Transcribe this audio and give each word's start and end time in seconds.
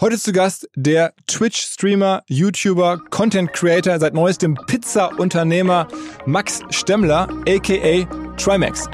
Heute 0.00 0.18
zu 0.18 0.32
Gast 0.32 0.66
der 0.74 1.12
Twitch-Streamer, 1.26 2.22
YouTuber, 2.26 3.02
Content-Creator, 3.10 3.98
seit 3.98 4.14
neuestem 4.14 4.56
Pizza-Unternehmer 4.66 5.88
Max 6.24 6.60
Stemmler, 6.70 7.28
aka 7.46 8.06
Trimax. 8.38 8.88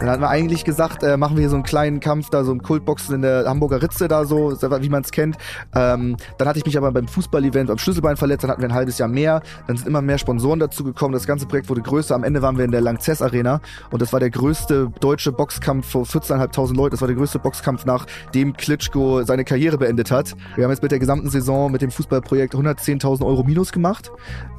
Dann 0.00 0.08
hatten 0.08 0.22
wir 0.22 0.30
eigentlich 0.30 0.64
gesagt, 0.64 1.02
äh, 1.02 1.18
machen 1.18 1.36
wir 1.36 1.42
hier 1.42 1.50
so 1.50 1.56
einen 1.56 1.62
kleinen 1.62 2.00
Kampf, 2.00 2.30
da 2.30 2.42
so 2.42 2.52
einen 2.52 2.62
Kultboxen 2.62 3.16
in 3.16 3.22
der 3.22 3.44
Hamburger 3.46 3.82
Ritze 3.82 4.08
da 4.08 4.24
so, 4.24 4.52
wie 4.52 4.88
man 4.88 5.02
es 5.02 5.10
kennt. 5.10 5.36
Ähm, 5.74 6.16
dann 6.38 6.48
hatte 6.48 6.58
ich 6.58 6.64
mich 6.64 6.78
aber 6.78 6.90
beim 6.90 7.06
Fußball-Event 7.06 7.68
beim 7.68 7.76
Schlüsselbein 7.76 8.16
verletzt, 8.16 8.42
dann 8.44 8.50
hatten 8.50 8.62
wir 8.62 8.68
ein 8.70 8.74
halbes 8.74 8.96
Jahr 8.96 9.10
mehr. 9.10 9.42
Dann 9.66 9.76
sind 9.76 9.86
immer 9.86 10.00
mehr 10.00 10.16
Sponsoren 10.16 10.58
dazu 10.58 10.84
gekommen. 10.84 11.12
Das 11.12 11.26
ganze 11.26 11.46
Projekt 11.46 11.68
wurde 11.68 11.82
größer. 11.82 12.14
Am 12.14 12.24
Ende 12.24 12.40
waren 12.40 12.56
wir 12.56 12.64
in 12.64 12.70
der 12.70 12.80
Langzess 12.80 13.20
Arena 13.20 13.60
und 13.90 14.00
das 14.00 14.12
war 14.12 14.20
der 14.20 14.30
größte 14.30 14.90
deutsche 15.00 15.32
Boxkampf 15.32 15.90
vor 15.90 16.04
14.500 16.04 16.74
Leuten. 16.74 16.92
Das 16.92 17.02
war 17.02 17.08
der 17.08 17.16
größte 17.16 17.38
Boxkampf, 17.38 17.84
nachdem 17.84 18.54
Klitschko 18.54 19.22
seine 19.24 19.44
Karriere 19.44 19.76
beendet 19.76 20.10
hat. 20.10 20.34
Wir 20.56 20.64
haben 20.64 20.70
jetzt 20.70 20.82
mit 20.82 20.92
der 20.92 20.98
gesamten 20.98 21.28
Saison 21.28 21.70
mit 21.70 21.82
dem 21.82 21.90
Fußballprojekt 21.90 22.54
110.000 22.54 23.24
Euro 23.24 23.42
Minus 23.42 23.70
gemacht. 23.70 24.10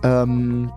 Ähm, 0.04 0.72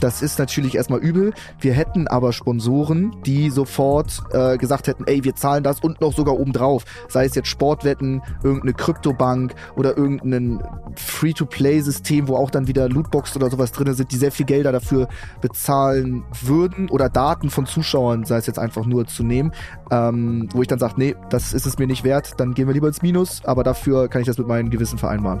das 0.00 0.22
ist 0.22 0.38
natürlich 0.38 0.76
erstmal 0.76 1.00
übel. 1.00 1.32
Wir 1.60 1.72
hätten 1.72 2.06
aber 2.06 2.32
Sponsoren, 2.32 3.16
die 3.26 3.50
sofort 3.50 4.22
äh, 4.32 4.56
gesagt 4.56 4.86
hätten, 4.86 5.04
ey, 5.06 5.24
wir 5.24 5.34
zahlen 5.34 5.64
das 5.64 5.80
und 5.80 6.00
noch 6.00 6.12
sogar 6.12 6.38
obendrauf. 6.38 6.84
Sei 7.08 7.24
es 7.24 7.34
jetzt 7.34 7.48
Sportwetten, 7.48 8.22
irgendeine 8.42 8.74
Kryptobank 8.74 9.54
oder 9.76 9.96
irgendein 9.96 10.62
Free-to-Play-System, 10.96 12.28
wo 12.28 12.36
auch 12.36 12.50
dann 12.50 12.66
wieder 12.66 12.88
Lootbox 12.88 13.36
oder 13.36 13.50
sowas 13.50 13.72
drin 13.72 13.92
sind, 13.94 14.12
die 14.12 14.16
sehr 14.16 14.32
viel 14.32 14.46
Gelder 14.46 14.72
dafür 14.72 15.08
bezahlen 15.40 16.24
würden 16.42 16.88
oder 16.90 17.08
Daten 17.08 17.50
von 17.50 17.66
Zuschauern, 17.66 18.24
sei 18.24 18.36
es 18.36 18.46
jetzt 18.46 18.58
einfach 18.58 18.84
nur 18.84 19.06
zu 19.06 19.22
nehmen, 19.22 19.52
ähm, 19.90 20.48
wo 20.52 20.62
ich 20.62 20.68
dann 20.68 20.78
sage, 20.78 20.94
nee, 20.96 21.14
das 21.30 21.52
ist 21.52 21.66
es 21.66 21.78
mir 21.78 21.86
nicht 21.86 22.04
wert, 22.04 22.34
dann 22.38 22.54
gehen 22.54 22.66
wir 22.66 22.74
lieber 22.74 22.88
ins 22.88 23.02
Minus, 23.02 23.44
aber 23.44 23.64
dafür 23.64 24.08
kann 24.08 24.20
ich 24.20 24.26
das 24.26 24.38
mit 24.38 24.46
meinem 24.46 24.70
Gewissen 24.70 24.98
vereinbaren. 24.98 25.40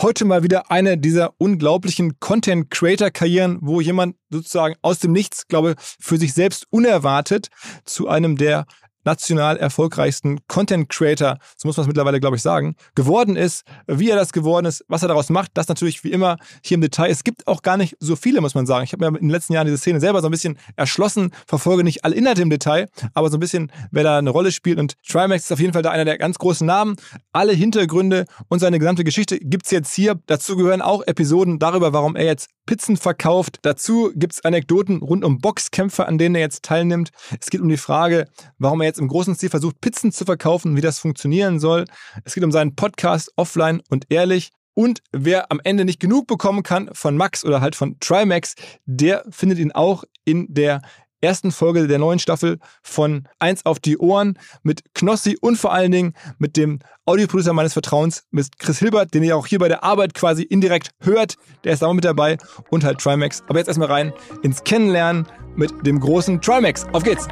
Heute 0.00 0.24
mal 0.24 0.42
wieder 0.42 0.72
eine 0.72 0.98
dieser 0.98 1.34
unglaublichen 1.38 2.18
Content-Creator-Karrieren, 2.18 3.58
wo 3.62 3.80
jemand 3.80 4.16
sozusagen 4.28 4.74
aus 4.82 4.98
dem 4.98 5.12
Nichts, 5.12 5.46
glaube 5.46 5.76
für 5.78 6.16
sich 6.16 6.34
selbst 6.34 6.66
unerwartet 6.70 7.48
zu 7.84 8.08
einem 8.08 8.36
der 8.36 8.66
national 9.04 9.56
erfolgreichsten 9.56 10.40
Content 10.48 10.88
Creator, 10.88 11.38
so 11.56 11.68
muss 11.68 11.76
man 11.76 11.84
es 11.84 11.88
mittlerweile, 11.88 12.20
glaube 12.20 12.36
ich, 12.36 12.42
sagen, 12.42 12.76
geworden 12.94 13.36
ist. 13.36 13.64
Wie 13.86 14.10
er 14.10 14.16
das 14.16 14.32
geworden 14.32 14.66
ist, 14.66 14.84
was 14.88 15.02
er 15.02 15.08
daraus 15.08 15.30
macht, 15.30 15.52
das 15.54 15.68
natürlich 15.68 16.04
wie 16.04 16.12
immer 16.12 16.36
hier 16.62 16.76
im 16.76 16.80
Detail. 16.80 17.10
Es 17.10 17.24
gibt 17.24 17.46
auch 17.46 17.62
gar 17.62 17.76
nicht 17.76 17.96
so 18.00 18.16
viele, 18.16 18.40
muss 18.40 18.54
man 18.54 18.66
sagen. 18.66 18.84
Ich 18.84 18.92
habe 18.92 19.10
mir 19.10 19.18
in 19.18 19.26
den 19.26 19.30
letzten 19.30 19.52
Jahren 19.52 19.66
diese 19.66 19.78
Szene 19.78 20.00
selber 20.00 20.20
so 20.20 20.28
ein 20.28 20.30
bisschen 20.30 20.58
erschlossen, 20.76 21.32
verfolge 21.46 21.84
nicht 21.84 22.04
alle 22.04 22.14
Inhalte 22.14 22.42
im 22.42 22.50
Detail, 22.50 22.88
aber 23.14 23.30
so 23.30 23.36
ein 23.36 23.40
bisschen, 23.40 23.70
wer 23.90 24.04
da 24.04 24.18
eine 24.18 24.30
Rolle 24.30 24.52
spielt. 24.52 24.78
Und 24.78 24.94
Trimax 25.06 25.44
ist 25.44 25.52
auf 25.52 25.60
jeden 25.60 25.72
Fall 25.72 25.82
da 25.82 25.90
einer 25.90 26.04
der 26.04 26.18
ganz 26.18 26.38
großen 26.38 26.66
Namen. 26.66 26.96
Alle 27.32 27.52
Hintergründe 27.52 28.26
und 28.48 28.58
seine 28.58 28.78
gesamte 28.78 29.04
Geschichte 29.04 29.38
gibt 29.38 29.66
es 29.66 29.70
jetzt 29.70 29.94
hier. 29.94 30.18
Dazu 30.26 30.56
gehören 30.56 30.82
auch 30.82 31.02
Episoden 31.06 31.58
darüber, 31.58 31.92
warum 31.92 32.16
er 32.16 32.24
jetzt 32.24 32.48
Pizzen 32.66 32.96
verkauft. 32.96 33.58
Dazu 33.62 34.12
gibt 34.14 34.34
es 34.34 34.44
Anekdoten 34.44 35.02
rund 35.02 35.24
um 35.24 35.38
Boxkämpfe, 35.38 36.06
an 36.06 36.18
denen 36.18 36.34
er 36.34 36.40
jetzt 36.40 36.62
teilnimmt. 36.62 37.10
Es 37.40 37.50
geht 37.50 37.60
um 37.60 37.68
die 37.68 37.76
Frage, 37.76 38.26
warum 38.58 38.80
er 38.80 38.86
jetzt 38.86 38.93
im 38.98 39.08
großen 39.08 39.34
Stil 39.34 39.50
versucht, 39.50 39.80
Pizzen 39.80 40.12
zu 40.12 40.24
verkaufen, 40.24 40.76
wie 40.76 40.80
das 40.80 40.98
funktionieren 40.98 41.60
soll. 41.60 41.84
Es 42.24 42.34
geht 42.34 42.44
um 42.44 42.52
seinen 42.52 42.74
Podcast 42.74 43.32
Offline 43.36 43.82
und 43.90 44.06
Ehrlich. 44.10 44.50
Und 44.74 45.02
wer 45.12 45.52
am 45.52 45.60
Ende 45.62 45.84
nicht 45.84 46.00
genug 46.00 46.26
bekommen 46.26 46.62
kann 46.64 46.90
von 46.92 47.16
Max 47.16 47.44
oder 47.44 47.60
halt 47.60 47.76
von 47.76 47.96
Trimax, 48.00 48.54
der 48.86 49.24
findet 49.30 49.58
ihn 49.58 49.70
auch 49.70 50.02
in 50.24 50.52
der 50.52 50.82
ersten 51.24 51.52
Folge 51.52 51.86
der 51.86 51.98
neuen 51.98 52.18
Staffel 52.18 52.58
von 52.82 53.26
Eins 53.38 53.64
auf 53.64 53.80
die 53.80 53.98
Ohren 53.98 54.38
mit 54.62 54.82
Knossi 54.94 55.38
und 55.40 55.56
vor 55.56 55.72
allen 55.72 55.90
Dingen 55.90 56.12
mit 56.38 56.56
dem 56.56 56.80
Audioproducer 57.06 57.52
meines 57.52 57.72
Vertrauens, 57.72 58.24
mit 58.30 58.58
Chris 58.58 58.78
Hilbert, 58.78 59.14
den 59.14 59.22
ihr 59.22 59.36
auch 59.36 59.46
hier 59.46 59.58
bei 59.58 59.68
der 59.68 59.82
Arbeit 59.84 60.14
quasi 60.14 60.42
indirekt 60.42 60.90
hört. 61.00 61.36
Der 61.64 61.72
ist 61.72 61.82
auch 61.82 61.94
mit 61.94 62.04
dabei 62.04 62.36
und 62.70 62.84
halt 62.84 62.98
Trimax. 62.98 63.42
Aber 63.48 63.58
jetzt 63.58 63.68
erstmal 63.68 63.88
rein 63.88 64.12
ins 64.42 64.62
Kennenlernen 64.64 65.26
mit 65.56 65.86
dem 65.86 65.98
großen 65.98 66.40
Trimax. 66.40 66.86
Auf 66.92 67.02
geht's! 67.02 67.26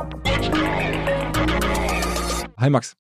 Hi 2.62 2.71
Max. 2.71 2.95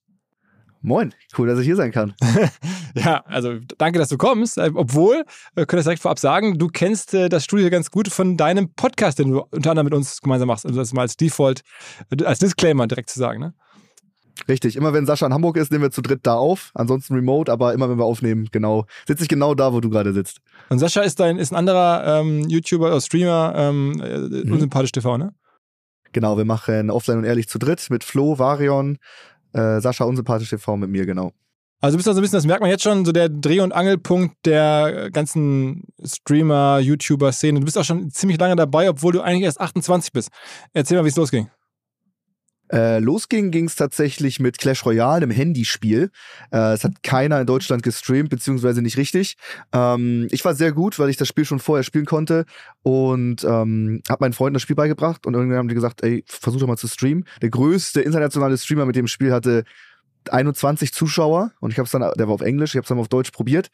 Moin, 0.80 1.14
cool, 1.38 1.46
dass 1.46 1.60
ich 1.60 1.66
hier 1.66 1.76
sein 1.76 1.92
kann. 1.92 2.14
ja, 2.96 3.22
also 3.26 3.60
danke, 3.78 4.00
dass 4.00 4.08
du 4.08 4.18
kommst. 4.18 4.58
Äh, 4.58 4.72
obwohl, 4.74 5.24
wir 5.54 5.66
können 5.66 5.78
das 5.78 5.84
direkt 5.84 6.02
vorab 6.02 6.18
sagen, 6.18 6.58
du 6.58 6.66
kennst 6.66 7.14
äh, 7.14 7.28
das 7.28 7.44
Studio 7.44 7.70
ganz 7.70 7.92
gut 7.92 8.08
von 8.08 8.36
deinem 8.36 8.74
Podcast, 8.74 9.20
den 9.20 9.30
du 9.30 9.44
unter 9.52 9.70
anderem 9.70 9.84
mit 9.84 9.94
uns 9.94 10.20
gemeinsam 10.20 10.48
machst. 10.48 10.66
Also 10.66 10.80
das 10.80 10.92
mal 10.92 11.02
als 11.02 11.16
Default, 11.16 11.60
äh, 12.10 12.24
als 12.24 12.40
Disclaimer 12.40 12.88
direkt 12.88 13.08
zu 13.08 13.20
sagen, 13.20 13.38
ne? 13.38 13.54
Richtig, 14.48 14.74
immer 14.74 14.92
wenn 14.92 15.06
Sascha 15.06 15.26
in 15.26 15.32
Hamburg 15.32 15.56
ist, 15.58 15.70
nehmen 15.70 15.84
wir 15.84 15.92
zu 15.92 16.02
dritt 16.02 16.26
da 16.26 16.34
auf. 16.34 16.72
Ansonsten 16.74 17.14
remote, 17.14 17.52
aber 17.52 17.72
immer 17.72 17.88
wenn 17.88 17.98
wir 17.98 18.04
aufnehmen, 18.04 18.48
genau, 18.50 18.86
sitze 19.06 19.22
ich 19.22 19.28
genau 19.28 19.54
da, 19.54 19.72
wo 19.72 19.80
du 19.80 19.90
gerade 19.90 20.12
sitzt. 20.12 20.40
Und 20.70 20.80
Sascha 20.80 21.02
ist 21.02 21.20
dein 21.20 21.38
ist 21.38 21.52
ein 21.52 21.56
anderer 21.56 22.20
ähm, 22.20 22.48
YouTuber 22.48 22.88
oder 22.88 23.00
Streamer, 23.00 23.54
ähm, 23.56 23.90
mhm. 23.92 24.52
unsympathisch 24.52 24.90
TV, 24.90 25.18
ne? 25.18 25.32
Genau, 26.12 26.36
wir 26.36 26.44
machen 26.44 26.90
Offline 26.90 27.18
und 27.18 27.24
Ehrlich 27.24 27.48
zu 27.48 27.58
dritt 27.58 27.88
mit 27.88 28.04
Flo, 28.04 28.38
Varion, 28.38 28.98
äh, 29.52 29.80
Sascha 29.80 30.04
Unsympathisch 30.04 30.50
TV 30.50 30.76
mit 30.76 30.90
mir, 30.90 31.06
genau. 31.06 31.32
Also 31.80 31.96
du 31.96 31.98
bist 31.98 32.08
also 32.08 32.20
ein 32.20 32.22
bisschen, 32.22 32.36
das 32.36 32.46
merkt 32.46 32.60
man 32.60 32.70
jetzt 32.70 32.84
schon, 32.84 33.04
so 33.04 33.10
der 33.10 33.28
Dreh- 33.28 33.60
und 33.60 33.72
Angelpunkt 33.72 34.36
der 34.46 35.10
ganzen 35.10 35.82
Streamer, 36.04 36.78
YouTuber-Szene. 36.78 37.58
Du 37.58 37.64
bist 37.64 37.76
auch 37.76 37.84
schon 37.84 38.08
ziemlich 38.10 38.38
lange 38.38 38.54
dabei, 38.54 38.88
obwohl 38.88 39.12
du 39.12 39.20
eigentlich 39.20 39.42
erst 39.42 39.60
28 39.60 40.12
bist. 40.12 40.30
Erzähl 40.72 40.96
mal, 40.96 41.04
wie 41.04 41.08
es 41.08 41.16
losging. 41.16 41.48
Äh, 42.72 43.00
losging 43.00 43.50
ging 43.50 43.66
es 43.66 43.76
tatsächlich 43.76 44.40
mit 44.40 44.58
Clash 44.58 44.84
Royale, 44.86 45.22
einem 45.22 45.30
Handyspiel. 45.30 46.10
Äh, 46.50 46.72
es 46.72 46.84
hat 46.84 47.02
keiner 47.02 47.40
in 47.40 47.46
Deutschland 47.46 47.82
gestreamt, 47.82 48.30
beziehungsweise 48.30 48.80
nicht 48.82 48.96
richtig. 48.96 49.36
Ähm, 49.72 50.28
ich 50.30 50.44
war 50.44 50.54
sehr 50.54 50.72
gut, 50.72 50.98
weil 50.98 51.10
ich 51.10 51.16
das 51.16 51.28
Spiel 51.28 51.44
schon 51.44 51.58
vorher 51.58 51.84
spielen 51.84 52.06
konnte 52.06 52.46
und 52.82 53.44
ähm, 53.44 54.02
habe 54.08 54.24
meinen 54.24 54.32
Freunden 54.32 54.54
das 54.54 54.62
Spiel 54.62 54.76
beigebracht 54.76 55.26
und 55.26 55.34
irgendwann 55.34 55.58
haben 55.58 55.68
die 55.68 55.74
gesagt, 55.74 56.02
ey, 56.02 56.24
versuch 56.26 56.60
doch 56.60 56.66
mal 56.66 56.76
zu 56.76 56.88
streamen. 56.88 57.24
Der 57.42 57.50
größte 57.50 58.00
internationale 58.00 58.56
Streamer 58.56 58.86
mit 58.86 58.96
dem 58.96 59.06
Spiel 59.06 59.32
hatte 59.32 59.64
21 60.30 60.92
Zuschauer 60.92 61.52
und 61.60 61.72
ich 61.72 61.78
habe 61.78 61.86
es 61.86 61.92
dann, 61.92 62.02
der 62.16 62.28
war 62.28 62.34
auf 62.34 62.40
Englisch, 62.42 62.70
ich 62.70 62.76
habe 62.76 62.84
es 62.84 62.88
dann 62.88 62.98
auf 62.98 63.08
Deutsch 63.08 63.30
probiert, 63.30 63.70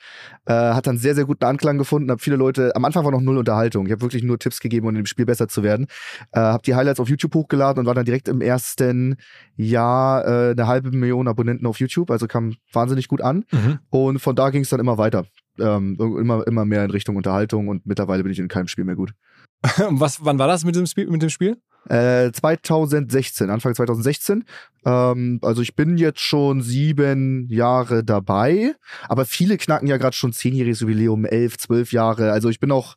äh, 0.47 0.53
hat 0.53 0.87
dann 0.87 0.97
sehr, 0.99 1.15
sehr 1.15 1.25
guten 1.25 1.45
Anklang 1.45 1.79
gefunden, 1.79 2.11
habe 2.11 2.23
viele 2.23 2.37
Leute, 2.37 2.75
am 2.77 2.85
Anfang 2.85 3.05
war 3.05 3.11
noch 3.13 3.21
null 3.21 3.39
Unterhaltung, 3.39 3.87
ich 3.87 3.93
habe 3.93 4.03
wirklich 4.03 4.23
nur 4.23 4.39
Tipps 4.39 4.61
gegeben, 4.61 4.87
um 4.87 4.91
in 4.91 4.97
dem 5.03 5.07
Spiel 5.07 5.27
besser 5.27 5.49
zu 5.49 5.63
werden, 5.63 5.87
äh, 6.33 6.41
habe 6.41 6.63
die 6.63 6.75
Highlights 6.75 7.01
auf 7.01 7.09
YouTube 7.09 7.35
hochgeladen 7.35 7.81
und 7.81 7.87
war 7.87 7.95
dann 7.95 8.05
direkt 8.05 8.29
im 8.29 8.41
ersten 8.41 9.17
Jahr 9.57 10.25
äh, 10.27 10.51
eine 10.53 10.67
halbe 10.67 10.91
Million 10.91 11.29
Abonnenten 11.29 11.67
auf 11.67 11.81
YouTube, 11.81 12.11
also 12.11 12.27
kam 12.27 12.55
wahnsinnig 12.73 13.09
gut 13.09 13.21
an 13.21 13.45
Mhm. 13.53 13.79
und 13.91 14.19
von 14.21 14.37
da 14.37 14.51
ging 14.51 14.63
es 14.63 14.69
dann 14.71 14.81
immer 14.81 14.99
weiter. 14.99 15.25
Ähm, 15.61 15.97
immer, 15.99 16.47
immer 16.47 16.65
mehr 16.65 16.85
in 16.85 16.91
Richtung 16.93 17.17
Unterhaltung 17.17 17.67
und 17.67 17.85
mittlerweile 17.85 18.23
bin 18.23 18.31
ich 18.31 18.39
in 18.39 18.47
keinem 18.47 18.69
Spiel 18.69 18.85
mehr 18.85 18.95
gut. 18.95 19.13
Was, 19.91 20.25
wann 20.25 20.39
war 20.39 20.47
das 20.47 20.65
mit 20.65 20.77
dem 20.77 20.87
Spiel? 20.87 21.09
Mit 21.09 21.21
dem 21.21 21.31
Spiel? 21.31 21.57
Äh, 21.89 22.31
2016, 22.33 23.51
Anfang 23.51 23.75
2016. 23.75 24.45
Ähm, 24.85 25.39
also 25.43 25.63
ich 25.63 25.75
bin 25.75 25.97
jetzt 25.99 26.21
schon 26.21 26.63
sieben 26.63 27.49
Jahre 27.51 28.05
dabei, 28.05 28.75
aber 29.09 29.25
viele 29.25 29.57
knacken 29.57 29.89
ja 29.89 29.97
gerade 29.97 30.17
schon 30.17 30.33
zehnjähriges 30.33 30.81
Jubiläum, 30.81 31.25
elf, 31.25 31.59
zwölf 31.59 31.93
Jahre. 31.93 32.33
Also 32.33 32.49
ich 32.49 32.61
bin 32.61 32.71
auch 32.73 32.97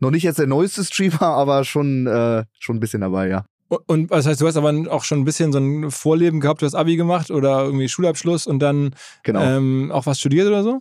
noch 0.00 0.10
nicht 0.10 0.22
jetzt 0.22 0.38
der 0.38 0.46
neueste 0.46 0.84
Streamer, 0.84 1.22
aber 1.22 1.64
schon, 1.64 2.06
äh, 2.06 2.44
schon 2.58 2.76
ein 2.76 2.80
bisschen 2.80 3.00
dabei, 3.00 3.28
ja. 3.28 3.44
Und- 3.68 3.80
Und 3.88 4.10
das 4.10 4.26
heißt, 4.26 4.40
du 4.40 4.46
hast 4.46 4.56
aber 4.56 4.72
auch 4.90 5.04
schon 5.04 5.18
ein 5.20 5.24
bisschen 5.24 5.52
so 5.52 5.58
ein 5.58 5.90
Vorleben 5.90 6.40
gehabt, 6.40 6.62
du 6.62 6.66
hast 6.66 6.74
Abi 6.74 6.96
gemacht 6.96 7.30
oder 7.30 7.64
irgendwie 7.64 7.88
Schulabschluss 7.88 8.46
und 8.46 8.60
dann 8.60 8.94
Genau. 9.24 9.42
ähm, 9.42 9.90
auch 9.92 10.06
was 10.06 10.18
studiert 10.20 10.46
oder 10.46 10.62
so? 10.62 10.80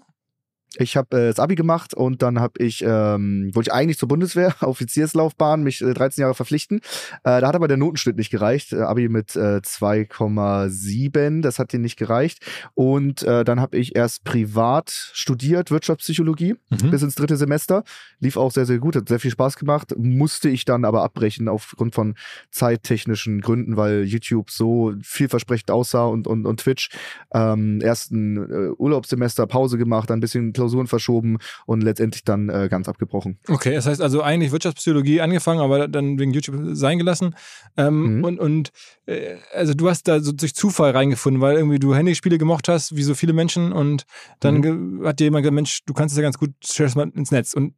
Ich 0.75 0.97
habe 0.97 1.17
äh, 1.17 1.27
das 1.27 1.39
Abi 1.39 1.55
gemacht 1.55 1.93
und 1.93 2.21
dann 2.21 2.39
habe 2.39 2.61
ich 2.63 2.83
ähm, 2.85 3.49
wollte 3.53 3.69
ich 3.69 3.73
eigentlich 3.73 3.97
zur 3.97 4.07
Bundeswehr, 4.09 4.53
Offizierslaufbahn, 4.61 5.63
mich 5.63 5.81
äh, 5.81 5.93
13 5.93 6.21
Jahre 6.21 6.33
verpflichten. 6.35 6.79
Äh, 7.23 7.41
da 7.41 7.47
hat 7.47 7.55
aber 7.55 7.67
der 7.67 7.77
Notenschnitt 7.77 8.17
nicht 8.17 8.29
gereicht. 8.29 8.73
Äh, 8.73 8.81
Abi 8.81 9.09
mit 9.09 9.35
äh, 9.35 9.61
2,7, 9.63 11.41
das 11.41 11.59
hat 11.59 11.73
dir 11.73 11.79
nicht 11.79 11.97
gereicht. 11.97 12.39
Und 12.75 13.23
äh, 13.23 13.43
dann 13.43 13.59
habe 13.59 13.77
ich 13.77 13.95
erst 13.95 14.23
privat 14.23 14.89
studiert, 15.13 15.71
Wirtschaftspsychologie, 15.71 16.55
Mhm. 16.69 16.91
bis 16.91 17.01
ins 17.01 17.15
dritte 17.15 17.37
Semester. 17.37 17.83
Lief 18.19 18.37
auch 18.37 18.51
sehr, 18.51 18.65
sehr 18.65 18.79
gut, 18.79 18.95
hat 18.95 19.07
sehr 19.07 19.19
viel 19.19 19.31
Spaß 19.31 19.57
gemacht. 19.57 19.93
Musste 19.97 20.49
ich 20.49 20.65
dann 20.65 20.85
aber 20.85 21.03
abbrechen 21.03 21.47
aufgrund 21.47 21.95
von 21.95 22.15
zeittechnischen 22.51 23.41
Gründen, 23.41 23.77
weil 23.77 24.03
YouTube 24.03 24.51
so 24.51 24.93
vielversprechend 25.01 25.71
aussah 25.71 26.05
und, 26.05 26.27
und, 26.27 26.45
und 26.45 26.59
Twitch. 26.59 26.89
Ähm, 27.33 27.79
erst 27.81 28.11
ein 28.11 28.37
äh, 28.37 28.69
Urlaubssemester 28.77 29.47
Pause 29.47 29.77
gemacht, 29.77 30.09
dann 30.09 30.17
ein 30.17 30.21
bisschen 30.21 30.53
Klausuren 30.57 30.87
verschoben 30.87 31.37
und 31.65 31.81
letztendlich 31.81 32.23
dann 32.23 32.49
äh, 32.49 32.67
ganz 32.69 32.89
abgebrochen. 32.89 33.37
Okay, 33.47 33.73
das 33.75 33.85
heißt 33.85 34.01
also 34.01 34.21
eigentlich 34.21 34.51
Wirtschaftspsychologie 34.51 35.21
angefangen, 35.21 35.59
aber 35.61 35.87
dann 35.87 36.19
wegen 36.19 36.33
YouTube 36.33 36.75
sein 36.75 36.97
gelassen. 36.97 37.35
Ähm, 37.77 38.17
Mhm. 38.17 38.23
Und, 38.23 38.39
und 38.39 38.71
äh, 39.05 39.35
also 39.53 39.73
du 39.73 39.89
hast 39.89 40.07
da 40.07 40.19
so 40.19 40.31
durch 40.31 40.53
Zufall 40.55 40.91
reingefunden, 40.91 41.41
weil 41.41 41.55
irgendwie 41.57 41.79
du 41.79 41.93
Handyspiele 41.95 42.37
gemocht 42.37 42.67
hast, 42.67 42.95
wie 42.95 43.03
so 43.03 43.15
viele 43.15 43.33
Menschen, 43.33 43.71
und 43.71 44.03
dann 44.39 44.61
ge- 44.61 45.07
hat 45.07 45.19
dir 45.19 45.25
jemand 45.25 45.43
gesagt, 45.43 45.55
Mensch, 45.55 45.79
du 45.85 45.93
kannst 45.93 46.13
es 46.13 46.17
ja 46.17 46.23
ganz 46.23 46.37
gut, 46.37 46.51
stell 46.63 46.85
das 46.87 46.95
mal 46.95 47.09
ins 47.15 47.31
Netz. 47.31 47.53
Und 47.53 47.73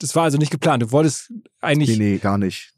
das 0.00 0.14
war 0.16 0.24
also 0.24 0.36
nicht 0.38 0.50
geplant. 0.50 0.82
Du 0.82 0.92
wolltest 0.92 1.32
eigentlich. 1.60 1.98
Nee, 1.98 2.12
nee, 2.12 2.18
gar 2.18 2.36
nicht. 2.38 2.73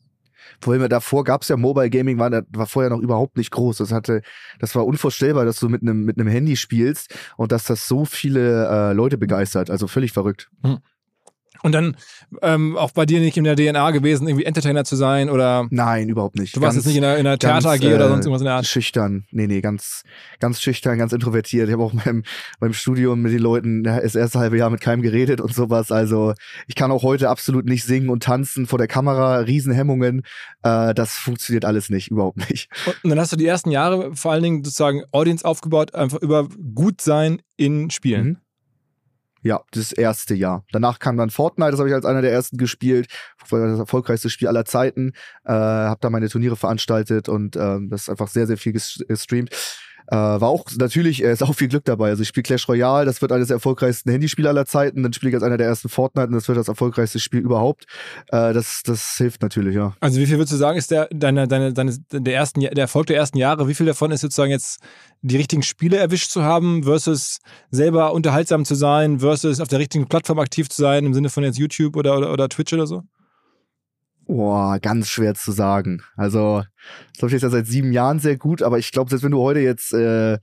Vor 0.61 0.75
allem 0.75 0.89
davor 0.89 1.25
gab's 1.25 1.49
ja 1.49 1.57
Mobile 1.57 1.91
Gaming, 1.91 2.19
war, 2.19 2.31
war 2.31 2.67
vorher 2.67 2.91
noch 2.91 3.01
überhaupt 3.01 3.37
nicht 3.37 3.51
groß. 3.51 3.79
Das 3.79 3.93
hatte, 3.93 4.23
das 4.59 4.75
war 4.75 4.87
unvorstellbar, 4.87 5.45
dass 5.45 5.61
du 5.61 5.69
mit 5.69 5.83
einem 5.83 6.05
mit 6.05 6.19
einem 6.19 6.29
Handy 6.29 6.57
spielst 6.57 7.15
und 7.37 7.53
dass 7.53 7.65
das 7.65 7.89
so 7.89 8.05
viele 8.05 8.69
äh, 8.69 8.93
Leute 8.93 9.19
begeistert. 9.19 9.71
Also 9.71 9.87
völlig 9.87 10.13
verrückt. 10.13 10.51
Und 11.63 11.73
dann 11.73 11.97
ähm, 12.43 12.77
auch 12.77 12.91
bei 12.93 13.07
dir 13.07 13.21
nicht 13.21 13.37
in 13.37 13.45
der 13.45 13.57
DNA 13.57 13.91
gewesen, 13.91 14.27
irgendwie 14.29 14.45
Entertainer 14.45 14.85
zu 14.85 14.97
sein 14.97 15.31
oder 15.31 15.67
Nein, 15.71 16.09
überhaupt 16.09 16.39
nicht. 16.39 16.57
du 16.57 16.61
warst 16.61 16.75
Ganz- 16.77 16.85
jetzt 16.85 16.87
nicht 16.87 16.97
in 16.97 17.05
einer, 17.05 17.17
in 17.19 17.25
ganz, 17.25 17.41
Theater 17.41 17.71
AG 17.71 17.95
oder 17.95 18.09
sonst 18.09 18.27
irgendwas 18.27 18.41
in 18.43 18.47
der 18.47 18.55
Art. 18.55 18.67
Schüchtern. 18.67 19.25
Nee, 19.31 19.47
nee, 19.47 19.61
ganz, 19.61 20.03
ganz 20.41 20.61
schüchtern, 20.61 20.99
ganz 20.99 21.13
introvertiert. 21.13 21.69
Ich 21.69 21.73
habe 21.73 21.83
auch 21.83 21.93
beim, 22.05 22.23
beim 22.61 22.73
Studium 22.73 23.21
mit 23.23 23.33
den 23.33 23.41
Leuten 23.41 23.85
das 23.85 24.15
erste 24.15 24.39
halbe 24.39 24.59
Jahr 24.59 24.71
mit 24.71 24.81
keinem 24.81 25.03
geredet 25.03 25.41
und 25.41 25.55
sowas. 25.55 25.91
Also 25.91 26.35
ich 26.67 26.75
kann 26.75 26.91
auch 26.91 27.03
heute 27.03 27.29
absolut 27.31 27.65
nicht 27.67 27.85
singen 27.85 28.09
und 28.09 28.23
tanzen 28.23 28.67
vor 28.67 28.79
der 28.79 28.89
Kamera, 28.89 29.39
Riesenhemmungen. 29.39 30.23
Äh, 30.63 30.95
das 30.95 31.15
funktioniert 31.15 31.65
alles 31.65 31.91
nicht, 31.91 32.11
überhaupt 32.11 32.39
nicht. 32.51 32.69
Und 33.03 33.11
dann 33.11 33.19
hast 33.21 33.33
du 33.33 33.37
die 33.37 33.47
ersten 33.47 33.71
Jahre 33.71 34.15
vor 34.15 34.33
allen 34.33 34.43
Dingen 34.43 34.65
sozusagen 34.65 35.03
Audience 35.13 35.45
aufgebaut, 35.45 35.95
einfach 35.95 36.21
über 36.21 36.49
gut 36.75 37.01
sein 37.01 37.41
in 37.57 37.91
Spielen. 37.91 38.27
Mhm. 38.27 38.37
Ja, 39.47 39.63
das 39.71 39.93
erste 39.93 40.35
Jahr. 40.35 40.65
Danach 40.73 40.99
kam 40.99 41.17
dann 41.17 41.31
Fortnite, 41.31 41.71
das 41.71 41.79
habe 41.79 41.89
ich 41.89 41.95
als 41.95 42.05
einer 42.05 42.21
der 42.21 42.33
ersten 42.33 42.57
gespielt. 42.57 43.07
Das 43.49 43.79
erfolgreichste 43.79 44.29
Spiel 44.29 44.49
aller 44.49 44.65
Zeiten. 44.65 45.13
Äh, 45.45 45.53
habe 45.53 45.99
da 46.01 46.11
meine 46.11 46.29
Turniere 46.29 46.57
veranstaltet 46.57 47.29
und 47.29 47.55
ähm, 47.55 47.89
das 47.89 48.03
ist 48.03 48.11
einfach 48.11 48.27
sehr, 48.27 48.49
sehr 48.49 48.59
viel 48.59 48.73
ges- 48.73 49.07
gestreamt. 49.07 49.51
Äh, 50.09 50.17
war 50.17 50.49
auch 50.49 50.65
natürlich, 50.79 51.23
äh, 51.23 51.33
ist 51.33 51.43
auch 51.43 51.55
viel 51.55 51.69
Glück 51.69 51.85
dabei. 51.85 52.09
Also 52.09 52.23
ich 52.23 52.29
spiele 52.29 52.43
Clash 52.43 52.69
Royale, 52.69 53.07
das 53.07 53.21
wird 53.23 53.33
eines 53.33 53.49
der 53.49 53.57
erfolgreichsten 53.57 54.11
Handyspiele 54.11 54.49
aller 54.49 54.67
Zeiten. 54.67 55.03
Dann 55.03 55.13
spiele 55.13 55.31
ich 55.31 55.35
als 55.35 55.43
einer 55.43 55.57
der 55.57 55.67
ersten 55.67 55.89
Fortnite 55.89 56.29
und 56.29 56.35
das 56.35 56.49
wird 56.49 56.59
das 56.59 56.69
erfolgreichste 56.69 57.19
Spiel 57.19 57.41
überhaupt. 57.41 57.87
Äh, 58.29 58.53
das, 58.53 58.83
das 58.85 59.17
hilft 59.17 59.43
natürlich, 59.43 59.75
ja. 59.75 59.95
Also 60.01 60.21
wie 60.21 60.27
viel 60.27 60.37
würdest 60.37 60.53
du 60.53 60.57
sagen, 60.57 60.79
ist 60.79 60.91
der, 60.91 61.09
deine, 61.13 61.49
deine, 61.49 61.73
deine, 61.73 61.97
der, 62.13 62.35
ersten, 62.35 62.61
der 62.61 62.77
Erfolg 62.77 63.07
der 63.07 63.17
ersten 63.17 63.39
Jahre, 63.39 63.69
wie 63.69 63.75
viel 63.75 63.87
davon 63.87 64.11
ist 64.11 64.21
sozusagen 64.21 64.51
jetzt 64.51 64.81
die 65.23 65.37
richtigen 65.37 65.63
Spiele 65.63 65.97
erwischt 65.97 66.31
zu 66.31 66.43
haben 66.43 66.85
versus 66.85 67.39
selber 67.71 68.13
unterhaltsam 68.13 68.65
zu 68.65 68.75
sein 68.75 69.21
versus 69.21 69.61
auf 69.61 69.69
der 69.69 69.79
richtigen 69.79 70.07
Plattform 70.09 70.39
aktiv 70.39 70.69
zu 70.69 70.83
sein, 70.83 71.05
im 71.05 71.15
Sinne 71.15 71.31
von 71.31 71.43
jetzt 71.43 71.59
YouTube 71.59 71.97
oder, 71.97 72.17
oder, 72.17 72.33
oder 72.33 72.49
Twitch 72.49 72.73
oder 72.73 72.87
so? 72.87 73.03
Boah, 74.29 74.79
ganz 74.81 75.09
schwer 75.09 75.35
zu 75.35 75.53
sagen. 75.53 76.03
Also, 76.17 76.65
das 77.19 77.29
ich 77.29 77.33
jetzt 77.33 77.43
ja 77.43 77.51
seit 77.51 77.67
sieben 77.67 77.93
Jahren 77.93 78.19
sehr 78.19 78.37
gut, 78.37 78.63
aber 78.63 78.79
ich 78.79 78.93
glaube, 78.93 79.11
selbst 79.11 79.25
wenn 79.25 79.33
du 79.33 79.41
heute 79.41 79.61
jetzt 79.61 79.93
äh, 79.93 80.39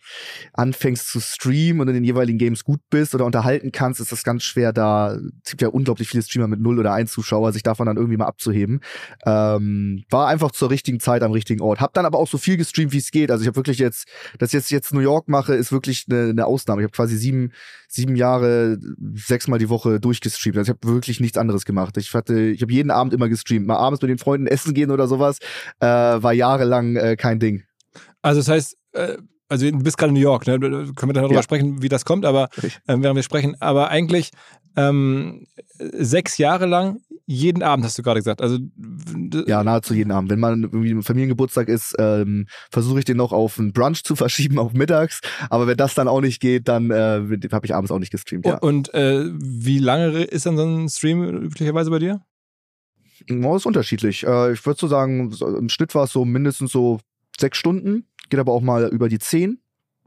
anfängst 0.53 1.07
zu 1.07 1.19
streamen 1.19 1.81
und 1.81 1.87
in 1.87 1.93
den 1.93 2.03
jeweiligen 2.03 2.37
Games 2.37 2.63
gut 2.63 2.79
bist 2.89 3.13
oder 3.15 3.25
unterhalten 3.25 3.71
kannst, 3.71 3.99
ist 3.99 4.11
das 4.11 4.23
ganz 4.23 4.43
schwer 4.43 4.73
da. 4.73 5.17
Es 5.43 5.51
gibt 5.51 5.61
ja 5.61 5.69
unglaublich 5.69 6.09
viele 6.09 6.23
Streamer 6.23 6.47
mit 6.47 6.59
null 6.59 6.79
oder 6.79 6.93
ein 6.93 7.07
Zuschauer, 7.07 7.53
sich 7.53 7.63
davon 7.63 7.85
dann 7.85 7.97
irgendwie 7.97 8.17
mal 8.17 8.25
abzuheben. 8.25 8.81
Ähm, 9.25 10.03
war 10.09 10.27
einfach 10.27 10.51
zur 10.51 10.69
richtigen 10.69 10.99
Zeit 10.99 11.23
am 11.23 11.31
richtigen 11.31 11.61
Ort. 11.61 11.79
Hab 11.79 11.93
dann 11.93 12.05
aber 12.05 12.17
auch 12.17 12.27
so 12.27 12.37
viel 12.37 12.57
gestreamt, 12.57 12.93
wie 12.93 12.97
es 12.97 13.11
geht. 13.11 13.31
Also 13.31 13.43
ich 13.43 13.47
habe 13.47 13.55
wirklich 13.55 13.79
jetzt, 13.79 14.07
dass 14.39 14.49
ich 14.49 14.53
jetzt 14.53 14.71
jetzt 14.71 14.93
New 14.93 14.99
York 14.99 15.27
mache, 15.27 15.53
ist 15.53 15.71
wirklich 15.71 16.05
eine, 16.09 16.29
eine 16.29 16.45
Ausnahme. 16.45 16.81
Ich 16.81 16.85
habe 16.85 16.95
quasi 16.95 17.17
sieben, 17.17 17.51
sieben 17.87 18.15
Jahre, 18.15 18.77
sechsmal 19.15 19.59
die 19.59 19.69
Woche 19.69 19.99
durchgestreamt. 19.99 20.57
Also 20.57 20.71
ich 20.71 20.77
habe 20.77 20.93
wirklich 20.93 21.19
nichts 21.19 21.37
anderes 21.37 21.65
gemacht. 21.65 21.97
Ich 21.97 22.13
hatte, 22.13 22.39
ich 22.39 22.61
habe 22.61 22.73
jeden 22.73 22.91
Abend 22.91 23.13
immer 23.13 23.29
gestreamt. 23.29 23.67
Mal 23.67 23.77
abends 23.77 24.01
mit 24.01 24.09
den 24.09 24.17
Freunden 24.17 24.47
essen 24.47 24.73
gehen 24.73 24.91
oder 24.91 25.07
sowas, 25.07 25.37
äh, 25.79 25.85
war 25.85 26.32
jahrelang 26.33 26.95
äh, 26.95 27.15
kein 27.15 27.39
Ding. 27.39 27.63
Also 28.21 28.39
das 28.41 28.49
heißt, 28.49 28.77
äh, 28.93 29.17
also 29.49 29.69
du 29.69 29.79
bist 29.79 29.97
gerade 29.97 30.09
in 30.09 30.15
New 30.15 30.19
York, 30.21 30.47
ne? 30.47 30.59
Da 30.59 30.67
Können 30.69 30.93
wir 31.01 31.13
dann 31.13 31.23
darüber 31.23 31.35
Ja. 31.35 31.43
sprechen, 31.43 31.81
wie 31.81 31.89
das 31.89 32.05
kommt, 32.05 32.25
aber 32.25 32.45
äh, 32.87 32.95
während 32.97 33.15
wir 33.15 33.23
sprechen, 33.23 33.55
aber 33.59 33.89
eigentlich 33.89 34.31
ähm, 34.75 35.45
sechs 35.77 36.37
Jahre 36.39 36.65
lang 36.65 36.99
jeden 37.25 37.61
Abend 37.63 37.85
hast 37.85 37.97
du 37.97 38.01
gerade 38.03 38.19
gesagt. 38.19 38.41
Also 38.41 38.57
Ja, 39.47 39.63
nahezu 39.63 39.93
jeden 39.93 40.11
Abend. 40.11 40.29
Wenn 40.31 40.39
man 40.39 40.63
irgendwie 40.63 40.91
ein 40.91 41.03
Familiengeburtstag 41.03 41.67
ist, 41.69 41.95
ähm, 41.99 42.47
versuche 42.71 42.99
ich 42.99 43.05
den 43.05 43.17
noch 43.17 43.31
auf 43.31 43.59
einen 43.59 43.71
Brunch 43.73 44.03
zu 44.03 44.15
verschieben, 44.15 44.57
auf 44.59 44.73
mittags. 44.73 45.19
Aber 45.49 45.67
wenn 45.67 45.77
das 45.77 45.93
dann 45.93 46.07
auch 46.07 46.21
nicht 46.21 46.41
geht, 46.41 46.67
dann 46.67 46.89
äh, 46.91 47.21
habe 47.51 47.65
ich 47.65 47.75
abends 47.75 47.91
auch 47.91 47.99
nicht 47.99 48.11
gestreamt. 48.11 48.45
Ja. 48.45 48.57
Und 48.57 48.93
äh, 48.93 49.25
wie 49.35 49.79
lange 49.79 50.23
ist 50.23 50.45
dann 50.45 50.57
so 50.57 50.63
ein 50.65 50.89
Stream 50.89 51.23
üblicherweise 51.23 51.91
bei 51.91 51.99
dir? 51.99 52.21
Oh, 53.29 53.55
ist 53.55 53.65
unterschiedlich. 53.65 54.25
Äh, 54.25 54.53
ich 54.53 54.65
würde 54.65 54.79
so 54.79 54.87
sagen, 54.87 55.31
im 55.41 55.69
Schnitt 55.69 55.95
war 55.95 56.05
es 56.05 56.11
so 56.11 56.25
mindestens 56.25 56.71
so 56.71 56.99
sechs 57.39 57.57
Stunden, 57.57 58.07
geht 58.29 58.39
aber 58.39 58.53
auch 58.53 58.61
mal 58.61 58.87
über 58.89 59.09
die 59.09 59.19
zehn. 59.19 59.59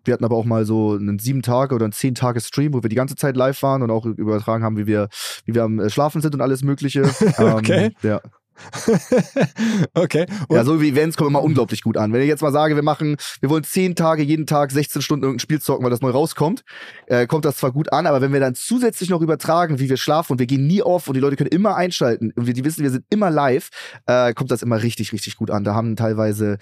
Wir 0.04 0.14
hatten 0.14 0.24
aber 0.24 0.36
auch 0.36 0.44
mal 0.44 0.64
so 0.64 0.92
einen 0.92 1.18
sieben 1.18 1.42
Tage 1.42 1.74
oder 1.74 1.84
einen 1.84 1.92
zehn 1.92 2.14
Tage 2.14 2.40
Stream, 2.40 2.72
wo 2.74 2.82
wir 2.82 2.88
die 2.88 2.96
ganze 2.96 3.16
Zeit 3.16 3.36
live 3.36 3.60
waren 3.62 3.82
und 3.82 3.90
auch 3.90 4.06
übertragen 4.06 4.62
haben, 4.62 4.76
wie 4.76 4.86
wir, 4.86 5.08
wie 5.44 5.54
wir 5.54 5.64
am 5.64 5.80
äh, 5.80 5.90
Schlafen 5.90 6.20
sind 6.20 6.34
und 6.34 6.40
alles 6.40 6.62
Mögliche. 6.62 7.02
Okay. 7.38 7.86
Ähm, 7.86 7.92
ja. 8.02 8.20
okay. 9.94 10.26
Und, 10.48 10.56
ja, 10.56 10.64
so 10.64 10.80
wie 10.80 10.90
Events 10.90 11.16
kommen 11.16 11.30
immer 11.30 11.42
unglaublich 11.42 11.82
gut 11.82 11.96
an. 11.96 12.12
Wenn 12.12 12.22
ich 12.22 12.28
jetzt 12.28 12.42
mal 12.42 12.52
sage, 12.52 12.76
wir 12.76 12.82
machen, 12.82 13.16
wir 13.40 13.50
wollen 13.50 13.64
zehn 13.64 13.94
Tage, 13.94 14.22
jeden 14.22 14.46
Tag 14.46 14.70
16 14.70 15.02
Stunden 15.02 15.24
irgendein 15.24 15.40
Spiel 15.40 15.60
zocken, 15.60 15.84
weil 15.84 15.90
das 15.90 16.00
neu 16.00 16.10
rauskommt, 16.10 16.64
äh, 17.06 17.26
kommt 17.26 17.44
das 17.44 17.58
zwar 17.58 17.72
gut 17.72 17.92
an, 17.92 18.06
aber 18.06 18.20
wenn 18.20 18.32
wir 18.32 18.40
dann 18.40 18.54
zusätzlich 18.54 19.10
noch 19.10 19.20
übertragen, 19.20 19.78
wie 19.78 19.88
wir 19.88 19.96
schlafen 19.96 20.32
und 20.32 20.38
wir 20.38 20.46
gehen 20.46 20.66
nie 20.66 20.82
off 20.82 21.08
und 21.08 21.14
die 21.14 21.20
Leute 21.20 21.36
können 21.36 21.50
immer 21.50 21.76
einschalten 21.76 22.32
und 22.34 22.46
wir, 22.46 22.54
die 22.54 22.64
wissen, 22.64 22.82
wir 22.82 22.90
sind 22.90 23.04
immer 23.10 23.30
live, 23.30 23.70
äh, 24.06 24.34
kommt 24.34 24.50
das 24.50 24.62
immer 24.62 24.82
richtig, 24.82 25.12
richtig 25.12 25.36
gut 25.36 25.50
an. 25.50 25.64
Da 25.64 25.74
haben 25.74 25.96
teilweise, 25.96 26.58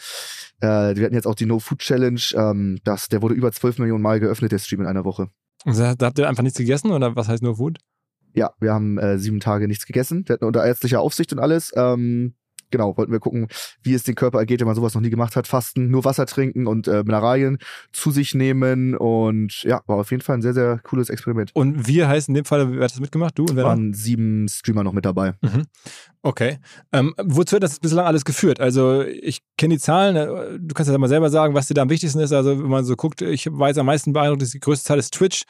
äh, 0.61 0.67
wir 0.67 1.05
hatten 1.05 1.15
jetzt 1.15 1.27
auch 1.27 1.35
die 1.35 1.47
No 1.47 1.59
Food 1.59 1.79
Challenge, 1.79 2.21
ähm, 2.35 2.79
das, 2.85 3.09
der 3.09 3.23
wurde 3.23 3.35
über 3.35 3.53
12 3.53 3.79
Millionen 3.79 4.03
Mal 4.03 4.21
geöffnet, 4.21 4.53
der 4.53 4.59
Stream 4.59 4.81
in 4.81 4.87
einer 4.87 5.05
Woche. 5.05 5.29
da 5.95 6.07
habt 6.07 6.19
ihr 6.19 6.29
einfach 6.29 6.43
nichts 6.43 6.59
gegessen 6.59 6.91
oder 6.91 7.17
was 7.17 7.29
heißt 7.29 7.43
nur 7.43 7.57
Food? 7.57 7.79
Ja, 8.35 8.51
wir 8.61 8.73
haben 8.73 8.99
äh, 8.99 9.19
sieben 9.19 9.41
Tage 9.41 9.69
nichts 9.69 9.87
gegessen. 9.87 10.25
Wir 10.27 10.35
hatten 10.35 10.45
unter 10.45 10.65
ärztlicher 10.65 11.01
Aufsicht 11.01 11.33
und 11.33 11.39
alles. 11.39 11.73
Ähm, 11.77 12.35
genau, 12.71 12.97
wollten 12.97 13.13
wir 13.13 13.21
gucken, 13.21 13.47
wie 13.83 13.95
es 13.95 14.03
den 14.03 14.17
Körper 14.17 14.39
ergeht, 14.39 14.61
wenn 14.61 14.67
man 14.67 14.75
sowas 14.75 14.95
noch 14.95 15.01
nie 15.01 15.11
gemacht 15.11 15.37
hat. 15.37 15.47
Fasten, 15.47 15.91
nur 15.91 16.05
Wasser 16.05 16.27
trinken 16.27 16.67
und 16.67 16.89
äh, 16.89 17.05
Mineralien 17.05 17.59
zu 17.93 18.11
sich 18.11 18.35
nehmen. 18.35 18.97
Und 18.97 19.63
ja, 19.63 19.83
war 19.87 19.99
auf 19.99 20.11
jeden 20.11 20.23
Fall 20.23 20.39
ein 20.39 20.43
sehr, 20.43 20.55
sehr 20.55 20.81
cooles 20.83 21.09
Experiment. 21.09 21.53
Und 21.55 21.87
wir 21.87 22.09
heißt 22.09 22.29
in 22.29 22.35
dem 22.35 22.45
Fall, 22.45 22.73
wer 22.73 22.85
hat 22.85 22.91
das 22.91 23.01
mitgemacht? 23.01 23.39
Du 23.39 23.45
und 23.45 23.55
wer? 23.55 23.65
waren 23.65 23.95
sieben 23.95 24.49
Streamer 24.49 24.83
noch 24.83 24.93
mit 24.93 25.05
dabei. 25.05 25.35
Mhm. 25.41 25.67
Okay. 26.23 26.59
Ähm, 26.93 27.15
wozu 27.23 27.57
hat 27.57 27.63
das 27.63 27.79
bislang 27.79 28.07
alles 28.07 28.25
geführt? 28.25 28.59
Also 28.59 29.03
ich 29.03 29.43
kenne 29.65 29.77
die 29.77 29.81
Zahlen, 29.81 30.17
äh, 30.17 30.59
du 30.59 30.75
kannst 30.75 30.93
ja 30.93 30.99
mal 30.99 31.09
selber 31.09 31.31
sagen, 31.31 31.55
was 31.55 31.69
dir 31.69 31.75
da 31.75 31.83
am 31.83 31.91
wichtigsten 31.91 32.21
ist. 32.21 32.33
Also 32.33 32.59
wenn 32.59 32.69
man 32.69 32.85
so 32.85 32.97
guckt, 32.97 33.23
ich 33.23 33.49
weiß 33.51 33.79
am 33.79 33.87
meisten 33.87 34.13
beeindruckt, 34.13 34.53
die 34.53 34.61
größte 34.61 34.87
Zahl 34.87 34.99
ist 34.99 35.15
Twitch. 35.15 35.45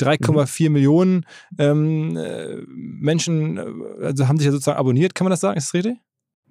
3,4 0.00 0.66
mhm. 0.66 0.72
Millionen 0.72 1.26
ähm, 1.58 2.16
äh, 2.16 2.56
Menschen 2.66 3.58
äh, 3.58 4.06
also 4.06 4.26
haben 4.26 4.38
sich 4.38 4.46
ja 4.46 4.52
sozusagen 4.52 4.78
abonniert, 4.78 5.14
kann 5.14 5.24
man 5.24 5.30
das 5.30 5.40
sagen? 5.40 5.56
Ist 5.56 5.68
das 5.68 5.74
richtig? 5.74 5.98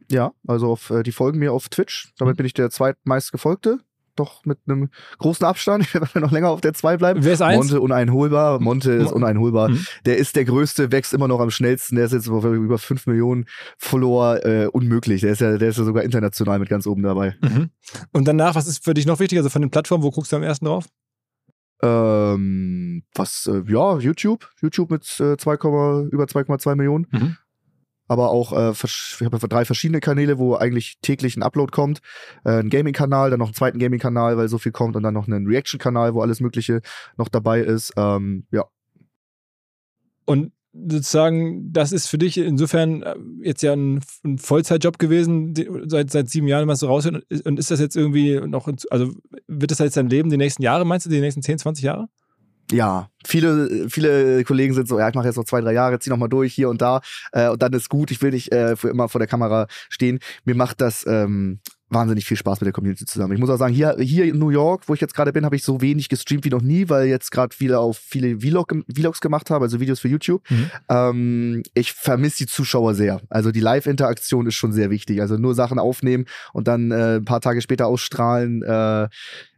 Ja, 0.09 0.31
also 0.47 0.71
auf, 0.71 0.89
äh, 0.91 1.03
die 1.03 1.11
folgen 1.11 1.39
mir 1.39 1.51
auf 1.51 1.67
Twitch. 1.67 2.13
Damit 2.17 2.35
mhm. 2.35 2.37
bin 2.37 2.45
ich 2.45 2.53
der 2.53 2.69
zweitmeist 2.69 3.33
gefolgte 3.33 3.79
doch 4.19 4.45
mit 4.45 4.59
einem 4.67 4.89
großen 5.17 5.45
Abstand. 5.45 5.83
Ich 5.89 5.93
werde 5.93 6.19
noch 6.19 6.31
länger 6.31 6.49
auf 6.49 6.61
der 6.61 6.73
2 6.73 6.97
bleiben. 6.97 7.23
Wer 7.23 7.33
ist 7.33 7.41
eins? 7.41 7.57
Monte 7.57 7.81
uneinholbar. 7.81 8.59
Monte 8.59 8.91
ist 8.91 9.11
uneinholbar. 9.11 9.69
Mhm. 9.69 9.85
Der 10.05 10.17
ist 10.17 10.35
der 10.35 10.45
größte, 10.45 10.91
wächst 10.91 11.13
immer 11.13 11.27
noch 11.27 11.39
am 11.39 11.51
schnellsten. 11.51 11.95
Der 11.95 12.05
ist 12.05 12.11
jetzt 12.11 12.27
über 12.27 12.77
5 12.77 13.07
Millionen 13.07 13.45
Follower. 13.77 14.45
Äh, 14.45 14.67
unmöglich. 14.67 15.21
Der 15.21 15.31
ist, 15.31 15.41
ja, 15.41 15.57
der 15.57 15.69
ist 15.69 15.77
ja 15.77 15.83
sogar 15.83 16.03
international 16.03 16.59
mit 16.59 16.69
ganz 16.69 16.85
oben 16.85 17.03
dabei. 17.03 17.35
Mhm. 17.41 17.69
Und 18.11 18.27
danach, 18.27 18.55
was 18.55 18.67
ist 18.67 18.83
für 18.83 18.93
dich 18.93 19.05
noch 19.05 19.19
wichtig? 19.19 19.37
Also 19.37 19.49
von 19.49 19.61
den 19.61 19.71
Plattformen, 19.71 20.03
wo 20.03 20.11
guckst 20.11 20.31
du 20.31 20.35
am 20.35 20.43
ersten 20.43 20.65
drauf? 20.65 20.85
Ähm, 21.81 23.03
was, 23.15 23.49
äh, 23.51 23.63
ja, 23.71 23.97
YouTube. 23.97 24.49
YouTube 24.61 24.91
mit 24.91 25.03
äh, 25.19 25.37
2, 25.37 25.53
über 26.11 26.25
2,2 26.25 26.75
Millionen. 26.75 27.07
Mhm 27.11 27.37
aber 28.09 28.31
auch 28.31 28.51
äh, 28.51 28.71
ich 28.71 29.21
habe 29.21 29.47
drei 29.47 29.63
verschiedene 29.65 30.01
Kanäle, 30.01 30.39
wo 30.39 30.55
eigentlich 30.55 30.97
täglich 31.01 31.37
ein 31.37 31.43
Upload 31.43 31.71
kommt. 31.71 31.99
Äh, 32.43 32.59
ein 32.59 32.69
Gaming-Kanal, 32.69 33.29
dann 33.29 33.39
noch 33.39 33.47
einen 33.47 33.53
zweiten 33.53 33.79
Gaming-Kanal, 33.79 34.35
weil 34.35 34.49
so 34.49 34.57
viel 34.57 34.71
kommt 34.71 34.95
und 34.95 35.03
dann 35.03 35.13
noch 35.13 35.27
einen 35.27 35.47
Reaction-Kanal, 35.47 36.15
wo 36.15 36.21
alles 36.21 36.41
Mögliche 36.41 36.81
noch 37.17 37.29
dabei 37.29 37.61
ist. 37.61 37.93
Ähm, 37.95 38.45
ja. 38.51 38.65
Und 40.25 40.51
sozusagen, 40.73 41.71
das 41.71 41.91
ist 41.91 42.07
für 42.07 42.17
dich 42.17 42.37
insofern 42.37 43.03
äh, 43.03 43.15
jetzt 43.43 43.61
ja 43.61 43.73
ein, 43.73 44.01
ein 44.23 44.39
Vollzeitjob 44.39 44.97
gewesen, 44.97 45.53
seit, 45.87 46.09
seit 46.09 46.29
sieben 46.29 46.47
Jahren 46.47 46.67
was 46.67 46.79
du 46.79 46.87
raushört. 46.87 47.25
Und 47.45 47.59
ist 47.59 47.69
das 47.69 47.79
jetzt 47.79 47.95
irgendwie 47.95 48.39
noch, 48.39 48.67
also 48.89 49.13
wird 49.47 49.71
das 49.71 49.79
jetzt 49.79 49.97
dein 49.97 50.09
Leben 50.09 50.29
die 50.29 50.37
nächsten 50.37 50.63
Jahre, 50.63 50.85
meinst 50.85 51.05
du, 51.05 51.11
die 51.11 51.21
nächsten 51.21 51.43
10, 51.43 51.59
20 51.59 51.83
Jahre? 51.83 52.07
Ja, 52.71 53.09
viele, 53.25 53.89
viele 53.89 54.43
Kollegen 54.43 54.73
sind 54.73 54.87
so, 54.87 54.99
ja, 54.99 55.09
ich 55.09 55.15
mache 55.15 55.27
jetzt 55.27 55.37
noch 55.37 55.45
zwei, 55.45 55.61
drei 55.61 55.73
Jahre, 55.73 55.99
zieh 55.99 56.09
noch 56.09 56.17
mal 56.17 56.27
durch 56.27 56.53
hier 56.53 56.69
und 56.69 56.81
da 56.81 57.01
äh, 57.31 57.49
und 57.49 57.61
dann 57.61 57.73
ist 57.73 57.89
gut. 57.89 58.11
Ich 58.11 58.21
will 58.21 58.31
nicht 58.31 58.51
äh, 58.51 58.75
für 58.75 58.89
immer 58.89 59.09
vor 59.09 59.19
der 59.19 59.27
Kamera 59.27 59.67
stehen. 59.89 60.19
Mir 60.45 60.55
macht 60.55 60.81
das 60.81 61.05
ähm, 61.07 61.59
wahnsinnig 61.89 62.25
viel 62.25 62.37
Spaß 62.37 62.61
mit 62.61 62.65
der 62.65 62.73
Community 62.73 63.05
zusammen. 63.05 63.33
Ich 63.33 63.39
muss 63.39 63.49
auch 63.49 63.57
sagen, 63.57 63.73
hier, 63.73 63.95
hier 63.99 64.25
in 64.25 64.37
New 64.37 64.49
York, 64.49 64.83
wo 64.87 64.93
ich 64.93 65.01
jetzt 65.01 65.13
gerade 65.15 65.33
bin, 65.33 65.45
habe 65.45 65.55
ich 65.55 65.63
so 65.63 65.81
wenig 65.81 66.09
gestreamt 66.09 66.45
wie 66.45 66.49
noch 66.49 66.61
nie, 66.61 66.89
weil 66.89 67.07
jetzt 67.07 67.31
gerade 67.31 67.55
viele 67.55 67.79
auf 67.79 67.97
viele 67.97 68.39
Vlog, 68.39 68.75
Vlogs 68.93 69.21
gemacht 69.21 69.49
habe, 69.49 69.65
also 69.65 69.79
Videos 69.79 69.99
für 69.99 70.07
YouTube. 70.07 70.41
Mhm. 70.49 70.71
Ähm, 70.89 71.63
ich 71.73 71.93
vermisse 71.93 72.37
die 72.39 72.47
Zuschauer 72.47 72.95
sehr. 72.95 73.21
Also 73.29 73.51
die 73.51 73.59
Live-Interaktion 73.59 74.47
ist 74.47 74.55
schon 74.55 74.71
sehr 74.71 74.89
wichtig. 74.89 75.21
Also 75.21 75.37
nur 75.37 75.55
Sachen 75.55 75.79
aufnehmen 75.79 76.25
und 76.53 76.67
dann 76.67 76.91
äh, 76.91 77.17
ein 77.17 77.25
paar 77.25 77.41
Tage 77.41 77.61
später 77.61 77.87
ausstrahlen, 77.87 78.63
äh, 78.63 79.07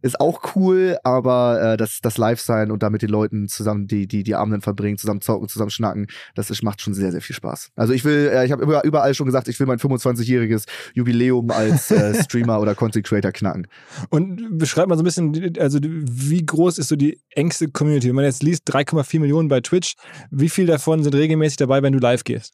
ist 0.01 0.19
auch 0.19 0.55
cool, 0.55 0.97
aber 1.03 1.73
äh, 1.73 1.77
das, 1.77 1.99
das 2.01 2.17
Live-Sein 2.17 2.71
und 2.71 2.81
da 2.81 2.89
mit 2.89 3.01
den 3.01 3.09
Leuten 3.09 3.47
zusammen 3.47 3.87
die, 3.87 4.07
die, 4.07 4.23
die 4.23 4.35
Abenden 4.35 4.61
verbringen, 4.61 4.97
zusammen 4.97 5.21
zocken, 5.21 5.47
zusammen 5.47 5.69
schnacken, 5.69 6.07
das 6.35 6.49
ist, 6.49 6.63
macht 6.63 6.81
schon 6.81 6.93
sehr, 6.93 7.11
sehr 7.11 7.21
viel 7.21 7.35
Spaß. 7.35 7.71
Also 7.75 7.93
ich 7.93 8.03
will, 8.03 8.31
äh, 8.33 8.45
ich 8.45 8.51
habe 8.51 8.63
überall 8.83 9.13
schon 9.13 9.27
gesagt, 9.27 9.47
ich 9.47 9.59
will 9.59 9.67
mein 9.67 9.77
25-jähriges 9.77 10.65
Jubiläum 10.93 11.51
als 11.51 11.91
äh, 11.91 12.20
Streamer 12.23 12.59
oder 12.59 12.75
Content 12.75 13.05
Creator 13.05 13.31
knacken. 13.31 13.67
Und 14.09 14.57
beschreib 14.57 14.87
mal 14.87 14.95
so 14.95 15.03
ein 15.03 15.05
bisschen, 15.05 15.57
also 15.59 15.79
wie 15.81 16.45
groß 16.45 16.77
ist 16.77 16.89
so 16.89 16.95
die 16.95 17.19
engste 17.31 17.69
Community? 17.69 18.07
Wenn 18.07 18.15
man 18.15 18.25
jetzt 18.25 18.43
liest, 18.43 18.71
3,4 18.73 19.19
Millionen 19.19 19.47
bei 19.47 19.61
Twitch, 19.61 19.95
wie 20.29 20.49
viel 20.49 20.65
davon 20.65 21.03
sind 21.03 21.15
regelmäßig 21.15 21.57
dabei, 21.57 21.81
wenn 21.81 21.93
du 21.93 21.99
live 21.99 22.23
gehst? 22.23 22.53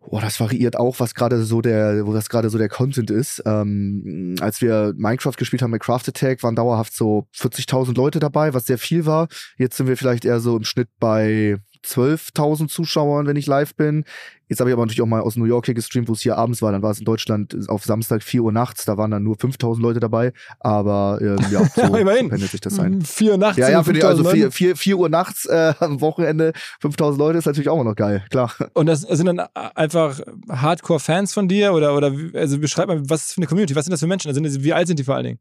Oh, 0.00 0.20
das 0.20 0.38
variiert 0.38 0.78
auch, 0.78 1.00
was 1.00 1.14
gerade 1.14 1.42
so 1.42 1.60
der, 1.60 2.06
wo 2.06 2.12
das 2.12 2.28
gerade 2.28 2.50
so 2.50 2.58
der 2.58 2.68
Content 2.68 3.10
ist. 3.10 3.42
Ähm, 3.46 4.36
als 4.40 4.60
wir 4.60 4.92
Minecraft 4.96 5.36
gespielt 5.36 5.62
haben 5.62 5.72
bei 5.72 5.78
Craft 5.78 6.08
Attack, 6.08 6.42
waren 6.42 6.54
dauerhaft 6.54 6.94
so 6.94 7.26
40.000 7.36 7.96
Leute 7.96 8.20
dabei, 8.20 8.54
was 8.54 8.66
sehr 8.66 8.78
viel 8.78 9.06
war. 9.06 9.28
Jetzt 9.58 9.76
sind 9.76 9.88
wir 9.88 9.96
vielleicht 9.96 10.24
eher 10.24 10.40
so 10.40 10.56
im 10.56 10.64
Schnitt 10.64 10.88
bei 11.00 11.58
12.000 11.84 12.68
Zuschauern, 12.68 13.26
wenn 13.26 13.36
ich 13.36 13.46
live 13.46 13.74
bin. 13.74 14.04
Jetzt 14.48 14.60
habe 14.60 14.68
ich 14.68 14.74
aber 14.74 14.82
natürlich 14.82 15.00
auch 15.00 15.06
mal 15.06 15.22
aus 15.22 15.36
New 15.36 15.46
York 15.46 15.64
hier 15.64 15.74
gestreamt, 15.74 16.08
wo 16.08 16.12
es 16.12 16.20
hier 16.20 16.36
abends 16.36 16.60
war. 16.60 16.72
Dann 16.72 16.82
war 16.82 16.90
es 16.90 16.98
in 16.98 17.06
Deutschland 17.06 17.56
auf 17.68 17.84
Samstag 17.84 18.22
4 18.22 18.42
Uhr 18.42 18.52
nachts. 18.52 18.84
Da 18.84 18.98
waren 18.98 19.10
dann 19.10 19.22
nur 19.22 19.36
5.000 19.36 19.80
Leute 19.80 19.98
dabei. 19.98 20.34
Aber 20.60 21.18
ähm, 21.22 21.38
ja, 21.50 21.64
so 21.74 21.90
pendelt 21.90 22.50
sich 22.50 22.60
das 22.60 22.78
ein. 22.78 23.00
4 23.00 23.32
Uhr 23.32 23.38
nachts? 23.38 23.56
Ja, 23.56 23.70
ja, 23.70 23.82
für 23.82 23.94
die, 23.94 24.02
also 24.04 24.24
4, 24.24 24.52
4, 24.52 24.76
4 24.76 24.98
Uhr 24.98 25.08
nachts 25.08 25.46
äh, 25.46 25.72
am 25.80 26.02
Wochenende 26.02 26.52
5.000 26.82 27.16
Leute 27.16 27.38
ist 27.38 27.46
natürlich 27.46 27.70
auch 27.70 27.76
immer 27.76 27.88
noch 27.88 27.96
geil, 27.96 28.24
klar. 28.28 28.52
Und 28.74 28.86
das 28.86 29.00
sind 29.00 29.24
dann 29.24 29.40
einfach 29.54 30.20
Hardcore-Fans 30.50 31.32
von 31.32 31.48
dir? 31.48 31.72
Oder, 31.72 31.96
oder 31.96 32.12
also 32.34 32.58
beschreib 32.58 32.88
mal, 32.88 33.00
was 33.08 33.28
ist 33.28 33.32
für 33.32 33.38
eine 33.38 33.46
Community? 33.46 33.74
Was 33.74 33.86
sind 33.86 33.92
das 33.92 34.00
für 34.00 34.06
Menschen? 34.06 34.28
Also, 34.28 34.42
wie 34.42 34.72
alt 34.74 34.86
sind 34.86 34.98
die 34.98 35.04
vor 35.04 35.14
allen 35.14 35.24
Dingen? 35.24 35.38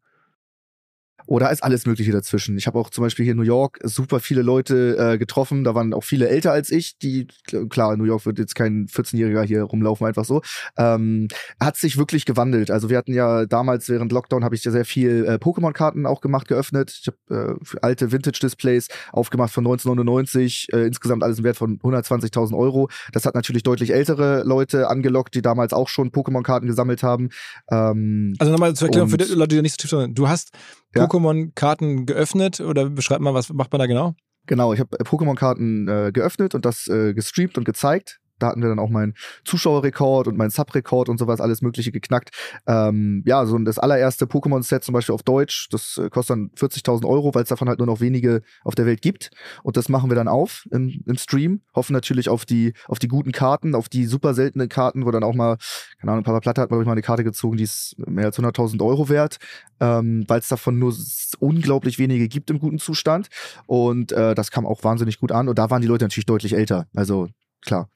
Oder 1.26 1.52
ist 1.52 1.64
alles 1.64 1.86
Mögliche 1.86 2.12
dazwischen. 2.12 2.58
Ich 2.58 2.68
habe 2.68 2.80
auch 2.80 2.90
zum 2.90 3.04
Beispiel 3.04 3.24
hier 3.24 3.34
in 3.34 3.38
New 3.38 3.44
York 3.44 3.80
super 3.84 4.20
viele 4.20 4.42
Leute 4.42 4.98
äh, 4.98 5.18
getroffen. 5.18 5.64
Da 5.64 5.76
waren 5.76 5.94
auch 5.94 6.04
viele 6.04 6.28
älter 6.30 6.52
als 6.52 6.72
ich, 6.72 6.98
die, 6.98 7.28
klar, 7.70 7.94
in 7.94 8.00
New 8.00 8.06
York 8.06 8.26
wird 8.26 8.40
jetzt 8.40 8.56
kein 8.56 8.88
14-Jähriger 8.88 9.44
hier 9.44 9.64
rumlaufen, 9.64 10.08
einfach 10.08 10.26
so. 10.26 10.42
Ähm, 10.78 11.28
hat 11.60 11.78
sich 11.78 11.98
wirklich 11.98 12.26
gewandelt. 12.26 12.72
Also 12.72 12.90
wir 12.90 12.98
hatten 12.98 13.14
ja 13.14 13.46
damals 13.46 13.90
während 13.90 14.12
Lockdown 14.12 14.44
habe 14.44 14.56
ich 14.56 14.64
ja 14.64 14.72
sehr 14.72 14.86
viel 14.86 15.26
äh, 15.26 15.34
Pokémon-Karten 15.36 16.06
auch 16.06 16.22
gemacht, 16.22 16.48
geöffnet. 16.48 17.00
Ich 17.02 17.08
habe 17.08 17.60
äh, 17.60 17.78
alte 17.82 18.12
Vintage-Displays 18.12 18.88
aufgemacht 19.12 19.54
von 19.54 19.66
1999, 19.66 20.68
äh, 20.74 20.86
insgesamt 20.86 21.24
alles 21.24 21.40
im 21.40 21.44
Wert 21.44 21.58
von 21.58 21.80
120.000 21.80 22.58
Euro. 22.58 22.90
Das 23.12 23.26
hat 23.26 23.36
natürlich 23.36 23.64
deutlich 23.64 23.94
ältere 23.94 24.44
Leute 24.44 24.90
angelockt, 24.90 25.36
die 25.36 25.42
damals 25.42 25.74
auch 25.74 25.88
schon 25.88 26.12
Pokémon-Karten 26.12 26.68
gesammelt 26.68 27.04
haben. 27.04 27.30
Ähm, 27.70 28.36
also 28.40 28.52
nochmal 28.52 28.74
zur 28.76 28.88
Erklärung 28.88 29.10
für 29.10 29.18
die 29.18 29.26
Leute, 29.26 29.56
die 29.56 29.62
nicht 29.62 29.80
so 29.80 29.88
tief 29.88 29.90
sind. 29.92 30.18
Du 30.18 30.28
hast 30.28 30.52
ja. 30.96 31.04
Pokémon-Karten 31.12 32.06
geöffnet 32.06 32.62
oder 32.62 32.90
beschreib 32.90 33.20
mal, 33.20 33.34
was 33.34 33.52
macht 33.52 33.72
man 33.72 33.80
da 33.80 33.86
genau? 33.86 34.16
Genau, 34.48 34.74
ich 34.74 34.80
habe 34.80 34.98
Pokémon-Karten 34.98 35.88
äh, 35.88 36.12
geöffnet 36.12 36.56
und 36.56 36.66
das 36.66 36.88
äh, 36.88 37.14
gestreamt 37.14 37.58
und 37.58 37.66
gezeigt. 37.66 38.20
Da 38.42 38.48
hatten 38.48 38.62
wir 38.62 38.70
dann 38.70 38.80
auch 38.80 38.90
meinen 38.90 39.14
Zuschauerrekord 39.46 40.28
und 40.28 40.38
meinen 40.38 40.50
Subrekord 40.50 41.10
und 41.10 41.18
sowas, 41.18 41.42
alles 41.42 41.62
Mögliche 41.62 41.92
geknackt. 41.92 42.32
Ähm, 42.68 43.24
ja, 43.26 43.46
so 43.46 43.58
das 43.60 43.80
allererste 43.80 44.26
Pokémon-Set 44.26 44.84
zum 44.84 44.94
Beispiel 44.94 45.14
auf 45.16 45.24
Deutsch, 45.24 45.68
das 45.72 45.98
äh, 45.98 46.10
kostet 46.10 46.36
dann 46.36 46.52
40.000 46.58 47.08
Euro, 47.08 47.34
weil 47.36 47.44
es 47.44 47.50
davon 47.50 47.70
halt 47.70 47.80
nur 47.80 47.88
noch 47.88 48.00
wenige 48.00 48.42
auf 48.64 48.76
der 48.76 48.86
Welt 48.86 49.02
gibt. 49.02 49.32
Und 49.64 49.78
das 49.78 49.90
machen 49.90 50.10
wir 50.10 50.16
dann 50.16 50.28
auf 50.28 50.68
im, 50.72 51.04
im 51.06 51.18
Stream. 51.18 51.62
Hoffen 51.76 51.94
natürlich 51.94 52.30
auf 52.30 52.46
die, 52.46 52.74
auf 52.88 53.00
die 53.00 53.08
guten 53.08 53.32
Karten, 53.32 53.76
auf 53.76 53.90
die 53.90 54.06
super 54.06 54.34
seltenen 54.34 54.70
Karten, 54.70 55.06
wo 55.06 55.12
dann 55.12 55.24
auch 55.24 55.36
mal, 55.36 55.58
keine 56.00 56.14
Ahnung, 56.14 56.24
Papa 56.24 56.40
Platte 56.40 56.62
hat, 56.62 56.70
glaube 56.70 56.84
ich, 56.84 56.88
mal 56.88 56.94
eine 56.94 57.02
Karte 57.02 57.24
gezogen, 57.24 57.58
die 57.58 57.64
ist 57.64 57.96
mehr 57.98 58.26
als 58.26 58.40
100.000 58.40 58.84
Euro 58.84 59.10
wert, 59.10 59.38
ähm, 59.80 60.26
weil 60.28 60.40
es 60.40 60.48
davon 60.48 60.80
nur 60.80 60.94
unglaublich 61.40 62.00
wenige 62.00 62.28
gibt 62.28 62.50
im 62.50 62.60
guten 62.60 62.80
Zustand. 62.80 63.28
Und 63.68 64.12
äh, 64.12 64.36
das 64.36 64.52
kam 64.52 64.66
auch 64.66 64.84
wahnsinnig 64.84 65.20
gut 65.20 65.32
an. 65.32 65.50
Und 65.50 65.58
da 65.60 65.70
waren 65.70 65.82
die 65.82 65.88
Leute 65.88 66.06
natürlich 66.06 66.26
deutlich 66.26 66.54
älter. 66.54 66.88
Also 66.96 67.28
klar. 67.62 67.90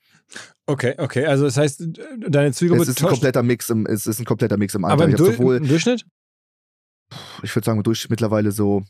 Okay, 0.65 0.96
okay. 0.98 1.25
Also 1.25 1.46
das 1.46 1.58
heißt, 1.58 1.88
deine 2.27 2.51
Zielgruppe 2.51 2.84
es 2.84 2.89
ist 2.89 3.01
ein 3.01 3.08
kompletter 3.08 3.44
Mix 3.44 3.70
im, 3.70 3.86
es 3.86 4.08
ist 4.08 4.20
ein 4.20 4.25
kompletter 4.25 4.58
Mix 4.58 4.74
im 4.74 4.84
Alter. 4.84 5.03
Aber 5.03 5.05
im, 5.05 5.15
du 5.15 5.25
sowohl, 5.25 5.58
im 5.58 5.67
Durchschnitt? 5.67 6.05
Ich 7.44 7.55
würde 7.55 7.65
sagen, 7.65 7.77
im 7.77 7.84
Durchschnitt 7.84 8.10
mittlerweile 8.10 8.51
so 8.51 8.84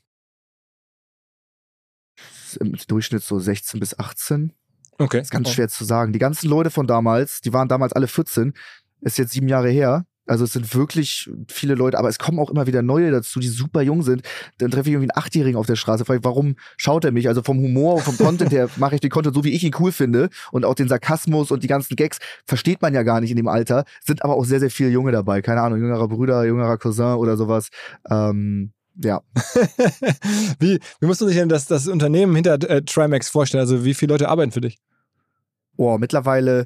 im 2.60 2.74
Durchschnitt 2.88 3.24
so 3.24 3.38
16 3.38 3.80
bis 3.80 4.00
18. 4.00 4.54
Okay. 4.98 5.18
Das 5.18 5.28
ist 5.28 5.32
ganz 5.32 5.50
oh. 5.50 5.52
schwer 5.52 5.68
zu 5.68 5.84
sagen. 5.84 6.14
Die 6.14 6.20
ganzen 6.20 6.50
Leute 6.50 6.70
von 6.70 6.88
damals, 6.88 7.42
die 7.42 7.52
waren 7.52 7.68
damals 7.68 7.94
alle 7.94 8.08
14, 8.08 8.54
ist 9.02 9.18
jetzt 9.18 9.34
sieben 9.34 9.50
Jahre 9.50 9.70
her. 9.70 10.06
Also 10.26 10.44
es 10.44 10.54
sind 10.54 10.74
wirklich 10.74 11.30
viele 11.48 11.76
Leute, 11.76 11.98
aber 11.98 12.10
es 12.10 12.20
kommen 12.20 12.40
auch 12.40 12.50
immer 12.50 12.68
wieder 12.68 12.82
neue 12.82 13.12
dazu, 13.12 13.40
die 13.40 13.48
super 13.48 13.82
jung 13.82 14.02
sind. 14.02 14.24
Dann 14.58 14.72
treffe 14.72 14.90
ich 14.90 14.94
irgendwie 14.94 15.12
einen 15.12 15.24
Achtjährigen 15.24 15.58
auf 15.58 15.68
der 15.68 15.76
Straße, 15.76 16.06
frage 16.06 16.20
ich, 16.20 16.26
warum 16.26 16.56
schaut 16.78 17.06
er 17.06 17.12
mich? 17.12 17.28
Also 17.28 17.44
vom 17.44 17.60
Humor, 17.60 18.02
vom 18.02 18.18
Content 18.18 18.52
her 18.52 18.70
mache 18.78 18.96
ich 18.96 19.02
den 19.02 19.12
Content 19.12 19.36
so, 19.36 19.44
wie 19.44 19.52
ich 19.52 19.64
ihn 19.64 19.76
cool 19.80 19.92
finde. 19.92 20.30
Und 20.52 20.66
auch 20.66 20.76
den 20.76 20.88
Sarkasmus 20.88 21.52
und 21.52 21.64
die 21.64 21.68
ganzen 21.68 21.96
Gags 21.96 22.20
versteht 22.46 22.82
man 22.82 22.94
ja 22.94 23.04
gar 23.04 23.22
nicht 23.22 23.32
in 23.32 23.38
dem 23.38 23.48
Alter. 23.48 23.86
Sind 24.04 24.24
aber 24.24 24.36
auch 24.36 24.46
sehr, 24.46 24.60
sehr 24.60 24.72
viele 24.72 24.90
Junge 24.90 25.12
dabei. 25.12 25.42
Keine 25.42 25.62
Ahnung, 25.62 25.80
jüngerer 25.80 26.08
Bruder, 26.08 26.46
jüngerer 26.46 26.78
Cousin 26.78 27.16
oder 27.16 27.38
sowas. 27.38 27.70
Ähm, 28.10 28.72
ja. 29.04 29.22
wie, 30.60 30.80
wie 31.00 31.06
musst 31.06 31.22
du 31.22 31.28
sich 31.28 31.36
denn 31.36 31.50
das, 31.50 31.68
das 31.68 31.88
Unternehmen 31.88 32.34
hinter 32.36 32.54
äh, 32.70 32.82
Trimax 32.82 33.30
vorstellen? 33.30 33.62
Also 33.62 33.84
wie 33.86 33.94
viele 33.94 34.14
Leute 34.14 34.30
arbeiten 34.30 34.52
für 34.52 34.62
dich? 34.62 34.78
Oh, 35.78 35.98
mittlerweile 35.98 36.66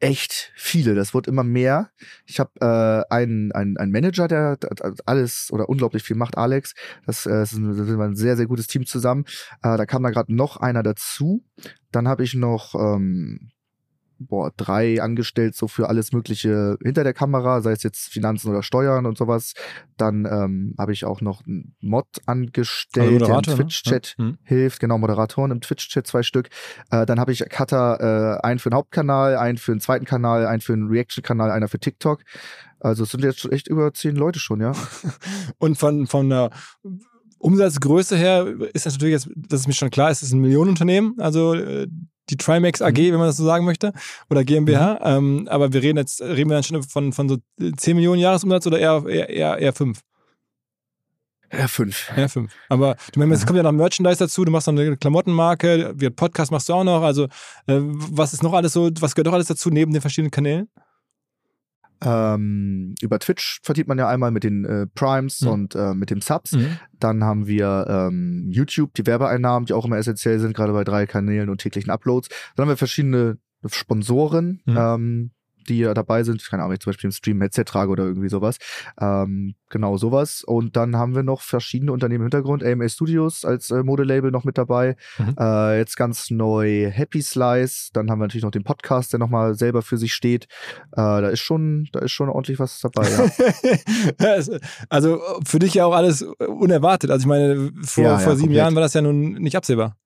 echt 0.00 0.52
viele. 0.56 0.94
Das 0.94 1.14
wird 1.14 1.26
immer 1.26 1.44
mehr. 1.44 1.90
Ich 2.26 2.40
habe 2.40 2.50
äh, 2.60 3.14
einen, 3.14 3.52
einen, 3.52 3.76
einen 3.76 3.92
Manager, 3.92 4.28
der 4.28 4.58
alles 5.06 5.48
oder 5.52 5.68
unglaublich 5.68 6.02
viel 6.02 6.16
macht, 6.16 6.36
Alex. 6.36 6.74
Das, 7.06 7.26
äh, 7.26 7.42
ist 7.42 7.52
ein, 7.52 7.68
das 7.68 7.88
ist 7.88 7.98
ein 7.98 8.16
sehr, 8.16 8.36
sehr 8.36 8.46
gutes 8.46 8.66
Team 8.66 8.86
zusammen. 8.86 9.24
Äh, 9.62 9.76
da 9.76 9.86
kam 9.86 10.02
da 10.02 10.10
gerade 10.10 10.34
noch 10.34 10.56
einer 10.56 10.82
dazu. 10.82 11.44
Dann 11.92 12.08
habe 12.08 12.24
ich 12.24 12.34
noch 12.34 12.74
ähm, 12.74 13.51
boah, 14.26 14.52
drei 14.56 15.02
angestellt, 15.02 15.54
so 15.54 15.68
für 15.68 15.88
alles 15.88 16.12
Mögliche 16.12 16.76
hinter 16.82 17.04
der 17.04 17.14
Kamera, 17.14 17.60
sei 17.60 17.72
es 17.72 17.82
jetzt 17.82 18.08
Finanzen 18.08 18.50
oder 18.50 18.62
Steuern 18.62 19.06
und 19.06 19.18
sowas. 19.18 19.54
Dann 19.96 20.24
ähm, 20.24 20.74
habe 20.78 20.92
ich 20.92 21.04
auch 21.04 21.20
noch 21.20 21.46
einen 21.46 21.74
Mod 21.80 22.06
angestellt, 22.26 23.22
Also 23.22 23.26
der 23.26 23.34
im 23.34 23.40
ne? 23.40 23.56
Twitch-Chat. 23.56 24.14
Mhm. 24.18 24.38
hilft, 24.44 24.80
genau, 24.80 24.98
Moderatoren 24.98 25.50
im 25.50 25.60
Twitch-Chat, 25.60 26.06
zwei 26.06 26.22
Stück. 26.22 26.48
Äh, 26.90 27.06
dann 27.06 27.20
habe 27.20 27.32
ich 27.32 27.44
Cutter, 27.48 28.38
äh, 28.40 28.46
einen 28.46 28.58
für 28.58 28.70
den 28.70 28.76
Hauptkanal, 28.76 29.36
einen 29.36 29.58
für 29.58 29.72
den 29.72 29.80
zweiten 29.80 30.04
Kanal, 30.04 30.46
einen 30.46 30.60
für 30.60 30.72
den 30.72 30.88
Reaction-Kanal, 30.88 31.50
einer 31.50 31.68
für 31.68 31.78
TikTok. 31.78 32.22
Also 32.80 33.04
es 33.04 33.10
sind 33.10 33.22
jetzt 33.22 33.40
schon 33.40 33.52
echt 33.52 33.68
über 33.68 33.92
zehn 33.94 34.16
Leute 34.16 34.40
schon, 34.40 34.60
ja. 34.60 34.72
Und 35.58 35.78
von, 35.78 36.06
von 36.06 36.28
der 36.28 36.50
Umsatzgröße 37.38 38.16
her 38.16 38.46
ist 38.72 38.86
das 38.86 38.94
natürlich 38.94 39.14
jetzt, 39.14 39.28
das 39.36 39.60
ist 39.60 39.66
mir 39.66 39.72
schon 39.72 39.90
klar, 39.90 40.10
es 40.10 40.22
ist 40.22 40.32
ein 40.32 40.40
Millionenunternehmen, 40.40 41.18
also 41.18 41.54
äh, 41.54 41.88
die 42.30 42.36
Trimax 42.36 42.80
AG, 42.82 42.96
wenn 42.96 43.18
man 43.18 43.26
das 43.26 43.36
so 43.36 43.44
sagen 43.44 43.64
möchte, 43.64 43.92
oder 44.30 44.44
GmbH. 44.44 45.00
Ähm, 45.02 45.48
aber 45.50 45.72
wir 45.72 45.82
reden 45.82 45.98
jetzt, 45.98 46.20
reden 46.20 46.50
wir 46.50 46.54
dann 46.54 46.62
schon 46.62 46.82
von, 46.82 47.12
von 47.12 47.28
so 47.28 47.38
10 47.76 47.96
Millionen 47.96 48.20
Jahresumsatz 48.20 48.66
oder 48.66 48.78
eher, 48.78 49.04
eher, 49.06 49.28
eher, 49.28 49.58
eher 49.58 49.72
5? 49.72 50.00
Ja, 51.52 51.68
fünf. 51.68 52.10
Eher 52.16 52.30
5. 52.30 52.50
Aber 52.70 52.96
du 53.12 53.20
meinst, 53.20 53.42
es 53.42 53.46
kommt 53.46 53.58
ja 53.58 53.62
noch 53.62 53.72
Merchandise 53.72 54.18
dazu, 54.18 54.42
du 54.44 54.50
machst 54.50 54.68
noch 54.68 54.74
eine 54.74 54.96
Klamottenmarke, 54.96 55.94
Podcast 56.16 56.50
machst 56.50 56.68
du 56.68 56.72
auch 56.72 56.84
noch, 56.84 57.02
also 57.02 57.24
äh, 57.66 57.78
was 57.78 58.32
ist 58.32 58.42
noch 58.42 58.54
alles 58.54 58.72
so, 58.72 58.90
was 59.00 59.14
gehört 59.14 59.26
noch 59.26 59.34
alles 59.34 59.48
dazu 59.48 59.68
neben 59.68 59.92
den 59.92 60.00
verschiedenen 60.00 60.30
Kanälen? 60.30 60.68
Ähm, 62.04 62.94
über 63.00 63.18
Twitch 63.18 63.60
verdient 63.62 63.88
man 63.88 63.98
ja 63.98 64.08
einmal 64.08 64.30
mit 64.30 64.44
den 64.44 64.64
äh, 64.64 64.86
Primes 64.94 65.40
Mhm. 65.42 65.48
und 65.48 65.74
äh, 65.74 65.94
mit 65.94 66.10
den 66.10 66.20
Subs. 66.20 66.52
Mhm. 66.52 66.78
Dann 66.98 67.24
haben 67.24 67.46
wir 67.46 67.86
ähm, 67.88 68.48
YouTube, 68.50 68.94
die 68.94 69.06
Werbeeinnahmen, 69.06 69.66
die 69.66 69.72
auch 69.72 69.84
immer 69.84 69.98
essentiell 69.98 70.38
sind, 70.40 70.54
gerade 70.54 70.72
bei 70.72 70.84
drei 70.84 71.06
Kanälen 71.06 71.48
und 71.48 71.58
täglichen 71.60 71.90
Uploads. 71.90 72.28
Dann 72.56 72.64
haben 72.64 72.70
wir 72.70 72.76
verschiedene 72.76 73.38
Sponsoren, 73.66 74.60
Mhm. 74.66 74.76
ähm, 74.76 75.30
die 75.68 75.78
ja 75.78 75.94
dabei 75.94 76.22
sind. 76.24 76.44
Keine 76.48 76.62
Ahnung, 76.62 76.74
ich 76.74 76.80
zum 76.80 76.90
Beispiel 76.90 77.08
im 77.08 77.12
Stream 77.12 77.40
Headset 77.40 77.64
trage 77.64 77.90
oder 77.90 78.04
irgendwie 78.04 78.28
sowas. 78.28 78.58
Ähm, 79.00 79.54
genau 79.70 79.96
sowas. 79.96 80.44
Und 80.44 80.76
dann 80.76 80.96
haben 80.96 81.14
wir 81.14 81.22
noch 81.22 81.40
verschiedene 81.40 81.92
Unternehmen 81.92 82.22
im 82.22 82.30
Hintergrund. 82.30 82.62
AMA 82.64 82.88
Studios 82.88 83.44
als 83.44 83.70
äh, 83.70 83.82
Modelabel 83.82 84.30
noch 84.30 84.44
mit 84.44 84.58
dabei. 84.58 84.96
Mhm. 85.18 85.34
Äh, 85.38 85.78
jetzt 85.78 85.96
ganz 85.96 86.30
neu 86.30 86.90
Happy 86.90 87.22
Slice. 87.22 87.90
Dann 87.92 88.10
haben 88.10 88.18
wir 88.18 88.24
natürlich 88.26 88.44
noch 88.44 88.50
den 88.50 88.64
Podcast, 88.64 89.12
der 89.12 89.18
nochmal 89.20 89.54
selber 89.54 89.82
für 89.82 89.96
sich 89.96 90.14
steht. 90.14 90.44
Äh, 90.92 90.96
da 90.96 91.28
ist 91.28 91.40
schon, 91.40 91.88
da 91.92 92.00
ist 92.00 92.12
schon 92.12 92.28
ordentlich 92.28 92.58
was 92.58 92.80
dabei, 92.80 93.08
ja. 93.10 93.30
Ja, 94.20 94.58
also 94.88 95.20
für 95.44 95.58
dich 95.58 95.74
ja 95.74 95.86
auch 95.86 95.94
alles 95.94 96.22
unerwartet. 96.22 97.10
Also 97.10 97.22
ich 97.22 97.26
meine, 97.28 97.70
vor, 97.82 98.04
Ja, 98.04 98.10
ja, 98.12 98.18
vor 98.18 98.32
sieben 98.36 98.48
komplett. 98.48 98.56
Jahren 98.56 98.74
war 98.74 98.82
das 98.82 98.94
ja 98.94 99.02
nun 99.02 99.32
nicht 99.34 99.56
absehbar. 99.56 99.96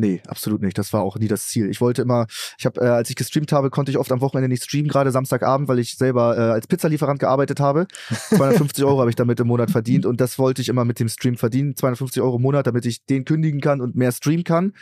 Nee, 0.00 0.22
absolut 0.28 0.62
nicht. 0.62 0.78
Das 0.78 0.92
war 0.92 1.02
auch 1.02 1.18
nie 1.18 1.26
das 1.26 1.48
Ziel. 1.48 1.68
Ich 1.68 1.80
wollte 1.80 2.02
immer, 2.02 2.26
ich 2.56 2.64
habe, 2.66 2.80
äh, 2.80 2.84
als 2.84 3.10
ich 3.10 3.16
gestreamt 3.16 3.50
habe, 3.50 3.68
konnte 3.68 3.90
ich 3.90 3.98
oft 3.98 4.12
am 4.12 4.20
Wochenende 4.20 4.48
nicht 4.48 4.62
streamen, 4.62 4.88
gerade 4.88 5.10
Samstagabend, 5.10 5.68
weil 5.68 5.80
ich 5.80 5.96
selber 5.98 6.38
äh, 6.38 6.40
als 6.52 6.68
Pizzalieferant 6.68 7.18
gearbeitet 7.18 7.58
habe. 7.58 7.88
250 8.28 8.84
Euro 8.84 9.00
habe 9.00 9.10
ich 9.10 9.16
damit 9.16 9.40
im 9.40 9.48
Monat 9.48 9.72
verdient 9.72 10.06
und 10.06 10.20
das 10.20 10.38
wollte 10.38 10.62
ich 10.62 10.68
immer 10.68 10.84
mit 10.84 11.00
dem 11.00 11.08
Stream 11.08 11.36
verdienen. 11.36 11.74
250 11.74 12.22
Euro 12.22 12.36
im 12.36 12.42
Monat, 12.42 12.68
damit 12.68 12.86
ich 12.86 13.04
den 13.06 13.24
kündigen 13.24 13.60
kann 13.60 13.80
und 13.80 13.96
mehr 13.96 14.12
streamen 14.12 14.44
kann. 14.44 14.72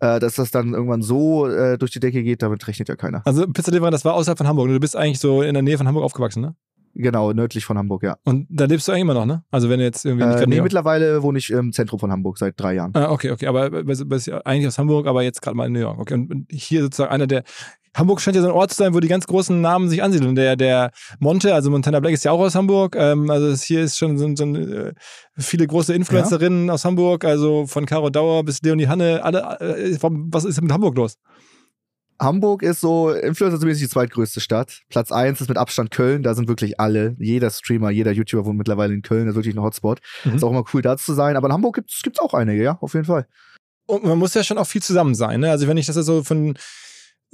Äh, 0.00 0.18
dass 0.18 0.34
das 0.34 0.50
dann 0.50 0.74
irgendwann 0.74 1.02
so 1.02 1.46
äh, 1.46 1.78
durch 1.78 1.92
die 1.92 2.00
Decke 2.00 2.24
geht, 2.24 2.42
damit 2.42 2.66
rechnet 2.66 2.88
ja 2.88 2.96
keiner. 2.96 3.22
Also 3.24 3.46
Pizzalieferant, 3.46 3.94
das 3.94 4.04
war 4.04 4.14
außerhalb 4.14 4.36
von 4.36 4.48
Hamburg. 4.48 4.68
Du 4.68 4.80
bist 4.80 4.96
eigentlich 4.96 5.20
so 5.20 5.42
in 5.42 5.54
der 5.54 5.62
Nähe 5.62 5.78
von 5.78 5.86
Hamburg 5.86 6.02
aufgewachsen, 6.02 6.40
ne? 6.40 6.56
Genau, 6.94 7.32
nördlich 7.32 7.64
von 7.64 7.76
Hamburg, 7.76 8.04
ja. 8.04 8.16
Und 8.24 8.46
da 8.48 8.66
lebst 8.66 8.86
du 8.86 8.92
eigentlich 8.92 9.02
immer 9.02 9.14
noch, 9.14 9.26
ne? 9.26 9.42
Also 9.50 9.68
wenn 9.68 9.78
du 9.78 9.84
jetzt 9.84 10.04
irgendwie 10.04 10.26
nicht 10.26 10.40
Äh, 10.40 10.46
nee, 10.46 10.60
mittlerweile 10.60 11.22
wohne 11.22 11.38
ich 11.38 11.50
im 11.50 11.72
Zentrum 11.72 11.98
von 11.98 12.12
Hamburg 12.12 12.38
seit 12.38 12.58
drei 12.58 12.74
Jahren. 12.74 12.92
Ah, 12.94 13.10
okay, 13.10 13.30
okay, 13.32 13.46
aber 13.46 13.70
bist, 13.70 14.08
bist 14.08 14.26
ja 14.28 14.38
eigentlich 14.44 14.68
aus 14.68 14.78
Hamburg, 14.78 15.06
aber 15.06 15.22
jetzt 15.22 15.42
gerade 15.42 15.56
mal 15.56 15.66
in 15.66 15.72
New 15.72 15.80
York. 15.80 15.98
Okay, 15.98 16.14
und 16.14 16.46
hier 16.50 16.82
sozusagen 16.82 17.10
einer 17.10 17.26
der 17.26 17.42
Hamburg 17.96 18.20
scheint 18.20 18.36
ja 18.36 18.42
so 18.42 18.48
ein 18.48 18.54
Ort 18.54 18.70
zu 18.72 18.76
sein, 18.76 18.92
wo 18.92 19.00
die 19.00 19.08
ganz 19.08 19.26
großen 19.26 19.60
Namen 19.60 19.88
sich 19.88 20.02
ansiedeln. 20.02 20.34
Der, 20.34 20.56
der 20.56 20.90
Monte, 21.20 21.54
also 21.54 21.70
Montana 21.70 22.00
Black 22.00 22.12
ist 22.12 22.24
ja 22.24 22.32
auch 22.32 22.40
aus 22.40 22.54
Hamburg. 22.54 22.96
Ähm, 22.96 23.30
also 23.30 23.50
das 23.50 23.62
hier 23.62 23.82
ist 23.82 23.96
schon 23.96 24.18
so, 24.18 24.34
so 24.34 24.44
äh, 24.44 24.92
viele 25.36 25.66
große 25.66 25.94
Influencerinnen 25.94 26.70
aus 26.70 26.84
Hamburg, 26.84 27.24
also 27.24 27.66
von 27.66 27.86
Caro 27.86 28.10
Dauer 28.10 28.44
bis 28.44 28.62
Leonie 28.62 28.88
Hanne, 28.88 29.22
alle, 29.22 29.60
äh, 29.60 29.96
was 30.00 30.44
ist 30.44 30.60
mit 30.60 30.72
Hamburg 30.72 30.96
los? 30.96 31.18
Hamburg 32.24 32.62
ist 32.62 32.80
so 32.80 33.10
influencermäßig 33.10 33.84
die 33.84 33.88
zweitgrößte 33.88 34.40
Stadt. 34.40 34.80
Platz 34.88 35.12
eins 35.12 35.40
ist 35.40 35.48
mit 35.48 35.58
Abstand 35.58 35.92
Köln. 35.92 36.24
Da 36.24 36.34
sind 36.34 36.48
wirklich 36.48 36.80
alle. 36.80 37.14
Jeder 37.18 37.50
Streamer, 37.50 37.90
jeder 37.90 38.10
YouTuber 38.10 38.44
wohnt 38.44 38.58
mittlerweile 38.58 38.92
in 38.94 39.02
Köln. 39.02 39.26
Das 39.26 39.34
ist 39.34 39.36
wirklich 39.36 39.54
ein 39.54 39.62
Hotspot. 39.62 40.00
Mhm. 40.24 40.34
Ist 40.34 40.42
auch 40.42 40.50
immer 40.50 40.64
cool, 40.74 40.82
da 40.82 40.96
zu 40.96 41.14
sein. 41.14 41.36
Aber 41.36 41.46
in 41.46 41.52
Hamburg 41.52 41.76
gibt 41.76 41.90
es 41.90 42.18
auch 42.18 42.34
einige, 42.34 42.62
ja, 42.62 42.78
auf 42.80 42.94
jeden 42.94 43.06
Fall. 43.06 43.28
Und 43.86 44.02
man 44.02 44.18
muss 44.18 44.34
ja 44.34 44.42
schon 44.42 44.58
auch 44.58 44.66
viel 44.66 44.82
zusammen 44.82 45.14
sein. 45.14 45.40
Ne? 45.40 45.50
Also 45.50 45.68
wenn 45.68 45.76
ich 45.76 45.86
das 45.86 45.96
so 45.96 46.24
von 46.24 46.56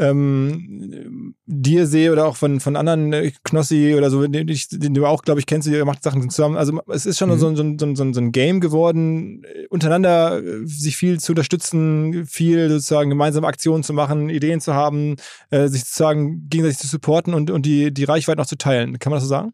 ähm, 0.01 1.35
dir 1.47 1.87
sehe 1.87 2.11
oder 2.13 2.27
auch 2.27 2.37
von, 2.37 2.59
von 2.61 2.77
anderen 2.77 3.13
äh, 3.13 3.33
Knossi 3.45 3.95
oder 3.97 4.11
so, 4.11 4.27
den, 4.27 4.49
ich- 4.49 4.69
den 4.69 4.95
du 4.95 5.07
auch, 5.07 5.23
glaube 5.23 5.41
ich, 5.41 5.47
kennst, 5.47 5.69
ihr 5.69 5.85
macht 5.85 6.03
Sachen 6.03 6.29
zusammen. 6.31 6.57
Also 6.57 6.81
es 6.89 7.07
ist 7.07 7.19
schon 7.19 7.31
Mhm. 7.31 7.39
so, 7.39 7.49
ein- 7.49 7.57
so, 7.57 7.87
so, 7.87 7.95
so, 7.95 8.13
so 8.13 8.21
ein 8.21 8.33
Game 8.33 8.61
geworden, 8.61 9.45
äh, 9.45 9.67
untereinander 9.69 10.43
äh, 10.43 10.67
sich 10.67 10.97
viel 10.97 11.21
zu 11.21 11.33
unterstützen, 11.33 12.27
viel 12.27 12.69
sozusagen 12.71 13.11
gemeinsame 13.11 13.47
Aktionen 13.47 13.83
zu 13.83 13.93
machen, 13.93 14.29
Ideen 14.31 14.61
zu 14.61 14.75
haben, 14.75 15.17
äh, 15.51 15.69
sich 15.69 15.83
sozusagen 15.85 16.49
gegenseitig 16.49 16.79
zu 16.79 16.89
supporten 16.89 17.35
und, 17.35 17.51
und 17.51 17.67
die, 17.67 17.93
die 17.93 18.05
Reichweite 18.05 18.39
noch 18.39 18.47
zu 18.47 18.57
teilen. 18.59 18.99
Kann 18.99 19.11
man 19.11 19.19
das 19.19 19.25
so 19.25 19.29
sagen? 19.29 19.53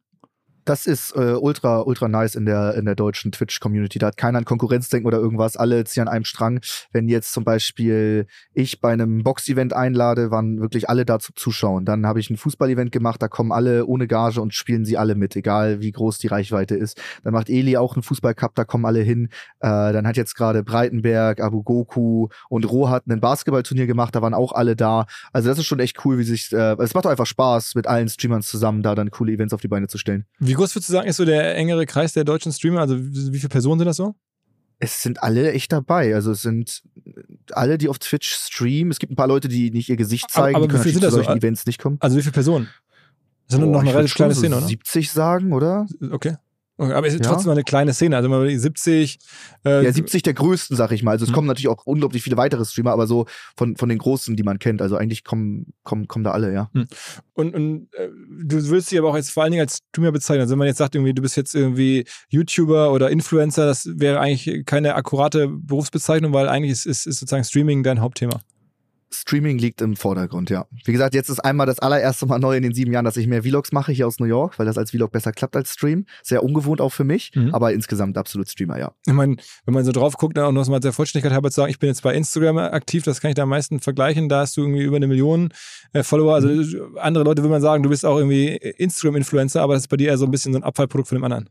Das 0.66 0.88
ist 0.88 1.14
äh, 1.14 1.36
ultra, 1.40 1.82
ultra 1.82 2.08
nice 2.08 2.34
in 2.34 2.44
der, 2.44 2.74
in 2.74 2.86
der 2.86 2.96
deutschen 2.96 3.30
Twitch-Community. 3.30 4.00
Da 4.00 4.08
hat 4.08 4.16
keiner 4.16 4.38
an 4.38 4.44
Konkurrenzdenken 4.44 5.06
oder 5.06 5.18
irgendwas. 5.18 5.56
Alle 5.56 5.84
ziehen 5.84 6.02
an 6.02 6.08
einem 6.08 6.24
Strang. 6.24 6.58
Wenn 6.90 7.06
jetzt 7.08 7.32
zum 7.32 7.44
Beispiel 7.44 8.26
ich 8.52 8.80
bei 8.80 8.92
einem 8.92 9.22
Box-Event 9.22 9.72
einlade, 9.72 10.32
waren 10.32 10.60
wirklich 10.60 10.90
alle 10.90 11.04
da 11.04 11.20
zu 11.20 11.32
zuschauen. 11.34 11.84
Dann 11.84 12.04
habe 12.04 12.18
ich 12.18 12.30
ein 12.30 12.36
Fußball-Event 12.36 12.90
gemacht, 12.90 13.22
da 13.22 13.28
kommen 13.28 13.52
alle 13.52 13.86
ohne 13.86 14.08
Gage 14.08 14.40
und 14.40 14.54
spielen 14.54 14.84
sie 14.84 14.98
alle 14.98 15.14
mit, 15.14 15.36
egal 15.36 15.80
wie 15.82 15.92
groß 15.92 16.18
die 16.18 16.26
Reichweite 16.26 16.74
ist. 16.74 17.00
Dann 17.22 17.32
macht 17.32 17.48
Eli 17.48 17.76
auch 17.76 17.94
einen 17.94 18.02
Fußball-Cup, 18.02 18.56
da 18.56 18.64
kommen 18.64 18.86
alle 18.86 19.02
hin. 19.02 19.28
Äh, 19.60 19.92
dann 19.92 20.04
hat 20.04 20.16
jetzt 20.16 20.34
gerade 20.34 20.64
Breitenberg, 20.64 21.40
Abu 21.40 21.62
Goku 21.62 22.26
und 22.48 22.68
Rohat 22.68 23.06
ein 23.06 23.20
Basketballturnier 23.20 23.86
gemacht, 23.86 24.16
da 24.16 24.20
waren 24.20 24.34
auch 24.34 24.50
alle 24.50 24.74
da. 24.74 25.06
Also 25.32 25.48
das 25.48 25.58
ist 25.58 25.66
schon 25.66 25.78
echt 25.78 26.04
cool, 26.04 26.18
wie 26.18 26.24
sich, 26.24 26.52
äh, 26.52 26.74
es 26.80 26.92
macht 26.92 27.04
doch 27.04 27.10
einfach 27.10 27.24
Spaß, 27.24 27.76
mit 27.76 27.86
allen 27.86 28.08
Streamern 28.08 28.42
zusammen 28.42 28.82
da 28.82 28.96
dann 28.96 29.12
coole 29.12 29.30
Events 29.30 29.54
auf 29.54 29.60
die 29.60 29.68
Beine 29.68 29.86
zu 29.86 29.96
stellen. 29.96 30.24
Wie 30.40 30.55
groß 30.56 30.74
würdest 30.74 30.88
du 30.88 30.92
sagen, 30.92 31.08
ist 31.08 31.16
so 31.16 31.24
der 31.24 31.56
engere 31.56 31.86
Kreis 31.86 32.12
der 32.12 32.24
deutschen 32.24 32.52
Streamer? 32.52 32.80
Also 32.80 32.96
wie 32.98 33.38
viele 33.38 33.48
Personen 33.48 33.78
sind 33.78 33.86
das 33.86 33.96
so? 33.96 34.14
es 34.78 35.02
sind 35.02 35.22
alle 35.22 35.52
echt 35.52 35.72
dabei. 35.72 36.14
Also 36.14 36.32
es 36.32 36.42
sind 36.42 36.82
alle, 37.52 37.78
die 37.78 37.88
auf 37.88 37.98
Twitch 37.98 38.28
streamen. 38.34 38.90
Es 38.90 38.98
gibt 38.98 39.10
ein 39.10 39.16
paar 39.16 39.26
Leute, 39.26 39.48
die 39.48 39.70
nicht 39.70 39.88
ihr 39.88 39.96
Gesicht 39.96 40.24
Aber- 40.24 40.32
zeigen, 40.34 40.56
aber 40.56 40.66
die 40.66 40.72
wie 40.74 40.76
können 40.76 40.84
sind 40.84 40.94
zu 40.96 41.00
das 41.00 41.14
so? 41.14 41.22
solchen 41.22 41.38
Events 41.38 41.64
nicht 41.64 41.80
kommen. 41.80 41.96
Also 42.00 42.16
wie 42.18 42.20
viele 42.20 42.32
Personen? 42.32 42.68
Das 43.48 43.58
ist 43.58 43.64
Boah, 43.64 43.70
noch 43.72 43.80
eine 43.80 43.94
relativ 43.94 44.14
kleine 44.14 44.34
Szene, 44.34 44.56
oder? 44.58 44.66
70 44.66 45.10
sagen, 45.12 45.52
oder? 45.54 45.86
Okay. 46.10 46.36
Aber 46.78 47.06
es 47.06 47.14
ist 47.14 47.24
Ja. 47.24 47.30
trotzdem 47.32 47.52
eine 47.52 47.62
kleine 47.64 47.94
Szene. 47.94 48.16
Also 48.16 48.28
überlegt, 48.28 48.60
70. 48.60 49.18
Äh, 49.64 49.84
Ja, 49.84 49.92
70 49.92 50.22
der 50.22 50.34
größten, 50.34 50.76
sag 50.76 50.92
ich 50.92 51.02
mal. 51.02 51.12
Also 51.12 51.24
es 51.24 51.30
Mhm. 51.30 51.34
kommen 51.34 51.46
natürlich 51.46 51.68
auch 51.68 51.86
unglaublich 51.86 52.22
viele 52.22 52.36
weitere 52.36 52.64
Streamer, 52.66 52.92
aber 52.92 53.06
so 53.06 53.24
von, 53.56 53.76
von 53.76 53.88
den 53.88 53.96
großen, 53.98 54.36
die 54.36 54.42
man 54.42 54.58
kennt. 54.58 54.82
Also 54.82 54.96
eigentlich 54.96 55.24
kommen, 55.24 55.72
kommen, 55.84 56.06
kommen 56.06 56.24
da 56.24 56.32
alle, 56.32 56.52
ja. 56.52 56.70
Und, 57.32 57.54
und 57.54 57.88
äh, 57.94 58.08
du 58.44 58.68
willst 58.68 58.90
dich 58.90 58.98
aber 58.98 59.08
auch 59.08 59.16
jetzt 59.16 59.30
vor 59.30 59.42
allen 59.42 59.52
Dingen 59.52 59.62
als 59.62 59.78
Streamer 59.88 60.12
bezeichnen. 60.12 60.42
Also 60.42 60.52
wenn 60.52 60.58
man 60.58 60.68
jetzt 60.68 60.78
sagt, 60.78 60.94
irgendwie, 60.94 61.14
du 61.14 61.22
bist 61.22 61.36
jetzt 61.36 61.54
irgendwie 61.54 62.04
YouTuber 62.28 62.92
oder 62.92 63.10
Influencer, 63.10 63.64
das 63.66 63.88
wäre 63.94 64.20
eigentlich 64.20 64.66
keine 64.66 64.96
akkurate 64.96 65.48
Berufsbezeichnung, 65.48 66.32
weil 66.34 66.48
eigentlich 66.48 66.72
ist, 66.72 66.84
ist, 66.86 67.06
ist 67.06 67.20
sozusagen 67.20 67.44
Streaming 67.44 67.82
dein 67.84 68.00
Hauptthema. 68.00 68.40
Streaming 69.12 69.58
liegt 69.58 69.80
im 69.80 69.94
Vordergrund, 69.96 70.50
ja. 70.50 70.66
Wie 70.84 70.92
gesagt, 70.92 71.14
jetzt 71.14 71.28
ist 71.28 71.38
einmal 71.40 71.66
das 71.66 71.78
allererste 71.78 72.26
Mal 72.26 72.38
neu 72.38 72.56
in 72.56 72.62
den 72.62 72.74
sieben 72.74 72.92
Jahren, 72.92 73.04
dass 73.04 73.16
ich 73.16 73.26
mehr 73.26 73.42
Vlogs 73.42 73.70
mache 73.72 73.92
hier 73.92 74.06
aus 74.06 74.18
New 74.18 74.26
York, 74.26 74.58
weil 74.58 74.66
das 74.66 74.76
als 74.76 74.90
Vlog 74.90 75.12
besser 75.12 75.32
klappt 75.32 75.54
als 75.56 75.72
Stream. 75.72 76.06
Sehr 76.22 76.42
ungewohnt 76.42 76.80
auch 76.80 76.92
für 76.92 77.04
mich, 77.04 77.30
Mhm. 77.34 77.54
aber 77.54 77.72
insgesamt 77.72 78.18
absolut 78.18 78.48
Streamer, 78.48 78.78
ja. 78.78 78.92
Ich 79.06 79.12
meine, 79.12 79.36
wenn 79.64 79.74
man 79.74 79.84
so 79.84 79.92
drauf 79.92 80.16
guckt, 80.16 80.36
dann 80.36 80.44
auch 80.44 80.52
noch 80.52 80.66
mal 80.68 80.80
der 80.80 80.92
Vollständigkeit 80.92 81.32
halber 81.32 81.50
zu 81.50 81.56
sagen, 81.60 81.70
ich 81.70 81.78
bin 81.78 81.88
jetzt 81.88 82.02
bei 82.02 82.14
Instagram 82.14 82.58
aktiv, 82.58 83.04
das 83.04 83.20
kann 83.20 83.30
ich 83.30 83.34
da 83.36 83.44
am 83.44 83.48
meisten 83.48 83.80
vergleichen. 83.80 84.28
Da 84.28 84.40
hast 84.40 84.56
du 84.56 84.62
irgendwie 84.62 84.82
über 84.82 84.96
eine 84.96 85.06
Million 85.06 85.50
äh, 85.92 86.02
Follower. 86.02 86.34
Also 86.34 86.48
andere 86.96 87.24
Leute 87.24 87.42
würde 87.42 87.52
man 87.52 87.62
sagen, 87.62 87.82
du 87.82 87.88
bist 87.88 88.04
auch 88.04 88.16
irgendwie 88.18 88.56
Instagram-Influencer, 88.56 89.62
aber 89.62 89.74
das 89.74 89.84
ist 89.84 89.88
bei 89.88 89.96
dir 89.96 90.08
eher 90.08 90.18
so 90.18 90.24
ein 90.24 90.30
bisschen 90.30 90.52
so 90.52 90.58
ein 90.58 90.64
Abfallprodukt 90.64 91.08
von 91.08 91.16
dem 91.18 91.24
anderen. 91.24 91.48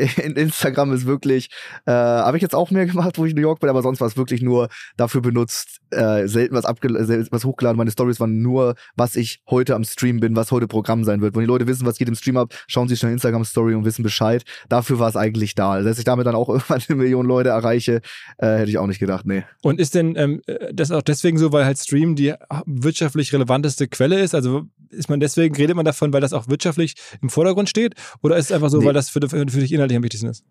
In 0.00 0.36
Instagram 0.36 0.92
ist 0.92 1.06
wirklich, 1.06 1.48
äh, 1.86 1.92
habe 1.92 2.36
ich 2.36 2.42
jetzt 2.42 2.54
auch 2.54 2.70
mehr 2.70 2.86
gemacht, 2.86 3.18
wo 3.18 3.24
ich 3.24 3.30
in 3.30 3.36
New 3.36 3.42
York 3.42 3.60
bin, 3.60 3.70
aber 3.70 3.82
sonst 3.82 4.00
war 4.00 4.08
es 4.08 4.16
wirklich 4.16 4.42
nur 4.42 4.68
dafür 4.96 5.20
benutzt, 5.20 5.78
äh, 5.90 6.26
selten 6.26 6.54
was, 6.54 6.64
was 6.64 7.44
hochgeladen. 7.44 7.76
Meine 7.76 7.90
Stories 7.90 8.20
waren 8.20 8.42
nur, 8.42 8.74
was 8.96 9.16
ich 9.16 9.42
heute 9.48 9.74
am 9.74 9.84
Stream 9.84 10.20
bin, 10.20 10.36
was 10.36 10.52
heute 10.52 10.66
Programm 10.66 11.04
sein 11.04 11.20
wird. 11.20 11.34
Wenn 11.34 11.42
die 11.42 11.46
Leute 11.46 11.66
wissen, 11.66 11.86
was 11.86 11.98
geht 11.98 12.08
im 12.08 12.14
Stream 12.14 12.36
ab, 12.36 12.54
schauen 12.66 12.88
sie 12.88 12.96
schnell 12.96 13.12
Instagram-Story 13.12 13.74
und 13.74 13.84
wissen 13.84 14.02
Bescheid. 14.02 14.44
Dafür 14.68 14.98
war 14.98 15.08
es 15.08 15.16
eigentlich 15.16 15.54
da. 15.54 15.80
Dass 15.80 15.98
ich 15.98 16.04
damit 16.04 16.26
dann 16.26 16.34
auch 16.34 16.48
irgendwann 16.48 16.80
eine 16.88 16.96
Million 16.96 17.26
Leute 17.26 17.50
erreiche, 17.50 18.00
äh, 18.38 18.58
hätte 18.58 18.70
ich 18.70 18.78
auch 18.78 18.86
nicht 18.86 19.00
gedacht, 19.00 19.26
nee. 19.26 19.44
Und 19.62 19.80
ist 19.80 19.94
denn 19.94 20.16
ähm, 20.16 20.42
das 20.72 20.90
auch 20.90 21.02
deswegen 21.02 21.38
so, 21.38 21.52
weil 21.52 21.64
halt 21.64 21.78
Stream 21.78 22.16
die 22.16 22.34
wirtschaftlich 22.66 23.32
relevanteste 23.32 23.88
Quelle 23.88 24.20
ist? 24.20 24.34
Also 24.34 24.66
ist 24.90 25.08
man 25.08 25.20
deswegen, 25.20 25.54
redet 25.54 25.76
man 25.76 25.84
davon, 25.84 26.12
weil 26.12 26.20
das 26.20 26.32
auch 26.32 26.48
wirtschaftlich 26.48 26.94
im 27.22 27.30
Vordergrund 27.30 27.68
steht? 27.68 27.94
Oder 28.22 28.36
ist 28.36 28.46
es 28.46 28.52
einfach 28.52 28.70
so, 28.70 28.78
Nee. 28.78 28.86
weil 28.86 28.94
das 28.94 29.08
für, 29.10 29.20
für, 29.28 29.44
dich 29.46 29.72
inhaltlich 29.72 29.96
am 29.96 30.02
wichtigsten 30.02 30.28
ist? 30.28 30.44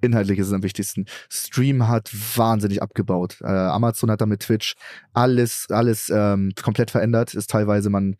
Inhaltlich 0.00 0.40
ist 0.40 0.48
es 0.48 0.52
am 0.52 0.64
wichtigsten. 0.64 1.06
Stream 1.30 1.86
hat 1.86 2.10
wahnsinnig 2.36 2.82
abgebaut. 2.82 3.38
Äh, 3.40 3.46
Amazon 3.46 4.10
hat 4.10 4.20
da 4.20 4.26
mit 4.26 4.40
Twitch 4.40 4.74
alles, 5.12 5.66
alles 5.70 6.10
ähm, 6.12 6.52
komplett 6.60 6.90
verändert. 6.90 7.34
Ist 7.34 7.50
teilweise 7.50 7.88
man 7.88 8.16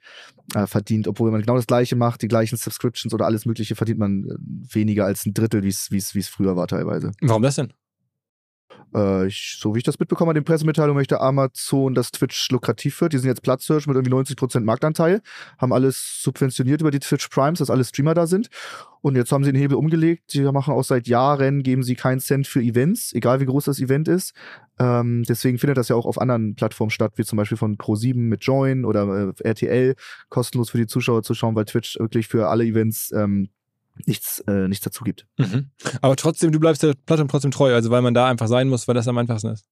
äh, 0.55 0.69
verdient, 0.69 1.09
obwohl 1.09 1.33
man 1.33 1.41
genau 1.41 1.57
das 1.57 1.67
gleiche 1.67 1.97
macht, 1.97 2.23
die 2.23 2.29
gleichen 2.29 2.57
Subscriptions 2.57 3.13
oder 3.13 3.27
alles 3.27 3.47
Mögliche, 3.47 3.75
verdient 3.75 3.99
man 3.99 4.25
äh, 4.25 4.75
weniger 4.75 5.07
als 5.07 5.27
ein 5.27 5.35
Drittel, 5.35 5.65
wie 5.65 5.69
es 5.69 6.29
früher 6.29 6.55
war 6.55 6.69
teilweise. 6.69 7.11
Warum 7.21 7.43
das 7.43 7.57
denn? 7.57 7.73
Äh, 8.95 9.27
ich, 9.27 9.59
so 9.61 9.75
wie 9.75 9.79
ich 9.79 9.85
das 9.85 9.99
mitbekomme 9.99 10.31
an 10.31 10.35
den 10.35 10.45
Pressemitteilungen, 10.45 10.97
möchte 10.97 11.21
Amazon, 11.21 11.95
dass 11.95 12.11
Twitch 12.11 12.51
lukrativ 12.51 13.01
wird. 13.01 13.13
Die 13.13 13.19
sind 13.19 13.29
jetzt 13.29 13.43
Platzhirsch 13.43 13.87
mit 13.87 13.97
irgendwie 13.97 14.13
90% 14.13 14.61
Marktanteil, 14.61 15.23
haben 15.59 15.73
alles 15.73 16.21
subventioniert 16.23 16.81
über 16.81 16.91
die 16.91 17.01
Twitch 17.01 17.29
Primes, 17.29 17.59
dass 17.59 17.71
alle 17.71 17.85
Streamer 17.85 18.15
da 18.15 18.27
sind. 18.27 18.49
Und 19.01 19.17
jetzt 19.17 19.33
haben 19.33 19.43
sie 19.43 19.53
den 19.53 19.61
Hebel 19.61 19.77
umgelegt. 19.77 20.31
Sie 20.31 20.43
machen 20.43 20.73
auch 20.73 20.85
seit 20.85 21.09
Jahren, 21.09 21.63
geben 21.63 21.83
sie 21.83 21.97
keinen 21.97 22.21
Cent 22.21 22.47
für 22.47 22.61
Events, 22.61 23.13
egal 23.13 23.41
wie 23.41 23.47
groß 23.47 23.65
das 23.65 23.81
Event 23.81 24.07
ist. 24.07 24.33
Ähm, 24.79 25.25
deswegen 25.29 25.59
findet 25.59 25.77
das 25.77 25.89
ja 25.89 25.97
auch 25.97 26.07
auf 26.07 26.21
anderen 26.21 26.55
Plattformen 26.55 26.91
statt, 26.91 27.15
wie 27.17 27.25
zum 27.25 27.37
Beispiel 27.37 27.59
von 27.59 27.77
Pro7 27.77 28.17
mit 28.17 28.45
Join 28.45 28.85
oder 28.85 29.33
äh, 29.37 29.49
RTL, 29.49 29.97
kostenlos 30.29 30.71
für 30.71 30.79
die 30.79 30.87
Zuschauer 30.87 31.23
zu 31.23 31.35
schauen, 31.35 31.57
weil 31.57 31.65
Twitch 31.65 31.99
wirklich 31.99 32.29
für 32.29 32.49
alle 32.49 32.65
Events 32.65 33.11
ähm, 33.13 33.49
nichts, 34.07 34.41
äh, 34.47 34.69
nichts 34.69 34.85
dazu 34.85 35.05
gibt. 35.05 35.27
Mhm. 35.39 35.71
Aber 36.01 36.17
trotzdem, 36.17 36.53
du 36.53 36.61
bleibst 36.61 36.83
der 36.83 36.95
Plattform 36.95 37.29
trotzdem 37.29 37.51
treu, 37.51 37.75
also 37.75 37.91
weil 37.91 38.03
man 38.03 38.15
da 38.15 38.29
einfach 38.29 38.49
sein 38.49 38.69
muss, 38.69 38.89
weil 38.89 38.95
das 38.95 39.09
am 39.09 39.19
einfachsten 39.19 39.49
ist. 39.49 39.67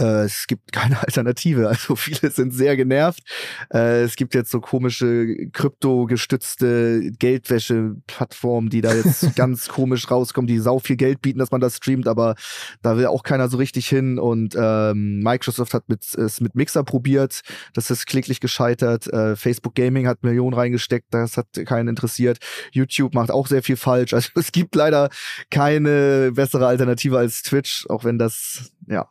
Äh, 0.00 0.24
es 0.24 0.46
gibt 0.46 0.72
keine 0.72 1.00
Alternative. 1.06 1.68
Also 1.68 1.94
viele 1.96 2.30
sind 2.30 2.52
sehr 2.52 2.76
genervt. 2.76 3.20
Äh, 3.72 4.02
es 4.02 4.16
gibt 4.16 4.34
jetzt 4.34 4.50
so 4.50 4.60
komische 4.60 5.48
kryptogestützte 5.52 7.12
Geldwäsche-Plattformen, 7.18 8.70
die 8.70 8.80
da 8.80 8.94
jetzt 8.94 9.36
ganz 9.36 9.68
komisch 9.68 10.10
rauskommen, 10.10 10.46
die 10.46 10.58
sau 10.58 10.78
viel 10.78 10.96
Geld 10.96 11.20
bieten, 11.22 11.38
dass 11.38 11.50
man 11.50 11.60
das 11.60 11.76
streamt, 11.76 12.08
aber 12.08 12.34
da 12.82 12.96
will 12.96 13.06
auch 13.06 13.22
keiner 13.22 13.48
so 13.48 13.58
richtig 13.58 13.88
hin. 13.88 14.18
Und 14.18 14.54
ähm, 14.58 15.20
Microsoft 15.20 15.74
hat 15.74 15.88
mit, 15.88 16.14
es 16.14 16.40
mit 16.40 16.54
Mixer 16.54 16.82
probiert, 16.82 17.42
das 17.74 17.90
ist 17.90 18.06
kläglich 18.06 18.40
gescheitert. 18.40 19.06
Äh, 19.12 19.36
Facebook 19.36 19.74
Gaming 19.74 20.06
hat 20.06 20.22
Millionen 20.22 20.54
reingesteckt, 20.54 21.08
das 21.10 21.36
hat 21.36 21.46
keinen 21.66 21.88
interessiert. 21.88 22.38
YouTube 22.72 23.14
macht 23.14 23.30
auch 23.30 23.46
sehr 23.46 23.62
viel 23.62 23.76
falsch. 23.76 24.14
Also 24.20 24.32
es 24.34 24.52
gibt 24.52 24.74
leider 24.74 25.08
keine 25.50 26.32
bessere 26.32 26.66
Alternative 26.66 27.16
als 27.16 27.42
Twitch, 27.42 27.86
auch 27.88 28.04
wenn 28.04 28.18
das 28.18 28.70
ja 28.86 29.08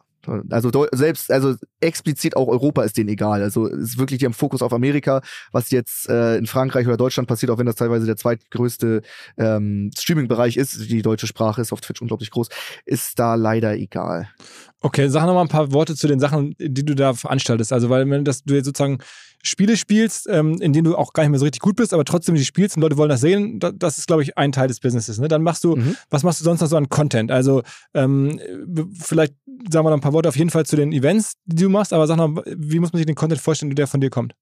also 0.50 0.88
selbst, 0.92 1.32
also 1.32 1.56
explizit 1.80 2.36
auch 2.36 2.48
Europa 2.48 2.84
ist 2.84 2.98
denen 2.98 3.10
egal. 3.10 3.42
Also 3.42 3.68
ist 3.68 3.98
wirklich, 3.98 4.20
die 4.20 4.26
haben 4.26 4.34
Fokus 4.34 4.62
auf 4.62 4.74
Amerika, 4.74 5.22
was 5.52 5.72
jetzt 5.72 6.10
äh, 6.10 6.38
in 6.38 6.46
Frankreich 6.46 6.88
oder 6.88 6.98
Deutschland 6.98 7.28
passiert, 7.28 7.52
auch 7.52 7.58
wenn 7.58 7.66
das 7.66 7.76
teilweise 7.76 8.06
der 8.06 8.18
zweitgrößte 8.18 9.02
ähm, 9.38 9.92
Streaming-Bereich 9.98 10.58
ist, 10.58 10.90
die 10.90 11.02
deutsche 11.02 11.28
Sprache 11.28 11.62
ist 11.62 11.72
auf 11.72 11.82
Twitch 11.82 12.02
unglaublich 12.02 12.32
groß, 12.32 12.50
ist 12.86 13.20
da 13.20 13.36
leider 13.36 13.76
egal. 13.76 14.30
Okay, 14.82 15.10
sag 15.10 15.26
noch 15.26 15.34
mal 15.34 15.42
ein 15.42 15.50
paar 15.50 15.74
Worte 15.74 15.96
zu 15.96 16.08
den 16.08 16.20
Sachen, 16.20 16.56
die 16.58 16.86
du 16.86 16.96
da 16.96 17.14
veranstaltest. 17.14 17.74
Also, 17.74 17.90
weil 17.90 18.10
wenn 18.10 18.24
das, 18.24 18.44
du 18.44 18.54
jetzt 18.54 18.66
sozusagen 18.66 19.00
Spiele 19.44 19.76
spielst, 19.76 20.28
ähm, 20.30 20.62
in 20.62 20.72
denen 20.72 20.86
du 20.86 20.96
auch 20.96 21.12
gar 21.12 21.24
nicht 21.24 21.32
mehr 21.32 21.40
so 21.40 21.46
richtig 21.46 21.62
gut 21.62 21.76
bist, 21.76 21.94
aber 21.94 22.06
trotzdem 22.06 22.36
die 22.36 22.46
spielst 22.46 22.78
und 22.78 22.82
Leute 22.82 22.98
wollen 22.98 23.10
das 23.10 23.22
sehen, 23.22 23.60
das 23.60 23.98
ist, 23.98 24.08
glaube 24.08 24.24
ich, 24.24 24.38
ein 24.38 24.52
Teil 24.52 24.68
des 24.68 24.80
Businesses. 24.80 25.20
Ne? 25.20 25.28
Dann 25.28 25.44
machst 25.44 25.64
du, 25.66 25.76
mhm. 25.76 25.98
was 26.10 26.24
machst 26.24 26.40
du 26.40 26.46
sonst 26.46 26.62
noch 26.62 26.68
so 26.68 26.78
an 26.78 26.88
Content? 26.88 27.30
Also, 27.30 27.62
ähm, 27.94 28.40
vielleicht 28.94 29.34
sagen 29.70 29.86
wir 29.86 29.90
noch 29.90 29.98
ein 29.98 30.02
paar 30.02 30.14
Worte 30.14 30.30
auf 30.30 30.38
jeden 30.38 30.50
Fall 30.50 30.66
zu 30.66 30.78
den 30.78 30.94
Events, 30.94 31.34
die 31.46 31.64
du 31.64 31.70
machst, 31.70 31.92
aber 31.92 32.08
sag 32.08 32.18
noch, 32.18 32.42
wie 32.46 32.80
muss 32.80 32.94
man 32.94 33.00
sich 33.00 33.06
den 33.06 33.16
Content 33.16 33.42
vorstellen, 33.42 33.76
der 33.76 33.88
von 33.88 34.00
dir 34.00 34.10
kommt? 34.10 34.34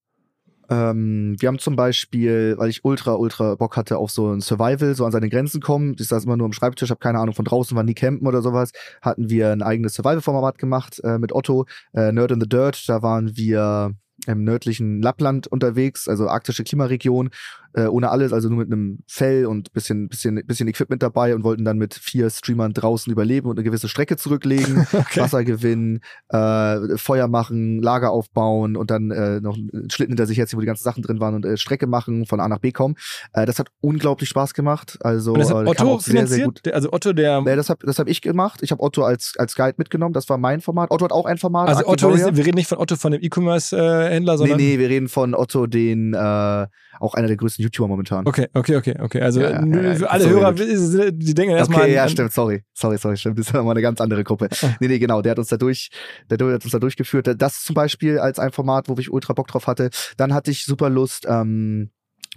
Ähm, 0.70 1.36
wir 1.40 1.48
haben 1.48 1.60
zum 1.60 1.76
Beispiel, 1.76 2.56
weil 2.58 2.70
ich 2.70 2.84
ultra, 2.84 3.14
ultra 3.14 3.56
Bock 3.56 3.78
hatte 3.78 3.98
auf 3.98 4.12
so 4.12 4.32
ein 4.32 4.42
Survival, 4.42 4.96
so 4.96 5.06
an 5.06 5.12
seine 5.12 5.30
Grenzen 5.30 5.62
kommen. 5.62 5.96
Ich 6.00 6.08
saß 6.08 6.26
immer 6.26 6.38
nur 6.38 6.46
am 6.46 6.54
Schreibtisch, 6.54 6.90
habe 6.90 7.00
keine 7.00 7.20
Ahnung 7.20 7.36
von 7.36 7.46
draußen, 7.46 7.76
war 7.76 7.84
nie 7.84 7.94
campen 7.94 8.28
oder 8.28 8.42
sowas. 8.42 8.72
Hatten 9.02 9.30
wir 9.30 9.52
ein 9.52 9.62
eigenes 9.62 9.94
Survival-Format 9.94 10.58
gemacht 10.58 11.00
äh, 11.04 11.18
mit 11.18 11.34
Otto, 11.34 11.66
äh, 11.94 12.12
Nerd 12.12 12.32
in 12.32 12.42
the 12.42 12.50
Dirt. 12.50 12.88
Da 12.88 13.02
waren 13.02 13.36
wir 13.38 13.94
im 14.26 14.44
nördlichen 14.44 15.02
Lappland 15.02 15.48
unterwegs, 15.48 16.08
also 16.08 16.28
arktische 16.28 16.64
Klimaregion, 16.64 17.30
äh, 17.74 17.86
ohne 17.86 18.10
alles, 18.10 18.34
also 18.34 18.50
nur 18.50 18.60
mit 18.60 18.72
einem 18.72 19.00
Fell 19.08 19.46
und 19.46 19.74
bisschen, 19.74 20.10
bisschen, 20.10 20.42
bisschen 20.46 20.68
Equipment 20.68 21.04
dabei 21.04 21.36
und 21.36 21.44
wollten 21.44 21.66
dann 21.66 21.78
mit 21.78 21.94
vier 21.94 22.30
Streamern 22.30 22.74
draußen 22.74 23.12
überleben 23.12 23.50
und 23.50 23.58
eine 23.58 23.64
gewisse 23.64 23.90
Strecke 23.90 24.18
zurücklegen, 24.18 24.88
okay. 24.94 25.22
Wasser 25.22 25.44
gewinnen, 25.44 26.02
äh, 26.30 26.98
Feuer 26.98 27.28
machen, 27.28 27.82
Lager 27.82 28.12
aufbauen 28.12 28.76
und 28.76 28.92
dann 28.92 29.12
äh, 29.12 29.40
noch 29.42 29.56
einen 29.56 29.90
Schlitten 29.90 30.12
hinter 30.12 30.26
sich 30.26 30.38
jetzt, 30.38 30.56
wo 30.56 30.60
die 30.60 30.66
ganzen 30.66 30.84
Sachen 30.84 31.04
drin 31.04 31.20
waren 31.20 31.36
und 31.36 31.46
äh, 31.46 31.58
Strecke 31.58 31.88
machen, 31.88 32.26
von 32.26 32.40
A 32.40 32.48
nach 32.48 32.60
B 32.60 32.72
kommen. 32.72 32.96
Äh, 33.34 33.46
das 33.46 33.60
hat 33.60 33.70
unglaublich 33.82 34.30
Spaß 34.30 34.54
gemacht. 34.54 34.98
Also 35.02 35.34
und 35.34 35.40
das 35.40 35.52
hat 35.52 35.66
äh, 35.66 35.70
Otto 35.70 36.00
finanziert? 36.00 36.28
Sehr, 36.28 36.28
sehr 36.28 36.46
gut. 36.46 36.68
Also 36.74 36.92
Otto, 36.92 37.14
der. 37.14 37.42
Nee, 37.42 37.56
das 37.56 37.70
habe 37.70 37.86
das 37.86 38.00
hab 38.00 38.08
ich 38.08 38.22
gemacht. 38.22 38.62
Ich 38.64 38.72
habe 38.72 38.82
Otto 38.82 39.04
als, 39.04 39.34
als 39.38 39.56
Guide 39.56 39.76
mitgenommen. 39.78 40.14
Das 40.14 40.30
war 40.30 40.38
mein 40.38 40.62
Format. 40.62 40.92
Otto 40.92 41.06
hat 41.06 41.12
auch 41.12 41.26
ein 41.26 41.38
Format. 41.38 41.70
Also 41.70 41.88
Otto, 41.88 42.10
ist, 42.12 42.36
wir 42.36 42.46
reden 42.46 42.58
nicht 42.58 42.70
von 42.70 42.78
Otto 42.78 42.96
von 42.96 43.12
dem 43.12 43.22
E-Commerce-Händler, 43.22 44.38
sondern. 44.38 44.58
Nee, 44.58 44.76
nee, 44.76 44.80
wir 44.80 44.90
reden 44.90 45.10
von 45.10 45.34
Otto, 45.34 45.68
den 45.68 46.14
äh, 46.14 46.68
auch 47.00 47.14
einer 47.14 47.28
der 47.28 47.38
größten 47.38 47.64
YouTuber 47.68 47.88
momentan. 47.88 48.26
Okay, 48.26 48.48
okay, 48.54 48.76
okay, 48.76 48.96
okay. 49.00 49.22
Also 49.22 49.42
ja, 49.42 49.64
ja, 49.64 49.96
für 49.96 50.10
alle 50.10 50.30
Hörer, 50.30 50.54
die 50.54 51.34
denken 51.34 51.56
erstmal. 51.56 51.82
Okay, 51.82 51.94
ja, 51.94 52.08
stimmt, 52.08 52.34
sorry. 52.34 52.64
Sorry, 52.74 52.98
sorry, 52.98 53.18
stimmt. 53.18 53.40
Das 53.40 53.48
ist 53.48 53.54
nochmal 53.54 53.74
eine 53.74 53.82
ganz 53.82 54.02
andere 54.02 54.24
Gruppe. 54.24 54.50
Oh. 54.62 54.70
Nee, 54.80 54.88
nee, 54.88 55.00
genau. 55.00 55.22
Der 55.22 55.32
hat 55.32 55.40
uns 55.40 55.50
da 55.50 55.58
durch, 55.58 55.90
der 56.30 56.38
hat 56.54 56.64
uns 56.64 56.72
da 56.72 56.80
durchgeführt. 56.80 57.30
Das 57.38 57.64
zum 57.64 57.74
Beispiel 57.74 58.20
als 58.20 58.40
ein 58.40 58.52
Format, 58.52 58.90
wo 58.90 58.96
ich 58.98 59.12
ultra 59.12 59.34
Bock 59.34 59.48
drauf 59.48 59.68
hatte. 59.68 59.90
Dann 60.18 60.34
hatte 60.34 60.52
ich 60.52 60.66
super 60.66 60.90
Lust, 60.90 61.26
ähm, 61.30 61.92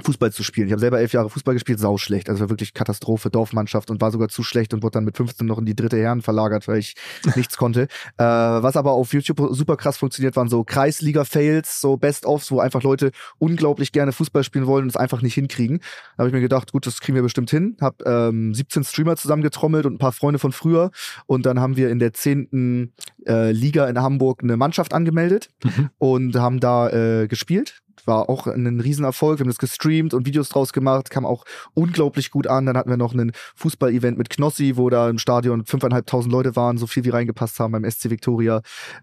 Fußball 0.05 0.33
zu 0.33 0.43
spielen. 0.43 0.67
Ich 0.67 0.73
habe 0.73 0.81
selber 0.81 1.01
elf 1.01 1.13
Jahre 1.13 1.31
Fußball 1.31 1.55
gespielt, 1.55 1.79
sau 1.79 1.97
schlecht. 1.97 2.29
Also 2.29 2.49
wirklich 2.49 2.75
Katastrophe, 2.75 3.31
Dorfmannschaft 3.31 3.91
und 3.91 4.01
war 4.01 4.11
sogar 4.11 4.29
zu 4.29 4.43
schlecht 4.43 4.75
und 4.75 4.83
wurde 4.83 4.93
dann 4.93 5.05
mit 5.05 5.17
15 5.17 5.47
noch 5.47 5.59
in 5.59 5.67
die 5.67 5.77
dritte 5.77 5.97
Herren 5.99 6.23
verlagert, 6.23 6.69
weil 6.69 6.79
ich 6.79 6.95
nichts 7.37 7.57
konnte. 7.57 7.83
Äh, 8.17 8.25
was 8.25 8.77
aber 8.77 8.93
auf 8.93 9.13
YouTube 9.13 9.41
super 9.51 9.77
krass 9.77 9.99
funktioniert, 9.99 10.37
waren 10.37 10.49
so 10.49 10.65
Kreisliga-Fails, 10.65 11.81
so 11.81 11.97
Best-ofs, 11.97 12.51
wo 12.51 12.61
einfach 12.61 12.83
Leute 12.83 13.11
unglaublich 13.39 13.93
gerne 13.93 14.13
Fußball 14.13 14.45
spielen 14.45 14.67
wollen 14.67 14.85
und 14.85 14.91
es 14.91 14.97
einfach 14.97 15.23
nicht 15.23 15.35
hinkriegen. 15.35 15.79
Da 15.79 16.23
habe 16.23 16.29
ich 16.29 16.35
mir 16.35 16.41
gedacht, 16.41 16.73
gut, 16.73 16.87
das 16.87 17.01
kriegen 17.01 17.17
wir 17.17 17.23
bestimmt 17.23 17.51
hin. 17.51 17.77
Hab 17.81 18.07
ähm, 18.07 18.55
17 18.55 18.85
Streamer 18.85 19.17
zusammengetrommelt 19.17 19.87
und 19.87 19.95
ein 19.95 19.99
paar 19.99 20.13
Freunde 20.13 20.39
von 20.39 20.53
früher 20.53 20.91
und 21.27 21.47
dann 21.47 21.61
haben 21.61 21.77
wir 21.77 21.91
in 21.91 21.99
der 21.99 22.13
zehnten 22.13 22.93
äh, 23.27 23.53
Liga 23.53 23.89
in 23.89 23.99
Hamburg 23.99 24.43
eine 24.43 24.57
Mannschaft 24.57 24.93
angemeldet 24.93 25.49
mhm. 25.65 25.91
und 25.99 26.37
haben 26.37 26.61
da 26.61 26.89
äh, 26.91 27.29
gespielt 27.29 27.83
war 28.07 28.29
auch 28.29 28.47
ein 28.47 28.81
Riesenerfolg. 28.81 29.39
Wir 29.39 29.45
haben 29.45 29.51
das 29.51 29.59
gestreamt 29.59 30.15
und 30.15 30.27
Videos 30.27 30.49
draus 30.49 30.73
gemacht, 30.73 31.11
kam 31.11 31.27
auch 31.27 31.45
unglaublich 31.75 32.31
gut 32.31 32.47
an. 32.47 32.67
Dann 32.67 32.77
hatten 32.77 32.91
wir 32.91 32.97
noch 32.97 33.15
ein 33.15 33.33
Fußball-Event 33.57 34.19
mit 34.19 34.31
Knossi, 34.31 34.77
wo 34.77 34.91
da 34.91 35.09
im 35.09 35.19
Stadion 35.19 35.65
fünfeinhalbtausend 35.65 36.33
Leute 36.33 36.57
waren, 36.57 36.79
so 36.79 36.87
viel 36.87 37.05
wie 37.05 37.11
reingepasst 37.11 37.59
haben 37.61 37.73
beim 37.73 37.89
SC 37.89 38.11
Victoria. 38.11 38.59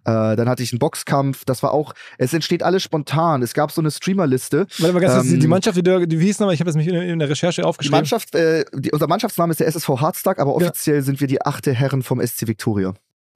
Äh, 0.06 0.36
dann 0.36 0.50
hatte 0.50 0.64
ich 0.64 0.72
einen 0.72 0.80
Boxkampf. 0.80 1.46
Das 1.46 1.64
war 1.64 1.74
auch, 1.74 1.94
es 2.18 2.34
entsteht 2.34 2.64
alles 2.64 2.84
spontan. 2.84 3.42
Es 3.42 3.54
gab 3.54 3.72
so 3.72 3.82
eine 3.82 3.92
Streamerliste. 3.92 4.68
Warte 4.80 4.94
mal 4.94 5.00
ganz 5.00 5.32
ähm, 5.32 5.40
die 5.40 5.48
Mannschaft, 5.48 5.78
die, 5.78 5.84
die 5.84 6.20
wie 6.20 6.26
hieß 6.26 6.40
nochmal? 6.40 6.54
Ich 6.54 6.60
habe 6.60 6.70
es 6.70 6.76
mich 6.76 6.88
in, 6.88 6.96
in, 6.96 7.20
der 7.20 7.30
Recherche 7.30 7.66
aufgeschrieben. 7.66 7.94
Die 7.94 7.98
Mannschaft, 7.98 8.36
äh, 8.36 8.66
die, 8.74 8.92
unser 8.92 9.08
Mannschaftsname 9.08 9.52
ist 9.52 9.60
der 9.60 9.68
SSV 9.68 9.90
Hardstack, 9.90 10.40
aber 10.40 10.56
offiziell 10.56 10.98
ja. 10.98 11.02
sind 11.02 11.20
wir 11.20 11.28
die 11.28 11.42
achte 11.42 11.74
Herren 11.74 12.04
vom 12.04 12.26
SC 12.26 12.48
Victoria. 12.48 12.94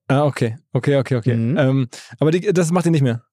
Ah, 0.07 0.25
okay. 0.25 0.57
Okay, 0.73 0.97
okay, 0.97 1.15
okay. 1.15 1.35
Mhm. 1.35 1.57
Ähm, 1.57 1.87
aber 2.19 2.31
die, 2.31 2.51
das 2.51 2.71
macht 2.71 2.85
ihr 2.85 2.91
nicht 2.91 3.01
mehr. 3.01 3.23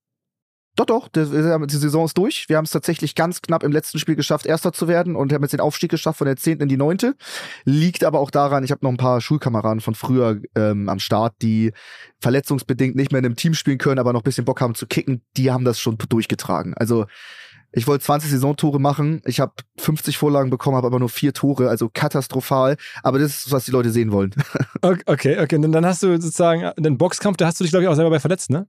Doch, 0.78 0.86
doch, 0.86 1.08
die, 1.08 1.24
Saison 1.24 2.04
ist 2.04 2.16
durch. 2.16 2.48
Wir 2.48 2.56
haben 2.56 2.64
es 2.64 2.70
tatsächlich 2.70 3.16
ganz 3.16 3.42
knapp 3.42 3.64
im 3.64 3.72
letzten 3.72 3.98
Spiel 3.98 4.14
geschafft, 4.14 4.46
Erster 4.46 4.72
zu 4.72 4.86
werden 4.86 5.16
und 5.16 5.32
haben 5.32 5.42
jetzt 5.42 5.50
den 5.50 5.60
Aufstieg 5.60 5.90
geschafft 5.90 6.18
von 6.18 6.26
der 6.26 6.36
10. 6.36 6.60
in 6.60 6.68
die 6.68 6.76
9. 6.76 6.98
Liegt 7.64 8.04
aber 8.04 8.20
auch 8.20 8.30
daran, 8.30 8.62
ich 8.62 8.70
habe 8.70 8.84
noch 8.84 8.92
ein 8.92 8.96
paar 8.96 9.20
Schulkameraden 9.20 9.80
von 9.80 9.96
früher 9.96 10.40
ähm, 10.54 10.88
am 10.88 11.00
Start, 11.00 11.34
die 11.42 11.72
verletzungsbedingt 12.20 12.94
nicht 12.94 13.10
mehr 13.10 13.18
in 13.18 13.24
einem 13.24 13.34
Team 13.34 13.54
spielen 13.54 13.78
können, 13.78 13.98
aber 13.98 14.12
noch 14.12 14.20
ein 14.20 14.24
bisschen 14.24 14.44
Bock 14.44 14.60
haben 14.60 14.76
zu 14.76 14.86
kicken. 14.86 15.22
Die 15.36 15.50
haben 15.50 15.64
das 15.64 15.80
schon 15.80 15.98
durchgetragen. 15.98 16.74
Also 16.74 17.06
ich 17.72 17.88
wollte 17.88 18.04
20 18.04 18.30
Saisontore 18.30 18.78
machen. 18.78 19.20
Ich 19.24 19.40
habe 19.40 19.54
50 19.78 20.16
Vorlagen 20.16 20.48
bekommen, 20.48 20.76
habe 20.76 20.86
aber 20.86 21.00
nur 21.00 21.08
vier 21.08 21.32
Tore, 21.32 21.70
also 21.70 21.90
katastrophal. 21.92 22.76
Aber 23.02 23.18
das 23.18 23.46
ist, 23.46 23.50
was 23.50 23.64
die 23.64 23.72
Leute 23.72 23.90
sehen 23.90 24.12
wollen. 24.12 24.32
okay, 24.82 25.40
okay. 25.40 25.56
Und 25.56 25.72
dann 25.72 25.84
hast 25.84 26.04
du 26.04 26.12
sozusagen 26.20 26.70
den 26.78 26.98
Boxkampf, 26.98 27.36
da 27.36 27.46
hast 27.46 27.58
du 27.58 27.64
dich, 27.64 27.72
glaube 27.72 27.82
ich, 27.82 27.88
auch 27.88 27.96
selber 27.96 28.10
bei 28.10 28.20
verletzt, 28.20 28.50
ne? 28.50 28.68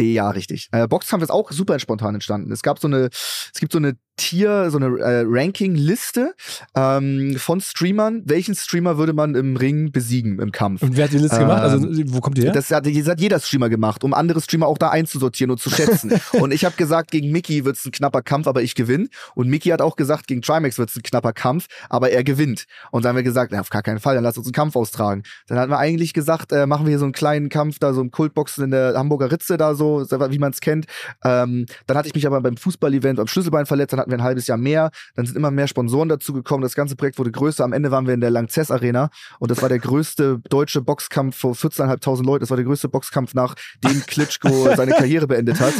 Ja, 0.00 0.30
richtig. 0.30 0.68
Äh, 0.72 0.88
Boxkampf 0.88 1.22
ist 1.22 1.30
auch 1.30 1.50
super 1.52 1.78
spontan 1.78 2.14
entstanden. 2.14 2.50
Es 2.50 2.62
gab 2.62 2.78
so 2.78 2.88
eine, 2.88 3.10
es 3.12 3.60
gibt 3.60 3.72
so 3.72 3.78
eine 3.78 3.96
Tier, 4.22 4.70
so 4.70 4.78
eine 4.78 4.98
äh, 5.00 5.24
Ranking-Liste 5.26 6.34
ähm, 6.76 7.34
von 7.38 7.60
Streamern. 7.60 8.22
Welchen 8.24 8.54
Streamer 8.54 8.96
würde 8.96 9.12
man 9.14 9.34
im 9.34 9.56
Ring 9.56 9.90
besiegen 9.90 10.38
im 10.38 10.52
Kampf? 10.52 10.82
Und 10.82 10.96
wer 10.96 11.06
hat 11.06 11.12
die 11.12 11.18
Liste 11.18 11.38
ähm, 11.38 11.42
gemacht? 11.42 11.62
Also 11.62 11.88
wo 12.06 12.20
kommt 12.20 12.38
die 12.38 12.42
her? 12.42 12.52
Das 12.52 12.70
hat, 12.70 12.86
das 12.86 13.08
hat 13.08 13.20
jeder 13.20 13.40
Streamer 13.40 13.68
gemacht, 13.68 14.04
um 14.04 14.14
andere 14.14 14.40
Streamer 14.40 14.68
auch 14.68 14.78
da 14.78 14.90
einzusortieren 14.90 15.50
und 15.50 15.58
zu 15.58 15.70
schätzen. 15.70 16.12
und 16.40 16.52
ich 16.52 16.64
habe 16.64 16.76
gesagt, 16.76 17.10
gegen 17.10 17.32
Mickey 17.32 17.64
wird 17.64 17.76
es 17.76 17.84
ein 17.84 17.90
knapper 17.90 18.22
Kampf, 18.22 18.46
aber 18.46 18.62
ich 18.62 18.76
gewinne. 18.76 19.08
Und 19.34 19.48
Mickey 19.48 19.70
hat 19.70 19.82
auch 19.82 19.96
gesagt, 19.96 20.28
gegen 20.28 20.40
Trimax 20.40 20.78
wird 20.78 20.90
es 20.90 20.96
ein 20.96 21.02
knapper 21.02 21.32
Kampf, 21.32 21.66
aber 21.88 22.10
er 22.10 22.22
gewinnt. 22.22 22.66
Und 22.92 23.04
dann 23.04 23.10
haben 23.10 23.16
wir 23.16 23.24
gesagt, 23.24 23.50
na, 23.50 23.60
auf 23.60 23.70
gar 23.70 23.82
keinen 23.82 23.98
Fall, 23.98 24.14
dann 24.14 24.22
lass 24.22 24.38
uns 24.38 24.46
einen 24.46 24.52
Kampf 24.52 24.76
austragen. 24.76 25.24
Dann 25.48 25.58
hatten 25.58 25.72
wir 25.72 25.78
eigentlich 25.78 26.14
gesagt, 26.14 26.52
äh, 26.52 26.66
machen 26.66 26.86
wir 26.86 26.90
hier 26.90 27.00
so 27.00 27.06
einen 27.06 27.12
kleinen 27.12 27.48
Kampf, 27.48 27.80
da 27.80 27.92
so 27.92 28.00
im 28.00 28.12
Kultboxen 28.12 28.62
in 28.62 28.70
der 28.70 28.94
Hamburger 28.94 29.32
Ritze 29.32 29.56
da 29.56 29.74
so, 29.74 30.06
wie 30.08 30.38
man 30.38 30.52
es 30.52 30.60
kennt. 30.60 30.86
Ähm, 31.24 31.66
dann 31.88 31.96
hatte 31.96 32.06
ich 32.06 32.14
mich 32.14 32.24
aber 32.24 32.40
beim 32.40 32.56
Fußball-Event 32.56 33.18
am 33.18 33.26
Schlüsselbein 33.26 33.66
verletzt, 33.66 33.92
dann 33.92 33.98
hatten 33.98 34.11
wir 34.12 34.18
wir 34.18 34.18
ein 34.18 34.22
halbes 34.24 34.46
Jahr 34.46 34.58
mehr. 34.58 34.90
Dann 35.16 35.26
sind 35.26 35.36
immer 35.36 35.50
mehr 35.50 35.66
Sponsoren 35.66 36.08
dazugekommen. 36.08 36.62
Das 36.62 36.74
ganze 36.74 36.94
Projekt 36.94 37.18
wurde 37.18 37.32
größer. 37.32 37.64
Am 37.64 37.72
Ende 37.72 37.90
waren 37.90 38.06
wir 38.06 38.14
in 38.14 38.20
der 38.20 38.30
Langzess 38.30 38.70
Arena 38.70 39.10
und 39.40 39.50
das 39.50 39.60
war 39.62 39.68
der 39.68 39.78
größte 39.78 40.40
deutsche 40.48 40.80
Boxkampf 40.82 41.36
vor 41.36 41.54
14.500 41.54 42.24
Leuten. 42.24 42.40
Das 42.42 42.50
war 42.50 42.56
der 42.56 42.66
größte 42.66 42.88
Boxkampf, 42.88 43.34
nachdem 43.34 44.02
Klitschko 44.06 44.68
seine 44.76 44.92
Karriere 44.92 45.26
beendet 45.26 45.58
hat. 45.60 45.72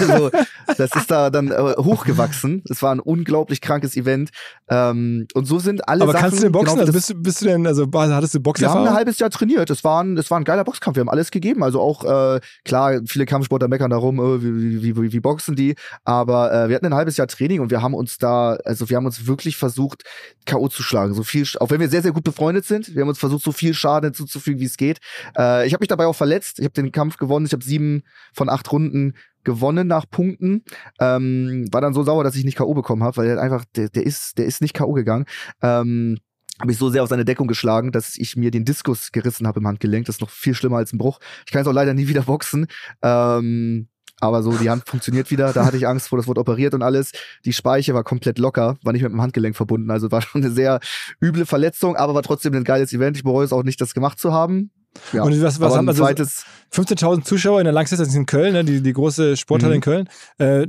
Also, 0.00 0.30
das 0.76 0.94
ist 0.94 1.10
da 1.10 1.30
dann 1.30 1.50
äh, 1.50 1.74
hochgewachsen. 1.78 2.62
Es 2.68 2.82
war 2.82 2.94
ein 2.94 3.00
unglaublich 3.00 3.60
krankes 3.60 3.96
Event. 3.96 4.30
Ähm, 4.68 5.26
und 5.34 5.46
so 5.46 5.58
sind 5.58 5.88
alle 5.88 6.02
Aber 6.02 6.12
Sachen, 6.12 6.22
kannst 6.22 6.38
du 6.38 6.42
denn 6.42 6.52
boxen? 6.52 6.74
genau 6.74 6.80
also 6.80 6.92
bist, 6.92 7.10
du- 7.10 7.14
bist 7.14 7.40
du 7.40 7.46
denn, 7.46 7.66
also 7.66 7.86
hattest 7.92 8.34
du 8.34 8.40
wir 8.58 8.70
haben 8.70 8.86
ein 8.86 8.94
halbes 8.94 9.18
Jahr 9.18 9.30
trainiert. 9.30 9.70
Es 9.70 9.84
war 9.84 10.02
ein, 10.02 10.16
es 10.16 10.30
war 10.30 10.38
ein 10.38 10.44
geiler 10.44 10.64
Boxkampf. 10.64 10.96
Wir 10.96 11.00
haben 11.00 11.08
alles 11.08 11.30
gegeben. 11.30 11.62
Also 11.62 11.80
auch, 11.80 12.04
äh, 12.04 12.40
klar, 12.64 13.00
viele 13.06 13.26
Kampfsportler 13.26 13.68
meckern 13.68 13.90
darum, 13.90 14.18
äh, 14.18 14.42
wie, 14.42 14.82
wie, 14.82 14.96
wie, 14.96 15.12
wie 15.12 15.20
boxen 15.20 15.56
die. 15.56 15.74
Aber 16.04 16.52
äh, 16.52 16.68
wir 16.68 16.76
hatten 16.76 16.86
ein 16.86 16.94
halbes 16.94 17.16
Jahr 17.16 17.26
Training 17.26 17.60
und 17.60 17.70
wir 17.70 17.75
haben 17.82 17.94
uns 17.94 18.18
da, 18.18 18.54
also 18.64 18.88
wir 18.88 18.96
haben 18.96 19.06
uns 19.06 19.26
wirklich 19.26 19.56
versucht, 19.56 20.04
K.O. 20.44 20.68
zu 20.68 20.82
schlagen. 20.82 21.14
So 21.14 21.22
viel, 21.22 21.46
auch 21.60 21.70
wenn 21.70 21.80
wir 21.80 21.88
sehr, 21.88 22.02
sehr 22.02 22.12
gut 22.12 22.24
befreundet 22.24 22.64
sind. 22.64 22.94
Wir 22.94 23.02
haben 23.02 23.08
uns 23.08 23.18
versucht, 23.18 23.42
so 23.42 23.52
viel 23.52 23.74
Schaden 23.74 24.08
hinzuzufügen, 24.08 24.60
wie 24.60 24.66
es 24.66 24.76
geht. 24.76 24.98
Äh, 25.36 25.66
ich 25.66 25.72
habe 25.72 25.82
mich 25.82 25.88
dabei 25.88 26.06
auch 26.06 26.16
verletzt. 26.16 26.58
Ich 26.58 26.64
habe 26.64 26.74
den 26.74 26.92
Kampf 26.92 27.16
gewonnen. 27.16 27.46
Ich 27.46 27.52
habe 27.52 27.64
sieben 27.64 28.02
von 28.32 28.48
acht 28.48 28.70
Runden 28.70 29.14
gewonnen 29.44 29.86
nach 29.86 30.10
Punkten. 30.10 30.64
Ähm, 31.00 31.66
war 31.70 31.80
dann 31.80 31.94
so 31.94 32.02
sauer, 32.02 32.24
dass 32.24 32.36
ich 32.36 32.44
nicht 32.44 32.58
K.O. 32.58 32.74
bekommen 32.74 33.02
habe, 33.02 33.16
weil 33.16 33.38
einfach, 33.38 33.64
der, 33.76 33.88
der 33.88 34.04
ist, 34.04 34.38
der 34.38 34.46
ist 34.46 34.60
nicht 34.60 34.74
K.O. 34.74 34.92
gegangen. 34.92 35.24
Ähm, 35.62 36.18
habe 36.60 36.72
ich 36.72 36.78
so 36.78 36.88
sehr 36.88 37.02
auf 37.02 37.08
seine 37.08 37.24
Deckung 37.24 37.48
geschlagen, 37.48 37.92
dass 37.92 38.16
ich 38.16 38.36
mir 38.36 38.50
den 38.50 38.64
Diskus 38.64 39.12
gerissen 39.12 39.46
habe 39.46 39.60
im 39.60 39.66
Handgelenk. 39.66 40.06
Das 40.06 40.16
ist 40.16 40.20
noch 40.20 40.30
viel 40.30 40.54
schlimmer 40.54 40.78
als 40.78 40.92
ein 40.92 40.98
Bruch. 40.98 41.18
Ich 41.46 41.52
kann 41.52 41.60
jetzt 41.60 41.68
auch 41.68 41.72
leider 41.72 41.92
nie 41.94 42.08
wieder 42.08 42.22
boxen. 42.22 42.66
Ähm, 43.02 43.88
aber 44.20 44.42
so, 44.42 44.52
die 44.52 44.70
Hand 44.70 44.88
funktioniert 44.88 45.30
wieder. 45.30 45.52
Da 45.52 45.64
hatte 45.64 45.76
ich 45.76 45.86
Angst 45.86 46.08
vor, 46.08 46.18
das 46.18 46.26
wurde 46.26 46.40
operiert 46.40 46.74
und 46.74 46.82
alles. 46.82 47.12
Die 47.44 47.52
Speiche 47.52 47.94
war 47.94 48.04
komplett 48.04 48.38
locker, 48.38 48.76
war 48.82 48.92
nicht 48.92 49.02
mit 49.02 49.12
dem 49.12 49.20
Handgelenk 49.20 49.56
verbunden. 49.56 49.90
Also 49.90 50.10
war 50.10 50.22
schon 50.22 50.42
eine 50.42 50.52
sehr 50.52 50.80
üble 51.22 51.46
Verletzung, 51.46 51.96
aber 51.96 52.14
war 52.14 52.22
trotzdem 52.22 52.54
ein 52.54 52.64
geiles 52.64 52.92
Event. 52.92 53.16
Ich 53.16 53.24
bereue 53.24 53.44
es 53.44 53.52
auch 53.52 53.62
nicht, 53.62 53.80
das 53.80 53.94
gemacht 53.94 54.18
zu 54.18 54.32
haben. 54.32 54.70
Ja. 55.12 55.22
Und 55.22 55.40
was, 55.42 55.60
was 55.60 55.74
haben 55.74 55.84
ein 55.86 55.90
also 55.90 56.02
zweites, 56.02 56.44
15.000 56.72 57.22
Zuschauer 57.22 57.60
in 57.60 57.64
der 57.64 57.74
ist 57.82 58.14
in 58.14 58.26
Köln, 58.26 58.54
ne? 58.54 58.64
die, 58.64 58.80
die 58.82 58.92
große 58.92 59.36
Sporthalle 59.36 59.72
Mhm. 59.72 59.76
in 59.76 59.80
Köln. 59.82 60.08
Äh, 60.38 60.66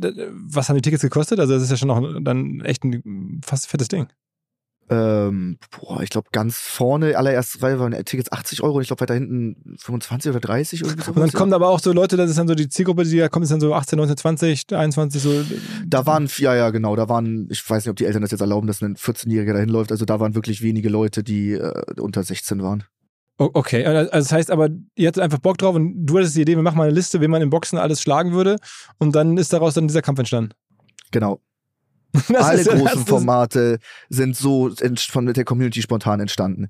was 0.49 0.67
haben 0.67 0.75
die 0.75 0.81
Tickets 0.81 1.01
gekostet? 1.01 1.39
Also 1.39 1.53
das 1.53 1.63
ist 1.63 1.71
ja 1.71 1.77
schon 1.77 1.88
noch 1.88 2.19
dann 2.21 2.62
echt 2.62 2.83
ein 2.83 3.41
fast 3.45 3.67
fettes 3.67 3.88
Ding. 3.88 4.07
Ähm, 4.89 5.58
boah, 5.71 6.02
ich 6.02 6.10
glaube 6.10 6.30
ganz 6.32 6.58
vorne, 6.58 7.17
allererst 7.17 7.62
Reihe 7.62 7.80
waren 7.80 7.91
Tickets 8.06 8.32
80 8.32 8.63
Euro 8.63 8.76
und 8.76 8.82
ich 8.84 8.88
glaube 8.88 9.02
weiter 9.02 9.15
hinten 9.15 9.76
25 9.80 10.32
oder 10.32 10.39
30 10.39 10.82
irgendwie 10.82 11.04
so. 11.04 11.12
Und 11.12 11.19
dann 11.19 11.32
kommen 11.32 11.54
aber 11.54 11.69
auch 11.69 11.80
so 11.80 11.91
Leute, 11.91 12.15
das 12.15 12.30
ist 12.30 12.39
dann 12.39 12.47
so 12.47 12.56
die 12.56 12.69
Zielgruppe, 12.69 13.04
die 13.04 13.17
da 13.17 13.28
kommt, 13.28 13.43
ist 13.43 13.52
dann 13.52 13.60
so 13.60 13.73
18, 13.73 13.97
19, 13.97 14.17
20, 14.17 14.73
21, 14.73 15.21
so. 15.21 15.43
Da 15.86 16.06
waren, 16.06 16.30
ja, 16.38 16.56
ja, 16.56 16.69
genau, 16.69 16.95
da 16.95 17.10
waren, 17.10 17.47
ich 17.52 17.69
weiß 17.69 17.84
nicht, 17.84 17.91
ob 17.91 17.97
die 17.97 18.06
Eltern 18.06 18.21
das 18.21 18.32
jetzt 18.32 18.41
erlauben, 18.41 18.67
dass 18.67 18.82
ein 18.82 18.95
14-Jähriger 18.95 19.54
dahin 19.54 19.69
läuft. 19.69 19.91
Also 19.91 20.06
da 20.06 20.19
waren 20.19 20.36
wirklich 20.36 20.62
wenige 20.62 20.89
Leute, 20.89 21.23
die 21.23 21.52
äh, 21.52 21.73
unter 22.00 22.23
16 22.23 22.63
waren. 22.63 22.84
Okay, 23.39 23.86
also 23.86 24.10
das 24.10 24.32
heißt 24.32 24.50
aber, 24.50 24.69
ihr 24.95 25.08
hattet 25.08 25.21
einfach 25.21 25.38
Bock 25.38 25.60
drauf 25.60 25.76
und 25.76 26.06
du 26.06 26.17
hattest 26.17 26.36
die 26.36 26.41
Idee, 26.41 26.56
wir 26.56 26.63
machen 26.63 26.78
mal 26.78 26.86
eine 26.86 26.93
Liste, 26.93 27.21
wen 27.21 27.30
man 27.30 27.41
im 27.43 27.52
Boxen 27.52 27.78
alles 27.78 28.02
schlagen 28.02 28.32
würde 28.32 28.56
und 28.97 29.13
dann 29.15 29.38
ist 29.38 29.54
daraus 29.54 29.76
dann 29.76 29.88
dieser 29.88 30.02
Kampf 30.02 30.17
entstanden. 30.17 30.54
Genau. 31.12 31.39
Das 32.30 32.43
Alle 32.46 32.62
ist 32.62 32.67
ja- 32.67 32.76
großen 32.76 33.06
Formate 33.06 33.80
sind 34.10 34.36
so 34.36 34.72
von 35.10 35.26
der 35.26 35.46
Community 35.46 35.82
spontan 35.82 36.20
entstanden. 36.20 36.67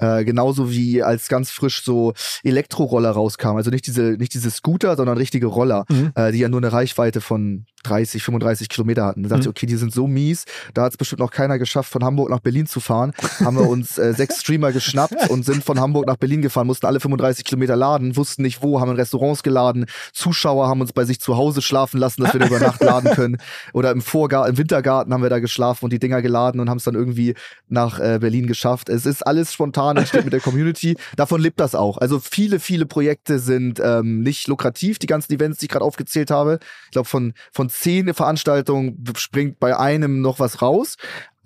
Äh, 0.00 0.24
genauso 0.24 0.70
wie 0.70 1.02
als 1.02 1.26
ganz 1.26 1.50
frisch 1.50 1.82
so 1.82 2.12
Elektroroller 2.44 3.10
rauskam. 3.10 3.56
Also 3.56 3.70
nicht 3.70 3.84
diese, 3.88 4.02
nicht 4.16 4.32
diese 4.32 4.50
Scooter, 4.52 4.94
sondern 4.96 5.18
richtige 5.18 5.46
Roller, 5.46 5.84
Mhm. 5.90 6.12
äh, 6.14 6.30
die 6.30 6.38
ja 6.38 6.48
nur 6.48 6.60
eine 6.60 6.72
Reichweite 6.72 7.20
von 7.20 7.66
30, 7.84 8.22
35 8.22 8.68
Kilometer 8.68 9.04
hatten. 9.04 9.22
Da 9.22 9.28
dachte 9.30 9.38
Mhm. 9.40 9.42
ich, 9.42 9.48
okay, 9.48 9.66
die 9.66 9.76
sind 9.76 9.92
so 9.92 10.06
mies, 10.06 10.44
da 10.74 10.82
hat 10.82 10.92
es 10.92 10.96
bestimmt 10.98 11.20
noch 11.20 11.30
keiner 11.30 11.58
geschafft, 11.58 11.90
von 11.92 12.04
Hamburg 12.04 12.28
nach 12.30 12.40
Berlin 12.40 12.66
zu 12.66 12.80
fahren. 12.80 13.12
Haben 13.40 13.56
wir 13.56 13.68
uns 13.68 13.98
äh, 13.98 14.12
sechs 14.14 14.40
Streamer 14.40 14.72
geschnappt 14.72 15.30
und 15.30 15.44
sind 15.44 15.64
von 15.64 15.80
Hamburg 15.80 16.06
nach 16.06 16.16
Berlin 16.16 16.42
gefahren, 16.42 16.66
mussten 16.66 16.86
alle 16.86 17.00
35 17.00 17.44
Kilometer 17.44 17.76
laden, 17.76 18.16
wussten 18.16 18.42
nicht 18.42 18.62
wo, 18.62 18.80
haben 18.80 18.90
in 18.90 18.96
Restaurants 18.96 19.42
geladen. 19.42 19.86
Zuschauer 20.12 20.68
haben 20.68 20.80
uns 20.80 20.92
bei 20.92 21.04
sich 21.04 21.20
zu 21.20 21.36
Hause 21.36 21.62
schlafen 21.62 21.98
lassen, 21.98 22.22
dass 22.22 22.32
wir 22.32 22.40
da 22.40 22.46
über 22.46 22.60
Nacht 22.60 22.82
laden 22.82 23.10
können. 23.12 23.36
Oder 23.72 23.90
im 23.90 24.00
Vorgarten, 24.02 24.52
im 24.52 24.58
Wintergarten 24.58 25.12
haben 25.12 25.22
wir 25.22 25.30
da 25.30 25.38
geschlafen 25.38 25.84
und 25.84 25.92
die 25.92 25.98
Dinger 25.98 26.22
geladen 26.22 26.60
und 26.60 26.68
haben 26.68 26.78
es 26.78 26.84
dann 26.84 26.94
irgendwie 26.94 27.34
nach 27.68 28.00
äh, 28.00 28.18
Berlin 28.20 28.46
geschafft. 28.46 28.88
Es 28.88 29.06
ist 29.06 29.26
alles 29.26 29.52
spontan, 29.52 29.96
entsteht 29.96 30.24
mit 30.24 30.32
der 30.32 30.40
Community. 30.40 30.96
Davon 31.16 31.40
lebt 31.40 31.60
das 31.60 31.74
auch. 31.74 31.98
Also 31.98 32.18
viele, 32.20 32.60
viele 32.60 32.86
Projekte 32.86 33.38
sind 33.38 33.80
ähm, 33.82 34.20
nicht 34.22 34.48
lukrativ, 34.48 34.98
die 34.98 35.06
ganzen 35.06 35.32
Events, 35.32 35.58
die 35.58 35.66
ich 35.66 35.70
gerade 35.70 35.84
aufgezählt 35.84 36.30
habe. 36.30 36.58
Ich 36.86 36.90
glaube, 36.92 37.08
von, 37.08 37.34
von 37.52 37.67
zehn 37.68 38.12
Veranstaltungen 38.14 39.02
springt 39.16 39.58
bei 39.58 39.76
einem 39.76 40.20
noch 40.20 40.40
was 40.40 40.62
raus. 40.62 40.96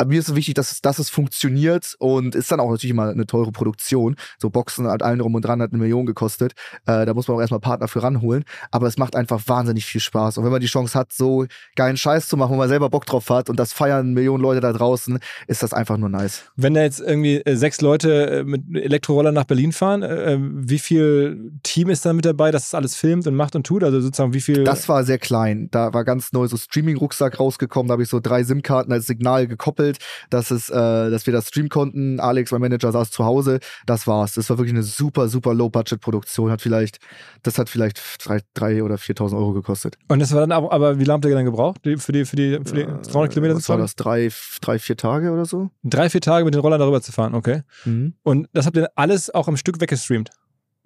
Aber 0.03 0.09
mir 0.09 0.19
ist 0.19 0.27
so 0.27 0.35
wichtig, 0.35 0.55
dass 0.55 0.73
es, 0.73 0.81
dass 0.81 0.99
es 0.99 1.11
funktioniert 1.11 1.95
und 2.01 2.35
ist 2.35 2.51
dann 2.51 2.59
auch 2.59 2.71
natürlich 2.73 2.91
immer 2.91 3.11
eine 3.11 3.25
teure 3.25 3.53
Produktion. 3.53 4.17
So 4.37 4.51
Boxen 4.51 4.88
hat 4.88 5.01
allen 5.01 5.21
drum 5.21 5.33
und 5.37 5.45
dran, 5.45 5.62
hat 5.62 5.71
eine 5.71 5.81
Million 5.81 6.07
gekostet. 6.07 6.55
Äh, 6.87 7.07
da 7.07 7.15
muss 7.15 7.29
man 7.29 7.37
auch 7.37 7.41
erstmal 7.41 7.61
Partner 7.61 7.87
für 7.87 8.03
ranholen. 8.03 8.43
Aber 8.73 8.88
es 8.88 8.99
macht 8.99 9.15
einfach 9.15 9.41
wahnsinnig 9.47 9.87
viel 9.87 10.01
Spaß. 10.01 10.38
Und 10.38 10.45
wenn 10.45 10.51
man 10.51 10.61
die 10.61 10.67
Chance 10.67 10.99
hat, 10.99 11.12
so 11.12 11.47
geilen 11.77 11.97
Scheiß 11.97 12.27
zu 12.27 12.37
machen, 12.37 12.51
wo 12.51 12.57
man 12.57 12.69
selber 12.69 12.91
Bock 12.91 13.07
drauf 13.07 13.31
hat 13.31 13.49
und 13.49 13.61
das 13.61 13.73
feiern 13.73 14.12
Millionen 14.12 14.43
Leute 14.43 14.61
da 14.61 14.73
draußen, 14.73 15.21
ist 15.47 15.62
das 15.62 15.73
einfach 15.73 15.97
nur 15.99 16.09
nice. 16.09 16.43
Wenn 16.57 16.75
da 16.75 16.83
jetzt 16.83 16.99
irgendwie 16.99 17.37
äh, 17.37 17.55
sechs 17.55 17.81
Leute 17.81 18.41
äh, 18.41 18.43
mit 18.45 18.62
Elektrorollern 18.75 19.35
nach 19.35 19.45
Berlin 19.45 19.71
fahren, 19.71 20.03
äh, 20.03 20.37
wie 20.41 20.81
viel 20.81 21.53
Team 21.62 21.91
ist 21.91 22.05
da 22.05 22.12
mit 22.12 22.25
dabei, 22.25 22.51
dass 22.51 22.62
das 22.65 22.75
alles 22.75 22.97
filmt 22.97 23.29
und 23.29 23.37
macht 23.37 23.55
und 23.55 23.65
tut? 23.65 23.85
Also 23.85 24.01
sozusagen 24.01 24.35
wie 24.35 24.41
viel. 24.41 24.65
Das 24.65 24.88
war 24.88 25.05
sehr 25.05 25.19
klein. 25.19 25.69
Da 25.71 25.95
war 25.95 26.03
ganz 26.03 26.33
neu 26.33 26.49
so 26.49 26.57
Streaming-Rucksack 26.57 27.38
rausgekommen. 27.38 27.87
Da 27.87 27.93
habe 27.93 28.03
ich 28.03 28.09
so 28.09 28.19
drei 28.19 28.43
SIM-Karten 28.43 28.91
als 28.91 29.07
Signal 29.07 29.47
gekoppelt, 29.47 29.92
dass 30.31 30.51
es, 30.51 30.71
äh, 30.71 30.75
dass 31.11 31.27
wir 31.27 31.33
das 31.33 31.49
streamen 31.49 31.69
konnten. 31.69 32.21
Alex, 32.21 32.53
mein 32.53 32.61
Manager, 32.61 32.93
saß 32.93 33.11
zu 33.11 33.25
Hause. 33.25 33.61
Das 33.87 34.07
war's. 34.07 34.35
Das 34.35 34.49
war 34.51 34.59
wirklich 34.59 34.75
eine 34.75 34.83
super, 34.83 35.29
super 35.29 35.55
Low-Budget-Produktion. 35.55 36.51
Hat 36.51 36.63
vielleicht, 36.63 36.99
das 37.43 37.59
hat 37.59 37.69
vielleicht 37.69 38.01
drei, 38.25 38.41
drei 38.55 38.83
oder 38.83 38.97
4.000 38.97 39.37
Euro 39.37 39.53
gekostet. 39.53 39.97
und 40.09 40.19
das 40.19 40.33
war 40.33 40.41
dann 40.41 40.53
aber, 40.53 40.73
aber 40.73 40.99
wie 40.99 41.05
lange 41.05 41.19
habt 41.19 41.25
ihr 41.27 41.35
dann 41.35 41.45
gebraucht? 41.45 41.81
Die, 41.85 41.97
für 41.97 42.13
die, 42.13 42.25
für 42.25 42.37
die, 42.37 42.59
für 42.65 42.75
die 42.75 42.87
200 43.03 43.33
Kilometer 43.33 43.57
Was 43.57 43.69
war 43.69 43.79
das? 43.79 43.97
Drei, 43.97 44.31
drei, 44.61 44.79
vier 44.79 44.97
Tage 44.97 45.31
oder 45.33 45.45
so? 45.45 45.71
Drei, 45.85 46.11
vier 46.11 46.21
Tage 46.21 46.45
mit 46.45 46.55
den 46.55 46.61
Rollern 46.61 46.81
darüber 46.81 47.01
zu 47.01 47.13
fahren, 47.13 47.35
okay. 47.35 47.63
Mhm. 47.85 48.15
Und 48.23 48.49
das 48.53 48.67
habt 48.67 48.77
ihr 48.77 48.91
alles 48.95 49.31
auch 49.31 49.49
am 49.49 49.57
Stück 49.57 49.81
weggestreamt? 49.81 50.31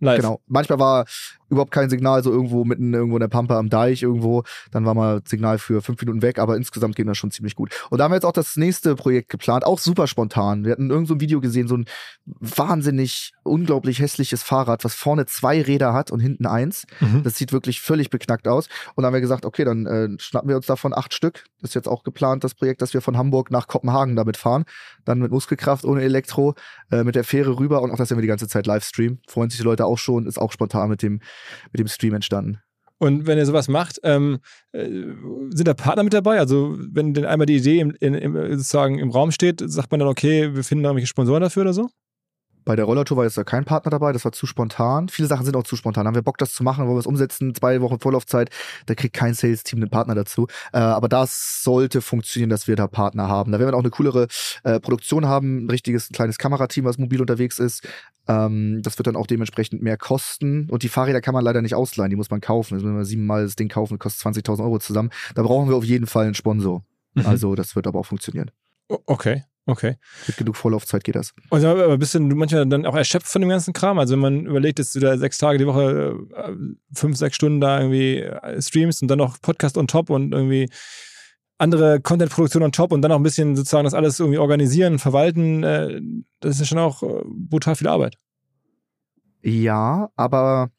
Live? 0.00 0.20
Genau. 0.20 0.40
Manchmal 0.46 0.78
war 0.78 1.06
überhaupt 1.48 1.70
kein 1.70 1.90
Signal, 1.90 2.22
so 2.22 2.30
irgendwo 2.32 2.64
mitten 2.64 2.92
irgendwo 2.94 3.16
in 3.16 3.20
der 3.20 3.28
Pampa 3.28 3.58
am 3.58 3.68
Deich 3.68 4.02
irgendwo. 4.02 4.42
Dann 4.70 4.84
war 4.84 4.94
mal 4.94 5.22
Signal 5.24 5.58
für 5.58 5.82
fünf 5.82 6.00
Minuten 6.00 6.22
weg, 6.22 6.38
aber 6.38 6.56
insgesamt 6.56 6.96
ging 6.96 7.06
das 7.06 7.18
schon 7.18 7.30
ziemlich 7.30 7.54
gut. 7.54 7.70
Und 7.90 7.98
da 7.98 8.04
haben 8.04 8.12
wir 8.12 8.16
jetzt 8.16 8.24
auch 8.24 8.32
das 8.32 8.56
nächste 8.56 8.94
Projekt 8.96 9.28
geplant, 9.28 9.64
auch 9.64 9.78
super 9.78 10.06
spontan. 10.06 10.64
Wir 10.64 10.72
hatten 10.72 10.90
irgend 10.90 11.08
so 11.08 11.14
ein 11.14 11.20
Video 11.20 11.40
gesehen, 11.40 11.68
so 11.68 11.76
ein 11.76 11.86
wahnsinnig, 12.24 13.32
unglaublich 13.42 14.00
hässliches 14.00 14.42
Fahrrad, 14.42 14.84
was 14.84 14.94
vorne 14.94 15.26
zwei 15.26 15.62
Räder 15.62 15.92
hat 15.92 16.10
und 16.10 16.20
hinten 16.20 16.46
eins. 16.46 16.86
Mhm. 17.00 17.22
Das 17.22 17.36
sieht 17.36 17.52
wirklich 17.52 17.80
völlig 17.80 18.10
beknackt 18.10 18.48
aus. 18.48 18.68
Und 18.94 19.02
dann 19.02 19.06
haben 19.06 19.14
wir 19.14 19.20
gesagt, 19.20 19.44
okay, 19.44 19.64
dann 19.64 19.86
äh, 19.86 20.08
schnappen 20.18 20.48
wir 20.48 20.56
uns 20.56 20.66
davon 20.66 20.92
acht 20.92 21.14
Stück. 21.14 21.44
Das 21.60 21.70
ist 21.70 21.74
jetzt 21.74 21.88
auch 21.88 22.02
geplant, 22.02 22.44
das 22.44 22.54
Projekt, 22.54 22.82
dass 22.82 22.94
wir 22.94 23.00
von 23.00 23.16
Hamburg 23.16 23.50
nach 23.50 23.68
Kopenhagen 23.68 24.16
damit 24.16 24.36
fahren. 24.36 24.64
Dann 25.04 25.18
mit 25.18 25.30
Muskelkraft, 25.30 25.84
ohne 25.84 26.02
Elektro, 26.02 26.54
äh, 26.90 27.04
mit 27.04 27.14
der 27.14 27.24
Fähre 27.24 27.58
rüber 27.58 27.82
und 27.82 27.90
auch 27.90 27.96
das 27.96 28.10
werden 28.10 28.18
wir 28.18 28.22
die 28.22 28.28
ganze 28.28 28.48
Zeit 28.48 28.66
live 28.66 28.84
streamen. 28.84 29.20
Freuen 29.26 29.50
sich 29.50 29.58
die 29.58 29.64
Leute 29.64 29.86
auch 29.86 29.98
schon, 29.98 30.26
ist 30.26 30.38
auch 30.38 30.52
spontan 30.52 30.90
mit 30.90 31.02
dem, 31.02 31.20
mit 31.72 31.80
dem 31.80 31.88
Stream 31.88 32.14
entstanden. 32.14 32.60
Und 32.98 33.26
wenn 33.26 33.36
ihr 33.36 33.44
sowas 33.44 33.68
macht, 33.68 34.00
ähm, 34.04 34.38
äh, 34.72 34.88
sind 35.50 35.68
da 35.68 35.74
Partner 35.74 36.02
mit 36.02 36.14
dabei? 36.14 36.38
Also 36.38 36.76
wenn 36.78 37.12
denn 37.12 37.26
einmal 37.26 37.46
die 37.46 37.56
Idee 37.56 37.80
im, 37.80 37.90
in, 38.00 38.32
sozusagen 38.52 38.98
im 38.98 39.10
Raum 39.10 39.32
steht, 39.32 39.62
sagt 39.64 39.90
man 39.90 40.00
dann, 40.00 40.08
okay, 40.08 40.54
wir 40.54 40.64
finden 40.64 40.84
da 40.84 40.90
irgendwelche 40.90 41.08
Sponsoren 41.08 41.42
dafür 41.42 41.62
oder 41.62 41.74
so? 41.74 41.88
Bei 42.66 42.74
der 42.74 42.84
Rollertour 42.84 43.16
war 43.16 43.24
jetzt 43.24 43.38
da 43.38 43.44
kein 43.44 43.64
Partner 43.64 43.90
dabei, 43.90 44.12
das 44.12 44.24
war 44.24 44.32
zu 44.32 44.44
spontan. 44.44 45.08
Viele 45.08 45.28
Sachen 45.28 45.46
sind 45.46 45.56
auch 45.56 45.62
zu 45.62 45.76
spontan. 45.76 46.04
Haben 46.04 46.16
wir 46.16 46.22
Bock, 46.22 46.36
das 46.36 46.52
zu 46.52 46.64
machen, 46.64 46.84
wollen 46.84 46.96
wir 46.96 47.00
es 47.00 47.06
umsetzen, 47.06 47.54
zwei 47.54 47.80
Wochen 47.80 48.00
Vorlaufzeit, 48.00 48.50
da 48.86 48.96
kriegt 48.96 49.14
kein 49.14 49.34
Sales-Team 49.34 49.78
einen 49.78 49.88
Partner 49.88 50.16
dazu. 50.16 50.48
Äh, 50.72 50.78
aber 50.78 51.08
das 51.08 51.62
sollte 51.62 52.02
funktionieren, 52.02 52.50
dass 52.50 52.66
wir 52.66 52.74
da 52.74 52.88
Partner 52.88 53.28
haben. 53.28 53.52
Da 53.52 53.60
werden 53.60 53.70
wir 53.70 53.76
auch 53.76 53.82
eine 53.82 53.90
coolere 53.90 54.26
äh, 54.64 54.80
Produktion 54.80 55.26
haben, 55.26 55.66
ein 55.66 55.70
richtiges 55.70 56.08
kleines 56.08 56.38
Kamerateam, 56.38 56.84
was 56.84 56.98
mobil 56.98 57.20
unterwegs 57.20 57.60
ist. 57.60 57.86
Ähm, 58.26 58.82
das 58.82 58.98
wird 58.98 59.06
dann 59.06 59.14
auch 59.14 59.28
dementsprechend 59.28 59.80
mehr 59.80 59.96
kosten. 59.96 60.68
Und 60.68 60.82
die 60.82 60.88
Fahrräder 60.88 61.20
kann 61.20 61.34
man 61.34 61.44
leider 61.44 61.62
nicht 61.62 61.76
ausleihen, 61.76 62.10
die 62.10 62.16
muss 62.16 62.30
man 62.30 62.40
kaufen. 62.40 62.74
Also 62.74 62.84
wenn 62.84 62.96
wir 62.96 63.04
siebenmal 63.04 63.44
das 63.44 63.54
Ding 63.54 63.68
kaufen, 63.68 64.00
kostet 64.00 64.26
20.000 64.26 64.64
Euro 64.64 64.80
zusammen. 64.80 65.10
Da 65.36 65.44
brauchen 65.44 65.68
wir 65.68 65.76
auf 65.76 65.84
jeden 65.84 66.08
Fall 66.08 66.24
einen 66.24 66.34
Sponsor. 66.34 66.84
Mhm. 67.14 67.26
Also 67.26 67.54
das 67.54 67.76
wird 67.76 67.86
aber 67.86 68.00
auch 68.00 68.06
funktionieren. 68.06 68.50
Okay, 68.88 69.44
okay. 69.66 69.96
Mit 70.26 70.36
genug 70.36 70.56
Vorlaufzeit 70.56 71.04
geht 71.04 71.14
das. 71.14 71.32
Und 71.50 71.62
mal, 71.62 71.80
aber 71.80 71.98
bist 71.98 72.14
du 72.14 72.20
manchmal 72.20 72.66
dann 72.66 72.86
auch 72.86 72.94
erschöpft 72.94 73.28
von 73.28 73.42
dem 73.42 73.48
ganzen 73.48 73.72
Kram? 73.72 73.98
Also 73.98 74.14
wenn 74.14 74.20
man 74.20 74.46
überlegt, 74.46 74.78
dass 74.78 74.92
du 74.92 75.00
da 75.00 75.16
sechs 75.18 75.38
Tage 75.38 75.58
die 75.58 75.66
Woche, 75.66 76.16
äh, 76.34 76.52
fünf, 76.94 77.16
sechs 77.16 77.36
Stunden 77.36 77.60
da 77.60 77.80
irgendwie 77.80 78.20
äh, 78.20 78.62
streamst 78.62 79.02
und 79.02 79.08
dann 79.08 79.18
noch 79.18 79.40
Podcast 79.40 79.76
on 79.76 79.86
top 79.86 80.10
und 80.10 80.32
irgendwie 80.32 80.68
andere 81.58 82.00
Content-Produktion 82.00 82.62
on 82.62 82.72
top 82.72 82.92
und 82.92 83.02
dann 83.02 83.12
auch 83.12 83.16
ein 83.16 83.22
bisschen 83.22 83.56
sozusagen 83.56 83.84
das 83.84 83.94
alles 83.94 84.20
irgendwie 84.20 84.38
organisieren, 84.38 84.98
verwalten, 84.98 85.62
äh, 85.62 86.00
das 86.40 86.56
ist 86.56 86.60
ja 86.60 86.66
schon 86.66 86.78
auch 86.78 87.02
brutal 87.26 87.76
viel 87.76 87.88
Arbeit. 87.88 88.16
Ja, 89.42 90.10
aber 90.16 90.70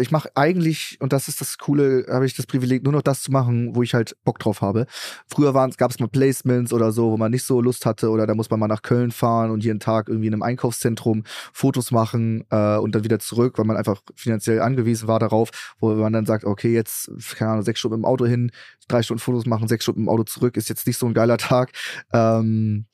ich 0.00 0.10
mache 0.10 0.30
eigentlich, 0.34 0.98
und 1.00 1.12
das 1.12 1.28
ist 1.28 1.40
das 1.40 1.58
Coole, 1.58 2.06
habe 2.08 2.26
ich 2.26 2.34
das 2.34 2.46
Privileg, 2.46 2.82
nur 2.84 2.92
noch 2.92 3.02
das 3.02 3.22
zu 3.22 3.30
machen, 3.30 3.74
wo 3.74 3.82
ich 3.82 3.94
halt 3.94 4.16
Bock 4.24 4.38
drauf 4.38 4.60
habe. 4.60 4.86
Früher 5.26 5.52
gab 5.52 5.90
es 5.90 6.00
mal 6.00 6.08
Placements 6.08 6.72
oder 6.72 6.92
so, 6.92 7.10
wo 7.10 7.16
man 7.16 7.30
nicht 7.30 7.44
so 7.44 7.60
Lust 7.60 7.86
hatte, 7.86 8.10
oder 8.10 8.26
da 8.26 8.34
muss 8.34 8.50
man 8.50 8.60
mal 8.60 8.68
nach 8.68 8.82
Köln 8.82 9.10
fahren 9.10 9.50
und 9.50 9.64
jeden 9.64 9.80
Tag 9.80 10.08
irgendwie 10.08 10.28
in 10.28 10.34
einem 10.34 10.42
Einkaufszentrum 10.42 11.24
Fotos 11.52 11.90
machen 11.90 12.44
äh, 12.50 12.76
und 12.76 12.94
dann 12.94 13.04
wieder 13.04 13.18
zurück, 13.18 13.58
weil 13.58 13.64
man 13.64 13.76
einfach 13.76 14.02
finanziell 14.14 14.60
angewiesen 14.60 15.08
war 15.08 15.18
darauf, 15.18 15.50
wo 15.78 15.94
man 15.94 16.12
dann 16.12 16.26
sagt, 16.26 16.44
okay, 16.44 16.72
jetzt, 16.72 17.10
keine 17.36 17.52
Ahnung, 17.52 17.64
sechs 17.64 17.80
Stunden 17.80 17.98
im 17.98 18.04
Auto 18.04 18.26
hin, 18.26 18.50
drei 18.88 19.02
Stunden 19.02 19.20
Fotos 19.20 19.46
machen, 19.46 19.68
sechs 19.68 19.84
Stunden 19.84 20.02
im 20.02 20.08
Auto 20.08 20.24
zurück, 20.24 20.56
ist 20.56 20.68
jetzt 20.68 20.86
nicht 20.86 20.98
so 20.98 21.06
ein 21.06 21.14
geiler 21.14 21.38
Tag. 21.38 21.72
Ähm, 22.12 22.86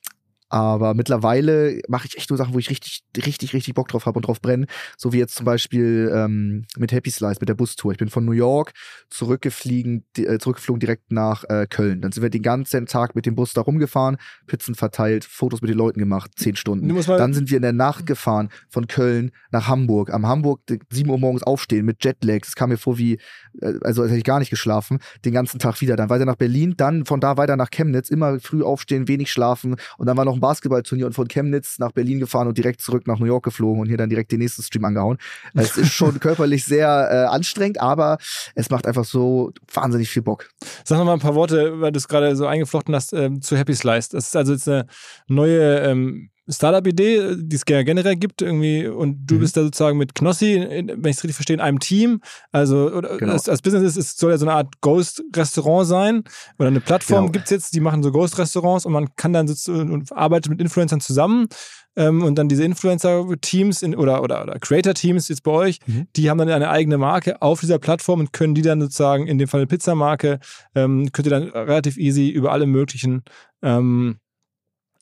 aber 0.52 0.92
mittlerweile 0.92 1.80
mache 1.88 2.06
ich 2.06 2.18
echt 2.18 2.28
nur 2.28 2.36
Sachen, 2.36 2.52
wo 2.52 2.58
ich 2.58 2.68
richtig, 2.68 3.04
richtig, 3.16 3.54
richtig 3.54 3.72
Bock 3.72 3.88
drauf 3.88 4.04
habe 4.04 4.18
und 4.18 4.26
drauf 4.26 4.42
brenne. 4.42 4.66
So 4.98 5.14
wie 5.14 5.18
jetzt 5.18 5.34
zum 5.34 5.46
Beispiel 5.46 6.12
ähm, 6.14 6.66
mit 6.76 6.92
Happy 6.92 7.10
Slice, 7.10 7.38
mit 7.40 7.48
der 7.48 7.54
Bustour. 7.54 7.92
Ich 7.92 7.96
bin 7.96 8.10
von 8.10 8.26
New 8.26 8.32
York 8.32 8.72
zurückgeflogen, 9.08 10.04
äh, 10.18 10.36
zurückgeflogen 10.36 10.78
direkt 10.78 11.10
nach 11.10 11.44
äh, 11.44 11.66
Köln. 11.66 12.02
Dann 12.02 12.12
sind 12.12 12.22
wir 12.22 12.28
den 12.28 12.42
ganzen 12.42 12.84
Tag 12.84 13.14
mit 13.14 13.24
dem 13.24 13.34
Bus 13.34 13.54
da 13.54 13.62
rumgefahren, 13.62 14.18
Pizzen 14.46 14.74
verteilt, 14.74 15.24
Fotos 15.24 15.62
mit 15.62 15.70
den 15.70 15.78
Leuten 15.78 15.98
gemacht, 15.98 16.32
zehn 16.36 16.54
Stunden. 16.54 16.86
Dann 17.16 17.32
sind 17.32 17.48
wir 17.48 17.56
in 17.56 17.62
der 17.62 17.72
Nacht 17.72 18.04
gefahren 18.04 18.50
von 18.68 18.86
Köln 18.88 19.30
nach 19.52 19.68
Hamburg. 19.68 20.12
Am 20.12 20.26
Hamburg 20.26 20.60
sieben 20.90 21.08
Uhr 21.08 21.18
morgens 21.18 21.44
aufstehen 21.44 21.86
mit 21.86 22.04
Jetlag. 22.04 22.40
Es 22.42 22.56
kam 22.56 22.68
mir 22.68 22.76
vor 22.76 22.98
wie, 22.98 23.14
äh, 23.62 23.72
also 23.80 24.02
als 24.02 24.10
hätte 24.10 24.18
ich 24.18 24.24
gar 24.24 24.38
nicht 24.38 24.50
geschlafen. 24.50 24.98
Den 25.24 25.32
ganzen 25.32 25.58
Tag 25.58 25.80
wieder. 25.80 25.96
Dann 25.96 26.10
weiter 26.10 26.26
nach 26.26 26.36
Berlin, 26.36 26.74
dann 26.76 27.06
von 27.06 27.20
da 27.20 27.38
weiter 27.38 27.56
nach 27.56 27.70
Chemnitz. 27.70 28.10
Immer 28.10 28.38
früh 28.38 28.62
aufstehen, 28.62 29.08
wenig 29.08 29.32
schlafen 29.32 29.76
und 29.96 30.06
dann 30.06 30.18
war 30.18 30.26
noch 30.26 30.34
ein 30.34 30.41
Basketballturnier 30.42 31.06
und 31.06 31.14
von 31.14 31.28
Chemnitz 31.28 31.78
nach 31.78 31.92
Berlin 31.92 32.18
gefahren 32.18 32.48
und 32.48 32.58
direkt 32.58 32.82
zurück 32.82 33.06
nach 33.06 33.18
New 33.18 33.24
York 33.24 33.44
geflogen 33.44 33.80
und 33.80 33.88
hier 33.88 33.96
dann 33.96 34.10
direkt 34.10 34.30
den 34.30 34.40
nächsten 34.40 34.62
Stream 34.62 34.84
angehauen. 34.84 35.16
Es 35.54 35.76
ist 35.78 35.94
schon 35.94 36.20
körperlich 36.20 36.66
sehr 36.66 36.86
äh, 37.10 37.34
anstrengend, 37.34 37.80
aber 37.80 38.18
es 38.54 38.68
macht 38.68 38.86
einfach 38.86 39.06
so 39.06 39.52
wahnsinnig 39.72 40.10
viel 40.10 40.22
Bock. 40.22 40.50
Sag 40.84 40.98
noch 40.98 41.06
mal 41.06 41.14
ein 41.14 41.20
paar 41.20 41.34
Worte, 41.34 41.80
weil 41.80 41.92
du 41.92 41.96
es 41.96 42.08
gerade 42.08 42.36
so 42.36 42.46
eingeflochten 42.46 42.94
hast, 42.94 43.14
ähm, 43.14 43.40
zu 43.40 43.56
Happy 43.56 43.74
Slice. 43.74 44.10
Das 44.10 44.26
ist 44.26 44.36
also 44.36 44.52
jetzt 44.52 44.68
eine 44.68 44.86
neue 45.28 45.78
ähm, 45.78 46.28
Startup-Idee, 46.48 47.36
die 47.38 47.56
es 47.56 47.64
generell 47.64 48.16
gibt, 48.16 48.42
irgendwie, 48.42 48.86
und 48.86 49.26
du 49.26 49.36
mhm. 49.36 49.40
bist 49.40 49.56
da 49.56 49.62
sozusagen 49.62 49.96
mit 49.96 50.14
Knossi, 50.14 50.56
wenn 50.58 51.04
ich 51.04 51.16
es 51.16 51.22
richtig 51.22 51.36
verstehe, 51.36 51.54
in 51.54 51.60
einem 51.60 51.78
Team. 51.78 52.20
Also 52.50 53.02
genau. 53.18 53.32
als, 53.32 53.48
als, 53.48 53.62
Business 53.62 53.96
ist, 53.96 53.96
es 53.96 54.16
soll 54.16 54.32
ja 54.32 54.38
so 54.38 54.46
eine 54.46 54.54
Art 54.54 54.80
Ghost-Restaurant 54.80 55.86
sein. 55.86 56.24
Oder 56.58 56.68
eine 56.68 56.80
Plattform 56.80 57.26
genau. 57.26 57.32
gibt 57.32 57.44
es 57.44 57.50
jetzt, 57.50 57.74
die 57.74 57.80
machen 57.80 58.02
so 58.02 58.10
Ghost-Restaurants 58.10 58.86
und 58.86 58.92
man 58.92 59.14
kann 59.16 59.32
dann 59.32 59.46
sitzen 59.46 59.90
und 59.92 60.12
arbeitet 60.12 60.50
mit 60.50 60.60
Influencern 60.60 61.00
zusammen. 61.00 61.46
Ähm, 61.94 62.22
und 62.22 62.36
dann 62.36 62.48
diese 62.48 62.64
Influencer-Teams 62.64 63.84
oder, 63.84 64.22
oder, 64.22 64.42
oder 64.42 64.58
Creator-Teams 64.58 65.28
jetzt 65.28 65.42
bei 65.42 65.50
euch, 65.50 65.78
mhm. 65.86 66.06
die 66.16 66.30
haben 66.30 66.38
dann 66.38 66.48
eine 66.48 66.70
eigene 66.70 66.96
Marke 66.96 67.40
auf 67.42 67.60
dieser 67.60 67.78
Plattform 67.78 68.20
und 68.20 68.32
können 68.32 68.54
die 68.54 68.62
dann 68.62 68.80
sozusagen, 68.80 69.26
in 69.26 69.38
dem 69.38 69.46
Fall 69.46 69.60
eine 69.60 69.66
Pizzamarke, 69.66 70.40
ähm, 70.74 71.12
könnt 71.12 71.26
ihr 71.26 71.30
dann 71.30 71.50
relativ 71.50 71.98
easy 71.98 72.30
über 72.30 72.50
alle 72.50 72.66
möglichen 72.66 73.24
ähm, 73.62 74.16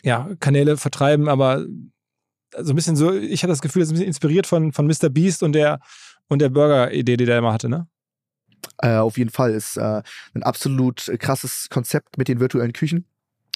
ja, 0.03 0.29
Kanäle 0.41 0.77
vertreiben, 0.77 1.29
aber 1.29 1.65
so 2.59 2.73
ein 2.73 2.77
bisschen 2.77 2.97
so, 2.97 3.13
ich 3.13 3.43
hatte 3.43 3.53
das 3.53 3.63
Gefühl, 3.63 3.81
das 3.81 3.89
ist 3.89 3.93
ein 3.93 3.95
bisschen 3.95 4.09
inspiriert 4.09 4.47
von, 4.47 4.73
von 4.73 4.87
Mr. 4.87 5.09
Beast 5.09 5.43
und 5.43 5.53
der, 5.53 5.81
und 6.29 6.41
der 6.41 6.49
Burger-Idee, 6.49 7.17
die 7.17 7.25
der 7.25 7.39
immer 7.39 7.53
hatte, 7.53 7.69
ne? 7.69 7.87
Äh, 8.79 8.97
auf 8.97 9.17
jeden 9.17 9.31
Fall 9.31 9.53
ist 9.53 9.77
äh, 9.77 10.03
ein 10.35 10.43
absolut 10.43 11.11
krasses 11.19 11.69
Konzept 11.71 12.19
mit 12.19 12.29
den 12.29 12.41
virtuellen 12.41 12.73
Küchen 12.73 13.07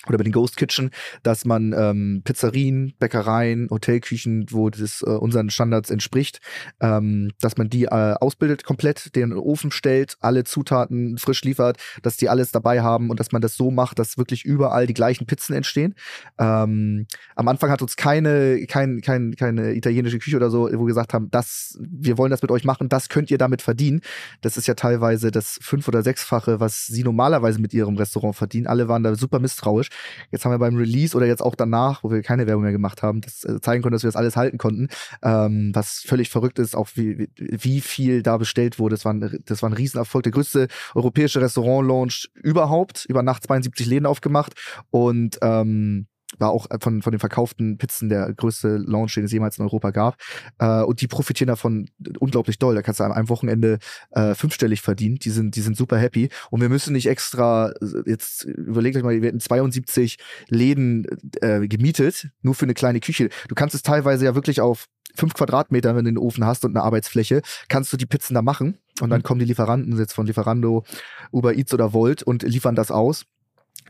oder 0.08 0.18
bei 0.18 0.24
den 0.24 0.32
Ghost 0.32 0.56
Kitchen, 0.56 0.90
dass 1.22 1.44
man 1.44 1.74
ähm, 1.76 2.22
Pizzerien, 2.24 2.94
Bäckereien, 2.98 3.68
Hotelküchen, 3.70 4.46
wo 4.50 4.70
das 4.70 5.02
äh, 5.02 5.10
unseren 5.10 5.50
Standards 5.50 5.90
entspricht, 5.90 6.40
ähm, 6.80 7.32
dass 7.40 7.56
man 7.56 7.68
die 7.68 7.84
äh, 7.84 8.14
ausbildet 8.20 8.64
komplett, 8.64 9.14
den 9.16 9.32
Ofen 9.32 9.70
stellt, 9.70 10.16
alle 10.20 10.44
Zutaten 10.44 11.18
frisch 11.18 11.42
liefert, 11.42 11.78
dass 12.02 12.16
die 12.16 12.28
alles 12.28 12.52
dabei 12.52 12.82
haben 12.82 13.10
und 13.10 13.20
dass 13.20 13.32
man 13.32 13.42
das 13.42 13.56
so 13.56 13.70
macht, 13.70 13.98
dass 13.98 14.18
wirklich 14.18 14.44
überall 14.44 14.86
die 14.86 14.94
gleichen 14.94 15.26
Pizzen 15.26 15.54
entstehen. 15.54 15.94
Ähm, 16.38 17.06
am 17.36 17.48
Anfang 17.48 17.70
hat 17.70 17.82
uns 17.82 17.96
keine, 17.96 18.66
kein, 18.66 19.00
kein, 19.00 19.34
keine 19.36 19.74
italienische 19.74 20.18
Küche 20.18 20.36
oder 20.36 20.50
so, 20.50 20.68
wo 20.72 20.80
wir 20.80 20.86
gesagt 20.86 21.14
haben, 21.14 21.30
das, 21.30 21.78
wir 21.80 22.18
wollen 22.18 22.30
das 22.30 22.42
mit 22.42 22.50
euch 22.50 22.64
machen, 22.64 22.88
das 22.88 23.08
könnt 23.08 23.30
ihr 23.30 23.38
damit 23.38 23.62
verdienen. 23.62 24.00
Das 24.40 24.56
ist 24.56 24.66
ja 24.66 24.74
teilweise 24.74 25.30
das 25.30 25.58
fünf- 25.62 25.88
oder 25.88 26.02
sechsfache, 26.02 26.60
was 26.60 26.86
sie 26.86 27.04
normalerweise 27.04 27.60
mit 27.60 27.74
ihrem 27.74 27.96
Restaurant 27.96 28.36
verdienen. 28.36 28.66
Alle 28.66 28.88
waren 28.88 29.02
da 29.02 29.14
super 29.14 29.38
misstrauisch. 29.38 29.88
Jetzt 30.30 30.44
haben 30.44 30.52
wir 30.52 30.58
beim 30.58 30.76
Release 30.76 31.16
oder 31.16 31.26
jetzt 31.26 31.42
auch 31.42 31.54
danach, 31.54 32.02
wo 32.02 32.10
wir 32.10 32.22
keine 32.22 32.46
Werbung 32.46 32.62
mehr 32.62 32.72
gemacht 32.72 33.02
haben, 33.02 33.20
das 33.20 33.44
äh, 33.44 33.60
zeigen 33.60 33.82
konnten, 33.82 33.94
dass 33.94 34.02
wir 34.02 34.08
das 34.08 34.16
alles 34.16 34.36
halten 34.36 34.58
konnten. 34.58 34.88
Ähm, 35.22 35.70
was 35.74 36.02
völlig 36.06 36.30
verrückt 36.30 36.58
ist, 36.58 36.76
auch 36.76 36.88
wie, 36.94 37.28
wie 37.36 37.80
viel 37.80 38.22
da 38.22 38.36
bestellt 38.36 38.78
wurde. 38.78 38.94
Das 38.94 39.04
war, 39.04 39.12
ein, 39.12 39.42
das 39.44 39.62
war 39.62 39.70
ein 39.70 39.74
Riesenerfolg. 39.74 40.22
Der 40.22 40.32
größte 40.32 40.68
europäische 40.94 41.40
Restaurant-Launch 41.40 42.30
überhaupt. 42.34 43.04
Über 43.06 43.22
Nacht 43.22 43.44
72 43.44 43.86
Läden 43.86 44.06
aufgemacht. 44.06 44.54
Und 44.90 45.38
ähm, 45.42 46.06
war 46.38 46.50
auch 46.50 46.66
von, 46.80 47.02
von 47.02 47.12
den 47.12 47.18
verkauften 47.18 47.78
Pizzen 47.78 48.08
der 48.08 48.32
größte 48.34 48.76
Launch, 48.76 49.14
den 49.14 49.24
es 49.24 49.32
jemals 49.32 49.58
in 49.58 49.64
Europa 49.64 49.90
gab. 49.90 50.16
Äh, 50.58 50.82
und 50.82 51.00
die 51.00 51.08
profitieren 51.08 51.48
davon 51.48 51.88
unglaublich 52.18 52.58
doll. 52.58 52.74
Da 52.74 52.82
kannst 52.82 53.00
du 53.00 53.04
an 53.04 53.12
einem 53.12 53.28
Wochenende 53.28 53.78
äh, 54.12 54.34
fünfstellig 54.34 54.82
verdienen. 54.82 55.16
Die 55.16 55.30
sind, 55.30 55.56
die 55.56 55.60
sind 55.60 55.76
super 55.76 55.98
happy. 55.98 56.28
Und 56.50 56.60
wir 56.60 56.68
müssen 56.68 56.92
nicht 56.92 57.06
extra, 57.06 57.72
jetzt 58.06 58.44
überlegt 58.44 58.96
euch 58.96 59.02
mal, 59.02 59.20
wir 59.20 59.28
hätten 59.28 59.40
72 59.40 60.16
Läden 60.48 61.06
äh, 61.40 61.66
gemietet, 61.66 62.28
nur 62.42 62.54
für 62.54 62.66
eine 62.66 62.74
kleine 62.74 63.00
Küche. 63.00 63.28
Du 63.48 63.54
kannst 63.54 63.74
es 63.74 63.82
teilweise 63.82 64.24
ja 64.24 64.34
wirklich 64.34 64.60
auf 64.60 64.88
fünf 65.14 65.34
Quadratmeter, 65.34 65.94
wenn 65.96 66.04
du 66.04 66.12
den 66.12 66.18
Ofen 66.18 66.44
hast 66.44 66.64
und 66.64 66.76
eine 66.76 66.84
Arbeitsfläche, 66.84 67.42
kannst 67.68 67.92
du 67.92 67.96
die 67.96 68.06
Pizzen 68.06 68.34
da 68.34 68.42
machen. 68.42 68.78
Und 69.00 69.10
dann 69.10 69.20
mhm. 69.20 69.24
kommen 69.24 69.40
die 69.40 69.46
Lieferanten 69.46 69.96
jetzt 69.98 70.12
von 70.12 70.26
Lieferando, 70.26 70.84
Uber 71.32 71.54
Eats 71.54 71.74
oder 71.74 71.92
Volt 71.92 72.22
und 72.22 72.42
liefern 72.42 72.74
das 72.74 72.90
aus. 72.90 73.24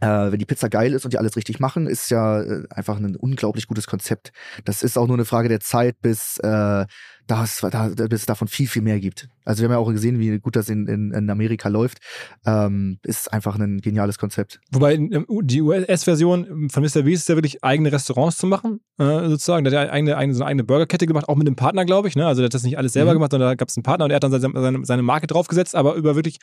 Äh, 0.01 0.33
wenn 0.33 0.39
die 0.39 0.45
Pizza 0.45 0.69
geil 0.69 0.93
ist 0.93 1.05
und 1.05 1.13
die 1.13 1.19
alles 1.19 1.37
richtig 1.37 1.61
machen, 1.61 1.87
ist 1.87 2.11
ja 2.11 2.43
äh, 2.43 2.65
einfach 2.71 2.97
ein 2.97 3.17
unglaublich 3.17 3.67
gutes 3.67 3.87
Konzept. 3.87 4.33
Das 4.65 4.83
ist 4.83 4.99
auch 4.99 5.07
nur 5.07 5.17
eine 5.17 5.25
Frage 5.25 5.49
der 5.49 5.61
Zeit, 5.61 6.01
bis 6.01 6.39
äh, 6.39 6.87
das, 7.27 7.61
da, 7.71 7.89
bis 7.89 8.21
es 8.21 8.27
davon 8.27 8.49
viel, 8.49 8.69
viel 8.69 8.83
mehr 8.83 9.01
gibt. 9.01 9.29
Also 9.45 9.63
wir 9.63 9.69
haben 9.69 9.73
ja 9.73 9.79
auch 9.79 9.91
gesehen, 9.91 10.19
wie 10.19 10.39
gut 10.39 10.57
das 10.57 10.69
in, 10.69 10.87
in, 10.87 11.13
in 11.13 11.31
Amerika 11.31 11.69
läuft. 11.69 11.99
Ähm, 12.47 12.99
ist 13.03 13.33
einfach 13.33 13.59
ein 13.59 13.81
geniales 13.81 14.19
Konzept. 14.19 14.61
Wobei 14.71 14.99
die 14.99 15.63
US-Version 15.63 16.69
von 16.71 16.83
Mr. 16.83 17.03
Beast 17.03 17.23
ist 17.23 17.29
ja 17.29 17.37
wirklich 17.37 17.63
eigene 17.63 17.93
Restaurants 17.93 18.37
zu 18.37 18.47
machen, 18.47 18.81
äh, 18.99 19.29
sozusagen. 19.29 19.65
Der 19.65 19.79
hat 19.79 19.87
ja 19.87 19.93
eigene, 19.93 20.17
eigene, 20.17 20.35
so 20.35 20.43
eine 20.43 20.51
eigene 20.51 20.65
Burgerkette 20.65 21.07
gemacht, 21.07 21.29
auch 21.29 21.37
mit 21.37 21.47
einem 21.47 21.57
Partner, 21.57 21.85
glaube 21.85 22.09
ich. 22.09 22.17
Ne? 22.17 22.27
Also 22.27 22.41
der 22.43 22.47
hat 22.47 22.55
das 22.55 22.63
nicht 22.63 22.79
alles 22.79 22.93
selber 22.93 23.13
mhm. 23.13 23.17
gemacht, 23.17 23.31
sondern 23.33 23.51
da 23.51 23.55
gab 23.55 23.69
es 23.69 23.77
einen 23.77 23.85
Partner 23.85 24.07
und 24.07 24.11
er 24.11 24.17
hat 24.17 24.25
dann 24.25 24.41
seine, 24.41 24.85
seine 24.85 25.03
Marke 25.03 25.27
draufgesetzt, 25.27 25.75
aber 25.75 25.95
über 25.95 26.17
wirklich 26.17 26.39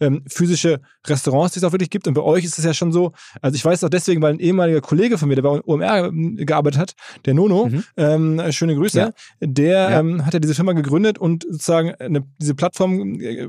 ähm, 0.00 0.22
physische 0.26 0.80
Restaurants, 1.06 1.54
die 1.54 1.60
es 1.60 1.64
auch 1.64 1.72
wirklich 1.72 1.90
gibt. 1.90 2.06
Und 2.08 2.14
bei 2.14 2.22
euch 2.22 2.44
ist 2.44 2.58
es 2.58 2.64
ja 2.64 2.74
schon 2.74 2.92
so, 2.92 3.12
also 3.40 3.54
ich 3.54 3.64
weiß 3.64 3.84
auch 3.84 3.90
deswegen, 3.90 4.22
weil 4.22 4.34
ein 4.34 4.40
ehemaliger 4.40 4.80
Kollege 4.80 5.18
von 5.18 5.28
mir, 5.28 5.36
der 5.36 5.42
bei 5.42 5.60
OMR 5.64 6.06
ähm, 6.06 6.36
gearbeitet 6.36 6.80
hat, 6.80 6.94
der 7.24 7.34
Nono, 7.34 7.66
mhm. 7.66 7.84
ähm, 7.96 8.52
schöne 8.52 8.74
Grüße, 8.74 8.98
ja. 8.98 9.10
der 9.40 9.90
ja. 9.90 10.02
Hat 10.26 10.34
er 10.34 10.40
diese 10.40 10.54
Firma 10.54 10.72
gegründet 10.72 11.18
und 11.18 11.44
sozusagen 11.44 11.94
eine, 11.94 12.24
diese 12.38 12.54
Plattform 12.54 13.20
äh, 13.20 13.48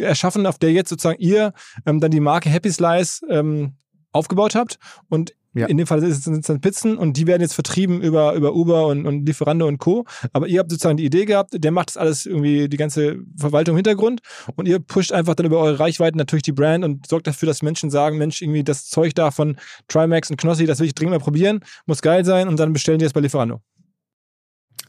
erschaffen, 0.00 0.46
auf 0.46 0.58
der 0.58 0.72
jetzt 0.72 0.90
sozusagen 0.90 1.20
ihr 1.20 1.52
ähm, 1.86 2.00
dann 2.00 2.10
die 2.10 2.20
Marke 2.20 2.50
Happy 2.50 2.70
Slice 2.70 3.24
ähm, 3.28 3.72
aufgebaut 4.12 4.54
habt 4.54 4.78
und 5.08 5.32
ja. 5.54 5.66
In 5.66 5.76
dem 5.76 5.86
Fall 5.86 6.00
sind 6.00 6.38
es 6.38 6.46
dann 6.46 6.60
Pizzen 6.62 6.96
und 6.96 7.18
die 7.18 7.26
werden 7.26 7.42
jetzt 7.42 7.52
vertrieben 7.52 8.00
über, 8.00 8.32
über 8.32 8.54
Uber 8.54 8.86
und, 8.86 9.06
und 9.06 9.26
Lieferando 9.26 9.68
und 9.68 9.76
Co. 9.76 10.06
Aber 10.32 10.48
ihr 10.48 10.60
habt 10.60 10.70
sozusagen 10.70 10.96
die 10.96 11.04
Idee 11.04 11.26
gehabt, 11.26 11.50
der 11.52 11.70
macht 11.72 11.90
das 11.90 11.98
alles 11.98 12.24
irgendwie, 12.24 12.70
die 12.70 12.78
ganze 12.78 13.18
Verwaltung 13.36 13.74
im 13.74 13.76
Hintergrund 13.76 14.22
und 14.56 14.66
ihr 14.66 14.78
pusht 14.78 15.12
einfach 15.12 15.34
dann 15.34 15.44
über 15.44 15.58
eure 15.58 15.78
Reichweiten 15.78 16.16
natürlich 16.16 16.42
die 16.42 16.52
Brand 16.52 16.84
und 16.84 17.06
sorgt 17.06 17.26
dafür, 17.26 17.46
dass 17.46 17.60
Menschen 17.60 17.90
sagen, 17.90 18.16
Mensch, 18.16 18.40
irgendwie 18.40 18.64
das 18.64 18.86
Zeug 18.86 19.14
da 19.14 19.30
von 19.30 19.58
Trimax 19.88 20.30
und 20.30 20.38
Knossi, 20.38 20.64
das 20.64 20.78
will 20.80 20.86
ich 20.86 20.94
dringend 20.94 21.18
mal 21.18 21.22
probieren, 21.22 21.60
muss 21.84 22.00
geil 22.00 22.24
sein 22.24 22.48
und 22.48 22.58
dann 22.58 22.72
bestellen 22.72 22.98
die 22.98 23.04
es 23.04 23.12
bei 23.12 23.20
Lieferando. 23.20 23.60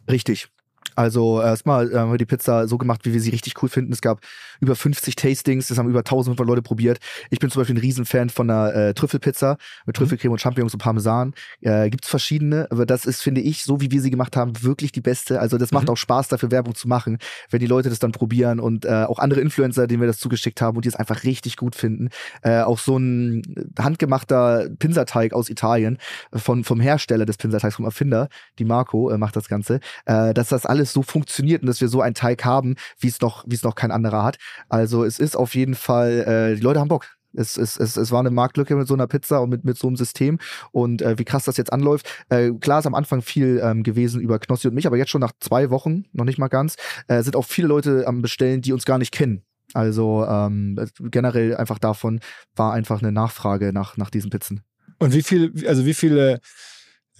Richtig. 0.09 0.47
Also 0.95 1.41
erstmal 1.41 1.91
äh, 1.91 1.97
haben 1.97 2.11
wir 2.11 2.17
die 2.17 2.25
Pizza 2.25 2.67
so 2.67 2.77
gemacht, 2.77 3.01
wie 3.03 3.13
wir 3.13 3.19
sie 3.19 3.31
richtig 3.31 3.61
cool 3.61 3.69
finden. 3.69 3.93
Es 3.93 4.01
gab 4.01 4.19
über 4.59 4.75
50 4.75 5.15
Tastings, 5.15 5.67
das 5.67 5.77
haben 5.77 5.89
über 5.89 5.99
1500 5.99 6.47
Leute 6.47 6.61
probiert. 6.61 6.99
Ich 7.29 7.39
bin 7.39 7.49
zum 7.49 7.61
Beispiel 7.61 7.75
ein 7.75 7.79
Riesenfan 7.79 8.29
von 8.29 8.49
einer 8.49 8.73
äh, 8.73 8.93
Trüffelpizza 8.93 9.57
mit 9.85 9.95
mhm. 9.95 9.99
Trüffelcreme 9.99 10.29
mhm. 10.29 10.33
und 10.33 10.41
Champignons 10.41 10.73
und 10.73 10.79
Parmesan. 10.79 11.33
Äh, 11.61 11.89
Gibt 11.89 12.05
es 12.05 12.09
verschiedene, 12.09 12.67
aber 12.71 12.85
das 12.85 13.05
ist, 13.05 13.21
finde 13.21 13.41
ich, 13.41 13.63
so 13.63 13.81
wie 13.81 13.91
wir 13.91 14.01
sie 14.01 14.11
gemacht 14.11 14.35
haben, 14.35 14.61
wirklich 14.63 14.91
die 14.91 15.01
beste. 15.01 15.39
Also 15.39 15.57
das 15.57 15.71
macht 15.71 15.85
mhm. 15.87 15.93
auch 15.93 15.97
Spaß, 15.97 16.27
dafür 16.27 16.51
Werbung 16.51 16.75
zu 16.75 16.87
machen, 16.87 17.17
wenn 17.49 17.59
die 17.59 17.67
Leute 17.67 17.89
das 17.89 17.99
dann 17.99 18.11
probieren 18.11 18.59
und 18.59 18.85
äh, 18.85 19.03
auch 19.03 19.19
andere 19.19 19.41
Influencer, 19.41 19.87
denen 19.87 20.01
wir 20.01 20.07
das 20.07 20.19
zugeschickt 20.19 20.61
haben 20.61 20.77
und 20.77 20.85
die 20.85 20.89
es 20.89 20.95
einfach 20.95 21.23
richtig 21.23 21.57
gut 21.57 21.75
finden. 21.75 22.09
Äh, 22.41 22.61
auch 22.61 22.79
so 22.79 22.97
ein 22.97 23.41
handgemachter 23.79 24.69
Pinserteig 24.79 25.33
aus 25.33 25.49
Italien 25.49 25.97
von, 26.33 26.63
vom 26.63 26.79
Hersteller 26.79 27.25
des 27.25 27.37
Pinserteigs, 27.37 27.75
vom 27.75 27.85
Erfinder, 27.85 28.29
die 28.59 28.65
Marco, 28.65 29.09
äh, 29.09 29.17
macht 29.17 29.35
das 29.35 29.47
Ganze. 29.47 29.79
Äh, 30.05 30.33
dass 30.33 30.49
das 30.49 30.65
alles 30.65 30.82
so 30.91 31.01
funktioniert 31.01 31.61
und 31.61 31.67
dass 31.67 31.81
wir 31.81 31.87
so 31.87 32.01
einen 32.01 32.15
Teig 32.15 32.43
haben, 32.43 32.75
wie 32.99 33.07
es 33.07 33.21
noch, 33.21 33.45
wie 33.47 33.55
es 33.55 33.63
noch 33.63 33.75
kein 33.75 33.91
anderer 33.91 34.23
hat. 34.23 34.37
Also 34.69 35.03
es 35.03 35.19
ist 35.19 35.35
auf 35.35 35.55
jeden 35.55 35.75
Fall, 35.75 36.51
äh, 36.51 36.55
die 36.55 36.61
Leute 36.61 36.79
haben 36.79 36.89
Bock. 36.89 37.05
Es, 37.35 37.57
es, 37.57 37.77
es, 37.77 37.97
es 37.97 38.11
war 38.11 38.19
eine 38.19 38.29
Marktlücke 38.29 38.75
mit 38.75 38.87
so 38.87 38.93
einer 38.93 39.07
Pizza 39.07 39.41
und 39.41 39.49
mit, 39.49 39.63
mit 39.63 39.77
so 39.77 39.87
einem 39.87 39.95
System. 39.95 40.37
Und 40.71 41.01
äh, 41.01 41.17
wie 41.17 41.25
krass 41.25 41.45
das 41.45 41.57
jetzt 41.57 41.73
anläuft. 41.73 42.07
Äh, 42.29 42.51
klar 42.51 42.79
ist 42.79 42.85
am 42.85 42.93
Anfang 42.93 43.21
viel 43.21 43.59
ähm, 43.63 43.83
gewesen 43.83 44.21
über 44.21 44.37
Knossi 44.39 44.67
und 44.67 44.75
mich, 44.75 44.85
aber 44.85 44.97
jetzt 44.97 45.09
schon 45.09 45.21
nach 45.21 45.31
zwei 45.39 45.69
Wochen, 45.69 46.05
noch 46.13 46.25
nicht 46.25 46.37
mal 46.37 46.47
ganz, 46.47 46.75
äh, 47.07 47.23
sind 47.23 47.35
auch 47.35 47.45
viele 47.45 47.67
Leute 47.67 48.05
am 48.05 48.21
Bestellen, 48.21 48.61
die 48.61 48.73
uns 48.73 48.85
gar 48.85 48.97
nicht 48.99 49.11
kennen. 49.11 49.43
Also 49.73 50.25
ähm, 50.27 50.79
generell 50.99 51.55
einfach 51.55 51.79
davon 51.79 52.19
war 52.55 52.73
einfach 52.73 53.01
eine 53.01 53.11
Nachfrage 53.11 53.73
nach, 53.73 53.97
nach 53.97 54.11
diesen 54.11 54.29
Pizzen. 54.29 54.61
Und 54.99 55.13
wie 55.13 55.23
viel, 55.23 55.51
also 55.67 55.85
wie 55.85 55.93
viele 55.95 56.39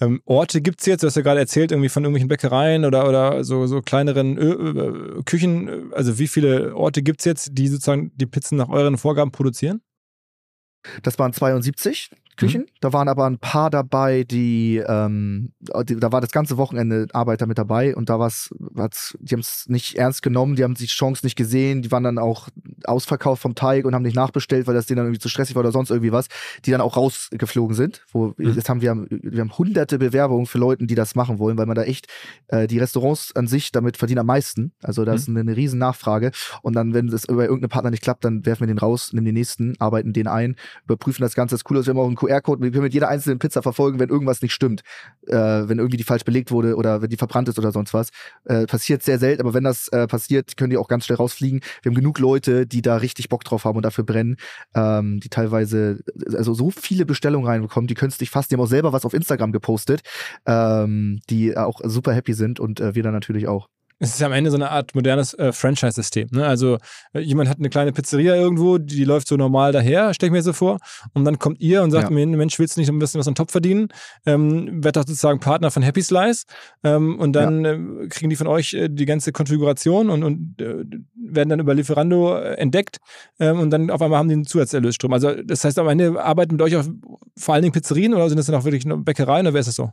ähm, 0.00 0.20
Orte 0.24 0.60
gibt 0.60 0.80
es 0.80 0.86
jetzt? 0.86 1.02
Du 1.02 1.06
hast 1.06 1.16
ja 1.16 1.22
gerade 1.22 1.40
erzählt, 1.40 1.70
irgendwie 1.70 1.88
von 1.88 2.02
irgendwelchen 2.02 2.28
Bäckereien 2.28 2.84
oder, 2.84 3.08
oder 3.08 3.44
so, 3.44 3.66
so 3.66 3.80
kleineren 3.80 4.36
Ö 4.36 4.52
Ö 4.52 5.22
Küchen. 5.24 5.92
Also 5.92 6.18
wie 6.18 6.28
viele 6.28 6.74
Orte 6.74 7.02
gibt 7.02 7.20
es 7.20 7.24
jetzt, 7.24 7.50
die 7.52 7.68
sozusagen 7.68 8.12
die 8.16 8.26
Pizzen 8.26 8.56
nach 8.56 8.68
euren 8.68 8.98
Vorgaben 8.98 9.30
produzieren? 9.30 9.82
Das 11.02 11.18
waren 11.18 11.32
72 11.32 12.10
Küchen. 12.36 12.62
Mhm. 12.62 12.66
Da 12.80 12.92
waren 12.92 13.08
aber 13.08 13.26
ein 13.26 13.38
paar 13.38 13.70
dabei, 13.70 14.24
die, 14.24 14.82
ähm, 14.86 15.52
die, 15.84 15.96
da 15.96 16.12
war 16.12 16.20
das 16.20 16.32
ganze 16.32 16.56
Wochenende 16.56 17.06
Arbeiter 17.12 17.46
mit 17.46 17.58
dabei 17.58 17.94
und 17.94 18.08
da 18.08 18.18
war's, 18.18 18.50
war's 18.58 19.16
die 19.20 19.34
haben 19.34 19.40
es 19.40 19.66
nicht 19.68 19.96
ernst 19.96 20.22
genommen, 20.22 20.56
die 20.56 20.64
haben 20.64 20.74
die 20.74 20.86
Chance 20.86 21.24
nicht 21.24 21.36
gesehen, 21.36 21.82
die 21.82 21.90
waren 21.92 22.02
dann 22.02 22.18
auch 22.18 22.48
ausverkauft 22.84 23.42
vom 23.42 23.54
Teig 23.54 23.84
und 23.84 23.94
haben 23.94 24.02
nicht 24.02 24.16
nachbestellt, 24.16 24.66
weil 24.66 24.74
das 24.74 24.86
denen 24.86 24.98
dann 24.98 25.06
irgendwie 25.06 25.20
zu 25.20 25.28
stressig 25.28 25.54
war 25.54 25.60
oder 25.60 25.72
sonst 25.72 25.90
irgendwie 25.90 26.12
was, 26.12 26.26
die 26.64 26.70
dann 26.70 26.80
auch 26.80 26.96
rausgeflogen 26.96 27.76
sind. 27.76 28.02
Wo 28.12 28.34
mhm. 28.36 28.52
jetzt 28.54 28.68
haben 28.68 28.80
wir, 28.80 29.06
wir 29.08 29.40
haben 29.40 29.56
hunderte 29.56 29.98
Bewerbungen 29.98 30.46
für 30.46 30.58
Leute, 30.58 30.86
die 30.86 30.94
das 30.94 31.14
machen 31.14 31.38
wollen, 31.38 31.56
weil 31.56 31.66
man 31.66 31.76
da 31.76 31.84
echt 31.84 32.06
äh, 32.48 32.66
die 32.66 32.78
Restaurants 32.78 33.34
an 33.36 33.46
sich 33.46 33.72
damit 33.72 33.96
verdienen 33.96 34.20
am 34.20 34.26
meisten. 34.26 34.72
Also 34.82 35.04
da 35.04 35.14
ist 35.14 35.28
mhm. 35.28 35.36
eine, 35.36 35.50
eine 35.50 35.56
riesen 35.56 35.78
Nachfrage. 35.78 36.32
Und 36.62 36.74
dann, 36.74 36.94
wenn 36.94 37.08
das 37.08 37.24
über 37.24 37.44
irgendeinen 37.44 37.70
Partner 37.70 37.90
nicht 37.90 38.02
klappt, 38.02 38.24
dann 38.24 38.44
werfen 38.44 38.62
wir 38.62 38.66
den 38.66 38.78
raus, 38.78 39.12
nehmen 39.12 39.26
den 39.26 39.34
nächsten, 39.34 39.74
arbeiten 39.78 40.12
den 40.12 40.26
ein, 40.26 40.56
überprüfen 40.84 41.22
das 41.22 41.34
Ganze. 41.34 41.54
Das 41.54 41.60
ist 41.60 41.70
cool, 41.70 41.76
dass 41.76 41.86
wir 41.86 41.90
haben 41.90 42.00
auch 42.00 42.06
einen 42.06 42.16
QR-Code, 42.26 42.62
wir 42.62 42.70
können 42.70 42.84
mit 42.84 42.94
jeder 42.94 43.08
einzelnen 43.08 43.38
Pizza 43.38 43.62
verfolgen, 43.62 43.98
wenn 43.98 44.08
irgendwas 44.08 44.42
nicht 44.42 44.52
stimmt, 44.52 44.82
äh, 45.26 45.34
wenn 45.34 45.78
irgendwie 45.78 45.96
die 45.96 46.04
falsch 46.04 46.24
belegt 46.24 46.50
wurde 46.50 46.76
oder 46.76 47.02
wenn 47.02 47.10
die 47.10 47.16
verbrannt 47.16 47.48
ist 47.48 47.58
oder 47.58 47.72
sonst 47.72 47.94
was. 47.94 48.10
Äh, 48.44 48.66
passiert 48.66 49.02
sehr 49.02 49.18
selten, 49.18 49.42
aber 49.42 49.54
wenn 49.54 49.64
das 49.64 49.88
äh, 49.88 50.06
passiert, 50.06 50.56
können 50.56 50.70
die 50.70 50.76
auch 50.76 50.88
ganz 50.88 51.06
schnell 51.06 51.16
rausfliegen. 51.16 51.60
Wir 51.82 51.90
haben 51.90 51.96
genug 51.96 52.18
Leute, 52.18 52.66
die 52.66 52.82
da 52.82 52.96
richtig 52.96 53.28
Bock 53.28 53.44
drauf 53.44 53.64
haben 53.64 53.76
und 53.76 53.84
dafür 53.84 54.04
brennen, 54.04 54.36
ähm, 54.74 55.20
die 55.20 55.28
teilweise 55.28 56.00
also 56.34 56.54
so 56.54 56.70
viele 56.70 57.06
Bestellungen 57.06 57.46
reinbekommen, 57.46 57.86
die 57.86 57.94
künstlich 57.94 58.30
fast, 58.30 58.50
die 58.50 58.56
haben 58.56 58.62
auch 58.62 58.66
selber 58.66 58.92
was 58.92 59.04
auf 59.04 59.14
Instagram 59.14 59.52
gepostet, 59.52 60.02
ähm, 60.46 61.20
die 61.30 61.56
auch 61.56 61.80
super 61.84 62.12
happy 62.12 62.34
sind 62.34 62.60
und 62.60 62.80
äh, 62.80 62.94
wir 62.94 63.02
dann 63.02 63.12
natürlich 63.12 63.48
auch 63.48 63.68
es 63.98 64.10
ist 64.10 64.20
ja 64.20 64.26
am 64.26 64.32
Ende 64.32 64.50
so 64.50 64.56
eine 64.56 64.70
Art 64.70 64.94
modernes 64.94 65.34
äh, 65.34 65.52
Franchise-System. 65.52 66.28
Ne? 66.32 66.46
Also 66.46 66.78
äh, 67.12 67.20
jemand 67.20 67.48
hat 67.48 67.58
eine 67.58 67.70
kleine 67.70 67.92
Pizzeria 67.92 68.34
irgendwo, 68.34 68.78
die, 68.78 68.96
die 68.96 69.04
läuft 69.04 69.28
so 69.28 69.36
normal 69.36 69.72
daher, 69.72 70.12
stelle 70.14 70.28
ich 70.28 70.32
mir 70.32 70.42
so 70.42 70.52
vor. 70.52 70.78
Und 71.12 71.24
dann 71.24 71.38
kommt 71.38 71.60
ihr 71.60 71.82
und 71.82 71.90
sagt 71.90 72.10
ja. 72.10 72.14
mir, 72.14 72.26
Mensch, 72.26 72.58
willst 72.58 72.76
du 72.76 72.80
nicht 72.80 72.90
ein 72.90 72.98
bisschen 72.98 73.20
was 73.20 73.28
on 73.28 73.34
top 73.34 73.50
verdienen? 73.50 73.88
Ähm, 74.26 74.82
werd 74.82 74.96
doch 74.96 75.02
sozusagen 75.02 75.40
Partner 75.40 75.70
von 75.70 75.82
Happy 75.82 76.02
Slice. 76.02 76.44
Ähm, 76.82 77.18
und 77.18 77.32
dann 77.34 77.64
ja. 77.64 77.72
äh, 77.72 78.08
kriegen 78.08 78.30
die 78.30 78.36
von 78.36 78.46
euch 78.46 78.74
äh, 78.74 78.88
die 78.88 79.06
ganze 79.06 79.32
Konfiguration 79.32 80.10
und, 80.10 80.24
und 80.24 80.60
äh, 80.60 80.84
werden 81.14 81.48
dann 81.48 81.60
über 81.60 81.74
Lieferando 81.74 82.36
äh, 82.36 82.54
entdeckt. 82.54 82.98
Ähm, 83.38 83.60
und 83.60 83.70
dann 83.70 83.90
auf 83.90 84.02
einmal 84.02 84.18
haben 84.18 84.28
die 84.28 84.34
einen 84.34 84.46
Zusatzerlösstrom. 84.46 85.12
Also 85.12 85.34
das 85.42 85.64
heißt, 85.64 85.78
am 85.78 85.88
Ende 85.88 86.22
arbeiten 86.22 86.52
mit 86.52 86.62
euch 86.62 86.76
auch 86.76 86.84
vor 87.36 87.54
allen 87.54 87.62
Dingen 87.62 87.72
Pizzerien 87.72 88.14
oder 88.14 88.28
sind 88.28 88.38
das 88.38 88.46
dann 88.46 88.56
auch 88.56 88.64
wirklich 88.64 88.84
Bäckereien 88.86 89.46
oder 89.46 89.54
wer 89.54 89.60
ist 89.60 89.66
das 89.66 89.76
so? 89.76 89.90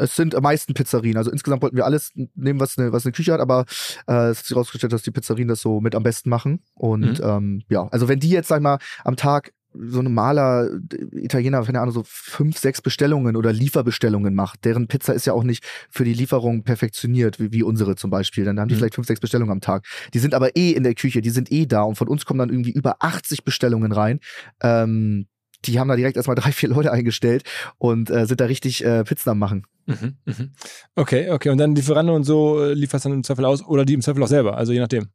Es 0.00 0.16
sind 0.16 0.34
am 0.34 0.42
meisten 0.42 0.74
Pizzerien. 0.74 1.16
Also 1.16 1.30
insgesamt 1.30 1.62
wollten 1.62 1.76
wir 1.76 1.84
alles 1.84 2.12
nehmen, 2.34 2.60
was 2.60 2.78
eine, 2.78 2.92
was 2.92 3.04
eine 3.04 3.12
Küche 3.12 3.32
hat, 3.32 3.40
aber 3.40 3.64
äh, 4.06 4.30
es 4.30 4.38
hat 4.38 4.46
sich 4.46 4.54
herausgestellt, 4.54 4.92
dass 4.92 5.02
die 5.02 5.10
Pizzerien 5.10 5.48
das 5.48 5.60
so 5.60 5.80
mit 5.80 5.94
am 5.94 6.02
besten 6.02 6.30
machen. 6.30 6.60
Und 6.74 7.18
mhm. 7.20 7.24
ähm, 7.24 7.62
ja, 7.68 7.86
also 7.88 8.08
wenn 8.08 8.20
die 8.20 8.30
jetzt, 8.30 8.48
sag 8.48 8.58
ich 8.58 8.62
mal, 8.62 8.78
am 9.04 9.16
Tag 9.16 9.52
so 9.76 10.00
ein 10.00 10.12
Maler, 10.12 10.70
Italiener, 11.12 11.64
keine 11.64 11.80
Ahnung, 11.80 11.92
so 11.92 12.02
fünf, 12.06 12.58
sechs 12.58 12.80
Bestellungen 12.80 13.36
oder 13.36 13.52
Lieferbestellungen 13.52 14.34
macht, 14.34 14.64
deren 14.64 14.86
Pizza 14.86 15.12
ist 15.12 15.26
ja 15.26 15.32
auch 15.32 15.42
nicht 15.42 15.64
für 15.90 16.04
die 16.04 16.14
Lieferung 16.14 16.62
perfektioniert, 16.62 17.40
wie, 17.40 17.52
wie 17.52 17.62
unsere 17.62 17.96
zum 17.96 18.10
Beispiel. 18.10 18.44
Dann 18.44 18.60
haben 18.60 18.68
die 18.68 18.74
mhm. 18.74 18.78
vielleicht 18.78 18.94
fünf, 18.94 19.06
sechs 19.06 19.20
Bestellungen 19.20 19.52
am 19.52 19.60
Tag. 19.60 19.84
Die 20.14 20.18
sind 20.20 20.34
aber 20.34 20.56
eh 20.56 20.70
in 20.70 20.84
der 20.84 20.94
Küche, 20.94 21.22
die 21.22 21.30
sind 21.30 21.50
eh 21.50 21.66
da 21.66 21.82
und 21.82 21.96
von 21.96 22.08
uns 22.08 22.24
kommen 22.24 22.38
dann 22.38 22.50
irgendwie 22.50 22.72
über 22.72 22.96
80 23.00 23.44
Bestellungen 23.44 23.92
rein. 23.92 24.20
Ähm, 24.62 25.26
die 25.64 25.80
haben 25.80 25.88
da 25.88 25.96
direkt 25.96 26.16
erstmal 26.16 26.36
drei, 26.36 26.52
vier 26.52 26.68
Leute 26.68 26.92
eingestellt 26.92 27.42
und 27.78 28.10
äh, 28.10 28.26
sind 28.26 28.40
da 28.40 28.46
richtig 28.46 28.84
äh, 28.84 29.04
Pizzen 29.04 29.30
am 29.30 29.38
machen. 29.38 29.66
Mhm, 29.86 30.16
mh. 30.24 30.48
Okay, 30.94 31.30
okay. 31.30 31.50
Und 31.50 31.58
dann 31.58 31.74
Lieferando 31.74 32.14
und 32.14 32.24
so 32.24 32.62
äh, 32.62 32.74
lieferst 32.74 33.04
dann 33.04 33.12
im 33.12 33.24
Zweifel 33.24 33.44
aus 33.44 33.64
oder 33.64 33.84
die 33.84 33.94
im 33.94 34.02
Zweifel 34.02 34.22
auch 34.22 34.28
selber, 34.28 34.56
also 34.56 34.72
je 34.72 34.80
nachdem. 34.80 35.08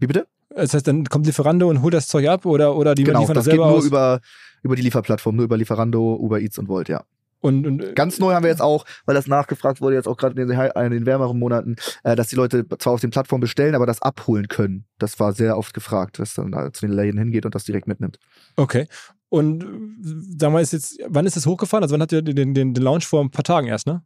Wie 0.00 0.06
bitte? 0.06 0.26
Das 0.50 0.74
heißt, 0.74 0.86
dann 0.86 1.04
kommt 1.04 1.26
Lieferando 1.26 1.68
und 1.68 1.82
holt 1.82 1.94
das 1.94 2.08
Zeug 2.08 2.26
ab 2.26 2.46
oder, 2.46 2.76
oder 2.76 2.94
die 2.94 3.04
genau, 3.04 3.20
liefern 3.20 3.34
das, 3.34 3.44
das 3.44 3.50
selber 3.52 3.64
geht 3.64 3.70
nur 3.70 3.78
aus? 3.78 3.86
über, 3.86 4.20
über 4.62 4.76
die 4.76 4.82
Lieferplattform, 4.82 5.36
nur 5.36 5.44
über 5.44 5.56
Lieferando, 5.56 6.16
Uber 6.16 6.40
Eats 6.40 6.58
und 6.58 6.68
Volt, 6.68 6.88
ja. 6.88 7.04
Und, 7.40 7.66
und, 7.66 7.82
äh, 7.82 7.92
ganz 7.92 8.18
neu 8.18 8.34
haben 8.34 8.42
wir 8.42 8.50
jetzt 8.50 8.62
auch, 8.62 8.84
weil 9.06 9.14
das 9.14 9.28
nachgefragt 9.28 9.80
wurde, 9.80 9.94
jetzt 9.94 10.08
auch 10.08 10.16
gerade 10.16 10.40
in, 10.40 10.50
in, 10.50 10.90
den 10.90 11.06
wärmeren 11.06 11.38
Monaten, 11.38 11.76
äh, 12.02 12.16
dass 12.16 12.28
die 12.28 12.36
Leute 12.36 12.66
zwar 12.78 12.94
auf 12.94 13.00
den 13.00 13.10
Plattformen 13.10 13.42
bestellen, 13.42 13.74
aber 13.74 13.86
das 13.86 14.02
abholen 14.02 14.48
können. 14.48 14.86
Das 14.98 15.20
war 15.20 15.32
sehr 15.32 15.56
oft 15.56 15.74
gefragt, 15.74 16.18
dass 16.18 16.34
dann 16.34 16.50
da 16.50 16.72
zu 16.72 16.86
den 16.86 16.94
Läden 16.94 17.18
hingeht 17.18 17.46
und 17.46 17.54
das 17.54 17.64
direkt 17.64 17.86
mitnimmt. 17.86 18.18
Okay. 18.56 18.88
Und 19.30 19.64
sag 20.38 20.52
mal, 20.52 20.62
ist 20.62 20.72
jetzt, 20.72 20.98
wann 21.06 21.26
ist 21.26 21.36
das 21.36 21.46
hochgefahren? 21.46 21.82
Also 21.82 21.92
wann 21.92 22.02
hat 22.02 22.12
ihr 22.12 22.22
den, 22.22 22.54
den, 22.54 22.74
den 22.74 22.82
Launch 22.82 23.06
vor 23.06 23.22
ein 23.22 23.30
paar 23.30 23.44
Tagen 23.44 23.66
erst, 23.66 23.86
ne? 23.86 24.02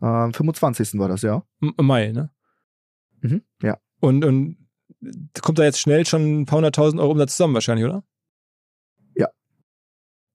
Am 0.00 0.32
25. 0.32 0.98
war 0.98 1.08
das, 1.08 1.22
ja. 1.22 1.42
Im 1.60 1.74
Mai, 1.86 2.12
ne? 2.12 2.30
Mhm, 3.22 3.42
ja. 3.62 3.78
Und, 4.00 4.24
und 4.24 4.56
kommt 5.40 5.58
da 5.58 5.64
jetzt 5.64 5.80
schnell 5.80 6.06
schon 6.06 6.42
ein 6.42 6.46
paar 6.46 6.56
hunderttausend 6.56 7.00
Euro 7.00 7.12
Umsatz 7.12 7.36
zusammen 7.36 7.54
wahrscheinlich, 7.54 7.86
oder? 7.86 8.04
Ja. 9.14 9.28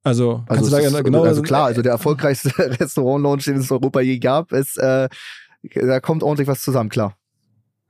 Also, 0.03 0.43
also, 0.47 0.75
ist, 0.75 1.03
genau 1.03 1.23
also 1.23 1.41
klar, 1.41 1.65
also 1.65 1.81
der 1.81 1.91
erfolgreichste 1.91 2.51
Restaurant-Launch, 2.79 3.45
den 3.45 3.57
es 3.57 3.69
in 3.69 3.77
Europa 3.77 4.01
je 4.01 4.19
gab, 4.19 4.51
ist, 4.51 4.77
äh, 4.77 5.09
da 5.63 5.99
kommt 5.99 6.23
ordentlich 6.23 6.47
was 6.47 6.61
zusammen, 6.61 6.89
klar. 6.89 7.15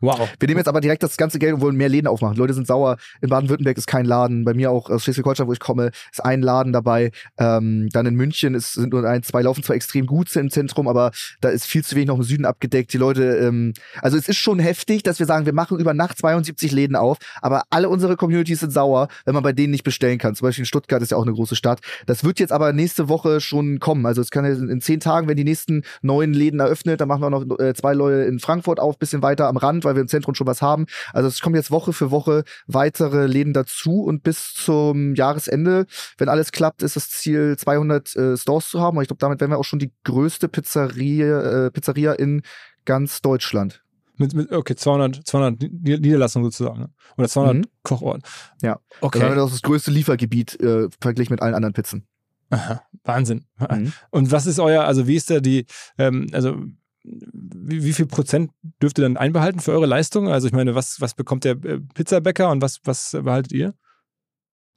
Wow. 0.02 0.30
Wir 0.40 0.48
nehmen 0.48 0.58
jetzt 0.58 0.68
aber 0.68 0.82
direkt 0.82 1.04
das 1.04 1.16
ganze 1.16 1.40
Geld 1.40 1.54
und 1.54 1.62
wollen 1.62 1.76
mehr 1.76 1.90
Läden 1.90 2.08
aufmachen. 2.08 2.34
Die 2.34 2.40
Leute 2.40 2.54
sind 2.54 2.68
sauer. 2.68 2.98
In 3.22 3.30
Baden-Württemberg 3.30 3.78
ist 3.78 3.88
kein 3.88 4.06
Laden. 4.06 4.44
Bei 4.44 4.54
mir 4.54 4.72
auch 4.72 4.90
aus 4.90 5.04
Schleswig-Holstein, 5.04 5.48
wo 5.48 5.54
ich 5.54 5.60
komme, 5.60 5.92
ist 6.12 6.24
ein 6.24 6.42
Laden 6.42 6.74
dabei. 6.74 7.12
Ähm, 7.38 7.90
dann 7.92 8.06
in 8.06 8.16
München 8.16 8.56
ist, 8.56 8.74
sind 8.74 8.94
nur 8.94 9.08
ein, 9.08 9.24
zwei 9.24 9.42
laufen 9.42 9.64
zwar 9.64 9.76
extrem 9.76 10.06
gut 10.06 10.36
im 10.36 10.50
Zentrum, 10.50 10.88
aber 10.88 11.12
da 11.40 11.50
ist 11.50 11.66
viel 11.66 11.84
zu 11.84 11.96
wenig 11.96 12.08
noch 12.08 12.18
im 12.18 12.24
Süden 12.24 12.46
abgedeckt. 12.46 12.94
Die 12.94 12.98
Leute, 12.98 13.38
ähm, 13.38 13.74
also 14.02 14.18
es 14.18 14.28
ist 14.28 14.38
schon 14.38 14.60
heftig, 14.60 15.04
dass 15.04 15.20
wir 15.20 15.26
sagen, 15.26 15.46
wir 15.46 15.54
machen 15.54 15.80
über 15.80 15.94
Nacht 15.94 16.18
72 16.18 16.72
Läden 16.72 16.96
auf, 16.96 17.18
aber 17.42 17.64
alle 17.70 17.90
unsere 17.90 18.16
Communities 18.16 18.62
sind 18.62 18.72
sauer, 18.72 19.08
wenn 19.26 19.34
man 19.34 19.44
bei 19.44 19.54
denen 19.54 19.72
nicht 19.72 19.84
bestellen 19.84 20.18
kann. 20.18 20.36
Zum 20.36 20.48
Beispiel 20.48 20.64
in 20.64 20.68
Stuttgart 20.68 21.02
ist 21.02 21.12
ja 21.12 21.18
auch 21.18 21.24
eine 21.24 21.34
große 21.34 21.56
Stadt. 21.56 21.82
Das 22.06 22.24
wird 22.24 22.40
jetzt 22.40 22.52
aber 22.52 22.74
nächste 22.74 23.10
Woche 23.10 23.42
schon 23.42 23.80
kommen. 23.80 24.06
Also 24.06 24.22
es 24.22 24.32
kann 24.32 24.46
in 24.46 24.82
zehn 24.82 25.00
Tagen, 25.00 25.28
wenn 25.28 25.38
die 25.38 25.44
nächsten 25.44 25.84
neuen 26.02 26.34
Läden 26.34 26.60
eröffnet, 26.60 27.02
dann 27.02 27.08
machen 27.08 27.22
wir 27.22 27.30
noch 27.30 27.60
äh, 27.60 27.74
zwei 27.74 27.94
Leute 27.94 28.24
in 28.24 28.40
Frankfurt 28.40 28.80
auf, 28.80 28.98
bisschen 28.98 29.22
weiter 29.22 29.48
am 29.48 29.58
Rand, 29.58 29.86
weil 29.92 29.98
wir 29.98 30.02
im 30.02 30.08
Zentrum 30.08 30.36
schon 30.36 30.48
was 30.48 30.62
haben. 30.62 30.86
Also 31.14 31.28
es 31.28 31.42
kommen 31.42 31.56
jetzt 31.56 31.72
Woche 31.72 31.94
für 31.94 32.12
Woche 32.12 32.44
weitere 32.68 33.28
Läden 33.28 33.54
dazu 33.54 34.04
und 34.04 34.24
bis 34.24 34.54
zum 34.54 35.16
Jahresende, 35.16 35.86
wenn 36.18 36.30
alles 36.30 36.52
klappt, 36.52 36.82
ist 36.82 36.96
das 36.96 37.10
Ziel 37.10 37.58
200 37.58 38.16
äh, 38.16 38.38
Stores 38.38 38.70
zu 38.70 38.80
haben. 38.80 38.98
Und 38.98 39.04
ich 39.04 39.10
glaube, 39.10 39.20
damit 39.20 39.42
wären 39.42 39.52
wir 39.52 39.58
auch 39.58 39.66
schon 39.66 39.80
die 39.80 39.92
größte 40.04 40.48
Pizzeria, 40.48 41.66
äh, 41.66 41.72
Pizzeria 41.72 42.14
in 42.14 42.42
ganz 42.86 43.22
Deutschland. 43.22 43.84
Mit, 44.18 44.34
mit, 44.34 44.52
okay, 44.52 44.76
200, 44.76 45.28
200 45.28 45.62
Niederlassungen 45.62 46.50
sozusagen. 46.50 46.80
Ne? 46.80 46.90
Oder 47.18 47.28
200 47.28 47.56
mhm. 47.56 47.64
Kochorte. 47.84 48.22
Ja. 48.62 48.80
Okay. 49.02 49.20
Das 49.20 49.46
ist 49.46 49.56
das 49.56 49.62
größte 49.64 49.92
Liefergebiet 49.92 50.60
äh, 50.60 50.88
verglichen 51.02 51.34
mit 51.34 51.42
allen 51.42 51.56
anderen 51.56 51.74
Pizzen. 51.74 52.08
Aha, 52.52 52.84
Wahnsinn. 53.06 53.46
Mhm. 53.58 53.94
Und 54.10 54.32
was 54.32 54.46
ist 54.46 54.60
euer, 54.60 54.84
also 54.84 55.08
wie 55.08 55.16
ist 55.16 55.30
da 55.30 55.40
die, 55.40 55.66
ähm, 55.98 56.28
also 56.34 56.58
wie, 57.04 57.84
wie, 57.84 57.94
viel 57.94 58.06
Prozent 58.06 58.52
dürft 58.82 59.00
ihr 59.00 59.04
dann 59.04 59.18
einbehalten 59.18 59.60
für 59.60 59.72
eure 59.72 59.86
Leistung? 59.86 60.30
Also 60.30 60.48
ich 60.48 60.54
meine, 60.54 60.76
was, 60.76 61.02
was 61.02 61.14
bekommt 61.14 61.44
der 61.44 61.54
äh, 61.64 61.80
Pizzabäcker 61.94 62.50
und 62.52 62.62
was, 62.62 62.80
was 62.84 63.18
behaltet 63.24 63.52
ihr? 63.54 63.74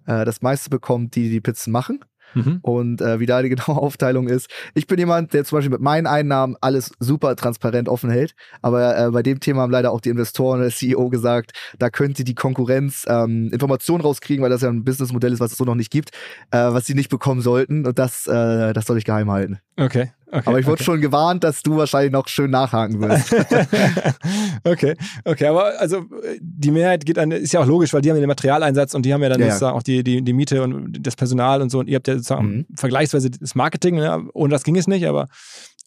Äh, 0.06 0.24
das 0.24 0.42
meiste 0.42 0.70
bekommt 0.70 1.14
die, 1.16 1.30
die 1.30 1.40
Pizzen 1.40 1.72
machen. 1.72 2.04
Mhm. 2.34 2.58
Und 2.62 3.00
äh, 3.00 3.20
wie 3.20 3.26
da 3.26 3.42
die 3.42 3.48
genaue 3.48 3.76
Aufteilung 3.82 4.28
ist. 4.28 4.50
Ich 4.74 4.86
bin 4.86 4.98
jemand, 4.98 5.32
der 5.34 5.44
zum 5.44 5.58
Beispiel 5.58 5.70
mit 5.70 5.80
meinen 5.80 6.06
Einnahmen 6.06 6.56
alles 6.60 6.92
super 6.98 7.36
transparent 7.36 7.88
offen 7.88 8.10
hält. 8.10 8.34
Aber 8.60 8.98
äh, 8.98 9.10
bei 9.10 9.22
dem 9.22 9.40
Thema 9.40 9.62
haben 9.62 9.70
leider 9.70 9.92
auch 9.92 10.00
die 10.00 10.08
Investoren 10.08 10.60
und 10.60 10.64
der 10.64 10.72
CEO 10.72 11.10
gesagt, 11.10 11.52
da 11.78 11.90
könnte 11.90 12.24
die 12.24 12.34
Konkurrenz 12.34 13.04
ähm, 13.08 13.50
Informationen 13.52 14.02
rauskriegen, 14.02 14.42
weil 14.42 14.50
das 14.50 14.62
ja 14.62 14.68
ein 14.68 14.84
Businessmodell 14.84 15.32
ist, 15.32 15.40
was 15.40 15.52
es 15.52 15.58
so 15.58 15.64
noch 15.64 15.76
nicht 15.76 15.90
gibt, 15.90 16.10
äh, 16.50 16.58
was 16.58 16.86
sie 16.86 16.94
nicht 16.94 17.10
bekommen 17.10 17.40
sollten. 17.40 17.86
Und 17.86 17.98
das, 17.98 18.26
äh, 18.26 18.72
das 18.72 18.86
soll 18.86 18.98
ich 18.98 19.04
geheim 19.04 19.30
halten. 19.30 19.60
Okay. 19.76 20.10
Okay, 20.34 20.42
aber 20.46 20.58
ich 20.58 20.66
wurde 20.66 20.74
okay. 20.74 20.84
schon 20.84 21.00
gewarnt, 21.00 21.44
dass 21.44 21.62
du 21.62 21.76
wahrscheinlich 21.76 22.10
noch 22.10 22.26
schön 22.26 22.50
nachhaken 22.50 23.00
wirst. 23.00 23.32
okay, 24.64 24.96
okay, 25.24 25.46
aber 25.46 25.78
also 25.78 26.06
die 26.40 26.72
Mehrheit 26.72 27.06
geht 27.06 27.20
an, 27.20 27.30
ist 27.30 27.52
ja 27.52 27.60
auch 27.60 27.66
logisch, 27.66 27.92
weil 27.92 28.00
die 28.00 28.10
haben 28.10 28.18
den 28.18 28.26
Materialeinsatz 28.26 28.94
und 28.94 29.06
die 29.06 29.14
haben 29.14 29.22
ja 29.22 29.28
dann 29.28 29.38
ja, 29.38 29.46
sozusagen 29.46 29.74
ja. 29.74 29.78
auch 29.78 29.84
die, 29.84 30.02
die, 30.02 30.22
die 30.22 30.32
Miete 30.32 30.60
und 30.64 31.06
das 31.06 31.14
Personal 31.14 31.62
und 31.62 31.70
so 31.70 31.78
und 31.78 31.88
ihr 31.88 31.94
habt 31.94 32.08
ja 32.08 32.14
sozusagen 32.14 32.48
mhm. 32.48 32.66
vergleichsweise 32.76 33.30
das 33.30 33.54
Marketing, 33.54 33.94
ne? 33.94 34.28
ohne 34.34 34.50
das 34.50 34.64
ging 34.64 34.76
es 34.76 34.88
nicht, 34.88 35.06
aber 35.06 35.28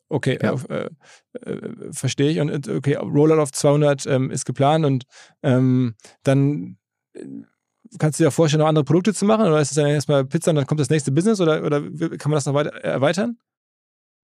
okay, 0.07 0.39
ja. 0.41 0.55
äh, 0.69 0.89
äh, 1.41 1.91
verstehe 1.91 2.29
ich 2.29 2.39
und 2.39 2.69
okay, 2.69 2.95
Rollout 2.95 3.41
auf 3.41 3.51
200 3.51 4.05
ähm, 4.05 4.31
ist 4.31 4.45
geplant 4.45 4.85
und 4.85 5.03
ähm, 5.43 5.95
dann 6.23 6.77
kannst 7.99 8.17
du 8.17 8.23
dir 8.23 8.31
vorstellen, 8.31 8.61
noch 8.61 8.67
andere 8.67 8.85
Produkte 8.85 9.13
zu 9.13 9.25
machen? 9.25 9.45
Oder 9.45 9.59
ist 9.59 9.71
es 9.71 9.75
dann 9.75 9.87
erstmal 9.87 10.23
Pizza 10.25 10.51
und 10.51 10.55
dann 10.55 10.67
kommt 10.67 10.79
das 10.79 10.89
nächste 10.89 11.11
Business? 11.11 11.41
Oder, 11.41 11.63
oder 11.63 11.81
kann 11.81 12.31
man 12.31 12.33
das 12.33 12.45
noch 12.45 12.53
weiter 12.53 12.73
erweitern? 12.75 13.37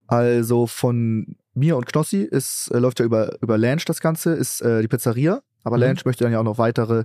Also 0.06 0.66
von 0.66 1.36
mir 1.54 1.76
und 1.76 1.86
Knossi 1.86 2.22
ist, 2.22 2.70
äh, 2.72 2.78
läuft 2.78 3.00
ja 3.00 3.06
über, 3.06 3.40
über 3.40 3.58
Lanch 3.58 3.84
das 3.84 4.00
Ganze, 4.00 4.34
ist 4.34 4.60
äh, 4.60 4.82
die 4.82 4.88
Pizzeria. 4.88 5.42
Aber 5.62 5.76
mhm. 5.76 5.82
Lanch 5.82 6.04
möchte 6.04 6.24
dann 6.24 6.32
ja 6.32 6.40
auch 6.40 6.44
noch 6.44 6.58
weitere, 6.58 7.04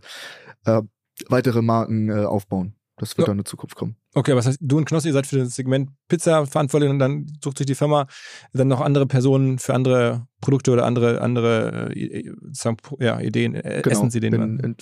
äh, 0.66 0.82
weitere 1.28 1.62
Marken 1.62 2.10
äh, 2.10 2.26
aufbauen. 2.26 2.76
Das 3.00 3.18
wird 3.18 3.28
ja. 3.28 3.32
dann 3.32 3.40
in 3.40 3.46
Zukunft 3.46 3.76
kommen. 3.76 3.96
Okay, 4.14 4.36
was 4.36 4.46
heißt, 4.46 4.60
du 4.62 4.78
und 4.78 4.86
Knossi, 4.86 5.08
ihr 5.08 5.14
seid 5.14 5.26
für 5.26 5.38
das 5.38 5.56
Segment 5.56 5.90
Pizza 6.10 6.46
verantwortlich 6.46 6.90
und 6.90 7.00
dann 7.00 7.28
sucht 7.42 7.58
sich 7.58 7.66
die 7.66 7.76
Firma 7.76 8.08
dann 8.52 8.68
noch 8.68 8.82
andere 8.82 9.08
Personen 9.08 9.58
für 9.58 9.74
andere 9.74 10.28
Produkte 10.42 10.72
oder 10.72 10.86
andere, 10.86 11.22
andere 11.22 11.92
äh, 11.96 12.30
ja, 13.00 13.20
Ideen, 13.22 13.56
äh, 13.56 13.82
genau. 13.82 13.96
Essensideen. 13.96 14.34
Wenn 14.34 14.60
in, 14.60 14.76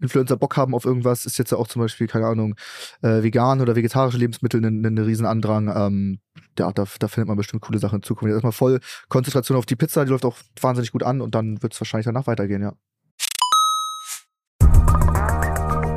Influencer 0.00 0.36
Bock 0.36 0.56
haben 0.56 0.74
auf 0.74 0.84
irgendwas, 0.84 1.26
ist 1.26 1.38
jetzt 1.38 1.52
ja 1.52 1.58
auch 1.58 1.68
zum 1.68 1.82
Beispiel, 1.82 2.08
keine 2.08 2.26
Ahnung, 2.26 2.56
äh, 3.02 3.22
vegan 3.22 3.60
oder 3.60 3.76
vegetarische 3.76 4.18
Lebensmittel 4.18 4.64
ein, 4.64 4.84
ein 4.84 4.98
Riesenandrang. 4.98 5.72
Ähm, 5.76 6.18
ja, 6.58 6.72
da, 6.72 6.84
da 6.98 7.08
findet 7.08 7.28
man 7.28 7.36
bestimmt 7.36 7.62
coole 7.62 7.78
Sachen 7.78 7.96
in 7.96 8.02
Zukunft. 8.02 8.32
Erstmal 8.32 8.52
voll 8.52 8.80
Konzentration 9.08 9.56
auf 9.56 9.66
die 9.66 9.76
Pizza, 9.76 10.04
die 10.04 10.10
läuft 10.10 10.24
auch 10.24 10.38
wahnsinnig 10.60 10.90
gut 10.90 11.04
an 11.04 11.20
und 11.20 11.36
dann 11.36 11.62
wird 11.62 11.72
es 11.72 11.80
wahrscheinlich 11.80 12.06
danach 12.06 12.26
weitergehen, 12.26 12.62
ja. 12.62 12.74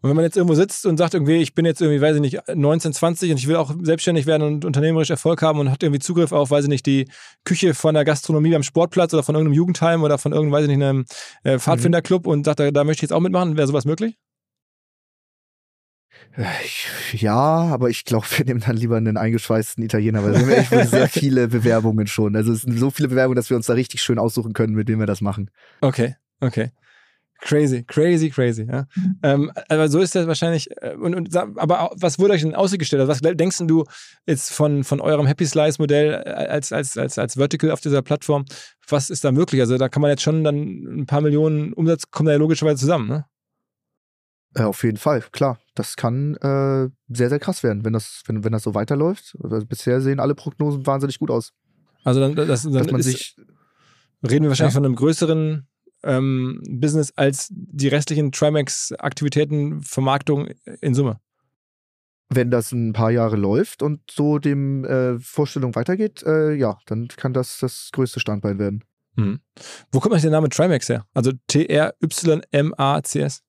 Und 0.00 0.10
wenn 0.10 0.16
man 0.16 0.24
jetzt 0.24 0.36
irgendwo 0.36 0.54
sitzt 0.54 0.86
und 0.86 0.96
sagt 0.96 1.14
irgendwie, 1.14 1.36
ich 1.36 1.54
bin 1.54 1.66
jetzt 1.66 1.80
irgendwie, 1.80 2.00
weiß 2.00 2.16
ich 2.16 2.20
nicht, 2.20 2.40
19, 2.52 2.92
20 2.92 3.30
und 3.32 3.36
ich 3.38 3.48
will 3.48 3.56
auch 3.56 3.74
selbstständig 3.82 4.26
werden 4.26 4.42
und 4.42 4.64
unternehmerisch 4.64 5.10
Erfolg 5.10 5.42
haben 5.42 5.58
und 5.58 5.70
hat 5.70 5.82
irgendwie 5.82 6.00
Zugriff 6.00 6.32
auf, 6.32 6.50
weiß 6.50 6.64
ich 6.64 6.70
nicht, 6.70 6.86
die 6.86 7.08
Küche 7.44 7.74
von 7.74 7.94
der 7.94 8.04
Gastronomie 8.04 8.54
am 8.54 8.62
Sportplatz 8.62 9.12
oder 9.12 9.22
von 9.22 9.34
irgendeinem 9.34 9.56
Jugendheim 9.56 10.02
oder 10.02 10.18
von 10.18 10.32
irgendeinem, 10.32 10.52
weiß 10.52 10.68
ich 10.68 10.76
nicht, 10.76 10.84
einem 10.84 11.04
äh, 11.42 11.58
Pfadfinderclub 11.58 12.26
mhm. 12.26 12.32
und 12.32 12.44
sagt, 12.44 12.60
da, 12.60 12.70
da 12.70 12.84
möchte 12.84 13.00
ich 13.00 13.10
jetzt 13.10 13.12
auch 13.12 13.20
mitmachen, 13.20 13.56
wäre 13.56 13.66
sowas 13.66 13.84
möglich? 13.84 14.16
Ja, 17.12 17.34
aber 17.34 17.90
ich 17.90 18.04
glaube, 18.04 18.26
wir 18.36 18.44
nehmen 18.44 18.60
dann 18.60 18.76
lieber 18.76 18.96
einen 18.96 19.16
eingeschweißten 19.16 19.82
Italiener, 19.82 20.22
weil 20.22 20.34
wir 20.34 20.40
haben 20.40 20.50
echt 20.50 20.90
sehr 20.90 21.08
viele 21.08 21.48
Bewerbungen 21.48 22.06
schon. 22.06 22.36
Also 22.36 22.52
es 22.52 22.62
sind 22.62 22.78
so 22.78 22.90
viele 22.90 23.08
Bewerbungen, 23.08 23.36
dass 23.36 23.50
wir 23.50 23.56
uns 23.56 23.66
da 23.66 23.72
richtig 23.72 24.02
schön 24.02 24.18
aussuchen 24.18 24.52
können, 24.52 24.74
mit 24.74 24.88
wem 24.88 25.00
wir 25.00 25.06
das 25.06 25.20
machen. 25.20 25.50
Okay, 25.80 26.14
okay. 26.40 26.70
Crazy, 27.40 27.84
crazy, 27.84 28.30
crazy. 28.30 28.66
Ja. 28.68 28.86
Ähm, 29.22 29.52
aber 29.68 29.88
so 29.88 30.00
ist 30.00 30.14
das 30.14 30.26
wahrscheinlich. 30.26 30.68
Äh, 30.82 30.94
und, 30.94 31.14
und, 31.14 31.36
aber 31.36 31.90
was 31.94 32.18
wurde 32.18 32.34
euch 32.34 32.42
denn 32.42 32.54
ausgestellt? 32.54 33.00
Also 33.00 33.10
was 33.10 33.36
denkst 33.36 33.58
du 33.60 33.84
jetzt 34.26 34.52
von, 34.52 34.82
von 34.82 35.00
eurem 35.00 35.26
Happy 35.26 35.46
Slice 35.46 35.80
Modell 35.80 36.22
äh, 36.26 36.30
als, 36.30 36.72
als, 36.72 36.98
als, 36.98 37.16
als 37.16 37.34
Vertical 37.36 37.70
auf 37.70 37.80
dieser 37.80 38.02
Plattform? 38.02 38.44
Was 38.88 39.08
ist 39.08 39.24
da 39.24 39.30
möglich? 39.30 39.60
Also 39.60 39.78
da 39.78 39.88
kann 39.88 40.02
man 40.02 40.10
jetzt 40.10 40.22
schon 40.22 40.42
dann 40.42 40.56
ein 40.56 41.06
paar 41.06 41.20
Millionen 41.20 41.72
Umsatz 41.74 42.10
kommen 42.10 42.26
da 42.26 42.32
ja 42.32 42.38
logischerweise 42.38 42.80
zusammen, 42.80 43.08
ne? 43.08 43.24
Ja, 44.56 44.66
auf 44.66 44.82
jeden 44.82 44.96
Fall, 44.96 45.22
klar. 45.30 45.58
Das 45.74 45.94
kann 45.94 46.34
äh, 46.36 46.88
sehr, 47.08 47.28
sehr 47.28 47.38
krass 47.38 47.62
werden, 47.62 47.84
wenn 47.84 47.92
das, 47.92 48.22
wenn, 48.26 48.42
wenn 48.44 48.52
das 48.52 48.62
so 48.64 48.74
weiterläuft. 48.74 49.36
Also 49.42 49.64
bisher 49.64 50.00
sehen 50.00 50.18
alle 50.18 50.34
Prognosen 50.34 50.86
wahnsinnig 50.86 51.18
gut 51.18 51.30
aus. 51.30 51.52
Also 52.02 52.18
dann, 52.20 52.34
das, 52.34 52.62
dann 52.62 52.72
Dass 52.72 52.90
man 52.90 53.00
ist, 53.00 53.06
sich, 53.06 53.36
reden 54.28 54.44
wir 54.44 54.48
wahrscheinlich 54.48 54.74
ja. 54.74 54.78
von 54.78 54.86
einem 54.86 54.96
größeren 54.96 55.68
ähm, 56.02 56.62
Business 56.68 57.12
als 57.16 57.48
die 57.50 57.88
restlichen 57.88 58.32
Trimax-Aktivitäten, 58.32 59.82
Vermarktung 59.82 60.48
in 60.80 60.94
Summe. 60.94 61.20
Wenn 62.30 62.50
das 62.50 62.72
ein 62.72 62.92
paar 62.92 63.10
Jahre 63.10 63.36
läuft 63.36 63.82
und 63.82 64.02
so 64.10 64.38
dem 64.38 64.84
äh, 64.84 65.18
Vorstellung 65.18 65.74
weitergeht, 65.74 66.22
äh, 66.24 66.52
ja, 66.54 66.78
dann 66.86 67.08
kann 67.08 67.32
das 67.32 67.58
das 67.58 67.90
größte 67.92 68.20
Standbein 68.20 68.58
werden. 68.58 68.84
Mhm. 69.16 69.40
Wo 69.90 70.00
kommt 70.00 70.12
eigentlich 70.12 70.22
der 70.22 70.30
Name 70.30 70.48
Trimax 70.48 70.88
her? 70.88 71.06
Also 71.14 71.32
T-R-Y-M-A-C-S? 71.48 73.42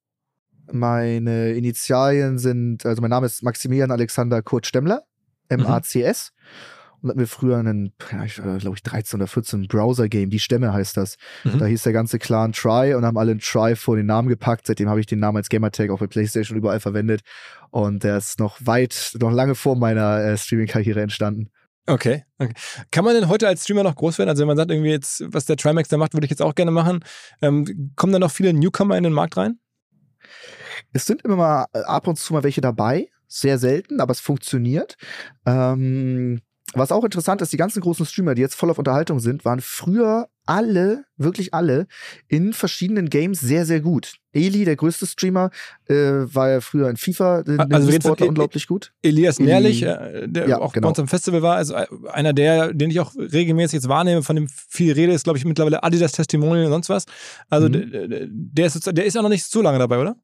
Meine 0.71 1.53
Initialien 1.53 2.37
sind, 2.37 2.85
also 2.85 3.01
mein 3.01 3.09
Name 3.09 3.25
ist 3.25 3.43
Maximilian 3.43 3.91
Alexander 3.91 4.41
Kurt 4.41 4.65
Stemmler, 4.65 5.03
M-A-C-S. 5.49 6.31
Und 7.01 7.09
hatten 7.09 7.19
wir 7.19 7.27
früher 7.27 7.57
einen, 7.57 7.93
glaube 7.97 8.75
ich, 8.75 8.83
13 8.83 9.19
oder 9.19 9.27
14 9.27 9.67
Browser-Game, 9.67 10.29
die 10.29 10.39
Stämme 10.39 10.73
heißt 10.73 10.97
das. 10.97 11.17
Mhm. 11.43 11.59
Da 11.59 11.65
hieß 11.65 11.83
der 11.83 11.93
ganze 11.93 12.19
Clan 12.19 12.51
Try 12.51 12.93
und 12.93 13.05
haben 13.05 13.17
alle 13.17 13.31
einen 13.31 13.39
Try 13.39 13.75
vor 13.75 13.95
den 13.95 14.05
Namen 14.05 14.27
gepackt. 14.27 14.67
Seitdem 14.67 14.89
habe 14.89 14.99
ich 14.99 15.05
den 15.05 15.19
Namen 15.19 15.37
als 15.37 15.49
Gamertag 15.49 15.89
auch 15.89 15.99
bei 15.99 16.07
PlayStation 16.07 16.57
überall 16.57 16.79
verwendet. 16.79 17.21
Und 17.71 18.03
der 18.03 18.17
ist 18.17 18.39
noch 18.39 18.57
weit, 18.61 19.13
noch 19.19 19.31
lange 19.31 19.55
vor 19.55 19.75
meiner 19.75 20.23
äh, 20.23 20.37
Streaming-Karriere 20.37 21.01
entstanden. 21.01 21.49
Okay, 21.89 22.23
okay. 22.37 22.53
Kann 22.91 23.03
man 23.03 23.15
denn 23.15 23.29
heute 23.29 23.47
als 23.47 23.63
Streamer 23.63 23.83
noch 23.83 23.95
groß 23.95 24.19
werden? 24.19 24.29
Also 24.29 24.41
wenn 24.41 24.47
man 24.47 24.57
sagt, 24.57 24.69
irgendwie 24.69 24.91
jetzt, 24.91 25.23
was 25.27 25.45
der 25.45 25.57
Trimax 25.57 25.89
da 25.89 25.97
macht, 25.97 26.13
würde 26.13 26.25
ich 26.25 26.29
jetzt 26.29 26.41
auch 26.41 26.53
gerne 26.53 26.71
machen. 26.71 27.03
Ähm, 27.41 27.93
kommen 27.95 28.13
da 28.13 28.19
noch 28.19 28.31
viele 28.31 28.53
Newcomer 28.53 28.95
in 28.95 29.03
den 29.03 29.13
Markt 29.13 29.37
rein? 29.37 29.59
Es 30.93 31.05
sind 31.05 31.23
immer 31.23 31.35
mal 31.35 31.65
äh, 31.73 31.79
ab 31.79 32.07
und 32.07 32.17
zu 32.17 32.33
mal 32.33 32.43
welche 32.43 32.61
dabei, 32.61 33.09
sehr 33.27 33.57
selten, 33.57 34.01
aber 34.01 34.11
es 34.11 34.19
funktioniert. 34.19 34.97
Ähm, 35.45 36.41
was 36.73 36.91
auch 36.91 37.03
interessant 37.03 37.41
ist, 37.41 37.51
die 37.51 37.57
ganzen 37.57 37.81
großen 37.81 38.05
Streamer, 38.05 38.35
die 38.35 38.41
jetzt 38.41 38.55
voll 38.55 38.69
auf 38.69 38.77
Unterhaltung 38.77 39.19
sind, 39.19 39.45
waren 39.45 39.61
früher 39.61 40.27
alle, 40.45 41.05
wirklich 41.17 41.53
alle, 41.53 41.85
in 42.27 42.53
verschiedenen 42.53 43.09
Games 43.09 43.39
sehr, 43.39 43.65
sehr 43.65 43.81
gut. 43.81 44.15
Eli, 44.31 44.65
der 44.65 44.75
größte 44.75 45.05
Streamer, 45.05 45.51
äh, 45.87 45.93
war 45.93 46.49
ja 46.49 46.61
früher 46.61 46.89
in 46.89 46.97
FIFA, 46.97 47.43
den 47.43 47.59
also 47.59 47.91
Sportler 47.91 48.25
e 48.25 48.29
unglaublich 48.29 48.65
gut. 48.65 48.91
Elias 49.03 49.39
Nährlich, 49.39 49.83
äh, 49.83 50.27
der 50.27 50.47
ja, 50.47 50.59
auch 50.59 50.73
genau. 50.73 50.85
bei 50.85 50.89
uns 50.89 50.99
am 50.99 51.07
Festival 51.07 51.43
war, 51.43 51.55
also 51.55 51.75
äh, 51.75 51.85
einer 52.11 52.33
der, 52.33 52.73
den 52.73 52.89
ich 52.89 52.99
auch 52.99 53.13
regelmäßig 53.15 53.75
jetzt 53.75 53.89
wahrnehme, 53.89 54.23
von 54.23 54.35
dem 54.35 54.47
viel 54.47 54.93
rede, 54.93 55.13
ist, 55.13 55.23
glaube 55.23 55.37
ich, 55.37 55.45
mittlerweile 55.45 55.83
Adidas 55.83 56.13
Testimonial 56.13 56.65
und 56.65 56.71
sonst 56.71 56.89
was. 56.89 57.05
Also 57.49 57.67
mhm. 57.67 57.91
der, 57.91 58.27
der, 58.29 58.65
ist, 58.65 58.97
der 58.97 59.05
ist 59.05 59.17
auch 59.17 59.23
noch 59.23 59.29
nicht 59.29 59.45
so 59.45 59.61
lange 59.61 59.77
dabei, 59.77 59.99
oder? 59.99 60.15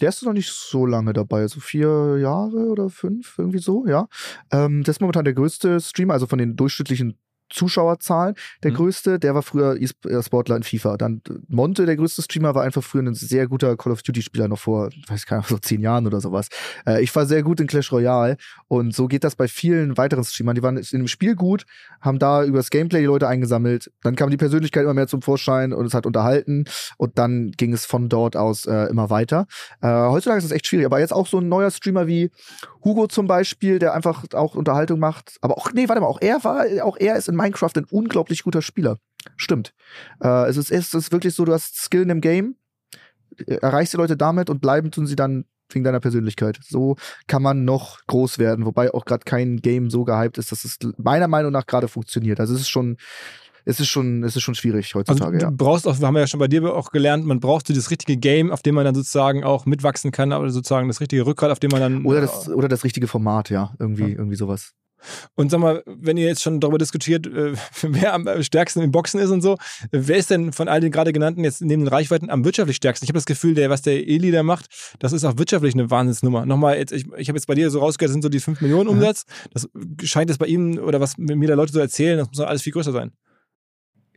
Der 0.00 0.10
ist 0.10 0.22
noch 0.22 0.32
nicht 0.32 0.50
so 0.50 0.86
lange 0.86 1.12
dabei, 1.12 1.46
so 1.48 1.60
vier 1.60 2.18
Jahre 2.18 2.68
oder 2.68 2.88
fünf, 2.90 3.36
irgendwie 3.38 3.58
so, 3.58 3.86
ja. 3.86 4.08
Ähm, 4.52 4.82
das 4.84 4.96
ist 4.96 5.00
momentan 5.00 5.24
der 5.24 5.34
größte 5.34 5.80
Streamer, 5.80 6.14
also 6.14 6.26
von 6.26 6.38
den 6.38 6.56
durchschnittlichen 6.56 7.18
Zuschauerzahlen 7.50 8.34
der 8.62 8.72
Mhm. 8.72 8.76
größte. 8.76 9.18
Der 9.18 9.34
war 9.34 9.42
früher 9.42 9.76
E-Sportler 9.80 10.56
in 10.56 10.62
FIFA. 10.62 10.96
Dann 10.96 11.22
Monte, 11.48 11.86
der 11.86 11.96
größte 11.96 12.22
Streamer, 12.22 12.54
war 12.54 12.62
einfach 12.62 12.82
früher 12.82 13.02
ein 13.02 13.14
sehr 13.14 13.46
guter 13.48 13.76
Call 13.76 13.92
of 13.92 14.02
Duty-Spieler 14.02 14.48
noch 14.48 14.58
vor, 14.58 14.90
weiß 15.08 15.26
keine 15.26 15.40
Ahnung, 15.40 15.48
so 15.48 15.58
zehn 15.58 15.80
Jahren 15.80 16.06
oder 16.06 16.20
sowas. 16.20 16.48
Äh, 16.86 17.02
ich 17.02 17.14
war 17.14 17.26
sehr 17.26 17.42
gut 17.42 17.60
in 17.60 17.66
Clash 17.66 17.92
Royale 17.92 18.36
und 18.68 18.94
so 18.94 19.06
geht 19.08 19.24
das 19.24 19.36
bei 19.36 19.48
vielen 19.48 19.96
weiteren 19.96 20.24
Streamern. 20.24 20.54
Die 20.54 20.62
waren 20.62 20.76
in 20.76 20.84
dem 20.98 21.08
Spiel 21.08 21.34
gut, 21.34 21.64
haben 22.00 22.18
da 22.18 22.44
übers 22.44 22.70
Gameplay 22.70 23.00
die 23.00 23.06
Leute 23.06 23.28
eingesammelt. 23.28 23.90
Dann 24.02 24.16
kam 24.16 24.30
die 24.30 24.36
Persönlichkeit 24.36 24.84
immer 24.84 24.94
mehr 24.94 25.06
zum 25.08 25.22
Vorschein 25.22 25.72
und 25.72 25.86
es 25.86 25.94
hat 25.94 26.06
unterhalten 26.06 26.64
und 26.96 27.18
dann 27.18 27.52
ging 27.52 27.72
es 27.72 27.86
von 27.86 28.08
dort 28.08 28.36
aus 28.36 28.66
äh, 28.66 28.84
immer 28.90 29.10
weiter. 29.10 29.46
Äh, 29.80 29.88
heutzutage 29.88 30.38
ist 30.38 30.44
es 30.44 30.52
echt 30.52 30.66
schwierig, 30.66 30.86
aber 30.86 31.00
jetzt 31.00 31.12
auch 31.12 31.26
so 31.26 31.38
ein 31.38 31.48
neuer 31.48 31.70
Streamer 31.70 32.06
wie 32.06 32.30
Hugo 32.84 33.06
zum 33.06 33.26
Beispiel, 33.26 33.78
der 33.78 33.94
einfach 33.94 34.24
auch 34.34 34.54
Unterhaltung 34.54 34.98
macht. 34.98 35.36
Aber 35.40 35.56
auch, 35.56 35.72
nee, 35.72 35.88
warte 35.88 36.00
mal, 36.00 36.06
auch 36.06 36.20
er 36.20 36.42
war, 36.44 36.64
auch 36.82 36.96
er 36.98 37.16
ist 37.16 37.28
in 37.28 37.36
Minecraft 37.36 37.72
ein 37.76 37.86
unglaublich 37.90 38.42
guter 38.42 38.62
Spieler. 38.62 38.98
Stimmt. 39.36 39.74
Äh, 40.22 40.48
es, 40.48 40.56
ist, 40.56 40.70
es 40.70 40.94
ist 40.94 41.12
wirklich 41.12 41.34
so, 41.34 41.44
du 41.44 41.52
hast 41.52 41.76
Skill 41.76 42.02
in 42.02 42.08
dem 42.08 42.20
Game, 42.20 42.56
erreichst 43.46 43.92
die 43.92 43.98
Leute 43.98 44.16
damit 44.16 44.50
und 44.50 44.60
bleiben 44.60 44.90
tun 44.90 45.06
sie 45.06 45.16
dann 45.16 45.44
wegen 45.70 45.84
deiner 45.84 46.00
Persönlichkeit. 46.00 46.58
So 46.62 46.96
kann 47.26 47.42
man 47.42 47.64
noch 47.64 48.00
groß 48.06 48.38
werden, 48.38 48.64
wobei 48.64 48.92
auch 48.92 49.04
gerade 49.04 49.24
kein 49.24 49.58
Game 49.58 49.90
so 49.90 50.04
gehypt 50.04 50.38
ist, 50.38 50.50
dass 50.50 50.64
es 50.64 50.78
meiner 50.96 51.28
Meinung 51.28 51.52
nach 51.52 51.66
gerade 51.66 51.88
funktioniert. 51.88 52.40
Also 52.40 52.54
es 52.54 52.62
ist 52.62 52.70
schon, 52.70 52.96
es 53.64 53.80
ist 53.80 53.88
schon, 53.88 54.22
es 54.24 54.36
ist 54.36 54.42
schon 54.42 54.54
schwierig 54.54 54.94
Also 54.94 55.00
heutzutage, 55.00 55.38
du 55.38 55.44
ja. 55.44 55.50
brauchst 55.50 55.86
auch, 55.86 55.98
wir 56.00 56.06
haben 56.06 56.16
ja 56.16 56.26
schon 56.26 56.40
bei 56.40 56.48
dir 56.48 56.74
auch 56.74 56.90
gelernt, 56.90 57.26
man 57.26 57.40
braucht 57.40 57.66
so 57.66 57.74
das 57.74 57.90
richtige 57.90 58.16
Game, 58.16 58.50
auf 58.50 58.62
dem 58.62 58.74
man 58.74 58.84
dann 58.84 58.94
sozusagen 58.94 59.44
auch 59.44 59.66
mitwachsen 59.66 60.10
kann, 60.10 60.32
aber 60.32 60.50
sozusagen 60.50 60.88
das 60.88 61.00
richtige 61.00 61.26
Rückgrat, 61.26 61.50
auf 61.50 61.60
dem 61.60 61.70
man 61.70 61.80
dann. 61.80 62.04
Oder 62.04 62.20
das, 62.22 62.48
oder 62.48 62.68
das 62.68 62.84
richtige 62.84 63.08
Format, 63.08 63.50
ja. 63.50 63.72
Irgendwie, 63.78 64.02
Ja. 64.02 64.18
irgendwie 64.18 64.36
sowas. 64.36 64.72
Und 65.36 65.50
sag 65.50 65.60
mal, 65.60 65.82
wenn 65.86 66.16
ihr 66.16 66.26
jetzt 66.26 66.42
schon 66.42 66.58
darüber 66.60 66.78
diskutiert, 66.78 67.26
äh, 67.26 67.52
wer 67.82 68.14
am 68.14 68.42
stärksten 68.42 68.82
im 68.82 68.90
Boxen 68.90 69.20
ist 69.20 69.30
und 69.30 69.42
so, 69.42 69.52
äh, 69.52 69.56
wer 69.92 70.16
ist 70.16 70.30
denn 70.30 70.52
von 70.52 70.68
all 70.68 70.80
den 70.80 70.90
gerade 70.90 71.12
genannten 71.12 71.44
jetzt 71.44 71.60
neben 71.62 71.82
den 71.84 71.88
Reichweiten 71.88 72.30
am 72.30 72.44
wirtschaftlich 72.44 72.76
stärksten? 72.76 73.04
Ich 73.04 73.10
habe 73.10 73.18
das 73.18 73.26
Gefühl, 73.26 73.54
der, 73.54 73.70
was 73.70 73.82
der 73.82 74.06
Eli 74.08 74.30
da 74.30 74.42
macht, 74.42 74.66
das 74.98 75.12
ist 75.12 75.24
auch 75.24 75.38
wirtschaftlich 75.38 75.74
eine 75.74 75.90
Wahnsinnsnummer. 75.90 76.46
Nochmal, 76.46 76.78
jetzt, 76.78 76.92
ich, 76.92 77.06
ich 77.16 77.28
habe 77.28 77.38
jetzt 77.38 77.46
bei 77.46 77.54
dir 77.54 77.70
so 77.70 77.78
rausgehört, 77.78 78.08
das 78.08 78.14
sind 78.14 78.22
so 78.22 78.28
die 78.28 78.40
5 78.40 78.60
Millionen 78.60 78.88
Umsatz. 78.88 79.24
Das 79.52 79.68
scheint 80.02 80.30
jetzt 80.30 80.38
bei 80.38 80.46
ihm 80.46 80.78
oder 80.78 81.00
was 81.00 81.16
mir 81.16 81.46
da 81.48 81.54
Leute 81.54 81.72
so 81.72 81.78
erzählen, 81.80 82.18
das 82.18 82.28
muss 82.28 82.38
doch 82.38 82.46
alles 82.46 82.62
viel 82.62 82.72
größer 82.72 82.92
sein. 82.92 83.12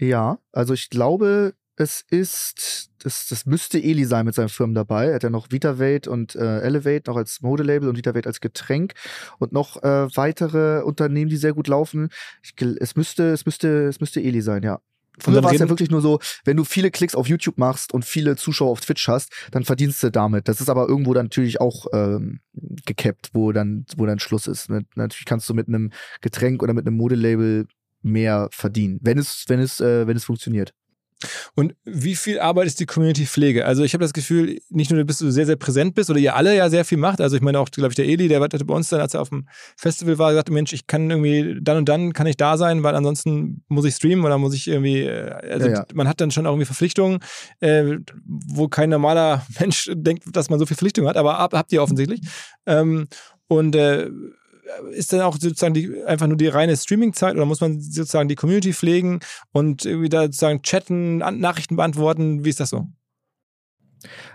Ja, 0.02 0.40
also 0.52 0.74
ich 0.74 0.90
glaube, 0.90 1.54
es 1.76 2.04
ist, 2.10 2.90
das, 3.04 3.28
das 3.28 3.46
müsste 3.46 3.78
Eli 3.78 4.04
sein 4.06 4.26
mit 4.26 4.34
seinen 4.34 4.50
Firmen 4.50 4.74
dabei. 4.74 5.08
Er 5.08 5.16
hat 5.16 5.24
ja 5.24 5.30
noch 5.30 5.52
VitaVate 5.52 6.10
und 6.10 6.36
äh, 6.36 6.62
Elevate 6.62 7.04
noch 7.06 7.18
als 7.18 7.42
Modelabel 7.42 7.88
und 7.88 7.98
VitaVate 7.98 8.26
als 8.26 8.42
Getränk 8.42 8.94
und 9.38 9.52
noch 9.52 9.82
äh, 9.84 10.16
weitere 10.16 10.82
Unternehmen, 10.82 11.30
die 11.30 11.38
sehr 11.38 11.54
gut 11.54 11.68
laufen. 11.68 12.10
Ich, 12.42 12.54
es 12.80 12.96
müsste, 12.96 13.30
es 13.32 13.46
müsste, 13.46 13.86
es 13.88 14.00
müsste 14.00 14.22
Eli 14.22 14.42
sein, 14.42 14.64
ja. 14.64 14.82
Früher 15.20 15.44
war 15.44 15.54
es 15.54 15.60
ja 15.60 15.70
wirklich 15.70 15.92
nur 15.92 16.02
so, 16.02 16.20
wenn 16.46 16.58
du 16.58 16.64
viele 16.64 16.90
Klicks 16.90 17.14
auf 17.14 17.28
YouTube 17.28 17.58
machst 17.58 17.94
und 17.94 18.06
viele 18.06 18.38
Zuschauer 18.38 18.72
auf 18.72 18.82
Twitch 18.82 19.08
hast, 19.08 19.32
dann 19.52 19.66
verdienst 19.66 20.02
du 20.02 20.10
damit. 20.10 20.48
Das 20.48 20.62
ist 20.62 20.70
aber 20.70 20.88
irgendwo 20.88 21.14
dann 21.14 21.26
natürlich 21.26 21.62
auch 21.62 21.86
ähm, 21.94 22.40
gekappt, 22.54 23.32
wo 23.34 23.52
dann, 23.52 23.86
wo 23.98 24.06
dann 24.06 24.20
Schluss 24.20 24.48
ist. 24.48 24.70
Natürlich 24.96 25.26
kannst 25.26 25.48
du 25.50 25.54
mit 25.54 25.68
einem 25.68 25.92
Getränk 26.22 26.64
oder 26.64 26.74
mit 26.74 26.88
einem 26.88 26.98
Modelabel 26.98 27.68
mehr 28.02 28.50
verdienen, 28.52 29.00
wenn 29.02 29.18
es, 29.18 29.46
wenn 29.48 29.60
es, 29.60 29.80
äh, 29.80 30.08
wenn 30.08 30.18
es 30.18 30.26
funktioniert. 30.26 30.74
Und 31.56 31.76
wie 31.84 32.16
viel 32.16 32.40
Arbeit 32.40 32.68
ist 32.68 32.80
die 32.80 32.86
Community-Pflege? 32.86 33.66
Also 33.66 33.84
ich 33.84 33.94
habe 33.94 34.04
das 34.04 34.14
Gefühl, 34.14 34.60
nicht 34.70 34.92
nur, 34.92 35.04
dass 35.04 35.20
du 35.20 35.30
sehr, 35.32 35.46
sehr 35.46 35.56
präsent 35.56 35.96
bist 35.96 36.10
oder 36.10 36.20
ihr 36.20 36.36
alle 36.36 36.56
ja 36.56 36.70
sehr 36.70 36.86
viel 36.86 36.98
macht. 36.98 37.22
Also 37.22 37.36
ich 37.36 37.42
meine 37.42 37.60
auch, 37.60 37.70
glaube 37.70 37.90
ich, 37.90 37.96
der 37.96 38.06
Eli, 38.06 38.28
der 38.28 38.42
hatte 38.42 38.64
bei 38.66 38.74
uns 38.74 38.90
dann, 38.90 39.02
als 39.02 39.14
er 39.14 39.22
auf 39.22 39.30
dem 39.30 39.48
Festival 39.78 40.18
war, 40.18 40.32
gesagt, 40.32 40.50
Mensch, 40.50 40.74
ich 40.74 40.88
kann 40.88 41.10
irgendwie, 41.10 41.60
dann 41.62 41.78
und 41.78 41.90
dann 41.90 42.14
kann 42.14 42.28
ich 42.28 42.38
da 42.38 42.58
sein, 42.58 42.84
weil 42.84 42.96
ansonsten 42.96 43.64
muss 43.68 43.86
ich 43.86 43.96
streamen 43.96 44.26
oder 44.26 44.38
muss 44.38 44.54
ich 44.54 44.68
irgendwie, 44.68 45.04
äh, 45.04 45.52
also 45.52 45.68
Ja, 45.68 45.74
ja. 45.74 45.86
man 45.94 46.08
hat 46.08 46.22
dann 46.22 46.32
schon 46.32 46.46
auch 46.46 46.52
irgendwie 46.52 46.66
Verpflichtungen, 46.66 47.20
äh, 47.60 47.98
wo 48.26 48.68
kein 48.68 48.90
normaler 48.90 49.46
Mensch 49.60 49.90
denkt, 49.94 50.24
dass 50.32 50.50
man 50.50 50.60
so 50.60 50.66
viel 50.66 50.76
Verpflichtungen 50.76 51.10
hat, 51.10 51.18
aber 51.18 51.38
hab, 51.38 51.54
habt 51.54 51.72
ihr 51.72 51.84
offensichtlich. 51.84 52.22
Ähm, 52.66 53.08
und 53.48 53.76
äh, 53.76 54.10
ist 54.92 55.14
dann 55.14 55.22
auch 55.22 55.38
sozusagen 55.38 55.74
die, 55.74 56.04
einfach 56.06 56.28
nur 56.28 56.38
die 56.38 56.48
reine 56.48 56.76
Streaming-Zeit 56.76 57.36
oder 57.36 57.46
muss 57.46 57.62
man 57.62 57.82
sozusagen 57.82 58.30
die 58.30 58.36
Community 58.36 58.74
pflegen 58.74 59.20
und 59.52 59.86
irgendwie 59.86 60.10
da 60.10 60.24
sozusagen 60.24 60.62
chatten, 60.62 61.18
Nachrichten 61.18 61.76
beantworten? 61.76 62.46
Wie 62.46 62.50
ist 62.50 62.60
das 62.60 62.70
so? 62.70 62.88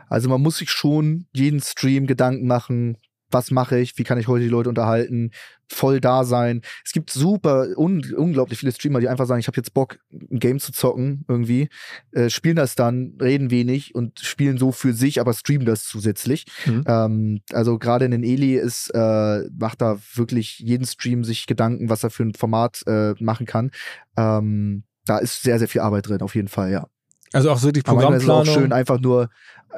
Also 0.09 0.29
man 0.29 0.41
muss 0.41 0.59
sich 0.59 0.71
schon 0.71 1.27
jeden 1.33 1.61
Stream 1.61 2.07
Gedanken 2.07 2.47
machen, 2.47 2.99
was 3.31 3.51
mache 3.51 3.79
ich, 3.79 3.99
wie 3.99 4.05
kann 4.05 4.19
ich 4.19 4.29
heute 4.29 4.45
die 4.45 4.51
Leute 4.51 4.69
unterhalten, 4.69 5.31
voll 5.69 6.01
da 6.01 6.25
sein. 6.25 6.63
Es 6.85 6.93
gibt 6.93 7.11
super, 7.11 7.67
un 7.77 8.03
unglaublich 8.15 8.59
viele 8.59 8.73
Streamer, 8.73 9.01
die 9.01 9.09
einfach 9.09 9.27
sagen, 9.27 9.41
ich 9.41 9.49
habe 9.49 9.57
jetzt 9.57 9.75
Bock, 9.75 9.99
ein 10.13 10.39
Game 10.39 10.61
zu 10.61 10.73
zocken 10.73 11.25
irgendwie, 11.29 11.69
äh, 12.13 12.31
spielen 12.31 12.57
das 12.57 12.75
dann, 12.75 13.15
reden 13.21 13.51
wenig 13.51 13.95
und 13.95 14.21
spielen 14.21 14.59
so 14.59 14.73
für 14.73 14.93
sich, 14.93 15.21
aber 15.21 15.33
streamen 15.33 15.67
das 15.67 15.85
zusätzlich. 15.85 16.47
Mhm. 16.67 16.85
Ähm, 16.87 17.41
also 17.53 17.79
gerade 17.79 18.05
in 18.05 18.13
den 18.13 18.23
Eli 18.25 18.55
ist, 18.57 18.91
äh, 18.95 19.43
macht 19.59 19.81
da 19.81 19.99
wirklich 20.15 20.59
jeden 20.61 20.87
Stream 20.87 21.25
sich 21.25 21.47
Gedanken, 21.47 21.89
was 21.89 22.05
er 22.05 22.11
für 22.11 22.23
ein 22.23 22.35
Format 22.35 22.83
äh, 22.87 23.15
machen 23.19 23.47
kann. 23.47 23.71
Ähm, 24.17 24.85
da 25.05 25.19
ist 25.19 25.43
sehr, 25.43 25.59
sehr 25.59 25.69
viel 25.69 25.81
Arbeit 25.81 26.09
drin, 26.09 26.21
auf 26.21 26.35
jeden 26.35 26.49
Fall, 26.49 26.71
ja. 26.71 26.87
Also 27.33 27.51
auch 27.51 27.59
so 27.59 27.71
die 27.71 27.83
Aber 27.85 27.95
manchmal 27.95 28.17
ist 28.17 28.23
es 28.23 28.27
Programmplanung. 28.27 28.57
auch 28.57 28.63
schön, 28.63 28.73
einfach 28.73 29.01
nur 29.01 29.31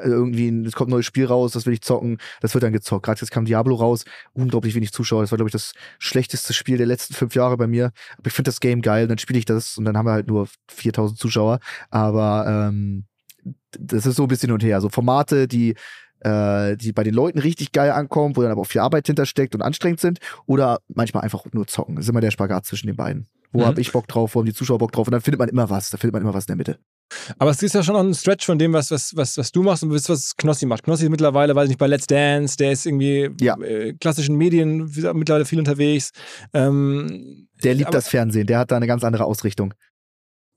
irgendwie, 0.02 0.48
ein- 0.48 0.64
es 0.64 0.74
kommt 0.74 0.88
ein 0.88 0.92
neues 0.92 1.06
Spiel 1.06 1.26
raus, 1.26 1.52
das 1.52 1.66
will 1.66 1.72
ich 1.72 1.80
zocken, 1.82 2.18
das 2.40 2.54
wird 2.54 2.62
dann 2.64 2.72
gezockt. 2.72 3.04
Gerade 3.06 3.20
jetzt 3.20 3.30
kam 3.30 3.44
Diablo 3.44 3.74
raus, 3.76 4.04
unglaublich 4.32 4.74
wenig 4.74 4.92
Zuschauer. 4.92 5.22
Das 5.22 5.30
war, 5.32 5.36
glaube 5.36 5.48
ich, 5.48 5.52
das 5.52 5.72
schlechteste 5.98 6.52
Spiel 6.54 6.76
der 6.78 6.86
letzten 6.86 7.14
fünf 7.14 7.34
Jahre 7.34 7.56
bei 7.56 7.66
mir. 7.66 7.92
Aber 8.16 8.26
ich 8.26 8.32
finde 8.32 8.48
das 8.48 8.60
Game 8.60 8.82
geil, 8.82 9.08
dann 9.08 9.18
spiele 9.18 9.38
ich 9.38 9.44
das 9.44 9.76
und 9.78 9.84
dann 9.84 9.96
haben 9.96 10.06
wir 10.06 10.12
halt 10.12 10.28
nur 10.28 10.48
4000 10.70 11.18
Zuschauer. 11.18 11.58
Aber 11.90 12.46
ähm, 12.70 13.04
das 13.78 14.06
ist 14.06 14.16
so 14.16 14.22
ein 14.24 14.28
bisschen 14.28 14.48
hin 14.48 14.54
und 14.54 14.62
her. 14.62 14.80
So 14.80 14.88
Formate, 14.88 15.48
die 15.48 15.74
äh, 16.20 16.76
die 16.76 16.92
bei 16.92 17.04
den 17.04 17.14
Leuten 17.14 17.38
richtig 17.38 17.70
geil 17.70 17.92
ankommen, 17.92 18.36
wo 18.36 18.42
dann 18.42 18.50
aber 18.50 18.62
auch 18.62 18.66
viel 18.66 18.80
Arbeit 18.80 19.06
hintersteckt 19.06 19.54
und 19.54 19.62
anstrengend 19.62 20.00
sind, 20.00 20.18
oder 20.46 20.80
manchmal 20.88 21.22
einfach 21.22 21.44
nur 21.52 21.68
zocken. 21.68 21.94
Das 21.94 22.06
ist 22.06 22.08
immer 22.08 22.20
der 22.20 22.32
Spagat 22.32 22.66
zwischen 22.66 22.88
den 22.88 22.96
beiden. 22.96 23.28
Wo 23.52 23.60
Mhm. 23.60 23.64
hab 23.66 23.78
ich 23.78 23.92
Bock 23.92 24.08
drauf, 24.08 24.34
wo 24.34 24.40
haben 24.40 24.46
die 24.46 24.52
Zuschauer 24.52 24.78
Bock 24.78 24.90
drauf? 24.90 25.06
Und 25.06 25.12
dann 25.12 25.20
findet 25.20 25.38
man 25.38 25.48
immer 25.48 25.70
was. 25.70 25.90
Da 25.90 25.96
findet 25.96 26.14
man 26.14 26.22
immer 26.22 26.34
was 26.34 26.44
in 26.46 26.48
der 26.48 26.56
Mitte. 26.56 26.78
Aber 27.38 27.50
es 27.50 27.62
ist 27.62 27.74
ja 27.74 27.82
schon 27.82 27.94
noch 27.94 28.02
ein 28.02 28.14
Stretch 28.14 28.44
von 28.46 28.58
dem, 28.58 28.72
was, 28.72 28.90
was, 28.90 29.16
was, 29.16 29.36
was 29.36 29.52
du 29.52 29.62
machst 29.62 29.82
und 29.82 29.92
was, 29.92 30.08
was 30.08 30.36
Knossi 30.36 30.66
macht. 30.66 30.82
Knossi 30.84 31.04
ist 31.04 31.10
mittlerweile, 31.10 31.54
weiß 31.54 31.64
ich 31.64 31.68
nicht, 31.70 31.78
bei 31.78 31.86
Let's 31.86 32.06
Dance, 32.06 32.56
der 32.56 32.72
ist 32.72 32.86
irgendwie 32.86 33.30
Ja. 33.40 33.58
äh, 33.60 33.94
klassischen 33.94 34.36
Medien 34.36 34.90
mittlerweile 35.14 35.44
viel 35.44 35.58
unterwegs. 35.58 36.12
Ähm, 36.52 37.48
Der 37.62 37.74
liebt 37.74 37.88
aber- 37.88 37.96
das 37.98 38.08
Fernsehen, 38.08 38.46
der 38.46 38.58
hat 38.58 38.70
da 38.70 38.76
eine 38.76 38.86
ganz 38.86 39.04
andere 39.04 39.24
Ausrichtung. 39.24 39.74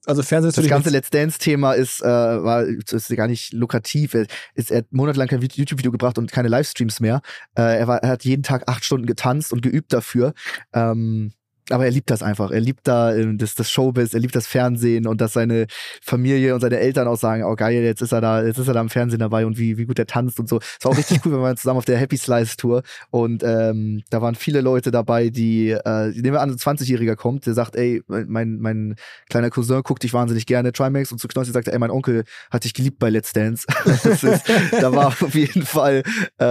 Also 0.07 0.23
Fernsehen 0.23 0.49
ist 0.49 0.57
Das 0.57 0.67
ganze 0.67 0.89
Let's 0.89 1.11
Dance-Thema 1.11 1.73
ist, 1.73 2.01
äh, 2.01 2.05
war, 2.05 2.63
ist 2.63 3.15
gar 3.15 3.27
nicht 3.27 3.53
lukrativ. 3.53 4.15
Er, 4.15 4.25
ist, 4.55 4.71
er 4.71 4.79
hat 4.79 4.87
monatelang 4.91 5.27
kein 5.27 5.41
Vid- 5.43 5.53
YouTube-Video 5.57 5.91
gebracht 5.91 6.17
und 6.17 6.31
keine 6.31 6.47
Livestreams 6.47 6.99
mehr. 7.01 7.21
Äh, 7.55 7.77
er, 7.79 7.87
war, 7.87 7.97
er 8.01 8.09
hat 8.09 8.25
jeden 8.25 8.41
Tag 8.41 8.63
acht 8.67 8.83
Stunden 8.83 9.05
getanzt 9.05 9.53
und 9.53 9.61
geübt 9.61 9.93
dafür. 9.93 10.33
Ähm, 10.73 11.33
aber 11.69 11.85
er 11.85 11.91
liebt 11.91 12.09
das 12.09 12.23
einfach. 12.23 12.51
Er 12.51 12.59
liebt 12.59 12.87
da 12.87 13.15
ähm, 13.15 13.37
das, 13.37 13.55
das 13.55 13.69
Showbiz, 13.69 14.13
er 14.13 14.19
liebt 14.19 14.35
das 14.35 14.47
Fernsehen 14.47 15.07
und 15.07 15.21
dass 15.21 15.33
seine 15.33 15.67
Familie 16.01 16.53
und 16.53 16.61
seine 16.61 16.79
Eltern 16.79 17.07
auch 17.07 17.17
sagen, 17.17 17.43
oh 17.43 17.55
geil, 17.55 17.83
jetzt 17.83 18.01
ist 18.01 18.11
er 18.11 18.21
da, 18.21 18.43
jetzt 18.43 18.57
ist 18.57 18.67
er 18.67 18.73
da 18.73 18.81
im 18.81 18.89
Fernsehen 18.89 19.19
dabei 19.19 19.45
und 19.45 19.57
wie, 19.57 19.77
wie 19.77 19.85
gut 19.85 19.99
er 19.99 20.07
tanzt 20.07 20.39
und 20.39 20.49
so. 20.49 20.57
Es 20.57 20.83
war 20.83 20.91
auch 20.91 20.97
richtig 20.97 21.21
cool, 21.25 21.33
wir 21.33 21.41
waren 21.41 21.57
zusammen 21.57 21.77
auf 21.77 21.85
der 21.85 21.97
Happy 21.97 22.17
Slice 22.17 22.57
Tour 22.57 22.83
und 23.09 23.43
ähm, 23.43 24.01
da 24.09 24.21
waren 24.21 24.35
viele 24.35 24.61
Leute 24.61 24.91
dabei, 24.91 25.29
die, 25.29 25.69
äh, 25.69 26.07
nehmen 26.09 26.33
wir 26.33 26.41
an, 26.41 26.49
ein 26.49 26.57
20-Jähriger 26.57 27.15
kommt, 27.15 27.45
der 27.45 27.53
sagt, 27.53 27.75
ey, 27.75 28.01
mein, 28.07 28.59
mein 28.59 28.95
kleiner 29.29 29.49
Cousin 29.49 29.83
guckt 29.83 30.03
dich 30.03 30.13
wahnsinnig 30.13 30.45
gerne, 30.45 30.71
Trimax 30.71 31.11
und 31.11 31.19
zu 31.19 31.27
Knossi 31.27 31.51
sagt 31.51 31.67
ey, 31.67 31.79
mein 31.79 31.91
Onkel 31.91 32.23
hat 32.49 32.63
dich 32.63 32.73
geliebt 32.73 32.99
bei 32.99 33.09
Let's 33.09 33.33
Dance. 33.33 33.65
ist, 33.85 34.49
da 34.71 34.93
war 34.93 35.07
auf 35.07 35.35
jeden 35.35 35.63
Fall 35.63 36.03
äh, 36.37 36.43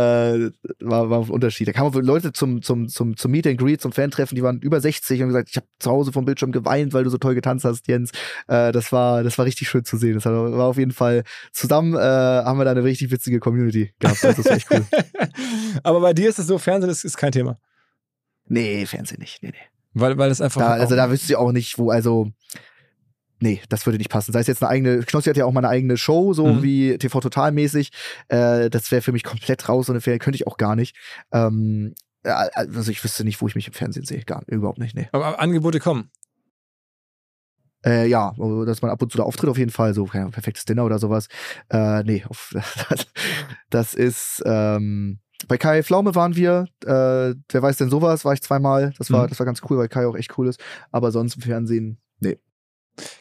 war, 0.81 1.11
war 1.11 1.21
ein 1.23 1.31
Unterschied. 1.31 1.69
Da 1.69 1.73
kamen 1.73 1.93
Leute 2.05 2.33
zum, 2.33 2.63
zum, 2.63 2.89
zum, 2.89 3.17
zum 3.17 3.31
Meet 3.31 3.47
and 3.47 3.59
Greet, 3.59 3.81
zum 3.81 3.93
Fan-Treffen, 3.93 4.35
die 4.35 4.43
waren 4.43 4.61
über 4.61 4.81
60 4.81 5.00
und 5.09 5.21
haben 5.21 5.29
gesagt, 5.29 5.49
ich 5.51 5.57
habe 5.57 5.67
zu 5.79 5.91
Hause 5.91 6.13
vom 6.13 6.25
Bildschirm 6.25 6.53
geweint, 6.53 6.93
weil 6.93 7.05
du 7.05 7.11
so 7.11 7.19
toll 7.19 7.35
getanzt 7.35 7.65
hast, 7.65 7.87
Jens. 7.89 8.11
Äh, 8.49 8.73
das 8.73 8.93
war, 8.93 9.23
das 9.23 9.39
war 9.39 9.45
richtig 9.47 9.69
schön 9.69 9.85
zu 9.85 9.97
sehen. 9.97 10.15
Das 10.15 10.25
war 10.27 10.65
auf 10.67 10.77
jeden 10.79 10.93
Fall 10.93 11.25
zusammen 11.53 11.95
äh, 11.95 11.99
haben 12.01 12.59
wir 12.59 12.65
da 12.65 12.73
eine 12.73 12.85
richtig 12.85 13.11
witzige 13.11 13.41
Community 13.41 13.93
gehabt. 13.99 14.23
Das 14.23 14.45
war 14.45 14.53
echt 14.53 14.71
cool. 14.71 14.85
Aber 15.83 16.01
bei 16.01 16.13
dir 16.13 16.29
ist 16.29 16.39
es 16.39 16.47
so, 16.47 16.59
Fernsehen 16.59 16.91
ist, 16.91 17.05
ist 17.05 17.17
kein 17.17 17.33
Thema. 17.33 17.59
nee, 18.47 18.85
Fernsehen 18.87 19.21
nicht. 19.21 19.43
Nee, 19.43 19.51
nee. 19.51 19.59
Weil, 19.95 20.19
weil 20.19 20.31
es 20.31 20.41
einfach. 20.41 20.61
Da, 20.61 20.69
also 20.69 20.95
da 20.97 21.11
wüsste 21.11 21.33
ich 21.33 21.37
auch 21.37 21.53
nicht, 21.53 21.79
wo, 21.79 21.91
also. 21.91 22.31
Nee, 23.43 23.61
das 23.71 23.87
würde 23.87 23.97
nicht 23.97 24.11
passen. 24.11 24.33
Sei 24.33 24.41
es 24.41 24.47
jetzt 24.49 24.63
eine 24.63 24.71
eigene, 24.71 24.99
Knossi 25.03 25.31
hat 25.31 25.37
ja 25.39 25.47
auch 25.47 25.53
mal 25.53 25.61
eine 25.61 25.71
eigene 25.71 25.97
Show, 25.97 26.35
so 26.35 26.47
Mhm. 26.47 26.63
wie 26.63 26.99
TV 26.99 27.21
Total 27.21 27.53
mäßig. 27.53 27.91
Äh, 28.29 28.69
das 28.69 28.91
wäre 28.91 29.01
für 29.01 29.13
mich 29.13 29.25
komplett 29.25 29.67
raus, 29.67 29.87
so 29.87 29.93
eine 29.93 30.03
Ferien 30.03 30.21
könnte 30.21 30.37
ich 30.37 30.47
auch 30.47 30.59
gar 30.59 30.77
nicht. 30.77 30.95
Ähm, 31.33 31.95
also 32.23 32.91
ich 32.91 33.03
wüsste 33.03 33.25
nicht, 33.25 33.41
wo 33.41 33.49
ich 33.49 33.55
mich 33.55 33.67
im 33.67 33.73
Fernsehen 33.73 34.05
sehe. 34.05 34.23
Gar 34.25 34.43
überhaupt 34.47 34.79
nicht, 34.79 34.95
nee. 34.95 35.09
aber 35.13 35.41
Angebote 35.41 35.81
kommen. 35.81 36.11
Äh, 37.85 38.09
ja, 38.09 38.35
dass 38.67 38.83
man 38.83 38.91
ab 38.91 39.01
und 39.01 39.11
zu 39.11 39.17
da 39.17 39.25
auftritt 39.25 39.49
auf 39.49 39.57
jeden 39.57 39.71
Fall, 39.71 39.95
so 39.95 40.07
Ahnung, 40.13 40.33
perfektes 40.33 40.67
Dinner 40.67 40.85
oder 40.85 40.99
sowas. 40.99 41.29
Äh, 41.71 42.03
nee, 42.03 42.25
auf, 42.29 42.55
das 43.71 43.95
ist, 43.95 44.43
ähm, 44.45 45.21
bei 45.49 45.57
Kai 45.57 45.83
Pflaume 45.83 46.15
waren 46.15 46.37
wir, 46.37 46.67
äh, 46.85 47.35
wer 47.49 47.63
weiß 47.63 47.79
denn 47.79 47.89
sowas, 47.89 48.27
war 48.27 48.35
ich 48.35 48.43
zweimal. 48.43 48.93
Das 48.99 49.11
war, 49.11 49.25
Mhm. 49.25 49.29
das 49.31 49.39
war 49.39 49.47
ganz 49.47 49.63
cool, 49.71 49.79
weil 49.79 49.89
Kai 49.89 50.07
auch 50.07 50.17
echt 50.17 50.37
cool 50.37 50.49
ist. 50.49 50.61
Aber 50.91 51.11
sonst 51.11 51.37
im 51.37 51.43
Fernsehen, 51.43 51.99
nee. 52.19 52.39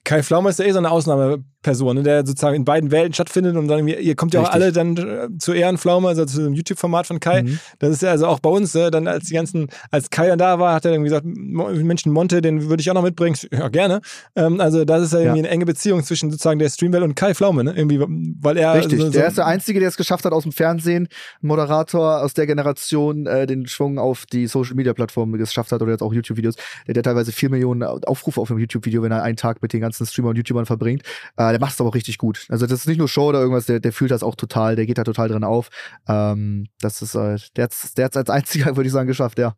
Kai 0.03 0.23
Pflaume 0.23 0.49
ist 0.49 0.59
ja 0.59 0.65
eh 0.65 0.71
so 0.71 0.79
eine 0.79 0.91
Ausnahmeperson, 0.91 1.95
ne, 1.95 2.03
der 2.03 2.25
sozusagen 2.25 2.55
in 2.55 2.65
beiden 2.65 2.91
Welten 2.91 3.13
stattfindet 3.13 3.55
und 3.55 3.67
dann, 3.67 3.87
ihr 3.87 4.15
kommt 4.15 4.33
ja 4.33 4.41
auch 4.41 4.53
Richtig. 4.53 4.61
alle 4.61 4.71
dann 4.71 4.97
äh, 4.97 5.37
zu 5.37 5.53
Ehrenpflaume, 5.53 6.07
also 6.07 6.25
zu 6.25 6.41
dem 6.41 6.53
YouTube-Format 6.53 7.07
von 7.07 7.19
Kai. 7.19 7.43
Mhm. 7.43 7.59
Das 7.79 7.91
ist 7.91 8.01
ja 8.01 8.09
also 8.11 8.27
auch 8.27 8.39
bei 8.39 8.49
uns, 8.49 8.75
äh, 8.75 8.91
dann 8.91 9.07
als 9.07 9.25
die 9.25 9.35
ganzen, 9.35 9.69
als 9.91 10.09
Kai 10.09 10.27
dann 10.27 10.39
da 10.39 10.59
war, 10.59 10.73
hat 10.73 10.85
er 10.85 10.91
irgendwie 10.91 11.09
gesagt, 11.09 11.25
Menschen 11.25 12.11
Monte, 12.11 12.41
den 12.41 12.69
würde 12.69 12.81
ich 12.81 12.89
auch 12.89 12.95
noch 12.95 13.03
mitbringen. 13.03 13.37
Ja, 13.51 13.69
gerne. 13.69 14.01
Ähm, 14.35 14.59
also 14.59 14.83
das 14.83 15.03
ist 15.03 15.13
ja 15.13 15.19
irgendwie 15.19 15.39
Ja. 15.39 15.43
eine 15.45 15.49
enge 15.49 15.65
Beziehung 15.65 16.03
zwischen 16.03 16.31
sozusagen 16.31 16.59
der 16.59 16.69
Streamwelt 16.69 17.03
und 17.03 17.15
Kai 17.15 17.33
Pflaume, 17.33 17.63
ne? 17.63 17.73
Irgendwie, 17.75 17.99
weil 18.41 18.57
er 18.57 18.75
Richtig, 18.75 18.99
so, 18.99 19.05
so, 19.05 19.11
der 19.11 19.27
ist 19.27 19.37
der 19.37 19.45
Einzige, 19.45 19.79
der 19.79 19.89
es 19.89 19.97
geschafft 19.97 20.25
hat 20.25 20.33
aus 20.33 20.43
dem 20.43 20.51
Fernsehen, 20.51 21.07
Moderator 21.41 22.21
aus 22.21 22.33
der 22.33 22.47
Generation, 22.47 23.25
äh, 23.27 23.47
den 23.47 23.67
Schwung 23.67 23.97
auf 23.99 24.25
die 24.25 24.47
Social-Media-Plattformen 24.47 25.37
geschafft 25.37 25.71
hat 25.71 25.81
oder 25.81 25.91
jetzt 25.91 26.01
auch 26.01 26.13
YouTube-Videos. 26.13 26.55
Der 26.87 26.95
hat 26.95 27.05
teilweise 27.05 27.31
vier 27.31 27.49
Millionen 27.49 27.83
Aufrufe 27.83 28.41
auf 28.41 28.49
einem 28.51 28.59
YouTube-Video, 28.59 29.01
wenn 29.03 29.11
er 29.11 29.23
einen 29.23 29.37
Tag 29.37 29.58
mit 29.61 29.73
den 29.73 29.81
ganzen 29.81 30.05
Streamer 30.05 30.29
und 30.29 30.35
YouTubern 30.37 30.65
verbringt. 30.65 31.03
Äh, 31.37 31.51
der 31.51 31.59
macht 31.59 31.73
es 31.73 31.79
aber 31.79 31.89
auch 31.89 31.95
richtig 31.95 32.17
gut. 32.17 32.45
Also 32.49 32.65
das 32.65 32.81
ist 32.81 32.87
nicht 32.87 32.97
nur 32.97 33.07
Show 33.07 33.29
oder 33.29 33.39
irgendwas, 33.39 33.65
der, 33.65 33.79
der 33.79 33.93
fühlt 33.93 34.11
das 34.11 34.23
auch 34.23 34.35
total, 34.35 34.75
der 34.75 34.85
geht 34.85 34.97
da 34.97 35.03
total 35.03 35.29
drin 35.29 35.43
auf. 35.43 35.69
Ähm, 36.07 36.67
das 36.81 37.01
ist, 37.01 37.15
äh, 37.15 37.37
der 37.55 37.69
der 37.97 38.05
hat's 38.05 38.17
als 38.17 38.29
Einziger, 38.29 38.75
würde 38.75 38.87
ich 38.87 38.93
sagen, 38.93 39.07
geschafft, 39.07 39.39
ja. 39.39 39.55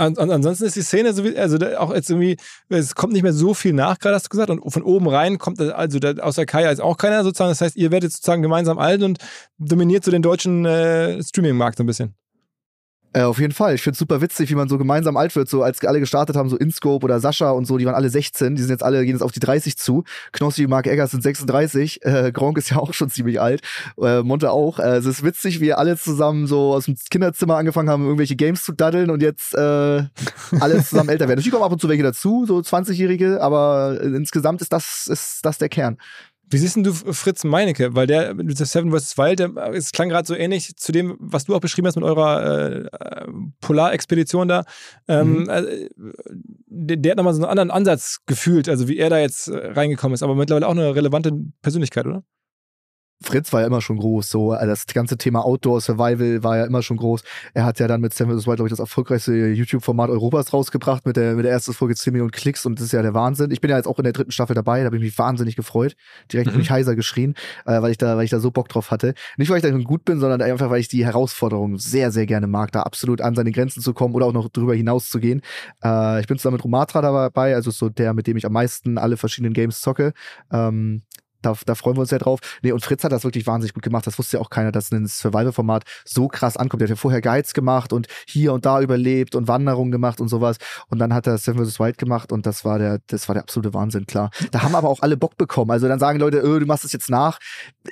An, 0.00 0.16
an, 0.16 0.30
ansonsten 0.30 0.64
ist 0.64 0.76
die 0.76 0.82
Szene 0.82 1.12
so 1.12 1.24
wie, 1.24 1.36
also 1.36 1.58
auch 1.76 1.92
jetzt 1.92 2.08
irgendwie, 2.08 2.36
es 2.68 2.94
kommt 2.94 3.12
nicht 3.12 3.24
mehr 3.24 3.32
so 3.32 3.52
viel 3.52 3.72
nach, 3.72 3.98
gerade 3.98 4.14
hast 4.14 4.26
du 4.26 4.28
gesagt, 4.28 4.48
und 4.48 4.70
von 4.70 4.84
oben 4.84 5.08
rein 5.08 5.38
kommt, 5.38 5.60
also 5.60 5.98
da, 5.98 6.12
außer 6.22 6.46
Kai 6.46 6.70
ist 6.70 6.80
auch 6.80 6.96
keiner 6.96 7.24
sozusagen. 7.24 7.50
Das 7.50 7.60
heißt, 7.60 7.76
ihr 7.76 7.90
werdet 7.90 8.12
sozusagen 8.12 8.40
gemeinsam 8.40 8.78
alt 8.78 9.02
und 9.02 9.18
dominiert 9.58 10.04
so 10.04 10.12
den 10.12 10.22
deutschen 10.22 10.64
äh, 10.64 11.20
Streaming-Markt 11.20 11.78
so 11.78 11.82
ein 11.82 11.88
bisschen. 11.88 12.14
Äh, 13.18 13.22
auf 13.22 13.40
jeden 13.40 13.52
Fall. 13.52 13.74
Ich 13.74 13.82
finde 13.82 13.94
es 13.94 13.98
super 13.98 14.20
witzig, 14.20 14.48
wie 14.48 14.54
man 14.54 14.68
so 14.68 14.78
gemeinsam 14.78 15.16
alt 15.16 15.34
wird. 15.34 15.48
So 15.48 15.64
als 15.64 15.84
alle 15.84 15.98
gestartet 15.98 16.36
haben, 16.36 16.48
so 16.48 16.56
Inscope 16.56 17.04
oder 17.04 17.18
Sascha 17.18 17.50
und 17.50 17.64
so, 17.64 17.76
die 17.76 17.84
waren 17.84 17.96
alle 17.96 18.10
16. 18.10 18.54
Die 18.54 18.62
sind 18.62 18.70
jetzt 18.70 18.84
alle, 18.84 19.04
gehen 19.04 19.14
jetzt 19.14 19.22
auf 19.22 19.32
die 19.32 19.40
30 19.40 19.76
zu. 19.76 20.04
Knossi, 20.30 20.68
Mark 20.68 20.86
Eggers 20.86 21.10
sind 21.10 21.24
36. 21.24 22.04
Äh, 22.04 22.30
Gronk 22.32 22.58
ist 22.58 22.70
ja 22.70 22.76
auch 22.76 22.94
schon 22.94 23.10
ziemlich 23.10 23.40
alt. 23.40 23.62
Äh, 24.00 24.22
Monte 24.22 24.52
auch. 24.52 24.78
Äh, 24.78 24.98
es 24.98 25.06
ist 25.06 25.24
witzig, 25.24 25.60
wie 25.60 25.72
alle 25.72 25.96
zusammen 25.96 26.46
so 26.46 26.74
aus 26.74 26.84
dem 26.84 26.94
Kinderzimmer 27.10 27.56
angefangen 27.56 27.90
haben, 27.90 28.04
irgendwelche 28.04 28.36
Games 28.36 28.62
zu 28.62 28.72
daddeln 28.72 29.10
und 29.10 29.20
jetzt 29.20 29.52
äh, 29.52 29.58
alle 30.60 30.84
zusammen 30.84 31.08
älter 31.08 31.26
werden. 31.26 31.38
Natürlich 31.38 31.52
kommen 31.52 31.64
ab 31.64 31.72
und 31.72 31.80
zu 31.80 31.88
welche 31.88 32.04
dazu, 32.04 32.46
so 32.46 32.58
20-Jährige, 32.58 33.42
aber 33.42 33.98
äh, 34.00 34.06
insgesamt 34.06 34.60
ist 34.60 34.72
das, 34.72 35.08
ist 35.08 35.44
das 35.44 35.58
der 35.58 35.68
Kern. 35.68 35.98
Wie 36.50 36.56
siehst 36.58 36.76
denn 36.76 36.84
du 36.84 36.92
Fritz 36.94 37.44
Meinecke? 37.44 37.94
Weil 37.94 38.06
der 38.06 38.34
mit 38.34 38.58
der 38.58 38.66
Seven 38.66 38.90
vs. 38.90 39.18
Wild, 39.18 39.38
der, 39.38 39.50
es 39.74 39.92
klang 39.92 40.08
gerade 40.08 40.26
so 40.26 40.34
ähnlich 40.34 40.74
zu 40.76 40.92
dem, 40.92 41.16
was 41.20 41.44
du 41.44 41.54
auch 41.54 41.60
beschrieben 41.60 41.86
hast 41.86 41.96
mit 41.96 42.04
eurer 42.04 42.42
äh, 42.42 42.86
äh, 42.86 43.26
Polarexpedition 43.60 44.48
da. 44.48 44.64
Ähm, 45.08 45.42
Mhm. 45.42 45.48
äh, 45.50 45.88
der, 46.66 46.96
der 46.96 47.10
hat 47.12 47.16
nochmal 47.18 47.34
so 47.34 47.42
einen 47.42 47.50
anderen 47.50 47.70
Ansatz 47.70 48.18
gefühlt, 48.26 48.68
also 48.68 48.88
wie 48.88 48.96
er 48.98 49.10
da 49.10 49.18
jetzt 49.18 49.48
äh, 49.48 49.72
reingekommen 49.72 50.14
ist, 50.14 50.22
aber 50.22 50.34
mittlerweile 50.34 50.66
auch 50.66 50.72
eine 50.72 50.94
relevante 50.94 51.32
Persönlichkeit, 51.62 52.06
oder? 52.06 52.22
Fritz 53.20 53.52
war 53.52 53.62
ja 53.62 53.66
immer 53.66 53.80
schon 53.80 53.98
groß, 53.98 54.30
so 54.30 54.54
äh, 54.54 54.66
das 54.66 54.86
ganze 54.86 55.16
Thema 55.16 55.44
Outdoor 55.44 55.80
Survival 55.80 56.42
war 56.44 56.56
ja 56.56 56.64
immer 56.64 56.82
schon 56.82 56.96
groß. 56.96 57.22
Er 57.54 57.64
hat 57.64 57.80
ja 57.80 57.88
dann 57.88 58.00
mit 58.00 58.14
Sam 58.14 58.28
vs. 58.28 58.46
Wild, 58.46 58.56
glaube 58.56 58.68
ich, 58.68 58.70
das 58.70 58.78
erfolgreichste 58.78 59.32
YouTube-Format 59.32 60.08
Europas 60.10 60.52
rausgebracht 60.52 61.04
mit 61.04 61.16
der 61.16 61.34
mit 61.34 61.44
der 61.44 61.52
ersten 61.52 61.72
Folge 61.72 61.96
10 61.96 62.12
Millionen 62.12 62.30
Klicks 62.30 62.64
und 62.64 62.78
das 62.78 62.86
ist 62.86 62.92
ja 62.92 63.02
der 63.02 63.14
Wahnsinn. 63.14 63.50
Ich 63.50 63.60
bin 63.60 63.70
ja 63.70 63.76
jetzt 63.76 63.86
auch 63.86 63.98
in 63.98 64.04
der 64.04 64.12
dritten 64.12 64.30
Staffel 64.30 64.54
dabei, 64.54 64.80
da 64.80 64.86
habe 64.86 64.96
ich 64.96 65.02
mich 65.02 65.18
wahnsinnig 65.18 65.56
gefreut. 65.56 65.94
Direkt 66.32 66.52
Mhm. 66.52 66.58
mich 66.58 66.70
heiser 66.70 66.94
geschrien, 66.94 67.34
äh, 67.66 67.82
weil 67.82 67.90
ich 67.90 67.98
da 67.98 68.16
weil 68.16 68.24
ich 68.24 68.30
da 68.30 68.38
so 68.40 68.50
Bock 68.50 68.68
drauf 68.68 68.90
hatte. 68.90 69.14
Nicht 69.36 69.50
weil 69.50 69.56
ich 69.58 69.62
da 69.62 69.70
gut 69.70 70.04
bin, 70.04 70.20
sondern 70.20 70.40
einfach 70.42 70.70
weil 70.70 70.80
ich 70.80 70.88
die 70.88 71.04
Herausforderung 71.04 71.78
sehr 71.78 72.12
sehr 72.12 72.26
gerne 72.26 72.46
mag, 72.46 72.72
da 72.72 72.82
absolut 72.82 73.20
an 73.20 73.34
seine 73.34 73.50
Grenzen 73.50 73.82
zu 73.82 73.94
kommen 73.94 74.14
oder 74.14 74.26
auch 74.26 74.32
noch 74.32 74.48
drüber 74.48 74.74
hinaus 74.74 75.08
zu 75.10 75.18
gehen. 75.18 75.42
Äh, 75.82 76.20
ich 76.20 76.26
bin 76.28 76.38
zusammen 76.38 76.54
mit 76.54 76.64
Romatra 76.64 77.00
dabei, 77.02 77.54
also 77.54 77.70
so 77.70 77.88
der, 77.88 78.14
mit 78.14 78.26
dem 78.26 78.36
ich 78.36 78.46
am 78.46 78.52
meisten 78.52 78.96
alle 78.98 79.16
verschiedenen 79.16 79.54
Games 79.54 79.80
zocke. 79.80 80.12
Ähm, 80.52 81.02
da, 81.42 81.54
da 81.66 81.74
freuen 81.74 81.96
wir 81.96 82.00
uns 82.00 82.10
sehr 82.10 82.18
drauf. 82.18 82.40
Nee, 82.62 82.72
und 82.72 82.84
Fritz 82.84 83.04
hat 83.04 83.12
das 83.12 83.24
wirklich 83.24 83.46
wahnsinnig 83.46 83.74
gut 83.74 83.82
gemacht. 83.82 84.06
Das 84.06 84.18
wusste 84.18 84.38
ja 84.38 84.42
auch 84.42 84.50
keiner, 84.50 84.72
dass 84.72 84.90
ein 84.90 85.06
Survival-Format 85.06 85.84
so 86.04 86.28
krass 86.28 86.56
ankommt. 86.56 86.80
Der 86.80 86.86
hat 86.86 86.90
ja 86.90 86.96
vorher 86.96 87.20
Guides 87.20 87.54
gemacht 87.54 87.92
und 87.92 88.06
hier 88.26 88.52
und 88.52 88.66
da 88.66 88.80
überlebt 88.80 89.34
und 89.34 89.48
Wanderungen 89.48 89.92
gemacht 89.92 90.20
und 90.20 90.28
sowas. 90.28 90.56
Und 90.88 90.98
dann 90.98 91.14
hat 91.14 91.26
er 91.26 91.38
Seven 91.38 91.64
vs. 91.64 91.78
Wild 91.80 91.98
gemacht 91.98 92.32
und 92.32 92.46
das 92.46 92.64
war 92.64 92.78
der, 92.78 92.98
das 93.06 93.28
war 93.28 93.34
der 93.34 93.42
absolute 93.42 93.74
Wahnsinn, 93.74 94.06
klar. 94.06 94.30
Da 94.50 94.62
haben 94.62 94.74
aber 94.74 94.88
auch 94.88 95.00
alle 95.00 95.16
Bock 95.16 95.36
bekommen. 95.36 95.70
Also 95.70 95.88
dann 95.88 95.98
sagen 95.98 96.18
Leute, 96.18 96.38
öh, 96.38 96.60
du 96.60 96.66
machst 96.66 96.84
es 96.84 96.92
jetzt 96.92 97.10
nach. 97.10 97.38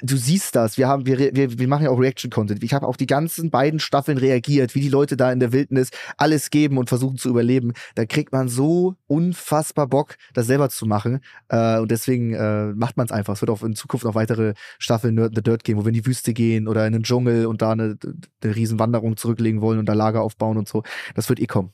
Du 0.03 0.17
siehst 0.17 0.57
das. 0.57 0.77
Wir 0.77 0.89
haben, 0.89 1.07
wir, 1.07 1.19
wir, 1.19 1.59
wir 1.59 1.69
machen 1.69 1.85
ja 1.85 1.91
auch 1.91 2.01
Reaction-Content. 2.01 2.63
Ich 2.63 2.75
habe 2.75 2.87
auf 2.87 2.97
die 2.97 3.07
ganzen 3.07 3.51
beiden 3.51 3.81
Staffeln 3.81 4.19
reagiert, 4.19 4.75
wie 4.75 4.81
die 4.81 4.89
Leute 4.89 5.17
da 5.17 5.33
in 5.33 5.41
der 5.41 5.53
Wildnis 5.53 5.91
alles 6.17 6.51
geben 6.51 6.79
und 6.79 6.89
versuchen 6.89 7.17
zu 7.17 7.29
überleben. 7.29 7.73
Da 7.95 8.07
kriegt 8.07 8.33
man 8.33 8.49
so 8.49 8.97
unfassbar 9.07 9.87
Bock, 9.87 10.17
das 10.35 10.47
selber 10.47 10.69
zu 10.69 10.87
machen. 10.87 11.21
Äh, 11.49 11.79
und 11.79 11.91
deswegen 11.91 12.35
äh, 12.35 12.73
macht 12.75 12.97
man 12.97 13.07
es 13.07 13.13
einfach. 13.13 13.36
Es 13.37 13.43
wird 13.43 13.51
auch 13.51 13.63
in 13.63 13.75
Zukunft 13.75 14.05
noch 14.05 14.15
weitere 14.15 14.55
Staffeln 14.79 15.15
Nerd 15.15 15.31
in 15.31 15.37
the 15.37 15.43
Dirt 15.43 15.65
geben, 15.65 15.79
wo 15.81 15.85
wir 15.85 15.89
in 15.89 15.95
die 15.95 16.07
Wüste 16.07 16.33
gehen 16.33 16.69
oder 16.69 16.87
in 16.87 16.93
den 16.93 17.03
Dschungel 17.03 17.47
und 17.47 17.63
da 17.63 17.73
eine, 17.73 17.99
eine 18.43 18.57
riesen 18.57 18.79
Wanderung 18.79 19.17
zurücklegen 19.17 19.61
wollen 19.61 19.79
und 19.79 19.87
da 19.87 19.93
Lager 19.93 20.23
aufbauen 20.23 20.57
und 20.57 20.69
so. 20.69 20.83
Das 21.15 21.29
wird 21.29 21.41
eh 21.41 21.47
kommen. 21.47 21.73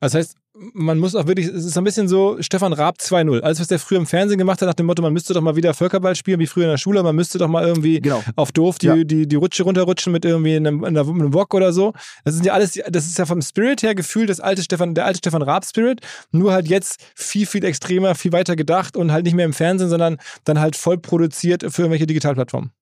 Das 0.00 0.14
heißt, 0.14 0.34
man 0.72 0.98
muss 0.98 1.14
auch 1.14 1.26
wirklich, 1.26 1.46
es 1.46 1.64
ist 1.64 1.78
ein 1.78 1.84
bisschen 1.84 2.08
so 2.08 2.36
Stefan 2.40 2.72
Raab 2.72 2.96
2.0. 3.00 3.40
Alles, 3.42 3.60
was 3.60 3.68
der 3.68 3.78
früher 3.78 3.98
im 3.98 4.06
Fernsehen 4.06 4.38
gemacht 4.38 4.60
hat, 4.60 4.66
nach 4.66 4.74
dem 4.74 4.86
Motto, 4.86 5.02
man 5.02 5.12
müsste 5.12 5.32
doch 5.32 5.40
mal 5.40 5.54
wieder 5.54 5.72
Völkerball 5.72 6.16
spielen, 6.16 6.40
wie 6.40 6.46
früher 6.46 6.64
in 6.64 6.70
der 6.70 6.78
Schule, 6.78 7.02
man 7.02 7.14
müsste 7.14 7.38
doch 7.38 7.48
mal 7.48 7.64
irgendwie 7.64 8.00
Genau. 8.00 8.22
auf 8.34 8.50
doof 8.50 8.78
die, 8.78 8.86
Ja. 8.86 8.96
die, 9.04 9.28
die 9.28 9.36
Rutsche 9.36 9.62
runterrutschen 9.62 10.12
mit 10.12 10.24
irgendwie 10.24 10.56
einem, 10.56 10.82
einem, 10.84 11.32
Wok 11.32 11.54
oder 11.54 11.72
so. 11.72 11.92
Das 12.24 12.34
sind 12.34 12.44
ja 12.44 12.54
alles, 12.54 12.80
das 12.88 13.06
ist 13.06 13.18
ja 13.18 13.26
vom 13.26 13.40
Spirit 13.40 13.82
her 13.82 13.94
gefühlt 13.94 14.30
das 14.30 14.40
alte 14.40 14.62
Stefan, 14.62 14.94
der 14.94 15.04
alte 15.06 15.18
Stefan 15.18 15.42
Raab 15.42 15.64
Spirit, 15.64 16.00
nur 16.32 16.52
halt 16.52 16.66
jetzt 16.68 17.00
viel, 17.14 17.46
viel 17.46 17.64
extremer, 17.64 18.14
viel 18.14 18.32
weiter 18.32 18.56
gedacht 18.56 18.96
und 18.96 19.12
halt 19.12 19.24
nicht 19.24 19.34
mehr 19.34 19.44
im 19.44 19.52
Fernsehen, 19.52 19.88
sondern 19.90 20.18
dann 20.44 20.58
halt 20.58 20.74
voll 20.76 20.98
produziert 20.98 21.62
für 21.68 21.82
irgendwelche 21.82 22.06
Digitalplattformen. 22.06 22.72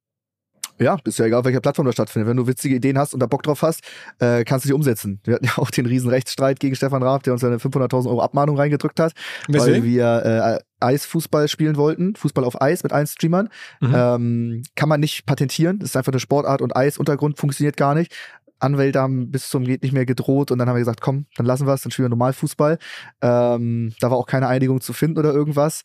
Ja, 0.79 0.99
ist 1.05 1.19
ja 1.19 1.27
egal, 1.27 1.41
auf 1.41 1.45
welcher 1.47 1.61
Plattform 1.61 1.87
das 1.87 1.95
stattfindet. 1.95 2.29
Wenn 2.29 2.37
du 2.37 2.47
witzige 2.47 2.75
Ideen 2.75 2.99
hast 2.99 3.15
und 3.15 3.21
da 3.21 3.27
Bock 3.27 3.43
drauf 3.43 3.63
hast, 3.63 3.81
äh, 4.19 4.45
kannst 4.45 4.65
du 4.65 4.69
die 4.69 4.75
umsetzen. 4.75 5.21
Wir 5.25 5.35
hatten 5.35 5.47
ja 5.47 5.59
auch 5.59 5.71
den 5.71 5.87
riesen 5.87 6.11
Rechtsstreit 6.11 6.61
gegen 6.61 6.77
Stefan 6.77 7.03
Raab, 7.03 7.23
der 7.23 7.33
uns 7.33 7.45
eine 7.45 7.57
500.000 7.57 8.09
Euro 8.09 8.21
Abmahnung 8.21 8.59
reingedrückt 8.59 9.01
hat, 9.01 9.13
weil 9.49 9.61
Weswegen? 9.61 9.85
wir 9.85 10.61
äh, 10.61 10.85
Eisfußball 10.85 11.49
spielen 11.49 11.77
wollten, 11.77 12.15
Fußball 12.17 12.45
auf 12.45 12.61
Eis 12.61 12.83
mit 12.83 12.93
allen 12.93 13.07
Streamern. 13.07 13.49
Mhm. 13.81 13.95
Ähm, 13.95 14.63
kann 14.75 14.89
man 14.89 15.01
nicht 15.01 15.27
patentieren, 15.27 15.79
das 15.79 15.91
ist 15.91 15.97
einfach 15.97 16.13
eine 16.13 16.21
Sportart 16.21 16.61
und 16.61 16.77
Eisuntergrund 16.77 17.39
funktioniert 17.39 17.77
gar 17.77 17.95
nicht. 17.95 18.15
Anwälte 18.59 19.01
haben 19.01 19.31
bis 19.31 19.51
zum 19.51 19.65
geht 19.65 19.83
nicht 19.83 19.93
mehr 19.93 20.07
gedroht 20.07 20.51
und 20.51 20.59
dann 20.59 20.69
haben 20.69 20.77
wir 20.77 20.81
gesagt, 20.81 21.01
komm, 21.01 21.27
dann 21.37 21.47
lassen 21.47 21.67
wir 21.67 21.75
es, 21.75 21.83
dann 21.83 21.93
spielen 21.93 22.07
wir 22.07 22.11
Normalfußball. 22.11 22.79
Ähm, 23.21 23.93
da 24.01 24.11
war 24.11 24.17
auch 24.17 24.27
keine 24.27 24.49
Einigung 24.49 24.81
zu 24.81 24.93
finden 24.93 25.19
oder 25.19 25.33
irgendwas. 25.33 25.83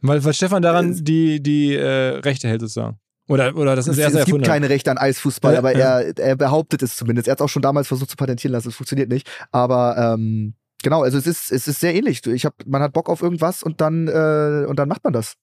Weil, 0.00 0.24
weil 0.24 0.32
Stefan 0.32 0.62
daran 0.62 1.04
die, 1.04 1.42
die 1.42 1.74
äh, 1.74 2.18
Rechte 2.18 2.48
hält 2.48 2.60
sozusagen. 2.60 2.98
Oder, 3.32 3.56
oder 3.56 3.74
das 3.76 3.86
ist 3.86 3.94
es, 3.94 3.98
erst 3.98 4.16
es 4.16 4.24
gibt 4.26 4.44
keine 4.44 4.68
Rechte 4.68 4.90
an 4.90 4.98
Eisfußball, 4.98 5.54
Ja, 5.54 5.58
aber 5.58 5.76
ja. 5.76 6.00
er, 6.00 6.18
er 6.18 6.36
behauptet 6.36 6.82
es 6.82 6.96
zumindest. 6.96 7.28
Er 7.28 7.32
hat 7.32 7.40
es 7.40 7.44
auch 7.44 7.48
schon 7.48 7.62
damals 7.62 7.88
versucht 7.88 8.10
zu 8.10 8.16
patentieren 8.16 8.52
lassen, 8.52 8.68
es 8.68 8.76
funktioniert 8.76 9.08
nicht. 9.08 9.28
Aber 9.50 9.96
ähm, 9.96 10.54
genau, 10.82 11.02
also 11.02 11.16
es 11.16 11.26
ist, 11.26 11.50
es 11.50 11.66
ist 11.66 11.80
sehr 11.80 11.94
ähnlich. 11.94 12.26
Ich 12.26 12.44
hab, 12.44 12.54
man 12.66 12.82
hat 12.82 12.92
Bock 12.92 13.08
auf 13.08 13.22
irgendwas 13.22 13.62
und 13.62 13.80
dann, 13.80 14.06
äh, 14.08 14.66
und 14.68 14.78
dann 14.78 14.88
macht 14.88 15.02
man 15.04 15.12
das. 15.12 15.34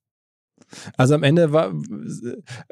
Also 0.98 1.16
am 1.16 1.24
Ende 1.24 1.52
war 1.52 1.72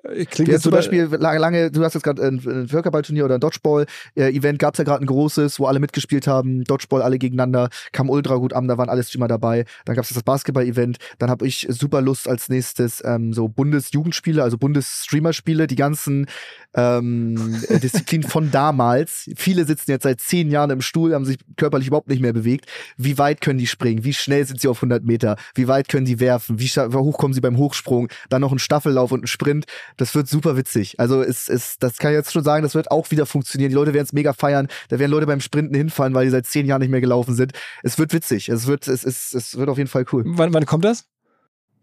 äh, 0.04 0.26
klingt 0.26 0.50
jetzt 0.50 0.64
zum 0.64 0.72
Beispiel 0.72 1.06
lange, 1.06 1.40
lange, 1.40 1.72
du 1.72 1.84
hast 1.84 1.94
jetzt 1.94 2.04
gerade 2.04 2.22
ein, 2.22 2.42
ein 2.46 2.68
Völkerballturnier 2.68 3.26
oder 3.26 3.36
ein 3.36 3.42
Dodgeball-Event, 3.42 4.60
gab 4.60 4.74
es 4.74 4.78
ja 4.80 4.84
gerade 4.84 5.04
ein 5.04 5.08
großes, 5.08 5.60
wo 5.60 5.66
alle 5.66 5.80
mitgespielt 5.80 6.28
haben, 6.28 6.64
Dodgeball 6.64 7.02
alle 7.02 7.18
gegeneinander, 7.18 7.70
kam 7.92 8.10
ultra 8.10 8.36
gut 8.36 8.54
an, 8.54 8.68
da 8.68 8.78
waren 8.78 8.90
alle 8.90 9.04
Streamer 9.04 9.28
dabei. 9.28 9.66
Dann 9.86 9.96
gab 9.96 10.06
es 10.06 10.14
das 10.14 10.24
Basketball-Event, 10.24 10.98
dann 11.20 11.30
habe 11.30 11.48
ich 11.48 11.68
super 11.70 12.02
Lust 12.02 12.28
als 12.28 12.50
nächstes 12.50 13.04
ähm, 13.04 13.34
so 13.34 13.48
Bundesjugendspiele, 13.48 14.44
also 14.44 14.58
Bundesstreamer-Spiele, 14.58 15.68
die 15.68 15.76
ganzen 15.76 16.28
ähm, 16.76 17.62
äh, 17.68 17.80
Disziplinen 17.80 18.28
von 18.30 18.52
damals. 18.52 19.30
Viele 19.36 19.66
sitzen 19.66 19.92
jetzt 19.92 20.04
seit 20.04 20.22
zehn 20.22 20.52
Jahren 20.52 20.70
im 20.70 20.82
Stuhl, 20.82 21.14
haben 21.14 21.26
sich 21.26 21.38
körperlich 21.56 21.88
überhaupt 21.88 22.10
nicht 22.10 22.22
mehr 22.22 22.34
bewegt. 22.34 22.66
Wie 22.98 23.18
weit 23.18 23.42
können 23.42 23.60
die 23.60 23.68
springen? 23.68 24.04
Wie 24.04 24.14
schnell 24.14 24.46
sind 24.46 24.62
sie 24.62 24.68
auf 24.68 24.78
100 24.78 25.04
Meter? 25.04 25.38
Wie 25.56 25.68
weit 25.68 25.90
können 25.90 26.06
die 26.06 26.20
werfen? 26.20 26.60
Wie 26.60 26.68
hoch 26.68 27.18
kommen 27.18 27.34
sie 27.34 27.42
beim 27.42 27.58
Hochsprung? 27.58 27.87
Dann 28.30 28.42
noch 28.42 28.52
ein 28.52 28.60
Staffellauf 28.60 29.12
und 29.12 29.24
ein 29.24 29.28
Sprint. 29.28 29.66
Das 29.98 30.16
wird 30.16 30.28
super 30.28 30.58
witzig. 30.58 31.00
Also 31.00 31.22
es, 31.22 31.50
es, 31.50 31.78
das 31.80 31.98
kann 31.98 32.12
ich 32.12 32.18
jetzt 32.18 32.32
schon 32.32 32.44
sagen, 32.44 32.64
das 32.64 32.76
wird 32.76 32.92
auch 32.92 33.12
wieder 33.12 33.26
funktionieren. 33.26 33.70
Die 33.70 33.76
Leute 33.76 33.94
werden 33.94 34.06
es 34.06 34.14
mega 34.14 34.34
feiern. 34.34 34.68
Da 34.90 35.00
werden 35.00 35.12
Leute 35.12 35.26
beim 35.26 35.42
Sprinten 35.42 35.76
hinfallen, 35.76 36.14
weil 36.14 36.26
die 36.26 36.32
seit 36.32 36.46
zehn 36.46 36.66
Jahren 36.66 36.82
nicht 36.82 36.92
mehr 36.92 37.02
gelaufen 37.02 37.36
sind. 37.36 37.54
Es 37.84 37.98
wird 37.98 38.14
witzig. 38.14 38.50
Es 38.50 38.68
wird, 38.68 38.88
es, 38.88 39.04
es, 39.04 39.34
es 39.34 39.58
wird 39.58 39.70
auf 39.70 39.78
jeden 39.78 39.90
Fall 39.90 40.06
cool. 40.12 40.24
wann, 40.26 40.54
wann 40.54 40.66
kommt 40.66 40.86
das? 40.86 41.06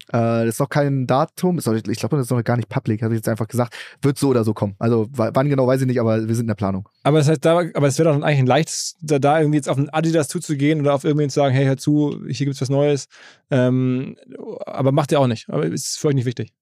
Äh, 0.09 0.45
das 0.45 0.49
ist 0.55 0.61
noch 0.61 0.69
kein 0.69 1.07
Datum. 1.07 1.59
Ist 1.59 1.67
noch, 1.67 1.75
ich 1.75 1.83
glaube, 1.99 2.17
das 2.17 2.27
ist 2.27 2.31
noch 2.31 2.43
gar 2.45 2.57
nicht 2.57 2.69
public. 2.69 3.03
Habe 3.03 3.15
ich 3.15 3.19
jetzt 3.19 3.29
einfach 3.29 3.49
gesagt. 3.49 3.75
Wird 4.03 4.19
so 4.19 4.29
oder 4.29 4.45
so 4.45 4.55
kommen. 4.55 4.75
Also 4.79 5.07
wa- 5.13 5.31
wann 5.35 5.49
genau 5.49 5.67
weiß 5.67 5.81
ich 5.81 5.87
nicht, 5.87 6.01
aber 6.01 6.29
wir 6.29 6.35
sind 6.35 6.45
in 6.45 6.49
der 6.49 6.55
Planung. 6.55 6.89
Aber 7.03 7.19
das 7.19 7.29
heißt, 7.29 7.45
da, 7.45 7.59
aber 7.59 7.87
es 7.87 7.99
wäre 7.99 8.09
doch 8.13 8.23
eigentlich 8.23 8.39
ein 8.39 8.47
leichtes, 8.47 8.97
da, 9.01 9.19
da 9.19 9.39
irgendwie 9.41 9.57
jetzt 9.57 9.69
auf 9.69 9.77
einen 9.79 9.89
Adidas 9.91 10.29
zuzugehen 10.29 10.81
oder 10.81 10.95
auf 10.95 11.05
irgendwen 11.05 11.31
zu 11.31 11.37
sagen, 11.37 11.55
hey, 11.55 11.65
hör 11.67 11.77
zu, 11.77 12.21
hier 12.29 12.47
gibt's 12.47 12.61
was 12.61 12.69
Neues. 12.71 13.07
Ähm, 13.51 14.17
aber 14.67 14.93
macht 14.93 15.13
ihr 15.13 15.21
auch 15.21 15.27
nicht. 15.27 15.49
Aber 15.49 15.65
ist 15.67 15.99
für 15.99 16.09
euch 16.09 16.15
nicht 16.15 16.27
wichtig. 16.27 16.53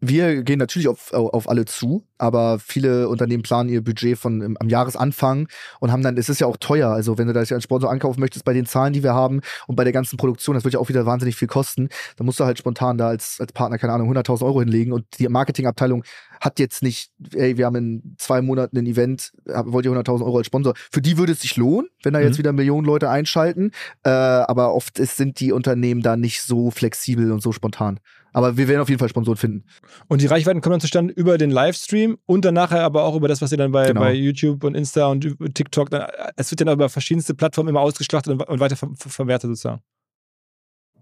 Wir 0.00 0.42
gehen 0.42 0.58
natürlich 0.58 0.88
auf, 0.88 1.12
auf 1.12 1.48
alle 1.48 1.66
zu, 1.66 2.06
aber 2.18 2.58
viele 2.58 3.08
Unternehmen 3.08 3.42
planen 3.42 3.68
ihr 3.68 3.82
Budget 3.84 4.18
von 4.18 4.56
am 4.58 4.68
Jahresanfang 4.68 5.48
und 5.78 5.92
haben 5.92 6.02
dann, 6.02 6.16
es 6.16 6.28
ist 6.28 6.40
ja 6.40 6.46
auch 6.46 6.56
teuer, 6.56 6.90
also 6.90 7.18
wenn 7.18 7.26
du 7.26 7.32
da 7.32 7.40
als 7.40 7.62
Sponsor 7.62 7.90
ankaufen 7.90 8.20
möchtest 8.20 8.44
bei 8.44 8.54
den 8.54 8.66
Zahlen, 8.66 8.92
die 8.92 9.02
wir 9.02 9.14
haben 9.14 9.40
und 9.66 9.76
bei 9.76 9.84
der 9.84 9.92
ganzen 9.92 10.16
Produktion, 10.16 10.54
das 10.54 10.64
wird 10.64 10.74
ja 10.74 10.80
auch 10.80 10.88
wieder 10.88 11.06
wahnsinnig 11.06 11.36
viel 11.36 11.48
kosten, 11.48 11.88
dann 12.16 12.24
musst 12.24 12.40
du 12.40 12.44
halt 12.44 12.58
spontan 12.58 12.98
da 12.98 13.08
als, 13.08 13.36
als 13.40 13.52
Partner, 13.52 13.78
keine 13.78 13.92
Ahnung, 13.92 14.10
100.000 14.12 14.44
Euro 14.44 14.60
hinlegen 14.60 14.92
und 14.92 15.04
die 15.18 15.28
Marketingabteilung 15.28 16.04
hat 16.40 16.58
jetzt 16.58 16.82
nicht, 16.82 17.10
ey, 17.34 17.58
wir 17.58 17.66
haben 17.66 17.76
in 17.76 18.14
zwei 18.16 18.40
Monaten 18.40 18.78
ein 18.78 18.86
Event, 18.86 19.32
wollt 19.44 19.84
ihr 19.84 19.92
100.000 19.92 20.24
Euro 20.24 20.38
als 20.38 20.46
Sponsor. 20.46 20.72
Für 20.90 21.02
die 21.02 21.18
würde 21.18 21.32
es 21.32 21.40
sich 21.40 21.56
lohnen, 21.56 21.90
wenn 22.02 22.14
da 22.14 22.20
jetzt 22.20 22.34
mhm. 22.34 22.38
wieder 22.38 22.52
Millionen 22.52 22.86
Leute 22.86 23.10
einschalten, 23.10 23.72
äh, 24.04 24.08
aber 24.08 24.74
oft 24.74 24.98
ist, 24.98 25.18
sind 25.18 25.38
die 25.40 25.52
Unternehmen 25.52 26.00
da 26.00 26.16
nicht 26.16 26.42
so 26.42 26.70
flexibel 26.70 27.30
und 27.30 27.42
so 27.42 27.52
spontan. 27.52 28.00
Aber 28.32 28.56
wir 28.56 28.68
werden 28.68 28.80
auf 28.80 28.88
jeden 28.88 28.98
Fall 28.98 29.08
Sponsoren 29.08 29.36
finden. 29.36 29.64
Und 30.08 30.20
die 30.22 30.26
Reichweiten 30.26 30.60
kommen 30.60 30.74
dann 30.74 30.80
zustande 30.80 31.12
über 31.12 31.38
den 31.38 31.50
Livestream 31.50 32.18
und 32.26 32.44
dann 32.44 32.54
nachher 32.54 32.82
aber 32.84 33.04
auch 33.04 33.16
über 33.16 33.28
das, 33.28 33.42
was 33.42 33.52
ihr 33.52 33.58
dann 33.58 33.72
bei, 33.72 33.88
genau. 33.88 34.00
bei 34.00 34.12
YouTube 34.12 34.64
und 34.64 34.74
Insta 34.74 35.06
und 35.06 35.36
TikTok 35.54 35.90
dann, 35.90 36.06
es 36.36 36.50
wird 36.50 36.60
dann 36.60 36.68
über 36.68 36.88
verschiedenste 36.88 37.34
Plattformen 37.34 37.70
immer 37.70 37.80
ausgeschlachtet 37.80 38.32
und, 38.32 38.42
und 38.42 38.60
weiter 38.60 38.76
ver 38.76 38.90
verwertet 38.96 39.50
sozusagen. 39.50 39.82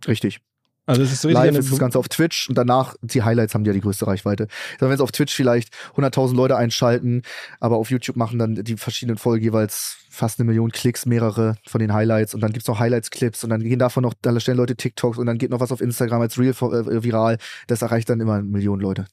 Richtig. 0.06 0.40
Also 0.88 1.02
es 1.02 1.12
ist 1.12 1.20
so 1.20 1.28
Live 1.28 1.54
ist 1.54 1.70
das 1.70 1.78
Ganze 1.78 1.98
auf 1.98 2.08
Twitch 2.08 2.48
und 2.48 2.56
danach 2.56 2.94
die 3.02 3.22
Highlights 3.22 3.54
haben 3.54 3.62
ja 3.66 3.74
die 3.74 3.82
größte 3.82 4.06
Reichweite. 4.06 4.48
Wenn 4.78 4.90
es 4.90 5.02
auf 5.02 5.12
Twitch 5.12 5.34
vielleicht 5.34 5.74
100.000 5.96 6.34
Leute 6.34 6.56
einschalten, 6.56 7.22
aber 7.60 7.76
auf 7.76 7.90
YouTube 7.90 8.16
machen 8.16 8.38
dann 8.38 8.54
die 8.54 8.76
verschiedenen 8.78 9.18
Folgen 9.18 9.44
jeweils 9.44 9.98
fast 10.08 10.40
eine 10.40 10.46
Million 10.46 10.72
Klicks, 10.72 11.04
mehrere 11.04 11.56
von 11.66 11.78
den 11.78 11.92
Highlights 11.92 12.32
und 12.32 12.40
dann 12.40 12.52
gibt's 12.52 12.66
noch 12.68 12.78
Highlights-Clips 12.80 13.44
und 13.44 13.50
dann 13.50 13.60
gehen 13.60 13.78
davon 13.78 14.02
noch, 14.02 14.14
da 14.22 14.40
stellen 14.40 14.56
Leute 14.56 14.76
TikToks 14.76 15.18
und 15.18 15.26
dann 15.26 15.36
geht 15.36 15.50
noch 15.50 15.60
was 15.60 15.72
auf 15.72 15.82
Instagram 15.82 16.22
als 16.22 16.38
Real 16.38 16.54
äh, 16.54 17.04
viral. 17.04 17.36
Das 17.66 17.82
erreicht 17.82 18.08
dann 18.08 18.20
immer 18.20 18.40
Millionen 18.40 18.80
Leute. 18.80 19.06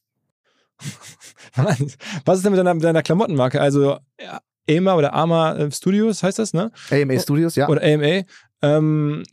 was 1.55 2.37
ist 2.37 2.45
denn 2.45 2.53
mit 2.53 2.59
deiner, 2.59 2.75
deiner 2.75 3.03
Klamottenmarke? 3.03 3.59
Also 3.59 3.97
ja, 4.17 4.39
AMA 4.69 4.95
oder 4.95 5.13
AMA 5.13 5.69
Studios 5.71 6.23
heißt 6.23 6.39
das, 6.39 6.53
ne? 6.53 6.71
AMA 6.89 7.19
Studios, 7.19 7.55
ja. 7.55 7.67
Oder 7.67 7.81
AMA. 7.83 8.23
Ähm, 8.61 9.23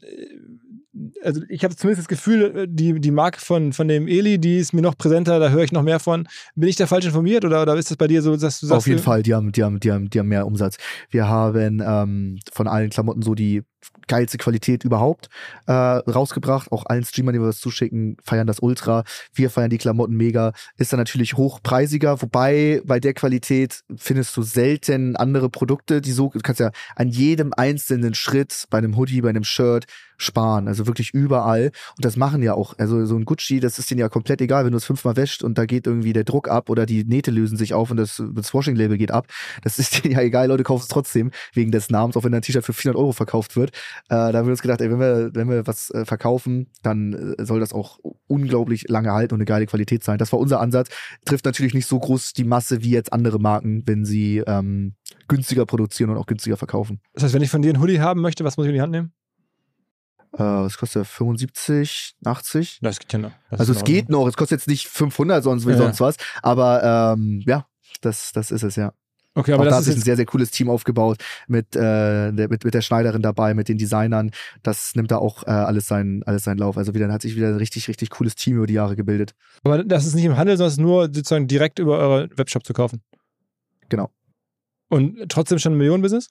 also 1.23 1.41
ich 1.49 1.65
habe 1.65 1.75
zumindest 1.75 2.03
das 2.03 2.09
Gefühl, 2.09 2.57
äh, 2.57 2.67
die, 2.69 3.01
die 3.01 3.11
Marke 3.11 3.41
von, 3.41 3.73
von 3.73 3.89
dem 3.89 4.09
Eli, 4.09 4.39
die 4.39 4.59
ist 4.59 4.73
mir 4.73 4.83
noch 4.83 4.97
präsenter, 4.97 5.39
da 5.39 5.51
höre 5.51 5.65
ich 5.65 5.73
noch 5.73 5.83
mehr 5.83 6.01
von. 6.01 6.29
Bin 6.55 6.69
ich 6.69 6.77
da 6.77 6.87
falsch 6.87 7.07
informiert 7.07 7.45
oder, 7.45 7.63
oder 7.63 7.77
ist 7.77 7.91
das 7.91 7.97
bei 7.97 8.07
dir 8.07 8.23
so, 8.23 8.37
dass 8.37 8.61
du 8.61 8.67
sagst? 8.67 8.79
Auf 8.79 8.87
jeden 8.87 9.01
Fall, 9.01 9.23
die 9.23 9.35
haben, 9.35 9.53
die 9.53 9.63
haben, 9.63 9.81
die 9.81 9.91
haben, 9.91 10.11
die 10.11 10.19
haben 10.19 10.29
mehr 10.29 10.47
Umsatz. 10.47 10.77
Wir 11.11 11.29
haben 11.29 11.83
ähm, 11.85 12.39
von 12.53 12.69
allen 12.69 12.91
Klamotten 12.91 13.23
so 13.23 13.35
die 13.35 13.63
geilste 14.09 14.39
Qualität 14.39 14.85
überhaupt 14.85 15.29
äh, 15.67 15.73
rausgebracht. 15.73 16.71
Auch 16.73 16.87
allen 16.87 17.05
Streamern, 17.05 17.35
die 17.35 17.41
wir 17.41 17.47
das 17.47 17.61
zuschicken, 17.61 18.17
feiern 18.23 18.47
das 18.47 18.61
ultra. 18.61 19.05
Wir 19.35 19.51
feiern 19.51 19.71
die 19.71 19.79
Klamotten 19.79 20.17
mega. 20.17 20.53
Ist 20.77 20.93
dann 20.93 21.01
natürlich 21.01 21.35
hochpreisiger, 21.35 22.21
wobei 22.21 22.83
bei 22.85 23.01
der 23.01 23.15
Qualität 23.15 23.83
findest 23.97 24.37
du 24.37 24.43
selten 24.43 25.17
andere 25.17 25.49
Produkte, 25.49 26.01
die 26.01 26.13
so, 26.13 26.31
du 26.33 26.41
kannst 26.41 26.61
ja 26.61 26.71
an 26.97 27.09
jedem 27.09 27.53
einzelnen 27.57 28.15
Schritt 28.15 28.67
bei 28.71 28.79
einem 28.79 28.97
Hoodie, 28.97 29.21
bei 29.21 29.31
einem 29.31 29.45
Shirt 29.45 29.87
sparen. 30.23 30.69
Also 30.69 30.87
wirklich 30.87 31.13
überall. 31.13 31.73
Und 31.97 32.05
das 32.05 32.17
machen 32.17 32.43
ja 32.43 32.55
auch, 32.55 32.79
also 32.79 33.05
so 33.05 33.17
ein 33.17 33.25
Gucci, 33.25 33.61
das 33.61 33.79
ist 33.79 33.91
denen 33.91 34.01
ja 34.01 34.09
komplett 34.09 34.41
egal, 34.41 34.65
wenn 34.65 34.73
du 34.73 34.79
es 34.79 34.85
fünfmal 34.85 35.17
wäscht 35.17 35.43
und 35.43 35.59
da 35.59 35.67
geht 35.67 35.87
irgendwie 35.87 36.13
der 36.13 36.25
Druck 36.25 36.49
ab 36.49 36.71
oder 36.71 36.87
die 36.87 37.05
Nähte 37.05 37.31
lösen 37.31 37.57
sich 37.57 37.75
auf 37.75 37.91
und 37.91 37.97
das, 37.97 38.23
das 38.35 38.55
Washing-Label 38.55 38.97
geht 38.97 39.11
ab. 39.11 39.27
Das 39.63 39.79
ist 39.79 39.93
denen 40.05 40.15
ja 40.15 40.21
egal, 40.21 40.49
Leute 40.49 40.63
kaufen 40.63 40.83
es 40.83 40.89
trotzdem 40.89 41.31
wegen 41.53 41.73
des 41.73 41.91
Namens, 41.91 42.17
auch 42.17 42.25
wenn 42.25 42.35
ein 42.35 42.43
T-Shirt 42.43 42.65
für 42.65 42.73
400 42.73 42.99
Euro 42.99 43.13
verkauft 43.13 43.57
wird. 43.57 43.72
Äh, 44.09 44.33
da 44.33 44.35
haben 44.35 44.47
wir 44.47 44.53
uns 44.53 44.63
gedacht, 44.63 44.81
ey, 44.81 44.91
wenn 44.91 45.01
wir, 45.01 45.31
wenn 45.35 45.49
wir 45.49 45.67
was 45.67 45.91
äh, 45.91 46.05
verkaufen, 46.05 46.71
dann 46.83 47.35
äh, 47.39 47.45
soll 47.45 47.61
das 47.61 47.73
auch 47.73 47.99
unglaublich 48.27 48.89
lange 48.89 49.13
halten 49.13 49.35
und 49.35 49.41
eine 49.41 49.47
geile 49.47 49.67
Qualität 49.67 50.05
sein. 50.05 50.19
Das 50.19 50.33
war 50.33 50.39
unser 50.39 50.61
Ansatz. 50.61 50.89
Trifft 51.25 51.45
natürlich 51.45 51.75
nicht 51.75 51.87
so 51.87 51.99
groß 51.99 52.33
die 52.33 52.45
Masse 52.45 52.83
wie 52.83 52.91
jetzt 52.91 53.13
andere 53.13 53.39
Marken, 53.39 53.83
wenn 53.87 54.05
sie 54.05 54.39
ähm, 54.47 54.95
günstiger 55.29 55.67
produzieren 55.67 56.11
und 56.11 56.17
auch 56.17 56.27
günstiger 56.27 56.57
verkaufen. 56.57 57.01
Das 57.15 57.25
heißt, 57.25 57.35
wenn 57.35 57.43
ich 57.43 57.51
von 57.51 57.63
dir 57.63 57.71
einen 57.71 57.81
Hoodie 57.81 58.01
haben 58.01 58.21
möchte, 58.21 58.45
was 58.45 58.57
muss 58.57 58.67
ich 58.67 58.71
in 58.71 58.75
die 58.75 58.83
Hand 58.83 58.93
nehmen? 58.93 59.13
Äh, 60.35 60.39
das 60.39 60.79
kostet 60.79 61.07
75, 61.07 62.15
80. 62.25 62.79
Das 62.81 62.99
geht 62.99 63.13
ja 63.13 63.19
noch. 63.19 63.33
Das 63.51 63.61
also 63.61 63.73
es 63.73 63.85
geht 63.85 64.09
noch. 64.09 64.27
Es 64.27 64.37
kostet 64.37 64.61
jetzt 64.61 64.69
nicht 64.69 64.89
500 64.89 65.43
sonst 65.45 65.67
wie 65.67 65.73
ja. 65.73 65.77
sonst 65.77 66.01
was. 66.01 66.17
Aber 66.43 67.15
ähm, 67.15 67.43
ja, 67.47 67.67
das, 68.01 68.33
das 68.33 68.51
ist 68.51 68.63
es 68.63 68.77
ja. 68.77 68.93
Okay, 69.35 69.53
aber 69.53 69.63
auch 69.63 69.69
das 69.69 69.87
da 69.87 69.91
ist 69.91 69.97
ein 69.97 70.03
sehr, 70.03 70.17
sehr 70.17 70.27
cooles 70.27 70.51
Team 70.51 70.69
aufgebaut 70.69 71.17
mit, 71.49 71.75
äh, 71.75 72.33
der, 72.33 72.49
mit, 72.51 72.65
mit 72.65 72.75
der 72.75 72.83
Schneiderin 72.83 73.23
dabei, 73.23 73.55
mit 73.55 73.69
den 73.69 73.79
Designern. 73.79 74.31
Das 74.63 74.95
nimmt 74.95 75.11
da 75.11 75.17
auch 75.17 75.45
äh, 75.45 75.51
alles, 75.51 75.89
seinen, 75.89 76.23
alles 76.25 76.45
seinen 76.45 76.59
Lauf. 76.59 76.77
Also 76.77 76.93
wieder 76.93 77.11
hat 77.11 77.23
sich 77.23 77.35
wieder 77.35 77.49
ein 77.49 77.57
richtig, 77.57 77.89
richtig 77.89 78.11
cooles 78.11 78.35
Team 78.35 78.57
über 78.59 78.67
die 78.67 78.75
Jahre 78.75 78.95
gebildet. 78.95 79.35
Aber 79.65 79.85
das 79.85 80.07
ist 80.07 80.15
nicht 80.15 80.27
im 80.27 80.37
Handel, 80.37 80.57
sondern 80.57 80.69
es 80.69 80.75
ist 80.75 80.81
nur 80.81 81.05
sozusagen 81.05 81.49
direkt 81.49 81.79
über 81.79 81.99
eure 81.99 82.29
Webshop 82.37 82.67
zu 82.67 82.75
kaufen. 82.75 83.01
Genau. 83.89 84.11
Und 84.89 85.31
trotzdem 85.31 85.59
schon 85.59 85.73
ein 85.73 85.79
Millionenbusiness? 85.79 86.29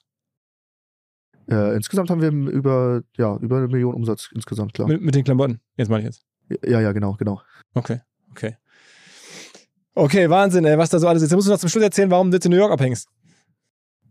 Äh, 1.50 1.74
insgesamt 1.74 2.10
haben 2.10 2.20
wir 2.20 2.30
über, 2.30 3.02
ja, 3.16 3.36
über 3.38 3.56
eine 3.56 3.66
Million 3.66 3.94
Umsatz 3.94 4.30
insgesamt, 4.32 4.74
klar. 4.74 4.86
Mit, 4.86 5.02
mit 5.02 5.14
den 5.14 5.24
Klamotten, 5.24 5.60
jetzt 5.76 5.88
meine 5.88 6.02
ich 6.02 6.06
jetzt. 6.06 6.24
Ja, 6.64 6.80
ja, 6.80 6.92
genau, 6.92 7.14
genau. 7.14 7.40
Okay, 7.74 8.00
okay. 8.30 8.56
Okay, 9.94 10.30
Wahnsinn, 10.30 10.64
ey, 10.64 10.78
was 10.78 10.88
da 10.88 10.98
so 10.98 11.06
alles 11.06 11.22
ist. 11.22 11.30
Jetzt 11.30 11.36
musst 11.36 11.48
du 11.48 11.52
noch 11.52 11.58
zum 11.58 11.68
Schluss 11.68 11.84
erzählen, 11.84 12.10
warum 12.10 12.30
du 12.30 12.36
jetzt 12.36 12.46
in 12.46 12.50
New 12.50 12.56
York 12.56 12.72
abhängst. 12.72 13.08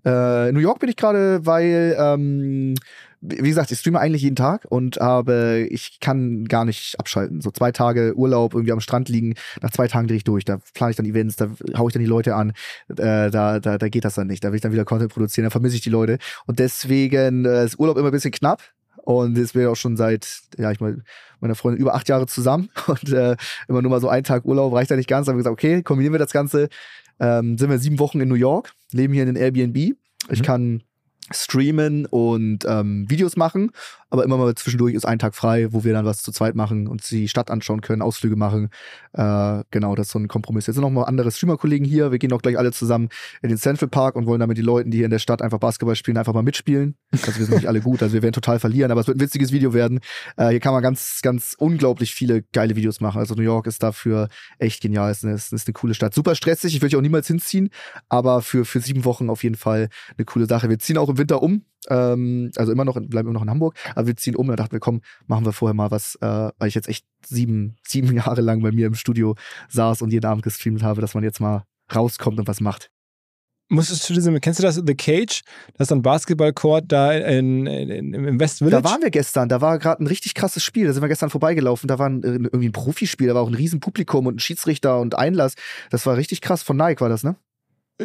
Äh, 0.06 0.52
New 0.52 0.60
York 0.60 0.80
bin 0.80 0.90
ich 0.90 0.96
gerade, 0.96 1.46
weil, 1.46 1.96
ähm, 2.00 2.76
wie 3.22 3.50
gesagt, 3.50 3.72
ich 3.72 3.80
streame 3.80 4.00
eigentlich 4.00 4.24
jeden 4.24 4.36
Tag 4.36 4.66
und 4.70 5.00
aber 5.00 5.58
ich 5.58 6.00
kann 6.00 6.46
gar 6.46 6.66
nicht 6.66 7.00
abschalten. 7.00 7.42
So 7.42 7.52
zwei 7.52 7.72
Tage 7.72 8.16
Urlaub 8.16 8.54
irgendwie 8.54 8.72
am 8.72 8.80
Strand 8.80 9.10
liegen, 9.10 9.36
nach 9.62 9.72
zwei 9.72 9.88
Tagen 9.88 10.08
drehe 10.08 10.18
ich 10.18 10.24
durch. 10.24 10.44
Da 10.44 10.60
plane 10.74 10.92
ich 10.92 10.98
dann 10.98 11.06
Events, 11.06 11.36
da 11.36 11.50
haue 11.78 11.90
ich 11.90 11.94
dann 11.94 12.02
die 12.02 12.10
Leute 12.10 12.36
an. 12.36 12.54
Äh, 12.90 13.30
da, 13.30 13.60
da, 13.60 13.78
da 13.78 13.90
geht 13.90 14.06
das 14.06 14.16
dann 14.16 14.28
nicht. 14.28 14.44
Da 14.44 14.50
will 14.50 14.56
ich 14.56 14.62
dann 14.62 14.74
wieder 14.74 14.86
Content 14.86 15.14
produzieren, 15.14 15.46
da 15.46 15.50
vermisse 15.52 15.76
ich 15.76 15.82
die 15.82 15.90
Leute. 15.90 16.18
Und 16.48 16.60
deswegen 16.60 17.46
äh, 17.46 17.66
ist 17.66 17.80
Urlaub 17.80 17.98
immer 17.98 18.10
ein 18.10 18.12
bisschen 18.12 18.32
knapp. 18.32 18.62
Und 19.04 19.38
jetzt 19.38 19.54
bin 19.54 19.64
ich 19.64 19.68
auch 19.68 19.76
schon 19.76 19.98
seit, 19.98 20.42
ja, 20.58 20.72
ich 20.72 20.80
meine, 20.80 21.04
meiner 21.40 21.56
Freundin 21.56 21.82
über 21.82 21.96
acht 21.96 22.08
Jahre 22.08 22.28
zusammen 22.28 22.70
und 22.88 23.12
äh, 23.12 23.36
immer 23.68 23.82
nur 23.82 23.92
mal 23.92 24.02
so 24.02 24.10
ein 24.10 24.24
Tag 24.24 24.46
Urlaub 24.46 24.74
reicht 24.74 24.92
da 24.92 24.96
nicht 24.96 25.10
ganz. 25.10 25.26
Da 25.26 25.32
haben 25.32 25.38
wir 25.38 25.44
gesagt, 25.44 25.54
okay, 25.54 25.82
kombinieren 25.82 26.14
wir 26.14 26.20
das 26.20 26.32
Ganze. 26.32 26.70
Ähm, 27.20 27.58
sind 27.58 27.70
wir 27.70 27.80
sieben 27.80 28.00
Wochen 28.00 28.20
in 28.20 28.30
New 28.30 28.36
York, 28.36 28.74
leben 28.92 29.14
hier 29.14 29.24
in 29.24 29.34
den 29.34 29.42
Airbnb. 29.42 29.96
Ich 30.30 30.40
mhm. 30.40 30.46
kann 30.46 30.84
streamen 31.34 32.06
und 32.06 32.66
ähm, 32.68 33.10
Videos 33.10 33.38
machen, 33.38 33.72
aber 34.12 34.26
immer 34.26 34.38
mal 34.38 34.54
zwischendurch 34.56 34.94
ist 34.94 35.06
ein 35.06 35.20
Tag 35.20 35.36
frei, 35.36 35.72
wo 35.72 35.86
wir 35.86 35.94
dann 35.94 36.06
was 36.06 36.22
zu 36.22 36.34
zweit 36.34 36.54
machen 36.54 36.88
und 36.88 37.10
die 37.10 37.30
Stadt 37.30 37.50
anschauen 37.50 37.80
können, 37.80 38.02
Ausflüge 38.02 38.36
machen. 38.36 38.70
Äh, 39.14 39.64
genau, 39.72 39.96
das 39.96 40.08
ist 40.08 40.12
so 40.12 40.20
ein 40.20 40.28
Kompromiss. 40.28 40.68
Jetzt 40.68 40.76
sind 40.76 40.84
noch 40.84 40.90
mal 40.90 41.04
andere 41.04 41.32
Streamer-Kollegen 41.32 41.86
hier. 41.86 42.12
Wir 42.12 42.20
gehen 42.20 42.34
auch 42.34 42.42
gleich 42.42 42.58
alle 42.58 42.74
zusammen 42.74 43.08
in 43.42 43.48
den 43.48 43.58
Central 43.58 43.88
Park 43.88 44.18
und 44.18 44.26
wollen 44.26 44.42
damit 44.42 44.58
die 44.58 44.62
Leute, 44.62 44.90
die 44.90 44.98
hier 44.98 45.06
in 45.06 45.12
der 45.12 45.20
Stadt 45.20 45.42
einfach 45.42 45.60
Basketball 45.60 45.96
spielen, 45.96 46.18
einfach 46.18 46.34
mal 46.34 46.44
mitspielen. 46.44 46.96
Also 47.14 47.38
wir 47.38 47.46
sind 47.46 47.56
nicht 47.56 47.68
alle 47.68 47.80
gut, 47.80 48.04
also 48.04 48.14
wir 48.14 48.22
werden 48.22 48.34
total 48.34 48.60
verlieren, 48.60 48.92
aber 48.92 49.00
es 49.00 49.08
wird 49.08 49.18
ein 49.18 49.22
witziges 49.22 49.54
Video 49.54 49.74
werden. 49.74 50.02
Äh, 50.36 50.50
hier 50.50 50.60
kann 50.60 50.74
man 50.74 50.84
ganz, 50.84 51.22
ganz 51.22 51.56
unglaublich 51.58 52.14
viele 52.14 52.44
geile 52.52 52.76
Videos 52.76 53.00
machen. 53.00 53.20
Also 53.20 53.36
New 53.36 53.44
York 53.44 53.66
ist 53.66 53.82
dafür 53.82 54.28
echt 54.60 54.82
genial. 54.82 55.12
Es 55.12 55.20
ist 55.20 55.26
eine, 55.26 55.36
ist 55.36 55.68
eine 55.68 55.74
coole 55.74 55.94
Stadt. 55.94 56.14
Super 56.14 56.36
stressig, 56.36 56.76
ich 56.76 56.82
würde 56.82 56.90
hier 56.90 56.98
auch 57.00 57.04
niemals 57.04 57.28
hinziehen, 57.28 57.70
aber 58.10 58.42
für, 58.42 58.66
für 58.66 58.82
sieben 58.82 59.06
Wochen 59.06 59.30
auf 59.30 59.44
jeden 59.44 59.56
Fall 59.56 59.88
eine 60.18 60.26
coole 60.26 60.48
Sache. 60.48 60.68
Wir 60.68 60.80
ziehen 60.80 60.98
auch 60.98 61.08
im 61.08 61.18
Winter 61.22 61.42
um. 61.42 61.64
Ähm, 61.90 62.52
also 62.58 62.72
immer 62.72 62.86
noch, 62.86 62.96
bleiben 62.96 63.30
immer 63.30 63.34
noch 63.34 63.44
in 63.44 63.50
Hamburg, 63.50 63.76
aber 63.96 64.08
wir 64.08 64.18
ziehen 64.18 64.36
um. 64.36 64.48
Da 64.48 64.56
dachten 64.56 64.74
wir, 64.74 64.80
komm, 64.80 65.02
machen 65.28 65.46
wir 65.46 65.54
vorher 65.54 65.74
mal 65.74 65.92
was, 65.92 66.16
äh, 66.16 66.50
weil 66.58 66.68
ich 66.68 66.76
jetzt 66.76 66.90
echt 66.90 67.06
sieben, 67.26 67.76
sieben 67.88 68.14
Jahre 68.16 68.42
lang 68.42 68.62
bei 68.62 68.72
mir 68.72 68.88
im 68.88 68.96
Studio 68.96 69.36
saß 69.70 70.02
und 70.02 70.12
jeden 70.12 70.26
Abend 70.26 70.44
gestreamt 70.44 70.84
habe, 70.84 71.02
dass 71.02 71.14
man 71.14 71.24
jetzt 71.24 71.40
mal 71.40 71.64
rauskommt 71.94 72.40
und 72.40 72.48
was 72.48 72.62
macht. 72.62 72.92
Musstest 73.72 74.10
du 74.10 74.14
diese, 74.14 74.38
kennst 74.42 74.60
du 74.60 74.64
das, 74.64 74.76
The 74.86 74.96
Cage? 74.96 75.44
Das 75.78 75.88
ist 75.88 75.94
ein 75.94 76.02
Basketballcourt 76.02 76.92
da 76.92 77.14
in, 77.14 77.66
in, 77.66 78.14
im 78.14 78.38
West 78.38 78.58
Village? 78.58 78.84
Da 78.84 78.90
waren 78.90 79.02
wir 79.02 79.12
gestern, 79.12 79.48
da 79.48 79.62
war 79.62 79.80
gerade 79.80 80.04
ein 80.04 80.08
richtig 80.08 80.34
krasses 80.34 80.62
Spiel, 80.62 80.88
da 80.88 80.92
sind 80.92 81.02
wir 81.02 81.08
gestern 81.08 81.30
vorbeigelaufen, 81.30 81.88
da 81.88 81.98
war 81.98 82.10
ein, 82.10 82.22
irgendwie 82.22 82.68
ein 82.68 82.74
Profispiel, 82.74 83.28
da 83.28 83.36
war 83.36 83.44
auch 83.44 83.48
ein 83.48 83.54
Riesenpublikum 83.54 84.28
und 84.28 84.36
ein 84.36 84.40
Schiedsrichter 84.40 85.00
und 85.00 85.18
Einlass. 85.18 85.54
Das 85.90 86.06
war 86.06 86.18
richtig 86.18 86.42
krass, 86.42 86.64
von 86.64 86.76
Nike 86.76 87.00
war 87.00 87.08
das, 87.08 87.24
ne? 87.24 87.38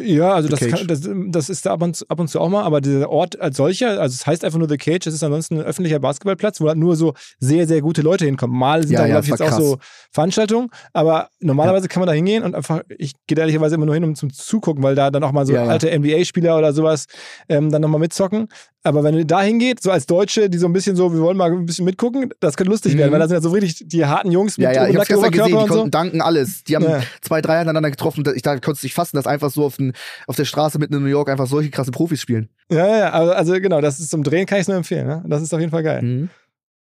Ja, 0.01 0.33
also 0.33 0.49
das, 0.49 0.59
kann, 0.59 0.87
das, 0.87 1.09
das, 1.27 1.49
ist 1.49 1.65
da 1.65 1.73
ab 1.73 1.81
und, 1.81 1.95
zu, 1.95 2.07
ab 2.07 2.19
und 2.19 2.27
zu 2.27 2.39
auch 2.39 2.49
mal, 2.49 2.63
aber 2.63 2.81
dieser 2.81 3.09
Ort 3.09 3.39
als 3.39 3.57
solcher, 3.57 3.99
also 3.99 4.13
es 4.13 4.25
heißt 4.25 4.43
einfach 4.43 4.59
nur 4.59 4.69
The 4.69 4.77
Cage, 4.77 5.07
es 5.07 5.13
ist 5.13 5.23
ansonsten 5.23 5.59
ein 5.59 5.65
öffentlicher 5.65 5.99
Basketballplatz, 5.99 6.61
wo 6.61 6.67
halt 6.67 6.77
nur 6.77 6.95
so 6.95 7.13
sehr, 7.39 7.67
sehr 7.67 7.81
gute 7.81 8.01
Leute 8.01 8.25
hinkommen. 8.25 8.57
Mal 8.57 8.83
sind 8.83 8.93
ja, 8.93 8.99
da, 8.99 9.05
ja, 9.05 9.13
glaube 9.13 9.25
ich, 9.25 9.29
jetzt 9.31 9.39
krass. 9.39 9.53
auch 9.53 9.59
so 9.59 9.77
Veranstaltungen, 10.11 10.69
aber 10.93 11.29
normalerweise 11.39 11.85
ja. 11.85 11.87
kann 11.89 12.01
man 12.01 12.07
da 12.07 12.13
hingehen 12.13 12.43
und 12.43 12.55
einfach, 12.55 12.81
ich 12.97 13.13
gehe 13.27 13.37
ehrlicherweise 13.37 13.75
immer 13.75 13.85
nur 13.85 13.95
hin, 13.95 14.03
um 14.03 14.15
zum 14.15 14.31
Zugucken, 14.31 14.83
weil 14.83 14.95
da 14.95 15.11
dann 15.11 15.23
auch 15.23 15.31
mal 15.31 15.45
so 15.45 15.55
alte 15.55 15.87
NBA-Spieler 15.97 16.57
oder 16.57 16.73
sowas 16.73 17.05
ähm, 17.49 17.71
dann 17.71 17.81
nochmal 17.81 17.99
mitzocken. 17.99 18.49
Aber 18.87 19.03
wenn 19.03 19.15
du 19.15 19.25
da 19.25 19.41
hingeht, 19.41 19.83
so 19.83 19.91
als 19.91 20.05
Deutsche, 20.05 20.49
die 20.49 20.57
so 20.57 20.65
ein 20.65 20.73
bisschen 20.73 20.95
so, 20.95 21.13
wir 21.13 21.19
wollen 21.19 21.35
mal 21.35 21.51
ein 21.51 21.65
bisschen 21.65 21.83
mitgucken, 21.83 22.29
das 22.39 22.55
könnte 22.55 22.71
lustig 22.71 22.93
mhm. 22.93 22.99
werden, 22.99 23.11
weil 23.11 23.19
da 23.19 23.27
sind 23.27 23.35
ja 23.35 23.41
so 23.41 23.49
richtig 23.49 23.87
die 23.87 24.05
harten 24.05 24.31
Jungs 24.31 24.57
mit 24.57 24.63
Ja, 24.63 24.71
ja, 24.71 24.87
ich 24.87 24.95
hab's 24.95 25.09
gestern 25.09 25.31
gesehen, 25.31 25.47
die 25.47 25.53
konnten 25.53 25.73
so. 25.73 25.87
danken 25.87 26.21
alles. 26.21 26.63
Die 26.63 26.75
haben 26.75 26.85
zwei, 27.21 27.41
drei 27.41 27.59
aneinander 27.59 27.91
getroffen. 27.91 28.23
Ich 28.35 28.41
da 28.43 28.53
konntest 28.59 28.83
du 28.83 28.87
dich 28.87 28.93
fassen, 28.93 29.17
dass 29.17 29.27
einfach 29.27 29.51
so 29.51 29.65
auf, 29.65 29.75
den, 29.75 29.86
auf 30.27 30.35
der 30.35 30.45
Straße 30.45 30.79
mitten 30.79 30.93
in 30.95 31.03
New 31.03 31.09
York 31.09 31.29
einfach 31.29 31.47
solche 31.47 31.69
krasse 31.69 31.91
Profis 31.91 32.21
spielen. 32.21 32.49
Ja, 32.69 32.97
ja, 32.97 33.09
also, 33.11 33.31
also 33.33 33.53
genau, 33.53 33.81
das 33.81 33.99
ist 33.99 34.09
zum 34.09 34.23
Drehen 34.23 34.45
kann 34.45 34.57
ich 34.57 34.63
es 34.63 34.67
nur 34.67 34.77
empfehlen. 34.77 35.07
Ne? 35.07 35.23
Das 35.27 35.41
ist 35.41 35.53
auf 35.53 35.59
jeden 35.59 35.71
Fall 35.71 35.83
geil. 35.83 36.01
Mhm. 36.01 36.29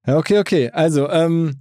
Ja, 0.08 0.18
okay, 0.18 0.40
okay. 0.40 0.70
Also, 0.72 1.10
ähm, 1.10 1.60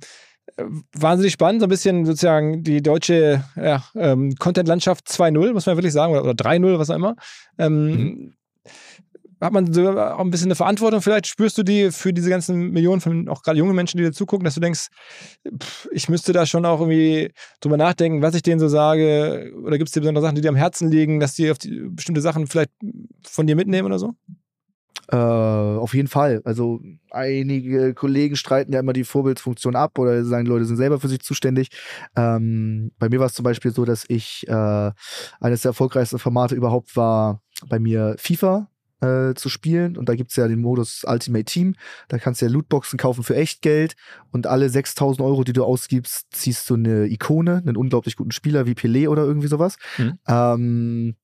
wahnsinnig 0.92 1.32
spannend, 1.32 1.60
so 1.60 1.66
ein 1.66 1.70
bisschen 1.70 2.06
sozusagen 2.06 2.62
die 2.62 2.82
deutsche 2.82 3.44
ja, 3.56 3.84
ähm, 3.94 4.34
Content-Landschaft 4.38 5.08
2.0, 5.08 5.52
muss 5.52 5.66
man 5.66 5.76
wirklich 5.76 5.92
sagen, 5.92 6.12
oder, 6.12 6.24
oder 6.24 6.32
3.0, 6.32 6.78
was 6.78 6.90
auch 6.90 6.96
immer. 6.96 7.16
Ähm, 7.58 7.86
mhm. 7.86 8.34
Hat 9.41 9.53
man 9.53 9.72
so 9.72 9.89
auch 9.91 10.20
ein 10.20 10.30
bisschen 10.30 10.49
eine 10.49 10.57
Verantwortung? 10.57 11.01
Vielleicht 11.01 11.28
spürst 11.28 11.57
du 11.59 11.62
die 11.62 11.93
für 11.93 12.12
diese 12.12 12.28
ganzen 12.28 12.70
Millionen 12.70 13.01
von 13.01 13.28
auch 13.28 13.43
gerade 13.43 13.59
jungen 13.59 13.74
Menschen, 13.74 13.99
die 13.99 14.05
dir 14.05 14.12
zugucken, 14.12 14.45
dass 14.45 14.55
du 14.55 14.61
denkst, 14.61 14.89
pff, 15.62 15.89
ich 15.93 16.09
müsste 16.09 16.32
da 16.32 16.45
schon 16.45 16.64
auch 16.66 16.80
irgendwie 16.80 17.30
drüber 17.61 17.76
nachdenken, 17.76 18.20
was 18.20 18.34
ich 18.34 18.43
denen 18.43 18.59
so 18.59 18.68
sage. 18.68 19.53
Oder 19.62 19.78
gibt 19.78 19.89
es 19.89 19.95
dir 19.95 20.01
besondere 20.01 20.22
Sachen, 20.22 20.34
die 20.34 20.41
dir 20.41 20.49
am 20.49 20.57
Herzen 20.57 20.91
liegen, 20.91 21.20
dass 21.20 21.34
die 21.34 21.51
auf 21.51 21.59
die, 21.59 21.89
bestimmte 21.89 22.20
Sachen 22.20 22.47
vielleicht 22.49 22.70
von 23.22 23.47
dir 23.47 23.55
mitnehmen 23.55 23.86
oder 23.86 23.99
so? 23.99 24.14
Äh, 25.11 25.16
auf 25.16 25.95
jeden 25.95 26.09
Fall. 26.09 26.43
Also 26.45 26.80
einige 27.11 27.95
Kollegen 27.95 28.36
streiten 28.36 28.72
ja 28.72 28.80
immer 28.80 28.93
die 28.93 29.05
Vorbildsfunktion 29.05 29.76
ab 29.76 29.99
oder 29.99 30.24
sagen, 30.24 30.47
Leute 30.47 30.64
sind 30.64 30.76
selber 30.76 31.01
für 31.01 31.09
sich 31.09 31.20
zuständig. 31.20 31.68
Ähm, 32.16 32.91
bei 32.99 33.09
mir 33.09 33.18
war 33.20 33.26
es 33.26 33.34
zum 33.34 33.45
Beispiel 33.45 33.70
so, 33.70 33.84
dass 33.84 34.05
ich 34.09 34.47
äh, 34.49 34.91
eines 35.41 35.62
der 35.62 35.70
erfolgreichsten 35.70 36.18
Formate 36.18 36.57
überhaupt 36.57 36.97
war 36.97 37.41
bei 37.68 37.78
mir 37.78 38.16
FIFA 38.18 38.68
äh, 39.01 39.34
zu 39.34 39.49
spielen. 39.49 39.96
Und 39.96 40.09
da 40.09 40.14
gibt 40.14 40.30
es 40.30 40.36
ja 40.36 40.49
den 40.49 40.61
Modus 40.61 41.05
Ultimate 41.07 41.44
Team. 41.44 41.74
Da 42.09 42.18
kannst 42.18 42.40
du 42.40 42.46
ja 42.46 42.53
Lootboxen 42.53 42.99
kaufen 42.99 43.22
für 43.22 43.36
Echtgeld. 43.36 43.96
Und 44.30 44.46
alle 44.46 44.68
6000 44.68 45.26
Euro, 45.26 45.44
die 45.44 45.53
du 45.53 45.64
ausgibst, 45.64 46.26
ziehst 46.30 46.68
du 46.70 46.74
eine 46.74 47.07
Ikone, 47.07 47.59
einen 47.59 47.76
unglaublich 47.76 48.16
guten 48.16 48.32
Spieler 48.32 48.66
wie 48.66 48.72
Pelé 48.72 49.09
oder 49.09 49.22
irgendwie 49.24 49.49
sowas. 49.49 49.76
Mhm. 49.99 50.18
Ähm, 50.26 51.16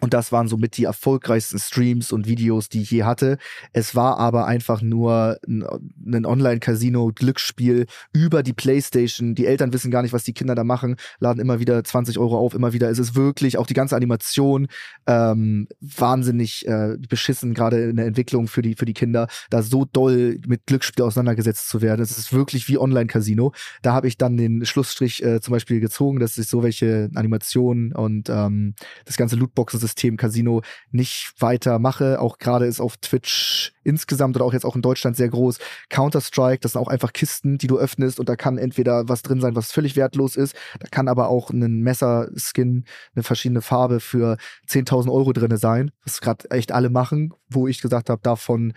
und 0.00 0.14
das 0.14 0.32
waren 0.32 0.48
somit 0.48 0.76
die 0.76 0.84
erfolgreichsten 0.84 1.58
Streams 1.58 2.12
und 2.12 2.26
Videos, 2.26 2.68
die 2.68 2.82
ich 2.82 2.90
je 2.90 3.04
hatte. 3.04 3.38
Es 3.72 3.94
war 3.94 4.18
aber 4.18 4.46
einfach 4.46 4.82
nur 4.82 5.38
ein 5.46 6.24
Online-Casino-Glücksspiel 6.26 7.86
über 8.12 8.42
die 8.42 8.52
Playstation. 8.52 9.34
Die 9.34 9.46
Eltern 9.46 9.72
wissen 9.72 9.90
gar 9.90 10.02
nicht, 10.02 10.12
was 10.12 10.24
die 10.24 10.32
Kinder 10.32 10.54
da 10.54 10.64
machen, 10.64 10.96
laden 11.18 11.40
immer 11.40 11.60
wieder 11.60 11.82
20 11.82 12.18
Euro 12.18 12.38
auf, 12.38 12.54
immer 12.54 12.72
wieder. 12.72 12.90
Es 12.90 12.98
ist 12.98 13.14
wirklich 13.14 13.58
auch 13.58 13.66
die 13.66 13.74
ganze 13.74 13.96
Animation 13.96 14.68
ähm, 15.06 15.68
wahnsinnig 15.80 16.66
äh, 16.66 16.96
beschissen, 17.08 17.54
gerade 17.54 17.90
in 17.90 17.96
der 17.96 18.06
Entwicklung 18.06 18.48
für 18.48 18.62
die, 18.62 18.74
für 18.74 18.86
die 18.86 18.94
Kinder, 18.94 19.28
da 19.50 19.62
so 19.62 19.84
doll 19.84 20.38
mit 20.46 20.66
Glücksspiel 20.66 21.04
auseinandergesetzt 21.04 21.68
zu 21.68 21.82
werden. 21.82 22.00
Es 22.00 22.16
ist 22.16 22.32
wirklich 22.32 22.68
wie 22.68 22.78
Online-Casino. 22.78 23.52
Da 23.82 23.92
habe 23.92 24.08
ich 24.08 24.16
dann 24.16 24.36
den 24.36 24.64
Schlussstrich 24.64 25.22
äh, 25.22 25.40
zum 25.40 25.52
Beispiel 25.52 25.80
gezogen, 25.80 26.20
dass 26.20 26.38
ich 26.38 26.48
so 26.48 26.62
welche 26.62 27.10
Animationen 27.14 27.92
und 27.92 28.30
ähm, 28.30 28.74
das 29.04 29.16
ganze 29.16 29.36
Lootboxen 29.36 29.80
System 29.90 30.16
Casino 30.16 30.62
nicht 30.90 31.32
weiter 31.38 31.78
mache. 31.78 32.20
Auch 32.20 32.38
gerade 32.38 32.66
ist 32.66 32.80
auf 32.80 32.96
Twitch 32.96 33.72
insgesamt 33.90 34.36
oder 34.36 34.44
auch 34.44 34.52
jetzt 34.52 34.64
auch 34.64 34.76
in 34.76 34.82
Deutschland 34.82 35.16
sehr 35.16 35.28
groß. 35.28 35.58
Counter-Strike, 35.88 36.60
das 36.60 36.72
sind 36.72 36.80
auch 36.80 36.88
einfach 36.88 37.12
Kisten, 37.12 37.58
die 37.58 37.66
du 37.66 37.78
öffnest 37.78 38.20
und 38.20 38.28
da 38.28 38.36
kann 38.36 38.56
entweder 38.56 39.08
was 39.08 39.22
drin 39.22 39.40
sein, 39.40 39.56
was 39.56 39.72
völlig 39.72 39.96
wertlos 39.96 40.36
ist. 40.36 40.54
Da 40.78 40.86
kann 40.88 41.08
aber 41.08 41.28
auch 41.28 41.50
ein 41.50 41.80
Messerskin, 41.80 42.84
eine 43.14 43.24
verschiedene 43.24 43.62
Farbe 43.62 43.98
für 43.98 44.36
10.000 44.68 45.12
Euro 45.12 45.32
drin 45.32 45.56
sein, 45.56 45.90
was 46.04 46.20
gerade 46.20 46.48
echt 46.50 46.70
alle 46.70 46.88
machen, 46.88 47.34
wo 47.48 47.66
ich 47.66 47.80
gesagt 47.80 48.08
habe, 48.08 48.20
davon 48.22 48.72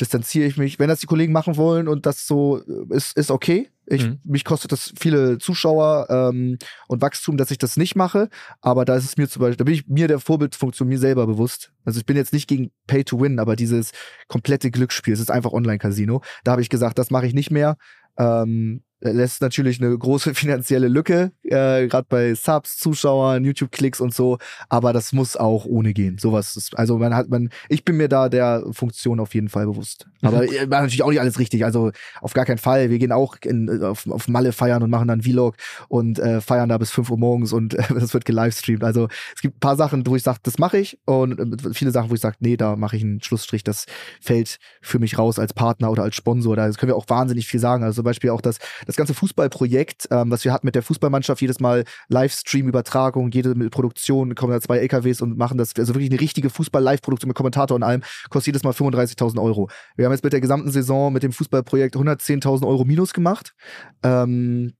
distanziere 0.00 0.46
ich 0.46 0.56
mich. 0.56 0.78
Wenn 0.80 0.88
das 0.88 0.98
die 0.98 1.06
Kollegen 1.06 1.32
machen 1.32 1.56
wollen 1.56 1.86
und 1.86 2.04
das 2.04 2.26
so 2.26 2.58
ist, 2.90 3.16
ist 3.16 3.30
okay. 3.30 3.70
Ich, 3.86 4.04
mhm. 4.04 4.18
Mich 4.24 4.44
kostet 4.44 4.72
das 4.72 4.92
viele 4.98 5.38
Zuschauer 5.38 6.08
ähm, 6.10 6.58
und 6.88 7.02
Wachstum, 7.02 7.36
dass 7.36 7.52
ich 7.52 7.58
das 7.58 7.76
nicht 7.76 7.94
mache. 7.94 8.28
Aber 8.60 8.84
da 8.84 8.96
ist 8.96 9.04
es 9.04 9.16
mir 9.16 9.28
zum 9.28 9.40
Beispiel, 9.40 9.56
da 9.56 9.64
bin 9.64 9.74
ich 9.74 9.86
mir 9.86 10.08
der 10.08 10.18
Vorbildfunktion 10.18 10.88
mir 10.88 10.98
selber 10.98 11.26
bewusst. 11.26 11.72
Also 11.86 11.98
ich 11.98 12.06
bin 12.06 12.16
jetzt 12.16 12.32
nicht 12.32 12.48
gegen 12.48 12.70
Pay 12.86 13.04
to 13.04 13.20
Win, 13.20 13.38
aber 13.38 13.56
dieses 13.56 13.92
komplette 14.28 14.70
Glücksspiel, 14.70 15.14
es 15.14 15.20
ist 15.20 15.30
einfach 15.30 15.52
Online-Casino. 15.52 16.20
Da 16.44 16.52
habe 16.52 16.62
ich 16.62 16.68
gesagt, 16.68 16.98
das 16.98 17.10
mache 17.10 17.26
ich 17.26 17.32
nicht 17.32 17.50
mehr. 17.50 17.76
Ähm, 18.18 18.82
lässt 19.12 19.42
natürlich 19.42 19.80
eine 19.80 19.96
große 19.96 20.34
finanzielle 20.34 20.88
Lücke, 20.88 21.32
äh, 21.42 21.86
gerade 21.86 22.06
bei 22.08 22.34
Subs, 22.34 22.78
Zuschauern, 22.78 23.44
YouTube-Klicks 23.44 24.00
und 24.00 24.14
so, 24.14 24.38
aber 24.68 24.92
das 24.92 25.12
muss 25.12 25.36
auch 25.36 25.64
ohne 25.64 25.92
gehen. 25.92 26.18
Sowas 26.18 26.56
ist, 26.56 26.76
also 26.78 26.98
man 26.98 27.14
hat, 27.14 27.28
man, 27.28 27.50
ich 27.68 27.84
bin 27.84 27.96
mir 27.96 28.08
da 28.08 28.28
der 28.28 28.64
Funktion 28.72 29.20
auf 29.20 29.34
jeden 29.34 29.48
Fall 29.48 29.66
bewusst. 29.66 30.06
Mhm. 30.20 30.28
Aber 30.28 30.44
äh, 30.52 30.66
natürlich 30.66 31.02
auch 31.02 31.10
nicht 31.10 31.20
alles 31.20 31.38
richtig, 31.38 31.64
also 31.64 31.90
auf 32.20 32.32
gar 32.32 32.44
keinen 32.44 32.58
Fall. 32.58 32.90
Wir 32.90 32.98
gehen 32.98 33.12
auch 33.12 33.36
in, 33.44 33.82
auf, 33.82 34.08
auf 34.08 34.28
Malle 34.28 34.52
feiern 34.52 34.82
und 34.82 34.90
machen 34.90 35.08
dann 35.08 35.22
Vlog 35.22 35.56
und 35.88 36.18
äh, 36.18 36.40
feiern 36.40 36.68
da 36.68 36.78
bis 36.78 36.90
5 36.90 37.10
Uhr 37.10 37.18
morgens 37.18 37.52
und 37.52 37.74
äh, 37.74 37.82
das 37.94 38.14
wird 38.14 38.24
gelivestreamt. 38.24 38.84
Also 38.84 39.08
es 39.34 39.42
gibt 39.42 39.56
ein 39.56 39.60
paar 39.60 39.76
Sachen, 39.76 40.06
wo 40.06 40.16
ich 40.16 40.22
sage, 40.22 40.38
das 40.42 40.58
mache 40.58 40.78
ich 40.78 40.98
und 41.04 41.38
äh, 41.38 41.74
viele 41.74 41.90
Sachen, 41.90 42.10
wo 42.10 42.14
ich 42.14 42.20
sage, 42.20 42.36
nee, 42.40 42.56
da 42.56 42.76
mache 42.76 42.96
ich 42.96 43.02
einen 43.02 43.22
Schlussstrich, 43.22 43.64
das 43.64 43.86
fällt 44.20 44.58
für 44.80 44.98
mich 44.98 45.18
raus 45.18 45.38
als 45.38 45.52
Partner 45.52 45.90
oder 45.90 46.02
als 46.02 46.16
Sponsor. 46.16 46.56
Da 46.56 46.70
können 46.70 46.90
wir 46.90 46.96
auch 46.96 47.08
wahnsinnig 47.08 47.46
viel 47.46 47.60
sagen. 47.60 47.84
Also 47.84 47.96
zum 47.96 48.04
Beispiel 48.04 48.30
auch 48.30 48.40
das, 48.40 48.58
das 48.86 48.95
ganze 48.96 49.14
Fußballprojekt, 49.14 50.08
ähm, 50.10 50.30
was 50.30 50.44
wir 50.44 50.52
hatten 50.52 50.66
mit 50.66 50.74
der 50.74 50.82
Fußballmannschaft, 50.82 51.40
jedes 51.40 51.60
Mal 51.60 51.84
Livestream-Übertragung, 52.08 53.30
jede 53.30 53.54
Produktion, 53.70 54.34
kommen 54.34 54.52
da 54.52 54.60
zwei 54.60 54.78
LKWs 54.78 55.20
und 55.20 55.36
machen 55.36 55.58
das, 55.58 55.74
also 55.76 55.94
wirklich 55.94 56.10
eine 56.10 56.20
richtige 56.20 56.50
Fußball-Live-Produktion 56.50 57.28
mit 57.28 57.36
Kommentator 57.36 57.74
und 57.74 57.82
allem, 57.82 58.02
kostet 58.30 58.48
jedes 58.48 58.64
Mal 58.64 58.72
35.000 58.72 59.42
Euro. 59.42 59.68
Wir 59.96 60.06
haben 60.06 60.12
jetzt 60.12 60.24
mit 60.24 60.32
der 60.32 60.40
gesamten 60.40 60.70
Saison 60.70 61.12
mit 61.12 61.22
dem 61.22 61.32
Fußballprojekt 61.32 61.96
110.000 61.96 62.66
Euro 62.66 62.84
minus 62.84 63.12
gemacht. 63.12 63.54
Ähm, 64.02 64.74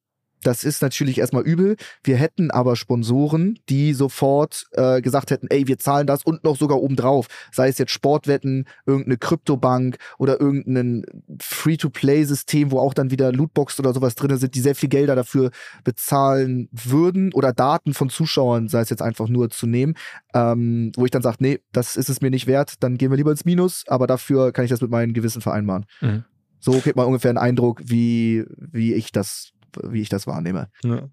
das 0.47 0.63
ist 0.63 0.81
natürlich 0.81 1.19
erstmal 1.19 1.43
übel. 1.43 1.77
Wir 2.05 2.17
hätten 2.17 2.53
aber 2.53 2.77
Sponsoren, 2.77 3.59
die 3.69 3.95
sofort 3.95 4.67
äh, 4.73 5.01
gesagt 5.03 5.33
hätten, 5.33 5.49
ey, 5.51 5.67
wir 5.67 5.77
zahlen 5.79 6.07
das 6.07 6.23
und 6.23 6.45
noch 6.45 6.57
sogar 6.57 6.81
obendrauf. 6.81 7.27
Sei 7.51 7.69
es 7.69 7.79
jetzt 7.79 7.91
Sportwetten, 7.91 8.67
irgendeine 8.87 9.17
Kryptobank 9.17 9.97
oder 10.19 10.41
irgendein 10.41 11.05
Free-to-Play-System, 11.41 12.71
wo 12.71 12.79
auch 12.79 12.95
dann 12.95 13.11
wieder 13.11 13.33
Lootbox 13.33 13.81
oder 13.81 13.93
sowas 13.93 14.15
drin 14.15 14.37
sind, 14.37 14.55
die 14.55 14.61
sehr 14.61 14.77
viel 14.77 14.89
Gelder 14.89 15.17
dafür 15.17 15.51
bezahlen 15.83 16.69
würden 16.71 17.33
oder 17.33 17.53
Daten 17.53 17.93
von 17.93 18.09
Zuschauern, 18.09 18.69
sei 18.69 18.83
es 18.83 18.91
jetzt 18.91 19.03
einfach 19.03 19.29
nur 19.29 19.51
zu 19.51 19.67
nehmen, 19.67 19.95
ähm, 20.33 20.93
wo 20.95 21.05
ich 21.05 21.11
dann 21.11 21.23
sage, 21.23 21.39
nee, 21.41 21.59
das 21.73 21.97
ist 21.97 22.09
es 22.09 22.21
mir 22.21 22.31
nicht 22.31 22.47
wert, 22.47 22.75
dann 22.85 22.99
gehen 22.99 23.11
wir 23.11 23.17
lieber 23.17 23.33
ins 23.33 23.45
Minus, 23.45 23.83
aber 23.89 24.07
dafür 24.07 24.53
kann 24.53 24.65
ich 24.65 24.71
das 24.71 24.81
mit 24.81 24.93
meinen 24.93 25.13
Gewissen 25.13 25.43
vereinbaren. 25.43 25.87
Mhm. 26.01 26.25
So 26.61 26.81
kriegt 26.81 26.97
man 26.97 27.07
ungefähr 27.07 27.31
einen 27.31 27.39
Eindruck, 27.39 27.83
wie, 27.85 28.45
wie 28.57 28.95
ich 28.95 29.13
das 29.13 29.53
wie 29.83 30.01
ich 30.01 30.09
das 30.09 30.27
wahrnehme. 30.27 30.69
Ja. 30.83 31.09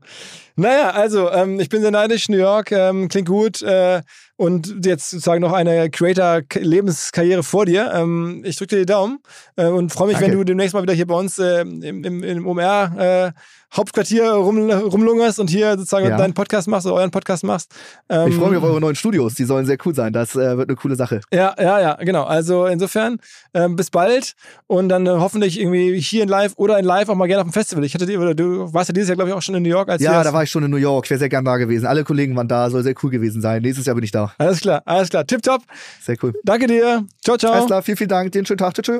Naja, 0.55 0.91
also 0.91 1.31
ähm, 1.31 1.59
ich 1.59 1.69
bin 1.69 1.81
sehr 1.81 1.91
neidisch, 1.91 2.29
New 2.29 2.37
York, 2.37 2.71
ähm, 2.71 3.07
klingt 3.09 3.27
gut. 3.27 3.61
Äh, 3.61 4.01
und 4.35 4.85
jetzt 4.85 5.11
sozusagen 5.11 5.41
noch 5.41 5.53
eine 5.53 5.89
Creator-Lebenskarriere 5.89 7.43
vor 7.43 7.65
dir. 7.65 7.91
Ähm, 7.93 8.41
ich 8.45 8.57
drücke 8.57 8.75
dir 8.75 8.81
die 8.81 8.85
Daumen 8.85 9.19
äh, 9.55 9.67
und 9.67 9.91
freue 9.91 10.07
mich, 10.07 10.17
Danke. 10.17 10.31
wenn 10.31 10.37
du 10.37 10.43
demnächst 10.43 10.73
mal 10.73 10.81
wieder 10.81 10.93
hier 10.93 11.07
bei 11.07 11.15
uns 11.15 11.37
äh, 11.37 11.61
im, 11.61 12.03
im, 12.03 12.23
im 12.23 12.47
OMR 12.47 12.93
äh, 12.97 13.39
Hauptquartier 13.75 14.31
rum, 14.31 14.69
rumlungerst 14.69 15.39
und 15.39 15.49
hier 15.49 15.71
sozusagen 15.71 16.07
ja. 16.07 16.17
deinen 16.17 16.33
Podcast 16.33 16.67
machst 16.67 16.85
oder 16.85 16.95
euren 16.95 17.09
Podcast 17.09 17.43
machst. 17.43 17.73
Ähm, 18.07 18.27
ich 18.27 18.35
freue 18.35 18.49
mich 18.49 18.57
auf 18.57 18.63
eure 18.63 18.79
neuen 18.79 18.95
Studios, 18.95 19.33
die 19.33 19.45
sollen 19.45 19.65
sehr 19.65 19.77
cool 19.85 19.95
sein. 19.95 20.13
Das 20.13 20.35
wird 20.35 20.69
eine 20.69 20.75
coole 20.75 20.95
Sache. 20.95 21.21
Ja, 21.31 21.55
ja, 21.59 21.79
ja, 21.79 21.93
genau. 21.95 22.23
Also 22.23 22.67
insofern 22.67 23.17
äh, 23.53 23.67
bis 23.69 23.89
bald 23.89 24.33
und 24.67 24.89
dann 24.89 25.07
hoffentlich 25.07 25.59
irgendwie 25.59 25.99
hier 25.99 26.23
in 26.23 26.29
Live 26.29 26.53
oder 26.57 26.77
in 26.77 26.85
Live 26.85 27.09
auch 27.09 27.15
mal 27.15 27.27
gerne 27.27 27.41
auf 27.41 27.47
dem 27.47 27.53
Festival. 27.53 27.83
Ich 27.83 27.95
hatte 27.95 28.05
die, 28.05 28.17
oder 28.17 28.35
du 28.35 28.71
warst 28.73 28.89
ja 28.89 28.93
dieses 28.93 29.09
Jahr, 29.09 29.15
glaube 29.15 29.29
ich, 29.29 29.35
auch 29.35 29.41
schon 29.41 29.55
in 29.55 29.63
New 29.63 29.69
York. 29.69 29.89
Als 29.89 30.03
ja, 30.03 30.23
da 30.23 30.33
war 30.33 30.43
ich 30.43 30.51
schon 30.51 30.63
in 30.63 30.71
New 30.71 30.77
York. 30.77 31.05
Ich 31.05 31.09
wäre 31.09 31.19
sehr 31.19 31.29
gern 31.29 31.45
da 31.45 31.57
gewesen. 31.57 31.87
Alle 31.87 32.03
Kollegen 32.03 32.35
waren 32.35 32.47
da, 32.47 32.69
soll 32.69 32.83
sehr 32.83 32.95
cool 33.01 33.09
gewesen 33.09 33.41
sein. 33.41 33.61
Nächstes 33.61 33.85
Jahr 33.85 33.95
bin 33.95 34.03
ich 34.03 34.11
da. 34.11 34.22
Alles 34.37 34.61
klar, 34.61 34.81
alles 34.85 35.09
klar. 35.09 35.25
Tipptopp. 35.25 35.61
Sehr 36.01 36.15
cool. 36.21 36.33
Danke 36.43 36.67
dir. 36.67 37.05
Ciao, 37.23 37.37
ciao. 37.37 37.53
Alles 37.53 37.65
klar, 37.67 37.81
vielen, 37.81 37.97
vielen 37.97 38.09
Dank. 38.09 38.31
Dir 38.31 38.39
einen 38.39 38.45
schönen 38.45 38.57
Tag. 38.57 38.73
Tschüss. 38.73 38.99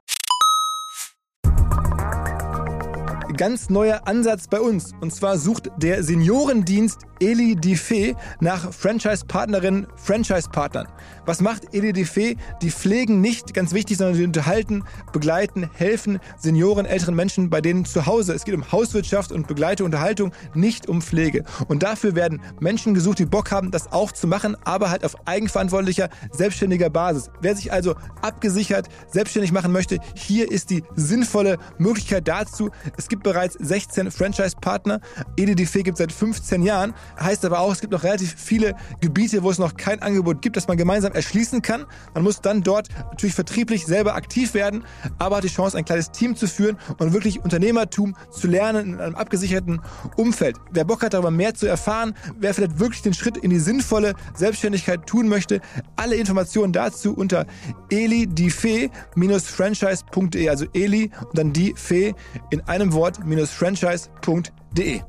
ganz 3.37 3.69
neuer 3.69 4.07
Ansatz 4.07 4.47
bei 4.47 4.59
uns. 4.59 4.91
Und 5.01 5.13
zwar 5.13 5.37
sucht 5.37 5.69
der 5.77 6.03
Seniorendienst 6.03 7.01
Eli 7.19 7.55
Diffé 7.55 8.15
nach 8.39 8.71
Franchise-Partnerinnen, 8.71 9.87
Franchise-Partnern. 9.95 10.87
Was 11.25 11.39
macht 11.39 11.69
Diffé? 11.69 12.37
Die 12.61 12.71
pflegen 12.71 13.21
nicht, 13.21 13.53
ganz 13.53 13.73
wichtig, 13.73 13.97
sondern 13.97 14.15
sie 14.15 14.25
unterhalten, 14.25 14.83
begleiten, 15.13 15.69
helfen 15.73 16.19
Senioren, 16.37 16.85
älteren 16.85 17.15
Menschen 17.15 17.49
bei 17.49 17.61
denen 17.61 17.85
zu 17.85 18.05
Hause. 18.05 18.33
Es 18.33 18.43
geht 18.43 18.55
um 18.55 18.71
Hauswirtschaft 18.71 19.31
und 19.31 19.47
begleite 19.47 19.85
Unterhaltung, 19.85 20.33
nicht 20.53 20.89
um 20.89 21.01
Pflege. 21.01 21.43
Und 21.67 21.83
dafür 21.83 22.15
werden 22.15 22.41
Menschen 22.59 22.93
gesucht, 22.93 23.19
die 23.19 23.25
Bock 23.25 23.51
haben, 23.51 23.71
das 23.71 23.91
auch 23.91 24.11
zu 24.11 24.27
machen, 24.27 24.57
aber 24.65 24.89
halt 24.89 25.05
auf 25.05 25.15
eigenverantwortlicher, 25.25 26.09
selbstständiger 26.31 26.89
Basis. 26.89 27.29
Wer 27.41 27.55
sich 27.55 27.71
also 27.71 27.95
abgesichert 28.21 28.89
selbstständig 29.09 29.51
machen 29.51 29.71
möchte, 29.71 29.99
hier 30.15 30.51
ist 30.51 30.69
die 30.69 30.83
sinnvolle 30.95 31.57
Möglichkeit 31.77 32.27
dazu. 32.27 32.69
Es 32.97 33.07
gibt 33.07 33.23
bereits 33.23 33.55
16 33.59 34.11
Franchise-Partner. 34.11 34.99
EDDF 35.37 35.73
gibt 35.73 35.93
es 35.93 35.97
seit 35.99 36.11
15 36.11 36.63
Jahren. 36.63 36.93
Heißt 37.19 37.45
aber 37.45 37.59
auch, 37.59 37.71
es 37.71 37.79
gibt 37.79 37.93
noch 37.93 38.03
relativ 38.03 38.35
viele 38.37 38.75
Gebiete, 38.99 39.43
wo 39.43 39.49
es 39.49 39.57
noch 39.57 39.75
kein 39.75 40.01
Angebot 40.01 40.41
gibt, 40.41 40.57
das 40.57 40.67
man 40.67 40.77
gemeinsam 40.77 41.12
erschließen 41.13 41.61
kann. 41.61 41.85
Man 42.13 42.23
muss 42.23 42.39
dann 42.41 42.63
dort 42.63 42.89
natürlich 43.11 43.35
vertrieblich 43.35 43.85
selber 43.85 44.15
aktiv 44.15 44.53
werden, 44.53 44.85
aber 45.19 45.37
hat 45.37 45.43
die 45.43 45.49
Chance, 45.49 45.77
ein 45.77 45.85
kleines 45.85 46.11
Team 46.11 46.35
zu 46.35 46.47
führen 46.47 46.77
und 46.97 47.13
wirklich 47.13 47.41
Unternehmertum 47.43 48.15
zu 48.31 48.47
lernen 48.47 48.93
in 48.93 48.99
einem 48.99 49.15
abgesicherten 49.15 49.81
Umfeld. 50.17 50.57
Wer 50.71 50.85
Bock 50.85 51.03
hat, 51.03 51.13
darüber 51.13 51.29
mehr 51.31 51.53
zu 51.53 51.67
erfahren, 51.67 52.15
wer 52.37 52.53
vielleicht 52.53 52.79
wirklich 52.79 53.01
den 53.01 53.13
Schritt 53.13 53.37
in 53.37 53.49
die 53.49 53.59
sinnvolle 53.59 54.15
Selbstständigkeit 54.35 55.07
tun 55.07 55.29
möchte, 55.29 55.61
alle 55.95 56.15
Informationen 56.15 56.73
dazu 56.73 57.13
unter 57.13 57.45
elidifee-franchise.de, 57.89 60.49
also 60.49 60.65
Eli 60.73 61.11
und 61.29 61.37
dann 61.37 61.53
die 61.53 61.73
Fee 61.75 62.13
in 62.49 62.59
einem 62.61 62.91
Wort 62.93 63.13
sport-franchise.de. 63.13 65.01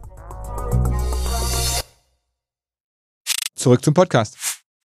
Zurück 3.55 3.85
zum 3.85 3.95
Podcast. 3.95 4.54